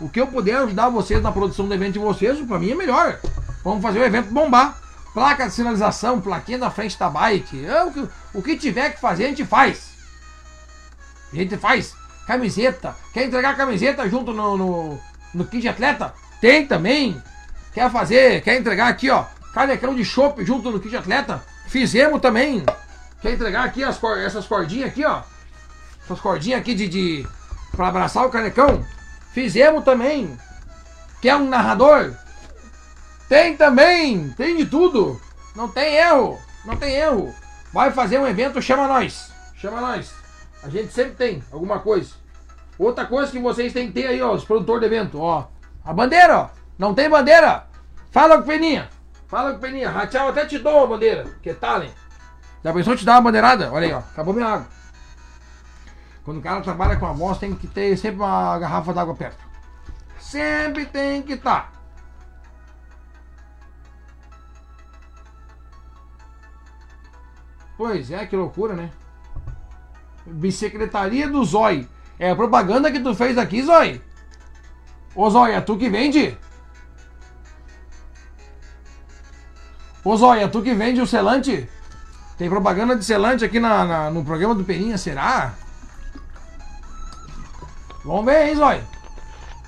O 0.00 0.08
que 0.08 0.20
eu 0.20 0.26
puder 0.26 0.56
ajudar 0.56 0.88
vocês 0.88 1.22
na 1.22 1.30
produção 1.30 1.68
do 1.68 1.74
evento 1.74 1.94
de 1.94 1.98
vocês, 1.98 2.38
para 2.40 2.58
mim 2.58 2.70
é 2.70 2.74
melhor. 2.74 3.20
Vamos 3.62 3.82
fazer 3.82 4.00
o 4.00 4.04
evento 4.04 4.32
bombar 4.32 4.80
placa 5.12 5.46
de 5.46 5.52
sinalização, 5.52 6.20
plaquinha 6.20 6.58
na 6.58 6.70
frente 6.70 6.98
da 6.98 7.08
bike. 7.08 7.64
É, 7.64 7.84
o, 7.84 7.92
que, 7.92 8.08
o 8.34 8.42
que 8.42 8.56
tiver 8.56 8.90
que 8.90 9.00
fazer, 9.00 9.24
a 9.24 9.28
gente 9.28 9.44
faz. 9.44 9.90
A 11.32 11.36
gente 11.36 11.56
faz. 11.56 11.94
Camiseta. 12.26 12.94
Quer 13.12 13.24
entregar 13.24 13.56
camiseta 13.56 14.08
junto 14.08 14.32
no, 14.32 14.56
no, 14.56 15.00
no 15.34 15.44
kit 15.44 15.62
de 15.62 15.68
atleta? 15.68 16.14
Tem 16.40 16.66
também. 16.66 17.20
Quer 17.72 17.90
fazer, 17.90 18.42
quer 18.42 18.58
entregar 18.58 18.88
aqui, 18.88 19.10
ó, 19.10 19.24
canecão 19.54 19.94
de 19.94 20.04
chopp 20.04 20.44
junto 20.44 20.70
no 20.70 20.80
kit 20.80 20.90
de 20.90 20.96
atleta? 20.96 21.44
Fizemos 21.68 22.20
também. 22.20 22.64
Quer 23.20 23.32
entregar 23.32 23.64
aqui 23.64 23.84
as, 23.84 24.02
essas 24.24 24.46
cordinhas 24.46 24.90
aqui, 24.90 25.04
ó. 25.04 25.22
Essas 26.04 26.20
cordinhas 26.20 26.60
aqui 26.60 26.74
de, 26.74 26.88
de 26.88 27.26
para 27.76 27.88
abraçar 27.88 28.26
o 28.26 28.30
canecão? 28.30 28.84
Fizemos 29.32 29.84
também. 29.84 30.36
Quer 31.20 31.36
um 31.36 31.48
narrador? 31.48 32.14
Tem 33.28 33.56
também, 33.56 34.30
tem 34.30 34.56
de 34.56 34.66
tudo. 34.66 35.20
Não 35.54 35.68
tem 35.68 35.94
erro, 35.96 36.38
não 36.64 36.76
tem 36.76 36.94
erro. 36.94 37.34
Vai 37.72 37.92
fazer 37.92 38.18
um 38.18 38.26
evento, 38.26 38.60
chama 38.60 38.88
nós. 38.88 39.30
Chama 39.56 39.80
nós. 39.80 40.12
A 40.62 40.68
gente 40.68 40.92
sempre 40.92 41.12
tem 41.12 41.42
alguma 41.52 41.78
coisa. 41.78 42.14
Outra 42.78 43.04
coisa 43.04 43.30
que 43.30 43.38
vocês 43.38 43.72
têm 43.72 43.88
que 43.88 43.92
ter 43.92 44.06
aí, 44.06 44.22
ó, 44.22 44.32
os 44.32 44.44
produtores 44.44 44.80
de 44.80 44.86
evento, 44.86 45.20
ó. 45.20 45.46
A 45.84 45.92
bandeira, 45.92 46.38
ó. 46.38 46.48
Não 46.78 46.94
tem 46.94 47.08
bandeira? 47.08 47.66
Fala 48.10 48.38
com 48.38 48.42
o 48.42 48.46
Peninha. 48.46 48.88
Fala 49.28 49.52
com 49.52 49.58
o 49.58 49.60
Peninha. 49.60 49.90
Rachel 49.90 50.28
até 50.28 50.46
te 50.46 50.58
dou 50.58 50.78
uma 50.78 50.86
bandeira. 50.86 51.26
Que 51.42 51.52
tal, 51.54 51.82
hein? 51.82 51.92
Já 52.62 52.72
pensou 52.72 52.96
te 52.96 53.04
dar 53.04 53.14
uma 53.14 53.22
bandeirada? 53.22 53.72
Olha 53.72 53.86
aí, 53.86 53.92
ó. 53.92 53.98
Acabou 53.98 54.34
minha 54.34 54.46
água. 54.46 54.68
Quando 56.24 56.38
o 56.38 56.42
cara 56.42 56.60
trabalha 56.60 56.96
com 56.96 57.06
a 57.06 57.12
voz, 57.12 57.38
tem 57.38 57.54
que 57.54 57.66
ter 57.66 57.96
sempre 57.96 58.18
uma 58.18 58.58
garrafa 58.58 58.92
d'água 58.92 59.14
perto. 59.14 59.42
Sempre 60.18 60.84
tem 60.84 61.22
que 61.22 61.32
estar. 61.32 61.72
Tá. 61.72 61.80
Pois 67.76 68.10
é, 68.10 68.26
que 68.26 68.36
loucura, 68.36 68.74
né? 68.74 68.90
Bicicletaria 70.26 71.26
do 71.26 71.42
Zói. 71.42 71.88
É 72.18 72.30
a 72.30 72.36
propaganda 72.36 72.92
que 72.92 73.00
tu 73.00 73.14
fez 73.14 73.38
aqui, 73.38 73.62
Zói? 73.62 74.02
Ô 75.14 75.30
Zói, 75.30 75.52
é 75.52 75.60
tu 75.62 75.78
que 75.78 75.88
vende? 75.88 76.36
Ô 80.04 80.16
Zóia, 80.16 80.48
tu 80.48 80.62
que 80.62 80.74
vende 80.74 81.00
o 81.00 81.06
selante? 81.06 81.68
Tem 82.40 82.48
propaganda 82.48 82.96
de 82.96 83.04
selante 83.04 83.44
aqui 83.44 83.60
na, 83.60 83.84
na, 83.84 84.10
no 84.10 84.24
programa 84.24 84.54
do 84.54 84.64
Peninha, 84.64 84.96
será? 84.96 85.52
Vamos 88.02 88.24
ver, 88.24 88.48
hein, 88.48 88.56
Zói? 88.56 88.82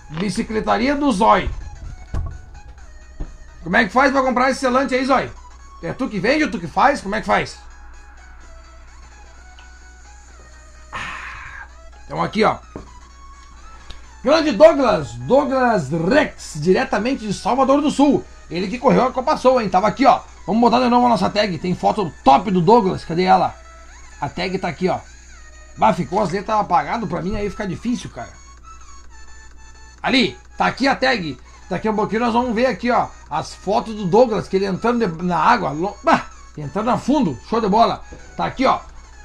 Bicicletaria 0.08 0.96
do 0.96 1.12
Zói. 1.12 1.50
Como 3.62 3.76
é 3.76 3.84
que 3.84 3.92
faz 3.92 4.10
pra 4.10 4.22
comprar 4.22 4.50
esse 4.50 4.60
selante 4.60 4.94
aí, 4.94 5.04
Zói? 5.04 5.30
É 5.82 5.92
tu 5.92 6.08
que 6.08 6.18
vende 6.18 6.44
ou 6.44 6.50
tu 6.50 6.58
que 6.58 6.66
faz? 6.66 7.02
Como 7.02 7.14
é 7.14 7.20
que 7.20 7.26
faz? 7.26 7.58
Então 12.06 12.22
aqui, 12.22 12.42
ó. 12.42 12.56
Grande 14.24 14.52
Douglas, 14.52 15.12
Douglas 15.12 15.90
Rex, 15.90 16.54
diretamente 16.56 17.26
de 17.26 17.34
Salvador 17.34 17.82
do 17.82 17.90
Sul. 17.90 18.24
Ele 18.50 18.66
que 18.66 18.78
correu 18.78 19.04
a 19.04 19.12
Copa 19.12 19.36
Soul, 19.36 19.60
hein? 19.60 19.68
Tava 19.68 19.88
aqui, 19.88 20.06
ó. 20.06 20.22
Vamos 20.46 20.60
botar 20.60 20.80
de 20.80 20.88
novo 20.88 21.06
a 21.06 21.10
nossa 21.10 21.30
tag. 21.30 21.56
Tem 21.58 21.74
foto 21.74 22.12
top 22.24 22.50
do 22.50 22.60
Douglas. 22.60 23.04
Cadê 23.04 23.24
ela? 23.24 23.54
A 24.20 24.28
tag 24.28 24.58
tá 24.58 24.68
aqui, 24.68 24.88
ó. 24.88 24.98
Bah, 25.76 25.92
ficou 25.92 26.20
as 26.20 26.30
letras 26.30 26.60
apagadas 26.60 27.08
pra 27.08 27.22
mim, 27.22 27.36
aí 27.36 27.48
fica 27.48 27.66
difícil, 27.66 28.10
cara. 28.10 28.32
Ali, 30.02 30.36
tá 30.56 30.66
aqui 30.66 30.86
a 30.86 30.94
tag. 30.94 31.38
Daqui 31.70 31.88
a 31.88 31.92
pouquinho 31.92 32.20
nós 32.20 32.34
vamos 32.34 32.54
ver 32.54 32.66
aqui, 32.66 32.90
ó, 32.90 33.06
as 33.30 33.54
fotos 33.54 33.94
do 33.94 34.04
Douglas, 34.04 34.46
que 34.46 34.56
ele 34.56 34.66
entrando 34.66 35.22
na 35.22 35.38
água, 35.38 35.74
bah, 36.04 36.26
entrando 36.58 36.90
a 36.90 36.98
fundo, 36.98 37.38
show 37.48 37.62
de 37.62 37.68
bola. 37.68 38.02
Tá 38.36 38.44
aqui, 38.44 38.66
ó. 38.66 38.80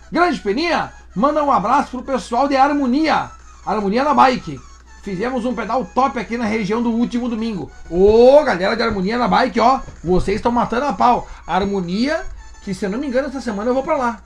Grande 0.10 0.40
Peninha, 0.40 0.94
manda 1.14 1.44
um 1.44 1.52
abraço 1.52 1.92
pro 1.92 2.04
pessoal 2.04 2.48
de 2.48 2.56
Harmonia. 2.56 3.30
Harmonia 3.66 4.06
na 4.06 4.14
Bike. 4.14 4.62
Fizemos 5.08 5.46
um 5.46 5.56
pedal 5.56 5.86
top 5.86 6.20
aqui 6.20 6.38
na 6.38 6.44
região 6.44 6.84
do 6.84 6.92
último 6.92 7.30
domingo. 7.30 7.72
Ô, 7.90 8.44
galera 8.44 8.76
de 8.76 8.84
Harmonia 8.84 9.18
na 9.18 9.26
bike, 9.26 9.58
ó. 9.58 9.80
Vocês 10.04 10.36
estão 10.36 10.52
matando 10.52 10.86
a 10.86 10.92
pau. 10.92 11.26
Harmonia, 11.48 12.26
que 12.62 12.74
se 12.74 12.86
eu 12.86 12.90
não 12.90 13.00
me 13.00 13.08
engano, 13.08 13.30
essa 13.30 13.40
semana 13.40 13.70
eu 13.70 13.74
vou 13.74 13.84
pra 13.84 13.96
lá. 13.96 14.22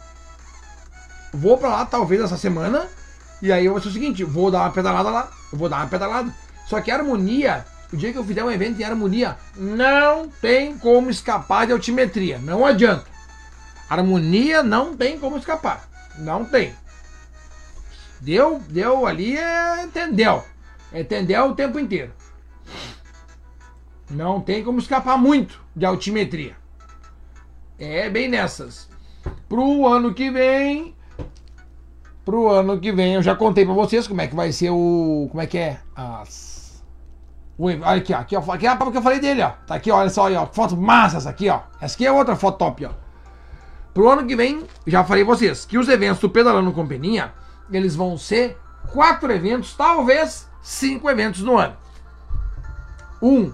Vou 1.32 1.56
pra 1.56 1.70
lá, 1.70 1.86
talvez, 1.86 2.20
essa 2.20 2.36
semana. 2.36 2.88
E 3.44 3.52
aí 3.52 3.64
eu 3.64 3.74
vou 3.74 3.80
ser 3.80 3.90
o 3.90 3.92
seguinte: 3.92 4.24
vou 4.24 4.50
dar 4.50 4.62
uma 4.62 4.72
pedalada 4.72 5.12
lá. 5.12 5.30
Vou 5.54 5.70
dar 5.70 5.78
uma 5.78 5.86
pedalada. 5.86 6.34
Só 6.66 6.82
que 6.82 6.90
Harmonia, 6.90 7.64
o 7.94 7.96
dia 7.96 8.12
que 8.12 8.18
eu 8.18 8.26
fizer 8.26 8.44
um 8.44 8.50
evento 8.50 8.82
em 8.82 8.84
Harmonia, 8.84 9.38
não 9.56 10.30
tem 10.30 10.76
como 10.80 11.12
escapar 11.12 11.68
de 11.68 11.74
altimetria. 11.74 12.40
Não 12.40 12.66
adianta. 12.66 13.06
Harmonia 13.88 14.64
não 14.64 14.98
tem 14.98 15.20
como 15.20 15.38
escapar. 15.38 15.88
Não 16.18 16.44
tem. 16.44 16.74
Deu, 18.20 18.60
deu 18.68 19.06
ali, 19.06 19.38
é, 19.38 19.84
entendeu? 19.84 20.44
Entendeu 20.94 21.46
o 21.46 21.56
tempo 21.56 21.80
inteiro. 21.80 22.12
Não 24.10 24.42
tem 24.42 24.64
como 24.64 24.80
escapar 24.80 25.18
muito 25.18 25.62
de 25.76 25.86
altimetria. 25.86 26.56
É 27.80 28.10
bem 28.10 28.28
nessas. 28.28 28.90
Pro 29.48 29.88
ano 29.88 30.14
que 30.14 30.30
vem. 30.30 30.96
Pro 32.26 32.50
ano 32.50 32.80
que 32.80 32.92
vem, 32.92 33.16
eu 33.16 33.24
já 33.24 33.36
contei 33.36 33.66
pra 33.66 33.74
vocês 33.74 34.08
como 34.08 34.22
é 34.22 34.28
que 34.28 34.36
vai 34.36 34.52
ser 34.52 34.70
o. 34.70 35.28
Como 35.32 35.42
é 35.42 35.48
que 35.48 35.58
é? 35.58 35.80
As. 35.96 36.84
Olha 37.58 37.82
aqui, 37.98 38.14
ó. 38.14 38.18
Aqui, 38.18 38.36
ó. 38.36 38.52
Aqui 38.52 38.68
é 38.68 38.70
a 38.70 38.78
que 38.78 38.98
eu 38.98 39.02
falei 39.02 39.20
dele, 39.20 39.42
ó. 39.42 39.52
Tá 39.66 39.76
aqui, 39.76 39.90
olha 39.92 40.10
só, 40.10 40.32
ó. 40.32 40.46
Foto 40.48 40.76
massa 40.76 41.18
essa 41.18 41.30
aqui, 41.30 41.50
ó. 41.50 41.62
Essa 41.80 41.96
aqui 41.96 42.06
é 42.06 42.12
outra 42.12 42.36
foto 42.36 42.58
top, 42.58 42.86
ó. 42.86 42.92
Pro 43.94 44.10
ano 44.10 44.26
que 44.26 44.36
vem, 44.36 44.66
já 44.86 45.04
falei 45.04 45.24
vocês 45.24 45.66
que 45.66 45.78
os 45.78 45.90
eventos 45.90 46.20
do 46.20 46.30
Pedalando 46.30 46.72
com 46.72 46.88
Peninha, 46.88 47.34
eles 47.72 47.96
vão 47.96 48.18
ser 48.18 48.58
quatro 48.92 49.32
eventos, 49.32 49.74
talvez 49.76 50.50
cinco 50.62 51.10
eventos 51.10 51.42
no 51.42 51.58
ano. 51.58 51.76
Um, 53.22 53.54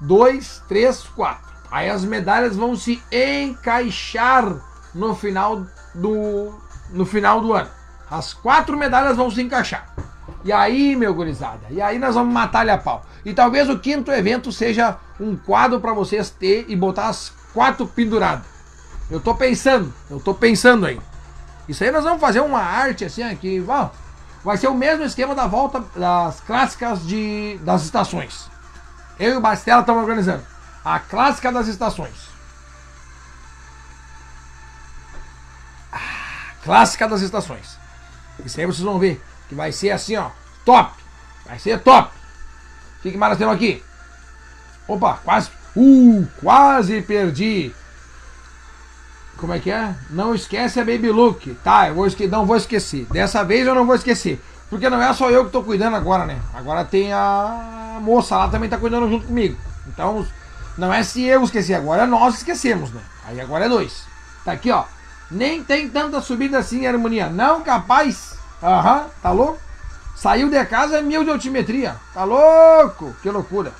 dois, 0.00 0.62
três, 0.68 1.02
quatro. 1.02 1.52
Aí 1.70 1.88
as 1.88 2.04
medalhas 2.04 2.56
vão 2.56 2.76
se 2.76 3.02
encaixar 3.10 4.60
no 4.94 5.14
final 5.14 5.66
do, 5.94 6.54
no 6.90 7.04
final 7.04 7.40
do 7.40 7.52
ano. 7.52 7.70
As 8.10 8.32
quatro 8.32 8.76
medalhas 8.76 9.16
vão 9.16 9.30
se 9.30 9.42
encaixar. 9.42 9.94
E 10.44 10.52
aí, 10.52 10.94
meu 10.94 11.14
gurizada, 11.14 11.66
e 11.70 11.80
aí 11.80 11.98
nós 11.98 12.14
vamos 12.14 12.32
matar-lhe 12.32 12.70
a 12.70 12.76
pau. 12.76 13.04
E 13.24 13.32
talvez 13.32 13.68
o 13.70 13.78
quinto 13.78 14.12
evento 14.12 14.52
seja 14.52 14.98
um 15.18 15.36
quadro 15.36 15.80
para 15.80 15.94
vocês 15.94 16.28
ter 16.28 16.66
e 16.68 16.76
botar 16.76 17.08
as 17.08 17.32
quatro 17.54 17.86
penduradas. 17.86 18.44
Eu 19.10 19.20
tô 19.20 19.34
pensando, 19.34 19.92
eu 20.10 20.20
tô 20.20 20.34
pensando 20.34 20.84
aí. 20.84 21.00
Isso 21.66 21.82
aí 21.82 21.90
nós 21.90 22.04
vamos 22.04 22.20
fazer 22.20 22.40
uma 22.40 22.60
arte 22.60 23.06
assim 23.06 23.22
aqui, 23.22 23.64
ó, 23.66 23.88
vai 24.44 24.58
ser 24.58 24.68
o 24.68 24.74
mesmo 24.74 25.04
esquema 25.04 25.34
da 25.34 25.46
volta 25.46 25.82
das 25.96 26.40
clássicas 26.40 27.04
de, 27.06 27.58
das 27.62 27.82
estações. 27.82 28.50
Eu 29.18 29.32
e 29.32 29.36
o 29.36 29.40
Bastela 29.40 29.80
estamos 29.80 30.02
organizando. 30.02 30.44
A 30.84 30.98
clássica 30.98 31.50
das 31.50 31.66
estações. 31.66 32.28
Ah, 35.90 36.52
clássica 36.62 37.08
das 37.08 37.22
estações. 37.22 37.78
Isso 38.44 38.60
aí 38.60 38.66
vocês 38.66 38.82
vão 38.82 38.98
ver. 38.98 39.22
Que 39.48 39.54
vai 39.54 39.72
ser 39.72 39.90
assim, 39.90 40.16
ó. 40.16 40.30
Top. 40.64 40.92
Vai 41.46 41.58
ser 41.58 41.80
top. 41.80 42.14
O 42.98 43.02
que 43.02 43.16
mais 43.16 43.30
nós 43.30 43.38
temos 43.38 43.54
aqui? 43.54 43.82
Opa, 44.86 45.20
quase. 45.24 45.50
Uh, 45.74 46.26
quase 46.40 47.00
perdi. 47.02 47.74
Como 49.44 49.52
é 49.52 49.58
que 49.58 49.70
é? 49.70 49.94
Não 50.08 50.34
esquece 50.34 50.80
a 50.80 50.84
Baby 50.86 51.10
Look. 51.10 51.54
Tá, 51.62 51.88
eu 51.88 51.94
vou 51.94 52.06
esque... 52.06 52.26
não 52.26 52.46
vou 52.46 52.56
esquecer. 52.56 53.04
Dessa 53.10 53.44
vez 53.44 53.66
eu 53.66 53.74
não 53.74 53.84
vou 53.84 53.94
esquecer. 53.94 54.42
Porque 54.70 54.88
não 54.88 55.02
é 55.02 55.12
só 55.12 55.30
eu 55.30 55.44
que 55.44 55.50
tô 55.50 55.62
cuidando 55.62 55.96
agora, 55.96 56.24
né? 56.24 56.40
Agora 56.54 56.82
tem 56.82 57.12
a 57.12 57.98
moça 58.00 58.38
lá 58.38 58.48
também 58.48 58.70
tá 58.70 58.78
cuidando 58.78 59.06
junto 59.06 59.26
comigo. 59.26 59.54
Então, 59.86 60.26
não 60.78 60.90
é 60.90 61.02
se 61.02 61.24
eu 61.24 61.44
esqueci, 61.44 61.74
agora 61.74 62.04
é 62.04 62.06
nós 62.06 62.36
esquecemos, 62.36 62.90
né? 62.90 63.02
Aí 63.26 63.38
agora 63.38 63.66
é 63.66 63.68
dois. 63.68 64.04
Tá 64.46 64.52
aqui, 64.52 64.70
ó. 64.70 64.84
Nem 65.30 65.62
tem 65.62 65.90
tanta 65.90 66.22
subida 66.22 66.56
assim 66.56 66.84
em 66.84 66.86
harmonia. 66.86 67.28
Não, 67.28 67.60
capaz. 67.60 68.38
Aham, 68.62 69.02
uhum, 69.02 69.08
tá 69.20 69.30
louco? 69.30 69.58
Saiu 70.16 70.48
de 70.48 70.64
casa 70.64 71.00
é 71.00 71.02
mil 71.02 71.22
de 71.22 71.28
altimetria. 71.28 71.96
Tá 72.14 72.24
louco? 72.24 73.14
Que 73.20 73.28
loucura. 73.28 73.74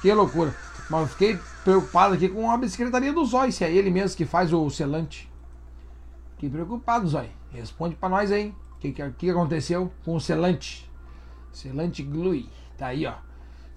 Que 0.00 0.12
loucura. 0.12 0.54
Mas 0.88 1.00
eu 1.00 1.08
fiquei 1.08 1.40
preocupado 1.64 2.14
aqui 2.14 2.28
com 2.28 2.50
a 2.50 2.56
bicicletaria 2.58 3.12
do 3.12 3.24
Zói, 3.24 3.50
se 3.50 3.64
é 3.64 3.72
ele 3.72 3.90
mesmo 3.90 4.16
que 4.16 4.26
faz 4.26 4.52
o 4.52 4.68
selante. 4.68 5.32
Fiquei 6.34 6.50
preocupado, 6.50 7.08
Zói. 7.08 7.30
Responde 7.50 7.96
para 7.96 8.10
nós 8.10 8.30
aí. 8.30 8.54
O 8.76 8.78
que, 8.78 8.92
que, 8.92 9.10
que, 9.10 9.30
aconteceu 9.30 9.90
com 10.04 10.14
o 10.14 10.20
selante? 10.20 10.90
Selante 11.50 12.02
Glue. 12.02 12.48
Tá 12.76 12.88
aí, 12.88 13.06
ó. 13.06 13.14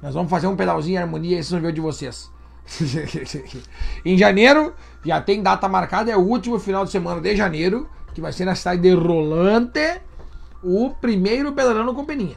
Nós 0.01 0.13
vamos 0.13 0.29
fazer 0.29 0.47
um 0.47 0.55
pedalzinho 0.55 0.95
em 0.95 1.01
harmonia, 1.01 1.39
esse 1.39 1.57
veio 1.57 1.73
de 1.73 1.79
vocês. 1.79 2.29
em 4.03 4.17
janeiro, 4.17 4.75
já 5.03 5.21
tem 5.21 5.41
data 5.41 5.69
marcada, 5.69 6.11
é 6.11 6.17
o 6.17 6.21
último 6.21 6.59
final 6.59 6.83
de 6.83 6.91
semana 6.91 7.21
de 7.21 7.35
janeiro, 7.35 7.89
que 8.13 8.19
vai 8.19 8.33
ser 8.33 8.45
na 8.45 8.53
cidade 8.53 8.81
de 8.81 8.93
Rolante, 8.93 10.01
o 10.61 10.89
primeiro 10.89 11.53
pedalando 11.53 11.93
com 11.93 12.03
peninha. 12.03 12.35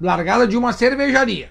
Largada 0.00 0.46
de 0.46 0.56
uma 0.56 0.72
cervejaria. 0.72 1.50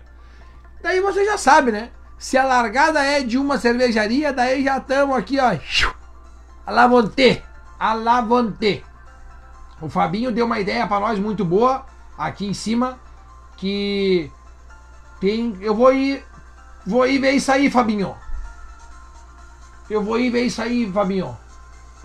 Daí 0.82 0.99
você 0.99 1.26
já 1.26 1.38
sabe, 1.38 1.72
né? 1.72 1.90
Se 2.23 2.37
a 2.37 2.45
largada 2.45 3.03
é 3.03 3.21
de 3.21 3.37
uma 3.37 3.57
cervejaria, 3.57 4.31
daí 4.31 4.63
já 4.63 4.77
estamos 4.77 5.17
aqui, 5.17 5.37
ó. 5.41 5.57
A 6.65 6.71
lavonte. 6.71 7.43
A 7.77 7.93
lavonte. 7.93 8.81
O 9.81 9.89
Fabinho 9.89 10.31
deu 10.31 10.45
uma 10.45 10.57
ideia 10.57 10.87
para 10.87 11.01
nós 11.01 11.19
muito 11.19 11.43
boa 11.43 11.85
aqui 12.17 12.45
em 12.45 12.53
cima 12.53 12.97
que 13.57 14.31
tem, 15.19 15.57
eu 15.59 15.75
vou 15.75 15.93
ir 15.93 16.25
vou 16.87 17.05
ir 17.05 17.19
ver 17.19 17.31
isso 17.31 17.51
aí, 17.51 17.69
Fabinho. 17.69 18.15
Eu 19.89 20.01
vou 20.01 20.17
ir 20.17 20.29
ver 20.29 20.43
isso 20.43 20.61
aí, 20.61 20.89
Fabinho. 20.89 21.37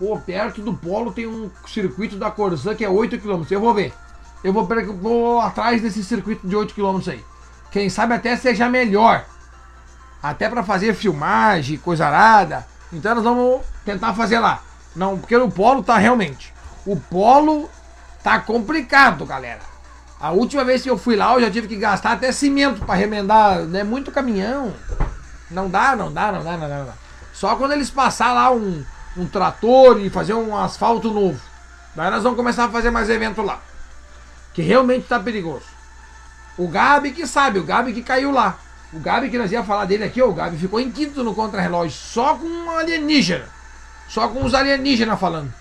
Pô, 0.00 0.18
perto 0.18 0.60
do 0.60 0.74
polo 0.74 1.12
tem 1.12 1.28
um 1.28 1.48
circuito 1.64 2.16
da 2.16 2.28
Corzan 2.28 2.74
que 2.74 2.84
é 2.84 2.88
8 2.88 3.20
km. 3.20 3.44
Eu 3.48 3.60
vou 3.60 3.72
ver. 3.72 3.94
Eu 4.42 4.52
vou, 4.52 4.66
vou 5.00 5.40
atrás 5.40 5.80
desse 5.80 6.02
circuito 6.02 6.44
de 6.44 6.56
8 6.56 6.74
km 6.74 7.08
aí. 7.08 7.24
Quem 7.70 7.88
sabe 7.88 8.14
até 8.14 8.34
seja 8.34 8.68
melhor 8.68 9.24
até 10.22 10.48
para 10.48 10.62
fazer 10.62 10.94
filmagem, 10.94 11.78
coisa 11.78 12.06
arada. 12.06 12.66
Então 12.92 13.14
nós 13.14 13.24
vamos 13.24 13.62
tentar 13.84 14.14
fazer 14.14 14.38
lá. 14.38 14.62
Não, 14.94 15.18
porque 15.18 15.36
o 15.36 15.50
polo 15.50 15.82
tá 15.82 15.96
realmente. 15.96 16.52
O 16.84 16.96
polo 16.96 17.68
tá 18.22 18.40
complicado, 18.40 19.24
galera. 19.24 19.60
A 20.20 20.32
última 20.32 20.64
vez 20.64 20.82
que 20.82 20.90
eu 20.90 20.98
fui 20.98 21.14
lá, 21.14 21.34
eu 21.34 21.40
já 21.40 21.50
tive 21.50 21.68
que 21.68 21.76
gastar 21.76 22.12
até 22.12 22.32
cimento 22.32 22.84
para 22.84 22.96
remendar, 22.96 23.60
né? 23.60 23.84
Muito 23.84 24.10
caminhão. 24.10 24.74
Não 25.50 25.70
dá, 25.70 25.94
não 25.94 26.12
dá, 26.12 26.32
não 26.32 26.42
dá, 26.42 26.56
não 26.56 26.68
dá, 26.68 26.78
não 26.78 26.86
dá. 26.86 26.94
Só 27.32 27.54
quando 27.54 27.72
eles 27.72 27.88
passar 27.88 28.32
lá 28.32 28.50
um, 28.50 28.84
um 29.16 29.26
trator 29.26 30.00
e 30.00 30.10
fazer 30.10 30.34
um 30.34 30.56
asfalto 30.56 31.12
novo. 31.12 31.40
Daí 31.94 32.10
nós 32.10 32.22
vamos 32.22 32.36
começar 32.36 32.64
a 32.64 32.68
fazer 32.68 32.90
mais 32.90 33.08
evento 33.08 33.42
lá. 33.42 33.60
Que 34.52 34.62
realmente 34.62 35.06
tá 35.06 35.20
perigoso. 35.20 35.66
O 36.56 36.66
Gabi 36.66 37.12
que 37.12 37.26
sabe, 37.26 37.60
o 37.60 37.64
Gabi 37.64 37.92
que 37.92 38.02
caiu 38.02 38.32
lá. 38.32 38.58
O 38.92 39.00
Gabi 39.00 39.28
que 39.28 39.38
nós 39.38 39.52
ia 39.52 39.62
falar 39.62 39.84
dele 39.84 40.04
aqui, 40.04 40.22
o 40.22 40.32
Gabi 40.32 40.56
ficou 40.56 40.80
em 40.80 40.90
quinto 40.90 41.22
no 41.22 41.34
contra-relógio, 41.34 41.96
só 41.96 42.34
com 42.34 42.46
um 42.46 42.70
alienígena. 42.70 43.46
Só 44.08 44.28
com 44.28 44.44
os 44.44 44.54
alienígenas 44.54 45.20
falando. 45.20 45.52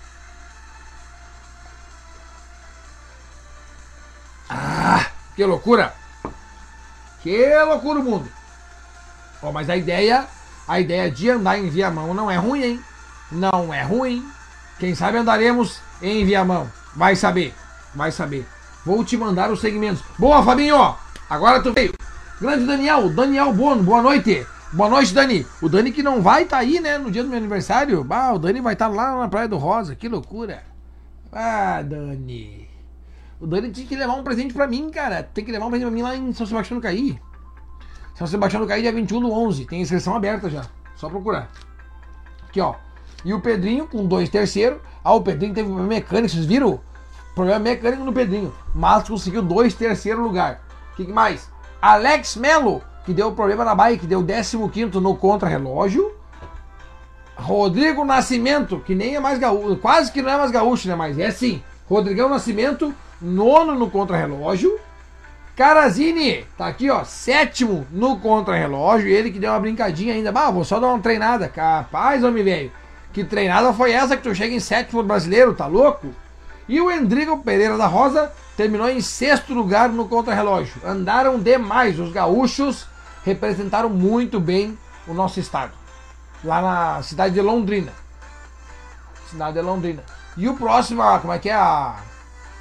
Ah, 4.48 5.06
que 5.36 5.44
loucura! 5.44 5.94
Que 7.22 7.54
loucura 7.64 8.00
o 8.00 8.02
mundo! 8.02 8.30
Ó, 9.42 9.52
mas 9.52 9.68
a 9.68 9.76
ideia, 9.76 10.26
a 10.66 10.80
ideia 10.80 11.10
de 11.10 11.28
andar 11.28 11.58
em 11.58 11.68
Viamão 11.68 12.14
não 12.14 12.30
é 12.30 12.36
ruim, 12.36 12.62
hein? 12.62 12.84
Não 13.30 13.72
é 13.72 13.82
ruim. 13.82 14.26
Quem 14.78 14.94
sabe 14.94 15.18
andaremos 15.18 15.80
em 16.00 16.24
Viamão. 16.24 16.70
Vai 16.96 17.14
saber, 17.14 17.54
vai 17.94 18.10
saber. 18.10 18.48
Vou 18.86 19.04
te 19.04 19.18
mandar 19.18 19.50
os 19.50 19.60
segmentos. 19.60 20.02
Boa, 20.18 20.42
Fabinho! 20.42 20.96
Agora 21.28 21.62
tu 21.62 21.74
veio. 21.74 21.97
Grande 22.40 22.66
Daniel, 22.66 23.08
Daniel 23.08 23.52
Bono, 23.52 23.82
boa 23.82 24.00
noite. 24.00 24.46
Boa 24.72 24.88
noite, 24.88 25.12
Dani. 25.12 25.44
O 25.60 25.68
Dani 25.68 25.90
que 25.90 26.04
não 26.04 26.22
vai 26.22 26.44
estar 26.44 26.58
tá 26.58 26.62
aí, 26.62 26.78
né, 26.78 26.96
no 26.96 27.10
dia 27.10 27.24
do 27.24 27.28
meu 27.28 27.36
aniversário. 27.36 28.04
Bah, 28.04 28.32
o 28.32 28.38
Dani 28.38 28.60
vai 28.60 28.74
estar 28.74 28.88
tá 28.88 28.94
lá 28.94 29.18
na 29.18 29.28
Praia 29.28 29.48
do 29.48 29.56
Rosa. 29.56 29.96
Que 29.96 30.08
loucura. 30.08 30.62
Ah, 31.32 31.82
Dani. 31.82 32.68
O 33.40 33.46
Dani 33.46 33.72
tinha 33.72 33.84
que 33.84 33.96
levar 33.96 34.14
um 34.14 34.22
presente 34.22 34.54
pra 34.54 34.68
mim, 34.68 34.88
cara. 34.88 35.24
Tem 35.24 35.44
que 35.44 35.50
levar 35.50 35.66
um 35.66 35.70
presente 35.70 35.88
pra 35.88 35.94
mim 35.96 36.02
lá 36.02 36.14
em 36.14 36.32
São 36.32 36.46
Sebastião 36.46 36.78
do 36.78 36.82
Caí. 36.82 37.18
São 38.14 38.24
Sebastião 38.24 38.62
do 38.62 38.68
Caí, 38.68 38.82
dia 38.82 38.92
21 38.92 39.20
do 39.20 39.32
11. 39.32 39.64
Tem 39.64 39.80
inscrição 39.80 40.14
aberta 40.14 40.48
já. 40.48 40.64
Só 40.94 41.08
procurar. 41.08 41.50
Aqui, 42.48 42.60
ó. 42.60 42.76
E 43.24 43.34
o 43.34 43.40
Pedrinho 43.40 43.88
com 43.88 44.06
dois 44.06 44.28
terceiro. 44.28 44.80
Ah, 45.02 45.12
o 45.12 45.22
Pedrinho 45.22 45.54
teve 45.54 45.66
problema 45.66 45.88
mecânico, 45.88 46.28
vocês 46.28 46.46
viram? 46.46 46.78
Problema 47.34 47.58
mecânico 47.58 48.04
no 48.04 48.12
Pedrinho. 48.12 48.54
Mas 48.72 49.08
conseguiu 49.08 49.42
dois 49.42 49.74
terceiro 49.74 50.22
lugar. 50.22 50.62
O 50.92 50.96
que, 50.96 51.04
que 51.04 51.12
mais? 51.12 51.50
Alex 51.80 52.36
Melo, 52.36 52.82
que 53.04 53.12
deu 53.12 53.32
problema 53.32 53.64
na 53.64 53.74
bike, 53.74 54.06
deu 54.06 54.24
15 54.24 55.00
no 55.00 55.16
contra-relógio. 55.16 56.14
Rodrigo 57.36 58.04
Nascimento, 58.04 58.80
que 58.80 58.94
nem 58.94 59.14
é 59.14 59.20
mais 59.20 59.38
gaúcho, 59.38 59.76
quase 59.76 60.10
que 60.10 60.20
não 60.20 60.30
é 60.30 60.36
mais 60.36 60.50
gaúcho, 60.50 60.88
né? 60.88 60.94
Mas 60.96 61.18
é 61.18 61.30
sim. 61.30 61.62
Rodrigão 61.88 62.28
Nascimento, 62.28 62.92
nono 63.22 63.74
no 63.74 63.88
contra-relógio. 63.88 64.78
Carazini, 65.56 66.44
tá 66.56 66.66
aqui, 66.66 66.90
ó, 66.90 67.04
sétimo 67.04 67.86
no 67.90 68.18
contra-relógio. 68.18 69.08
Ele 69.08 69.30
que 69.30 69.38
deu 69.38 69.50
uma 69.50 69.60
brincadinha 69.60 70.14
ainda. 70.14 70.30
Bah, 70.30 70.50
vou 70.50 70.64
só 70.64 70.78
dar 70.78 70.88
uma 70.88 70.98
treinada. 71.00 71.48
Capaz, 71.48 72.22
homem 72.22 72.44
velho. 72.44 72.72
Que 73.12 73.24
treinada 73.24 73.72
foi 73.72 73.92
essa 73.92 74.16
que 74.16 74.22
tu 74.22 74.34
chega 74.34 74.54
em 74.54 74.60
sétimo 74.60 75.02
brasileiro, 75.02 75.54
tá 75.54 75.66
louco? 75.66 76.08
E 76.68 76.80
o 76.80 76.90
Endrigo 76.90 77.38
Pereira 77.38 77.78
da 77.78 77.86
Rosa 77.86 78.30
terminou 78.56 78.88
em 78.88 79.00
sexto 79.00 79.54
lugar 79.54 79.88
no 79.88 80.06
contrarrelógio. 80.06 80.82
Andaram 80.84 81.40
demais. 81.40 81.98
Os 81.98 82.12
gaúchos 82.12 82.86
representaram 83.24 83.88
muito 83.88 84.38
bem 84.38 84.76
o 85.06 85.14
nosso 85.14 85.40
estado. 85.40 85.72
Lá 86.44 86.60
na 86.60 87.02
cidade 87.02 87.34
de 87.34 87.40
Londrina. 87.40 87.92
Cidade 89.30 89.54
de 89.54 89.62
Londrina. 89.62 90.02
E 90.36 90.48
o 90.48 90.54
próximo, 90.54 91.02
ah, 91.02 91.18
como 91.18 91.32
é 91.32 91.38
que 91.38 91.48
é 91.48 91.54
a. 91.54 91.96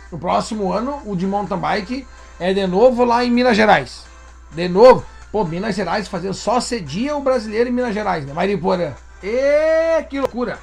O 0.09 0.17
próximo 0.17 0.71
ano, 0.71 1.01
o 1.05 1.17
de 1.17 1.27
mountain 1.27 1.59
bike, 1.59 2.07
é 2.39 2.53
de 2.53 2.65
novo 2.65 3.03
lá 3.03 3.25
em 3.25 3.31
Minas 3.31 3.57
Gerais. 3.57 4.05
De 4.51 4.69
novo. 4.69 5.05
Pô, 5.31 5.43
Minas 5.43 5.75
Gerais 5.75 6.07
fazendo 6.07 6.33
só 6.33 6.61
cedia 6.61 7.15
o 7.15 7.21
brasileiro 7.21 7.69
em 7.69 7.73
Minas 7.73 7.93
Gerais, 7.93 8.25
né? 8.25 8.31
Mariporã. 8.31 8.93
E 9.21 10.03
que 10.03 10.19
loucura! 10.19 10.57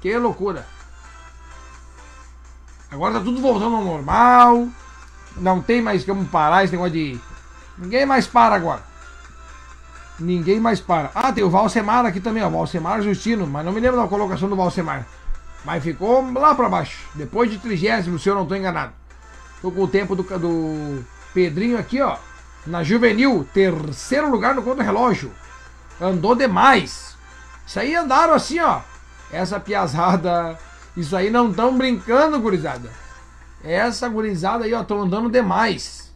Que 0.00 0.16
loucura! 0.16 0.64
Agora 2.92 3.14
tá 3.14 3.20
tudo 3.20 3.40
voltando 3.40 3.74
ao 3.74 3.84
normal. 3.84 4.68
Não 5.38 5.62
tem 5.62 5.80
mais 5.80 6.04
como 6.04 6.26
parar 6.26 6.62
esse 6.62 6.72
negócio 6.72 6.92
de. 6.92 7.18
Ninguém 7.78 8.04
mais 8.04 8.26
para 8.26 8.54
agora. 8.54 8.82
Ninguém 10.20 10.60
mais 10.60 10.78
para. 10.78 11.10
Ah, 11.14 11.32
tem 11.32 11.42
o 11.42 11.48
Valsemar 11.48 12.04
aqui 12.04 12.20
também, 12.20 12.42
ó. 12.42 12.50
Valsemar 12.50 13.00
Justino. 13.00 13.46
Mas 13.46 13.64
não 13.64 13.72
me 13.72 13.80
lembro 13.80 13.98
da 13.98 14.06
colocação 14.06 14.46
do 14.46 14.54
Valsemar. 14.54 15.06
Mas 15.64 15.82
ficou 15.82 16.30
lá 16.32 16.54
para 16.54 16.68
baixo. 16.68 16.98
Depois 17.14 17.50
de 17.50 17.56
trigésimo, 17.56 18.18
se 18.18 18.28
eu 18.28 18.34
não 18.34 18.42
estou 18.42 18.58
enganado. 18.58 18.92
Tô 19.62 19.70
com 19.70 19.84
o 19.84 19.88
tempo 19.88 20.14
do, 20.14 20.22
do 20.22 21.04
Pedrinho 21.32 21.78
aqui, 21.78 22.02
ó. 22.02 22.18
Na 22.66 22.82
juvenil, 22.82 23.48
terceiro 23.54 24.30
lugar 24.30 24.54
no 24.54 24.62
contra-relógio. 24.62 25.32
Andou 25.98 26.34
demais. 26.34 27.16
Isso 27.66 27.80
aí 27.80 27.94
andaram 27.94 28.34
assim, 28.34 28.60
ó. 28.60 28.80
Essa 29.32 29.58
piazada 29.58 30.58
isso 30.96 31.16
aí 31.16 31.30
não 31.30 31.50
estão 31.50 31.76
brincando, 31.76 32.40
gurizada. 32.40 32.90
Essa 33.64 34.08
gurizada 34.08 34.64
aí, 34.64 34.74
ó, 34.74 34.82
estão 34.82 35.02
andando 35.02 35.30
demais. 35.30 36.12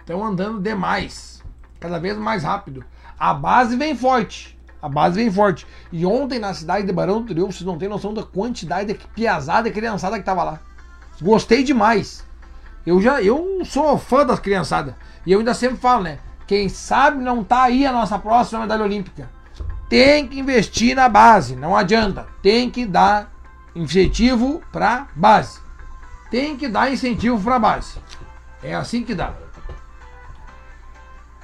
Estão 0.00 0.24
andando 0.24 0.60
demais. 0.60 1.42
Cada 1.80 1.98
vez 1.98 2.16
mais 2.16 2.44
rápido. 2.44 2.84
A 3.18 3.34
base 3.34 3.76
vem 3.76 3.96
forte. 3.96 4.58
A 4.80 4.88
base 4.88 5.16
vem 5.16 5.30
forte. 5.30 5.66
E 5.90 6.04
ontem 6.04 6.38
na 6.38 6.54
cidade 6.54 6.86
de 6.86 6.92
Barão 6.92 7.20
do 7.20 7.26
Triunfo, 7.26 7.52
vocês 7.52 7.66
não 7.66 7.78
têm 7.78 7.88
noção 7.88 8.12
da 8.12 8.22
quantidade 8.22 8.92
de 8.92 8.98
piazada 9.14 9.68
e 9.68 9.72
criançada 9.72 10.18
que 10.18 10.24
tava 10.24 10.44
lá. 10.44 10.60
Gostei 11.20 11.62
demais. 11.62 12.24
Eu 12.84 13.00
já 13.00 13.22
eu 13.22 13.62
sou 13.64 13.96
fã 13.96 14.26
das 14.26 14.40
criançadas. 14.40 14.94
E 15.24 15.32
eu 15.32 15.38
ainda 15.38 15.54
sempre 15.54 15.76
falo, 15.76 16.02
né? 16.02 16.18
Quem 16.46 16.68
sabe 16.68 17.22
não 17.22 17.44
tá 17.44 17.62
aí 17.62 17.86
a 17.86 17.92
nossa 17.92 18.18
próxima 18.18 18.60
medalha 18.60 18.84
olímpica. 18.84 19.30
Tem 19.88 20.26
que 20.26 20.38
investir 20.38 20.96
na 20.96 21.08
base, 21.08 21.54
não 21.54 21.76
adianta. 21.76 22.26
Tem 22.42 22.70
que 22.70 22.84
dar 22.84 23.30
incentivo 23.74 24.62
para 24.72 25.08
base. 25.14 25.60
Tem 26.30 26.56
que 26.56 26.68
dar 26.68 26.92
incentivo 26.92 27.40
para 27.40 27.58
base. 27.58 27.98
É 28.62 28.74
assim 28.74 29.02
que 29.02 29.14
dá. 29.14 29.34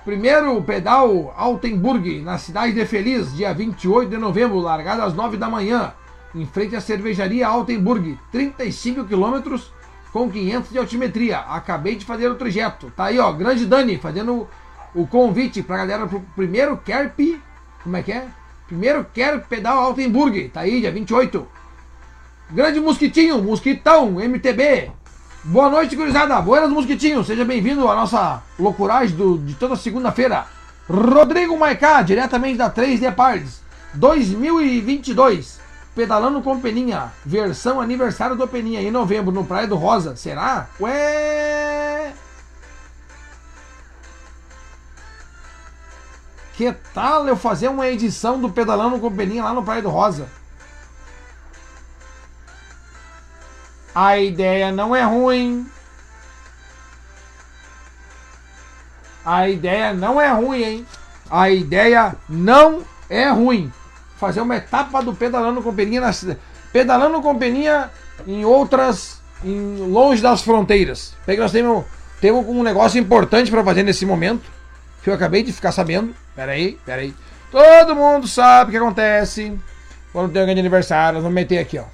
Primeiro 0.05 0.62
pedal 0.62 1.34
Altenburg, 1.36 2.22
na 2.22 2.38
cidade 2.38 2.72
de 2.72 2.86
Feliz, 2.86 3.34
dia 3.36 3.52
28 3.52 4.09
de 4.09 4.16
novembro, 4.16 4.59
largada 4.59 5.05
às 5.05 5.12
9 5.12 5.36
da 5.36 5.50
manhã, 5.50 5.92
em 6.34 6.46
frente 6.46 6.74
à 6.74 6.80
cervejaria 6.80 7.46
Altenburg, 7.46 8.18
35 8.32 9.05
quilômetros 9.05 9.70
com 10.12 10.30
500 10.30 10.70
de 10.70 10.78
altimetria. 10.78 11.40
Acabei 11.40 11.96
de 11.96 12.06
fazer 12.06 12.30
o 12.30 12.36
trajeto. 12.36 12.90
Tá 12.96 13.05
aí, 13.05 13.18
ó, 13.18 13.30
grande 13.32 13.66
Dani, 13.66 13.98
fazendo 13.98 14.48
o 14.94 15.06
convite 15.06 15.62
pra 15.62 15.76
galera 15.76 16.06
pro 16.06 16.20
primeiro 16.34 16.76
Kerp, 16.78 17.18
como 17.82 17.96
é 17.96 18.02
que 18.02 18.12
é? 18.12 18.28
Primeiro 18.66 19.05
Kerp 19.12 19.46
Pedal 19.46 19.78
Altenburg, 19.78 20.48
tá 20.48 20.60
aí, 20.60 20.80
dia 20.80 20.90
28. 20.90 21.46
Grande 22.50 22.80
Mosquitinho, 22.80 23.42
Mosquitão, 23.42 24.18
MTB. 24.18 24.90
Boa 25.44 25.68
noite, 25.68 25.94
gurizada. 25.94 26.40
Buenas, 26.40 26.70
Mosquitinho. 26.70 27.22
Seja 27.22 27.44
bem-vindo 27.44 27.86
à 27.86 27.94
nossa 27.94 28.42
loucuragem 28.58 29.14
do, 29.14 29.36
de 29.36 29.52
toda 29.52 29.76
segunda-feira. 29.76 30.46
Rodrigo 30.88 31.58
Maicá, 31.58 32.00
diretamente 32.00 32.56
da 32.56 32.70
3D 32.70 33.14
Parts. 33.14 33.60
2022. 33.92 35.60
Pedalando 35.94 36.40
com 36.40 36.58
Peninha. 36.58 37.12
Versão 37.22 37.82
aniversário 37.82 38.34
do 38.34 38.48
Peninha 38.48 38.80
em 38.80 38.90
novembro 38.90 39.30
no 39.30 39.44
Praia 39.44 39.66
do 39.66 39.76
Rosa. 39.76 40.16
Será? 40.16 40.68
Ué! 40.80 42.14
Que 46.54 46.72
tal 46.94 47.28
eu 47.28 47.36
fazer 47.36 47.68
uma 47.68 47.86
edição 47.88 48.40
do 48.40 48.48
Pedalando 48.48 48.98
com 48.98 49.12
Peninha 49.12 49.44
lá 49.44 49.52
no 49.52 49.62
Praia 49.62 49.82
do 49.82 49.90
Rosa? 49.90 50.38
A 54.00 54.16
ideia 54.16 54.70
não 54.70 54.94
é 54.94 55.02
ruim. 55.02 55.66
A 59.26 59.48
ideia 59.48 59.92
não 59.92 60.20
é 60.20 60.30
ruim, 60.30 60.62
hein? 60.62 60.86
A 61.28 61.50
ideia 61.50 62.14
não 62.28 62.82
é 63.10 63.28
ruim. 63.28 63.72
Fazer 64.16 64.40
uma 64.40 64.54
etapa 64.54 65.02
do 65.02 65.12
pedalando 65.12 65.60
com 65.60 65.74
peninha 65.74 66.00
na 66.00 66.12
pedalando 66.72 67.20
com 67.20 67.36
peninha 67.36 67.90
em 68.24 68.44
outras 68.44 69.20
em 69.42 69.78
longe 69.90 70.22
das 70.22 70.42
fronteiras. 70.42 71.16
Pega 71.26 71.42
nós 71.42 71.50
temos 71.50 71.84
temos 72.20 72.46
um 72.46 72.62
negócio 72.62 73.00
importante 73.00 73.50
para 73.50 73.64
fazer 73.64 73.82
nesse 73.82 74.06
momento 74.06 74.48
que 75.02 75.10
eu 75.10 75.14
acabei 75.14 75.42
de 75.42 75.52
ficar 75.52 75.72
sabendo. 75.72 76.14
Pera 76.36 76.52
aí, 76.52 76.78
pera 76.86 77.02
aí. 77.02 77.12
Todo 77.50 77.96
mundo 77.96 78.28
sabe 78.28 78.68
o 78.68 78.70
que 78.70 78.78
acontece 78.78 79.58
quando 80.12 80.30
tem 80.30 80.42
alguém 80.42 80.54
de 80.54 80.60
aniversário. 80.60 81.14
Nós 81.14 81.24
vamos 81.24 81.34
meter 81.34 81.58
aqui, 81.58 81.80
ó. 81.80 81.84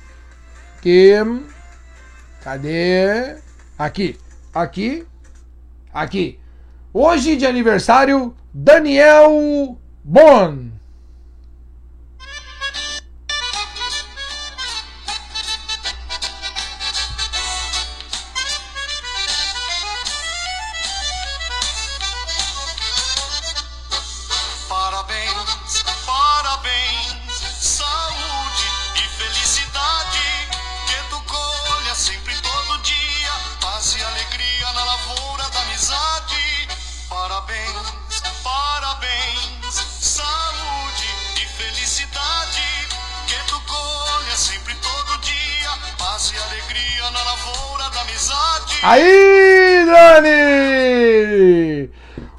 Que 0.82 1.18
Cadê? 2.44 3.36
Aqui, 3.78 4.18
aqui, 4.54 5.06
aqui. 5.90 6.38
Hoje 6.92 7.36
de 7.36 7.46
aniversário, 7.46 8.36
Daniel 8.52 9.78
Bon. 10.04 10.73
Aí, 48.86 49.86
Dani! 49.86 50.28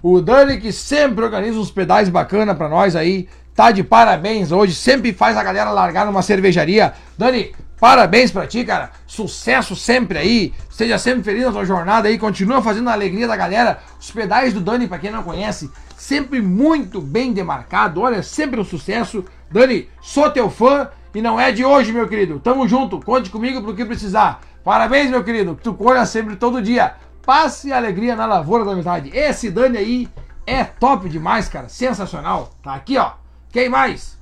O 0.03 0.21
Dani 0.21 0.59
que 0.59 0.71
sempre 0.71 1.25
organiza 1.25 1.57
uns 1.57 1.71
pedais 1.71 2.07
bacana 2.07 2.53
pra 2.53 2.69
nós 2.69 2.95
aí. 2.95 3.27
Tá 3.55 3.71
de 3.71 3.83
parabéns 3.83 4.51
hoje, 4.51 4.75
sempre 4.75 5.11
faz 5.11 5.35
a 5.37 5.43
galera 5.43 5.71
largar 5.71 6.05
numa 6.05 6.21
cervejaria. 6.21 6.93
Dani, 7.17 7.51
parabéns 7.79 8.31
pra 8.31 8.45
ti, 8.45 8.63
cara. 8.63 8.91
Sucesso 9.07 9.75
sempre 9.75 10.19
aí. 10.19 10.53
Seja 10.69 10.99
sempre 10.99 11.23
feliz 11.23 11.45
na 11.45 11.51
tua 11.51 11.65
jornada 11.65 12.09
aí. 12.09 12.19
Continua 12.19 12.61
fazendo 12.61 12.91
a 12.91 12.93
alegria 12.93 13.27
da 13.27 13.35
galera. 13.35 13.79
Os 13.99 14.11
pedais 14.11 14.53
do 14.53 14.61
Dani, 14.61 14.87
pra 14.87 14.99
quem 14.99 15.09
não 15.09 15.23
conhece, 15.23 15.71
sempre 15.97 16.43
muito 16.43 17.01
bem 17.01 17.33
demarcado. 17.33 18.01
Olha, 18.01 18.21
sempre 18.21 18.59
um 18.59 18.63
sucesso. 18.63 19.25
Dani, 19.49 19.89
sou 19.99 20.29
teu 20.29 20.51
fã 20.51 20.89
e 21.15 21.23
não 21.23 21.39
é 21.39 21.51
de 21.51 21.65
hoje, 21.65 21.91
meu 21.91 22.07
querido. 22.07 22.39
Tamo 22.39 22.67
junto. 22.67 22.99
Conte 22.99 23.31
comigo 23.31 23.63
pro 23.63 23.75
que 23.75 23.83
precisar. 23.83 24.41
Parabéns, 24.65 25.11
meu 25.11 25.23
querido. 25.23 25.57
Tu 25.61 25.71
colha 25.75 26.03
sempre 26.07 26.35
todo 26.35 26.59
dia. 26.59 26.95
Passe 27.23 27.71
alegria 27.71 28.15
na 28.15 28.25
lavoura 28.25 28.65
da 28.65 28.71
amizade. 28.71 29.15
Esse 29.15 29.51
Dani 29.51 29.77
aí 29.77 30.09
é 30.47 30.63
top 30.63 31.07
demais, 31.07 31.47
cara. 31.47 31.69
Sensacional. 31.69 32.49
Tá 32.63 32.73
aqui, 32.73 32.97
ó. 32.97 33.11
Quem 33.51 33.69
mais? 33.69 34.17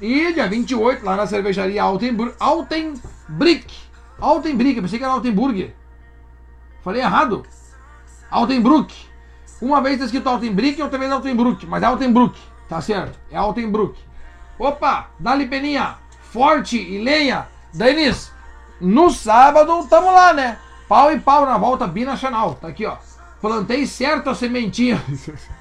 E 0.00 0.32
dia 0.32 0.48
28, 0.48 1.04
lá 1.04 1.16
na 1.16 1.26
cervejaria 1.26 1.82
Altenbrick. 1.82 2.34
Altenbrick. 2.40 3.74
Altenbrick. 4.18 4.80
Pensei 4.80 4.98
que 4.98 5.04
era 5.04 5.12
Altenburger. 5.12 5.74
Falei 6.82 7.02
errado. 7.02 7.44
Altenbruck. 8.30 8.94
Uma 9.60 9.82
vez 9.82 9.98
tá 9.98 10.06
escrito 10.06 10.30
Altenbrick, 10.30 10.80
outra 10.80 10.98
vez 10.98 11.12
Altenbruck. 11.12 11.66
Mas 11.66 11.82
é 11.82 11.86
Altenbruck. 11.86 12.40
Tá 12.70 12.80
certo. 12.80 13.18
É 13.30 13.36
Altenbruck. 13.36 13.98
Opa, 14.58 15.10
dá-lhe 15.20 15.46
peninha. 15.46 15.96
Forte 16.22 16.78
e 16.78 16.98
lenha. 16.98 17.48
Denis, 17.74 18.32
no 18.80 19.10
sábado 19.10 19.86
tamo 19.88 20.12
lá, 20.12 20.32
né? 20.32 20.58
Pau 20.88 21.12
e 21.12 21.20
pau 21.20 21.44
na 21.44 21.58
volta 21.58 21.86
binacional. 21.86 22.54
Tá 22.54 22.68
aqui, 22.68 22.86
ó. 22.86 22.96
Plantei 23.40 23.86
certo 23.86 24.30
a 24.30 24.34
sementinha. 24.34 25.02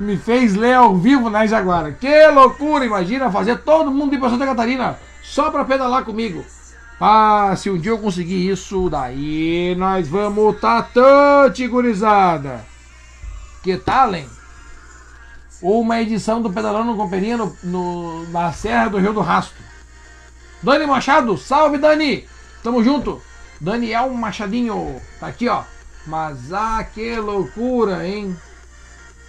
me 0.00 0.16
fez 0.16 0.54
ler 0.54 0.74
ao 0.74 0.96
vivo 0.96 1.28
na 1.28 1.46
Jaguara. 1.46 1.92
Que 1.92 2.26
loucura, 2.28 2.84
imagina 2.84 3.30
fazer 3.30 3.58
todo 3.58 3.90
mundo 3.90 4.14
ir 4.14 4.18
pra 4.18 4.30
Santa 4.30 4.46
Catarina 4.46 4.98
só 5.22 5.50
pra 5.50 5.64
pedalar 5.64 6.04
comigo. 6.04 6.44
Ah, 7.00 7.54
se 7.56 7.70
um 7.70 7.78
dia 7.78 7.92
eu 7.92 7.98
conseguir 7.98 8.50
isso, 8.50 8.90
daí 8.90 9.74
nós 9.76 10.08
vamos 10.08 10.60
tatante, 10.60 11.66
gurizada. 11.66 12.64
Que 13.62 13.76
tal? 13.76 14.12
Ou 15.62 15.82
uma 15.82 16.00
edição 16.00 16.40
do 16.40 16.50
Pedalando 16.50 16.96
com 16.96 17.08
Peninha 17.08 17.36
no, 17.36 17.56
no, 17.62 18.28
na 18.30 18.52
Serra 18.52 18.88
do 18.88 18.98
Rio 18.98 19.12
do 19.12 19.20
Rastro. 19.20 19.69
Dani 20.62 20.86
Machado, 20.86 21.38
salve 21.38 21.78
Dani! 21.78 22.28
Tamo 22.62 22.84
junto! 22.84 23.22
Daniel 23.60 24.10
Machadinho, 24.10 25.00
tá 25.18 25.28
aqui 25.28 25.48
ó. 25.48 25.62
Mas 26.06 26.52
ah, 26.52 26.82
que 26.82 27.16
loucura, 27.16 28.06
hein? 28.06 28.36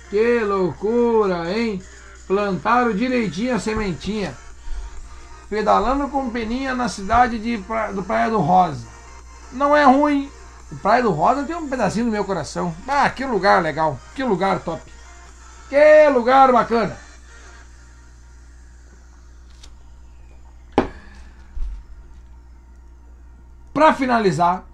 Que 0.10 0.40
loucura, 0.40 1.52
hein? 1.52 1.82
Plantaram 2.28 2.94
direitinho 2.94 3.56
a 3.56 3.60
sementinha. 3.60 4.36
Pedalando 5.49 6.08
com 6.08 6.30
peninha 6.30 6.74
na 6.74 6.88
cidade 6.88 7.38
de 7.40 7.58
pra... 7.58 7.91
do 7.91 8.03
Praia 8.03 8.30
do 8.30 8.40
Rosa. 8.40 8.88
Não 9.52 9.76
é 9.76 9.84
ruim. 9.84 10.30
O 10.72 10.78
Praia 10.78 11.03
do 11.03 11.12
Rosa 11.12 11.44
tem 11.44 11.56
um 11.56 11.68
pedacinho 11.68 12.06
no 12.06 12.12
meu 12.12 12.24
coração. 12.24 12.74
Ah, 12.88 13.10
que 13.10 13.26
lugar 13.26 13.62
legal. 13.62 13.99
Que 14.16 14.24
lugar 14.24 14.62
top. 14.62 14.82
Que 15.70 16.08
lugar 16.10 16.52
bacana. 16.53 16.98
Para 23.73 23.93
finalizar, 23.93 24.65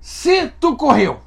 se 0.00 0.48
tu 0.60 0.76
correu 0.76 1.20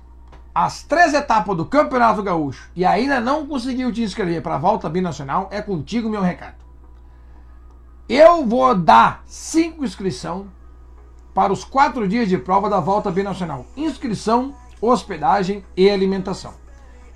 as 0.53 0.81
três 0.81 1.13
etapas 1.13 1.55
do 1.55 1.65
Campeonato 1.65 2.23
Gaúcho 2.23 2.71
e 2.75 2.83
ainda 2.83 3.19
não 3.19 3.45
conseguiu 3.45 3.91
te 3.91 4.01
inscrever 4.01 4.41
para 4.41 4.55
a 4.55 4.59
volta 4.59 4.89
binacional, 4.89 5.47
é 5.51 5.61
contigo 5.61 6.09
meu 6.09 6.21
recado. 6.21 6.55
Eu 8.09 8.45
vou 8.45 8.73
dar 8.73 9.21
cinco 9.27 9.85
inscrição 9.85 10.47
para 11.33 11.53
os 11.53 11.63
quatro 11.63 12.07
dias 12.07 12.27
de 12.27 12.37
prova 12.37 12.67
da 12.67 12.79
volta 12.79 13.11
binacional. 13.11 13.67
Inscrição, 13.75 14.55
hospedagem 14.81 15.63
e 15.75 15.87
alimentação. 15.87 16.55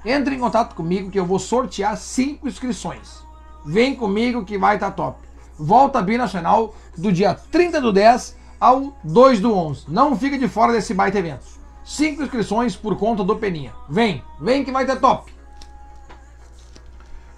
Entre 0.05 0.35
em 0.35 0.39
contato 0.39 0.75
comigo 0.75 1.09
que 1.09 1.19
eu 1.19 1.25
vou 1.25 1.39
sortear 1.39 1.97
cinco 1.97 2.47
inscrições. 2.47 3.25
Vem 3.65 3.95
comigo 3.95 4.45
que 4.45 4.57
vai 4.57 4.75
estar 4.75 4.91
tá 4.91 4.95
top. 4.95 5.30
Volta 5.63 6.01
binacional 6.01 6.73
do 6.97 7.11
dia 7.11 7.35
30 7.35 7.79
do 7.79 7.93
10 7.93 8.35
ao 8.59 8.97
2 9.03 9.39
do 9.39 9.53
11. 9.53 9.83
Não 9.89 10.17
fica 10.17 10.35
de 10.35 10.47
fora 10.47 10.73
desse 10.73 10.91
baita 10.91 11.19
evento. 11.19 11.45
Cinco 11.85 12.23
inscrições 12.23 12.75
por 12.75 12.97
conta 12.97 13.23
do 13.23 13.35
Peninha. 13.35 13.71
Vem, 13.87 14.23
vem 14.39 14.65
que 14.65 14.71
vai 14.71 14.87
ter 14.87 14.99
top. 14.99 15.31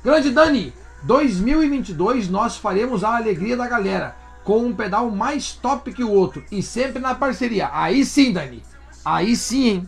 Grande 0.02 0.32
Dani, 0.32 0.74
2022 1.04 2.30
nós 2.30 2.56
faremos 2.56 3.04
a 3.04 3.18
alegria 3.18 3.58
da 3.58 3.68
galera 3.68 4.16
com 4.46 4.60
um 4.60 4.74
pedal 4.74 5.12
mais 5.12 5.52
top 5.52 5.92
que 5.92 6.04
o 6.04 6.12
outro 6.12 6.46
e 6.50 6.64
sempre 6.64 7.00
na 7.00 7.14
parceria. 7.14 7.70
Aí 7.74 8.06
sim, 8.06 8.32
Dani. 8.32 8.64
Aí 9.04 9.36
sim, 9.36 9.68
hein? 9.68 9.88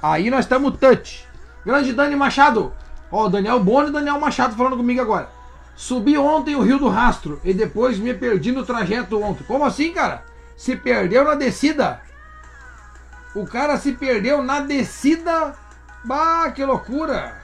Aí 0.00 0.30
nós 0.30 0.44
estamos 0.44 0.78
touch. 0.78 1.26
Grande 1.66 1.92
Dani 1.92 2.14
Machado. 2.14 2.72
Ó, 3.10 3.28
Daniel 3.28 3.58
Bono 3.58 3.88
e 3.88 3.92
Daniel 3.92 4.20
Machado 4.20 4.54
falando 4.54 4.76
comigo 4.76 5.00
agora. 5.00 5.41
Subi 5.74 6.16
ontem 6.16 6.54
o 6.54 6.62
Rio 6.62 6.78
do 6.78 6.88
Rastro 6.88 7.40
e 7.42 7.52
depois 7.52 7.98
me 7.98 8.14
perdi 8.14 8.52
no 8.52 8.64
trajeto 8.64 9.20
ontem. 9.20 9.44
Como 9.44 9.64
assim, 9.64 9.92
cara? 9.92 10.24
Se 10.56 10.76
perdeu 10.76 11.24
na 11.24 11.34
descida? 11.34 12.00
O 13.34 13.46
cara 13.46 13.76
se 13.78 13.92
perdeu 13.92 14.42
na 14.42 14.60
descida. 14.60 15.54
Bah, 16.04 16.50
que 16.50 16.64
loucura! 16.64 17.40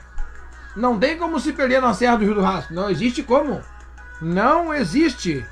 Não 0.75 0.99
tem 0.99 1.17
como 1.17 1.39
se 1.39 1.51
perder 1.51 1.81
na 1.81 1.93
Serra 1.93 2.17
do 2.17 2.25
Rio 2.25 2.35
do 2.35 2.41
Rastro. 2.41 2.75
Não 2.75 2.89
existe 2.89 3.23
como. 3.23 3.61
Não 4.21 4.73
existe. 4.73 5.45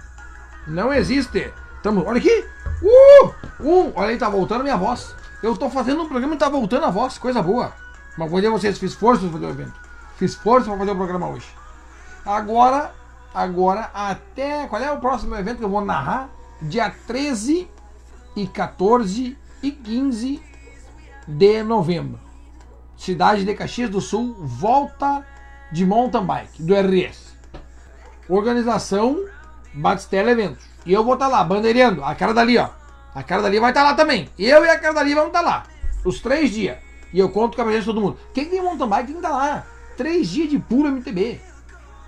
Não 0.67 0.93
existe. 0.93 1.51
Tamo, 1.81 2.05
olha 2.05 2.19
aqui. 2.19 2.45
Uh! 2.81 3.33
Um! 3.59 3.91
Olha 3.95 4.09
aí, 4.09 4.17
tá 4.17 4.29
voltando 4.29 4.61
a 4.61 4.63
minha 4.63 4.77
voz. 4.77 5.15
Eu 5.41 5.57
tô 5.57 5.69
fazendo 5.69 6.03
um 6.03 6.07
programa 6.07 6.35
e 6.35 6.37
tá 6.37 6.49
voltando 6.49 6.85
a 6.85 6.89
voz. 6.91 7.17
Coisa 7.17 7.41
boa. 7.41 7.73
Mas 8.17 8.29
vou 8.29 8.39
dizer 8.39 8.51
vocês, 8.51 8.77
fiz 8.77 8.93
força 8.93 9.21
pra 9.23 9.31
fazer 9.31 9.45
o 9.45 9.49
evento. 9.49 9.73
Fiz 10.17 10.35
força 10.35 10.69
pra 10.69 10.77
fazer 10.77 10.91
o 10.91 10.95
programa 10.95 11.29
hoje. 11.29 11.47
Agora, 12.27 12.93
agora, 13.33 13.89
até. 13.93 14.67
Qual 14.67 14.81
é 14.81 14.91
o 14.91 14.99
próximo 14.99 15.33
evento 15.33 15.59
que 15.59 15.63
eu 15.63 15.69
vou 15.69 15.79
narrar? 15.79 16.29
Dia 16.61 16.93
13 17.07 17.69
e 18.35 18.45
14 18.45 19.37
e 19.63 19.71
15 19.71 20.41
de 21.25 21.63
novembro. 21.63 22.19
Cidade 22.97 23.45
de 23.45 23.53
Caxias 23.53 23.89
do 23.89 24.01
Sul, 24.01 24.35
volta 24.39 25.25
de 25.71 25.85
mountain 25.85 26.25
bike 26.25 26.63
do 26.63 26.73
RS. 26.73 27.33
Organização 28.27 29.23
Batistella 29.73 30.31
Eventos. 30.31 30.65
E 30.85 30.91
eu 30.91 31.05
vou 31.05 31.13
estar 31.13 31.27
tá 31.27 31.31
lá, 31.31 31.43
bandeireando. 31.45 32.03
A 32.03 32.13
cara 32.13 32.33
dali, 32.33 32.57
ó. 32.57 32.69
A 33.15 33.23
cara 33.23 33.41
dali 33.41 33.57
vai 33.57 33.71
estar 33.71 33.83
tá 33.83 33.91
lá 33.91 33.93
também. 33.95 34.27
Eu 34.37 34.65
e 34.65 34.69
a 34.69 34.77
cara 34.77 34.95
dali 34.95 35.13
vamos 35.13 35.29
estar 35.29 35.43
tá 35.43 35.45
lá. 35.45 35.63
Os 36.03 36.19
três 36.19 36.51
dias. 36.51 36.77
E 37.13 37.19
eu 37.19 37.29
conto 37.29 37.55
com 37.55 37.61
a 37.61 37.65
presença 37.65 37.85
de 37.85 37.93
todo 37.93 38.01
mundo. 38.01 38.17
Quem 38.33 38.45
tem 38.49 38.61
mountain 38.61 38.89
bike 38.89 39.05
tem 39.05 39.15
que 39.15 39.25
estar 39.25 39.37
lá. 39.37 39.65
Três 39.95 40.27
dias 40.27 40.49
de 40.49 40.59
puro 40.59 40.91
MTB. 40.91 41.39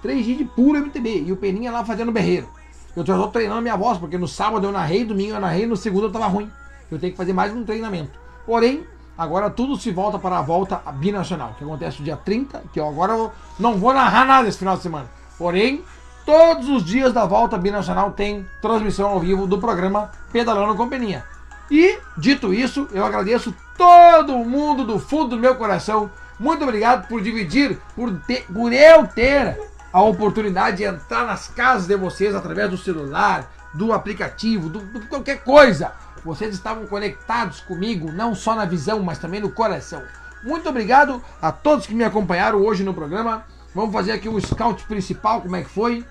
Três 0.02 0.26
dias 0.26 0.38
de 0.38 0.46
puro 0.46 0.78
MTB. 0.78 1.24
E 1.28 1.32
o 1.32 1.38
Peninha 1.38 1.72
lá 1.72 1.84
fazendo 1.84 2.12
berreiro. 2.12 2.50
Eu 2.96 3.02
estou 3.02 3.28
treinando 3.28 3.62
minha 3.62 3.78
voz, 3.78 3.98
porque 3.98 4.18
no 4.18 4.28
sábado 4.28 4.66
eu 4.66 4.72
narrei, 4.72 5.06
domingo 5.06 5.36
eu 5.36 5.40
narrei, 5.40 5.66
no 5.66 5.78
segundo 5.78 6.08
eu 6.08 6.12
tava 6.12 6.28
ruim 6.28 6.50
eu 6.92 7.00
tenho 7.00 7.12
que 7.12 7.18
fazer 7.18 7.34
mais 7.34 7.54
um 7.54 7.64
treinamento. 7.64 8.20
Porém, 8.46 8.86
agora 9.18 9.50
tudo 9.50 9.78
se 9.78 9.92
volta 9.92 10.18
para 10.18 10.40
a 10.40 10.42
volta 10.42 10.78
binacional, 10.94 11.56
que 11.58 11.64
acontece 11.64 12.00
no 12.00 12.06
dia 12.06 12.18
30, 12.18 12.64
que 12.74 12.80
eu 12.80 12.88
agora 12.88 13.14
eu 13.14 13.32
não 13.60 13.78
vou 13.78 13.94
narrar 13.94 14.26
nada 14.26 14.48
esse 14.48 14.58
final 14.58 14.76
de 14.76 14.84
semana. 14.84 15.10
Porém, 15.38 15.84
todos 16.26 16.68
os 16.70 16.84
dias 16.84 17.14
da 17.14 17.26
volta 17.26 17.58
binacional 17.58 18.12
tem 18.12 18.46
transmissão 18.62 19.10
ao 19.10 19.20
vivo 19.20 19.46
do 19.46 19.60
programa 19.60 20.12
Pedalando 20.32 20.76
Companhia. 20.76 21.24
E, 21.70 22.00
dito 22.18 22.54
isso, 22.54 22.88
eu 22.92 23.06
agradeço 23.06 23.54
todo 23.78 24.38
mundo 24.40 24.84
do 24.84 24.98
fundo 24.98 25.30
do 25.30 25.38
meu 25.38 25.56
coração. 25.56 26.10
Muito 26.40 26.64
obrigado 26.64 27.08
por 27.08 27.22
dividir, 27.22 27.80
por, 27.96 28.12
ter, 28.22 28.46
por 28.52 28.74
eu 28.74 29.06
ter 29.06 29.60
a 29.92 30.02
oportunidade 30.02 30.78
de 30.78 30.84
entrar 30.84 31.26
nas 31.26 31.48
casas 31.48 31.88
de 31.88 31.96
vocês 31.96 32.36
através 32.36 32.70
do 32.70 32.78
celular, 32.78 33.52
do 33.74 33.94
aplicativo, 33.94 34.70
do, 34.70 34.80
do 34.80 35.08
qualquer 35.08 35.44
coisa 35.44 35.94
vocês 36.24 36.54
estavam 36.54 36.86
conectados 36.86 37.62
comigo, 37.62 38.12
não 38.12 38.36
só 38.36 38.56
na 38.56 38.66
visão, 38.66 39.02
mas 39.02 39.18
também 39.18 39.40
no 39.40 39.52
coração. 39.52 40.04
Muito 40.44 40.70
obrigado 40.70 41.22
a 41.42 41.52
todos 41.52 41.86
que 41.86 41.94
me 41.94 42.04
acompanharam 42.04 42.62
hoje 42.62 42.84
no 42.84 42.94
programa. 42.94 43.46
Vamos 43.74 43.94
fazer 43.94 44.12
aqui 44.12 44.28
o 44.28 44.40
scout 44.40 44.84
principal, 44.86 45.42
como 45.42 45.56
é 45.56 45.64
que 45.64 45.70
foi. 45.70 46.06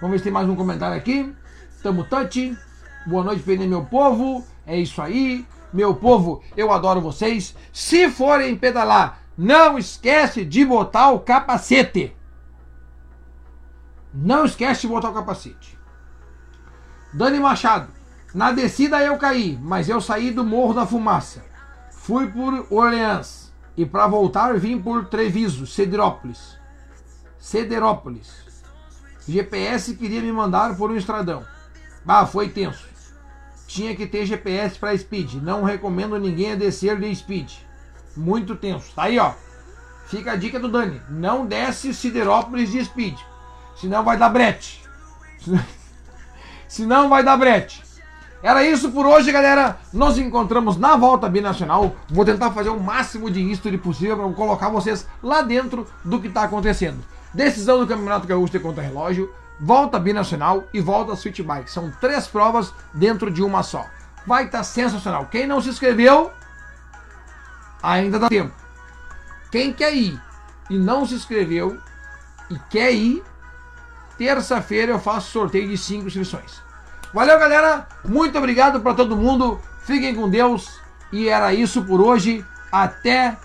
Vamos 0.00 0.12
ver 0.12 0.18
se 0.18 0.24
tem 0.24 0.32
mais 0.32 0.48
um 0.48 0.56
comentário 0.56 0.96
aqui. 0.96 1.34
Tamo 1.82 2.04
touch. 2.04 2.56
Boa 3.06 3.22
noite, 3.22 3.42
meu 3.58 3.84
povo. 3.84 4.44
É 4.66 4.76
isso 4.78 5.00
aí. 5.00 5.46
Meu 5.72 5.94
povo, 5.94 6.42
eu 6.56 6.72
adoro 6.72 7.00
vocês. 7.00 7.54
Se 7.72 8.08
forem 8.10 8.56
pedalar, 8.56 9.20
não 9.36 9.78
esquece 9.78 10.44
de 10.44 10.64
botar 10.64 11.10
o 11.10 11.20
capacete. 11.20 12.15
Não 14.18 14.46
esquece 14.46 14.82
de 14.82 14.88
botar 14.88 15.10
o 15.10 15.14
capacete. 15.14 15.78
Dani 17.12 17.38
Machado, 17.38 17.88
Na 18.32 18.50
descida 18.50 19.02
eu 19.02 19.18
caí, 19.18 19.58
mas 19.60 19.90
eu 19.90 20.00
saí 20.00 20.30
do 20.30 20.42
Morro 20.42 20.72
da 20.72 20.86
Fumaça. 20.86 21.44
Fui 21.90 22.26
por 22.26 22.66
Orleans 22.70 23.52
e 23.76 23.84
para 23.84 24.06
voltar 24.06 24.58
vim 24.58 24.80
por 24.80 25.04
Treviso, 25.06 25.66
Cederópolis. 25.66 26.56
Cederópolis. 27.38 28.32
GPS 29.28 29.94
queria 29.94 30.22
me 30.22 30.32
mandar 30.32 30.76
por 30.76 30.90
um 30.90 30.96
estradão. 30.96 31.44
Ah, 32.06 32.24
foi 32.24 32.48
tenso. 32.48 32.86
Tinha 33.66 33.94
que 33.94 34.06
ter 34.06 34.24
GPS 34.24 34.78
para 34.78 34.96
Speed. 34.96 35.34
Não 35.34 35.62
recomendo 35.62 36.18
ninguém 36.18 36.52
a 36.52 36.56
descer 36.56 36.98
de 36.98 37.14
Speed. 37.14 37.52
Muito 38.16 38.56
tenso. 38.56 38.94
Tá 38.94 39.04
aí, 39.04 39.18
ó. 39.18 39.34
Fica 40.06 40.32
a 40.32 40.36
dica 40.36 40.58
do 40.58 40.70
Dani. 40.70 41.02
Não 41.10 41.44
desce 41.44 41.92
Siderópolis 41.92 42.70
de 42.70 42.82
Speed. 42.84 43.18
Senão 43.76 44.02
vai 44.02 44.16
dar 44.16 44.28
brete. 44.28 44.82
Senão 46.68 47.08
vai 47.08 47.22
dar 47.22 47.36
brete. 47.36 47.82
Era 48.42 48.62
isso 48.64 48.90
por 48.90 49.06
hoje, 49.06 49.32
galera. 49.32 49.78
Nos 49.92 50.18
encontramos 50.18 50.76
na 50.76 50.96
volta 50.96 51.28
binacional. 51.28 51.96
Vou 52.08 52.24
tentar 52.24 52.50
fazer 52.52 52.70
o 52.70 52.80
máximo 52.80 53.30
de 53.30 53.40
history 53.40 53.78
possível 53.78 54.16
para 54.16 54.32
colocar 54.32 54.68
vocês 54.68 55.06
lá 55.22 55.42
dentro 55.42 55.86
do 56.04 56.20
que 56.20 56.28
está 56.28 56.42
acontecendo. 56.44 57.02
Decisão 57.32 57.78
do 57.78 57.86
Campeonato 57.86 58.26
Gaúcho 58.26 58.52
de 58.52 58.60
Contra-Relógio, 58.60 59.32
volta 59.60 59.98
binacional 59.98 60.64
e 60.72 60.80
volta 60.80 61.16
Switch 61.16 61.40
Bike. 61.40 61.70
São 61.70 61.90
três 62.00 62.26
provas 62.26 62.72
dentro 62.94 63.30
de 63.30 63.42
uma 63.42 63.62
só. 63.62 63.84
Vai 64.26 64.44
estar 64.44 64.58
tá 64.58 64.64
sensacional. 64.64 65.26
Quem 65.26 65.46
não 65.46 65.60
se 65.60 65.68
inscreveu, 65.68 66.30
ainda 67.82 68.18
dá 68.18 68.28
tempo. 68.28 68.54
Quem 69.50 69.72
quer 69.72 69.94
ir 69.94 70.20
e 70.68 70.78
não 70.78 71.06
se 71.06 71.14
inscreveu 71.14 71.78
e 72.50 72.58
quer 72.70 72.92
ir, 72.92 73.22
terça-feira 74.18 74.92
eu 74.92 74.98
faço 74.98 75.30
sorteio 75.30 75.68
de 75.68 75.76
cinco 75.76 76.06
inscrições. 76.06 76.62
Valeu, 77.12 77.38
galera. 77.38 77.86
Muito 78.04 78.36
obrigado 78.36 78.80
para 78.80 78.94
todo 78.94 79.16
mundo. 79.16 79.60
Fiquem 79.84 80.14
com 80.14 80.28
Deus. 80.28 80.80
E 81.12 81.28
era 81.28 81.54
isso 81.54 81.84
por 81.84 82.00
hoje. 82.00 82.44
Até 82.70 83.36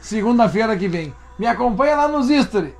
segunda-feira 0.00 0.76
que 0.76 0.88
vem. 0.88 1.14
Me 1.38 1.46
acompanha 1.46 1.96
lá 1.96 2.08
nos 2.08 2.30
History. 2.30 2.74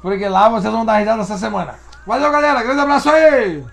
Porque 0.00 0.28
lá 0.28 0.48
vocês 0.48 0.72
vão 0.72 0.84
dar 0.84 0.98
risada 0.98 1.22
essa 1.22 1.36
semana. 1.36 1.74
Valeu, 2.06 2.30
galera. 2.30 2.62
Grande 2.62 2.80
abraço 2.80 3.10
aí. 3.10 3.64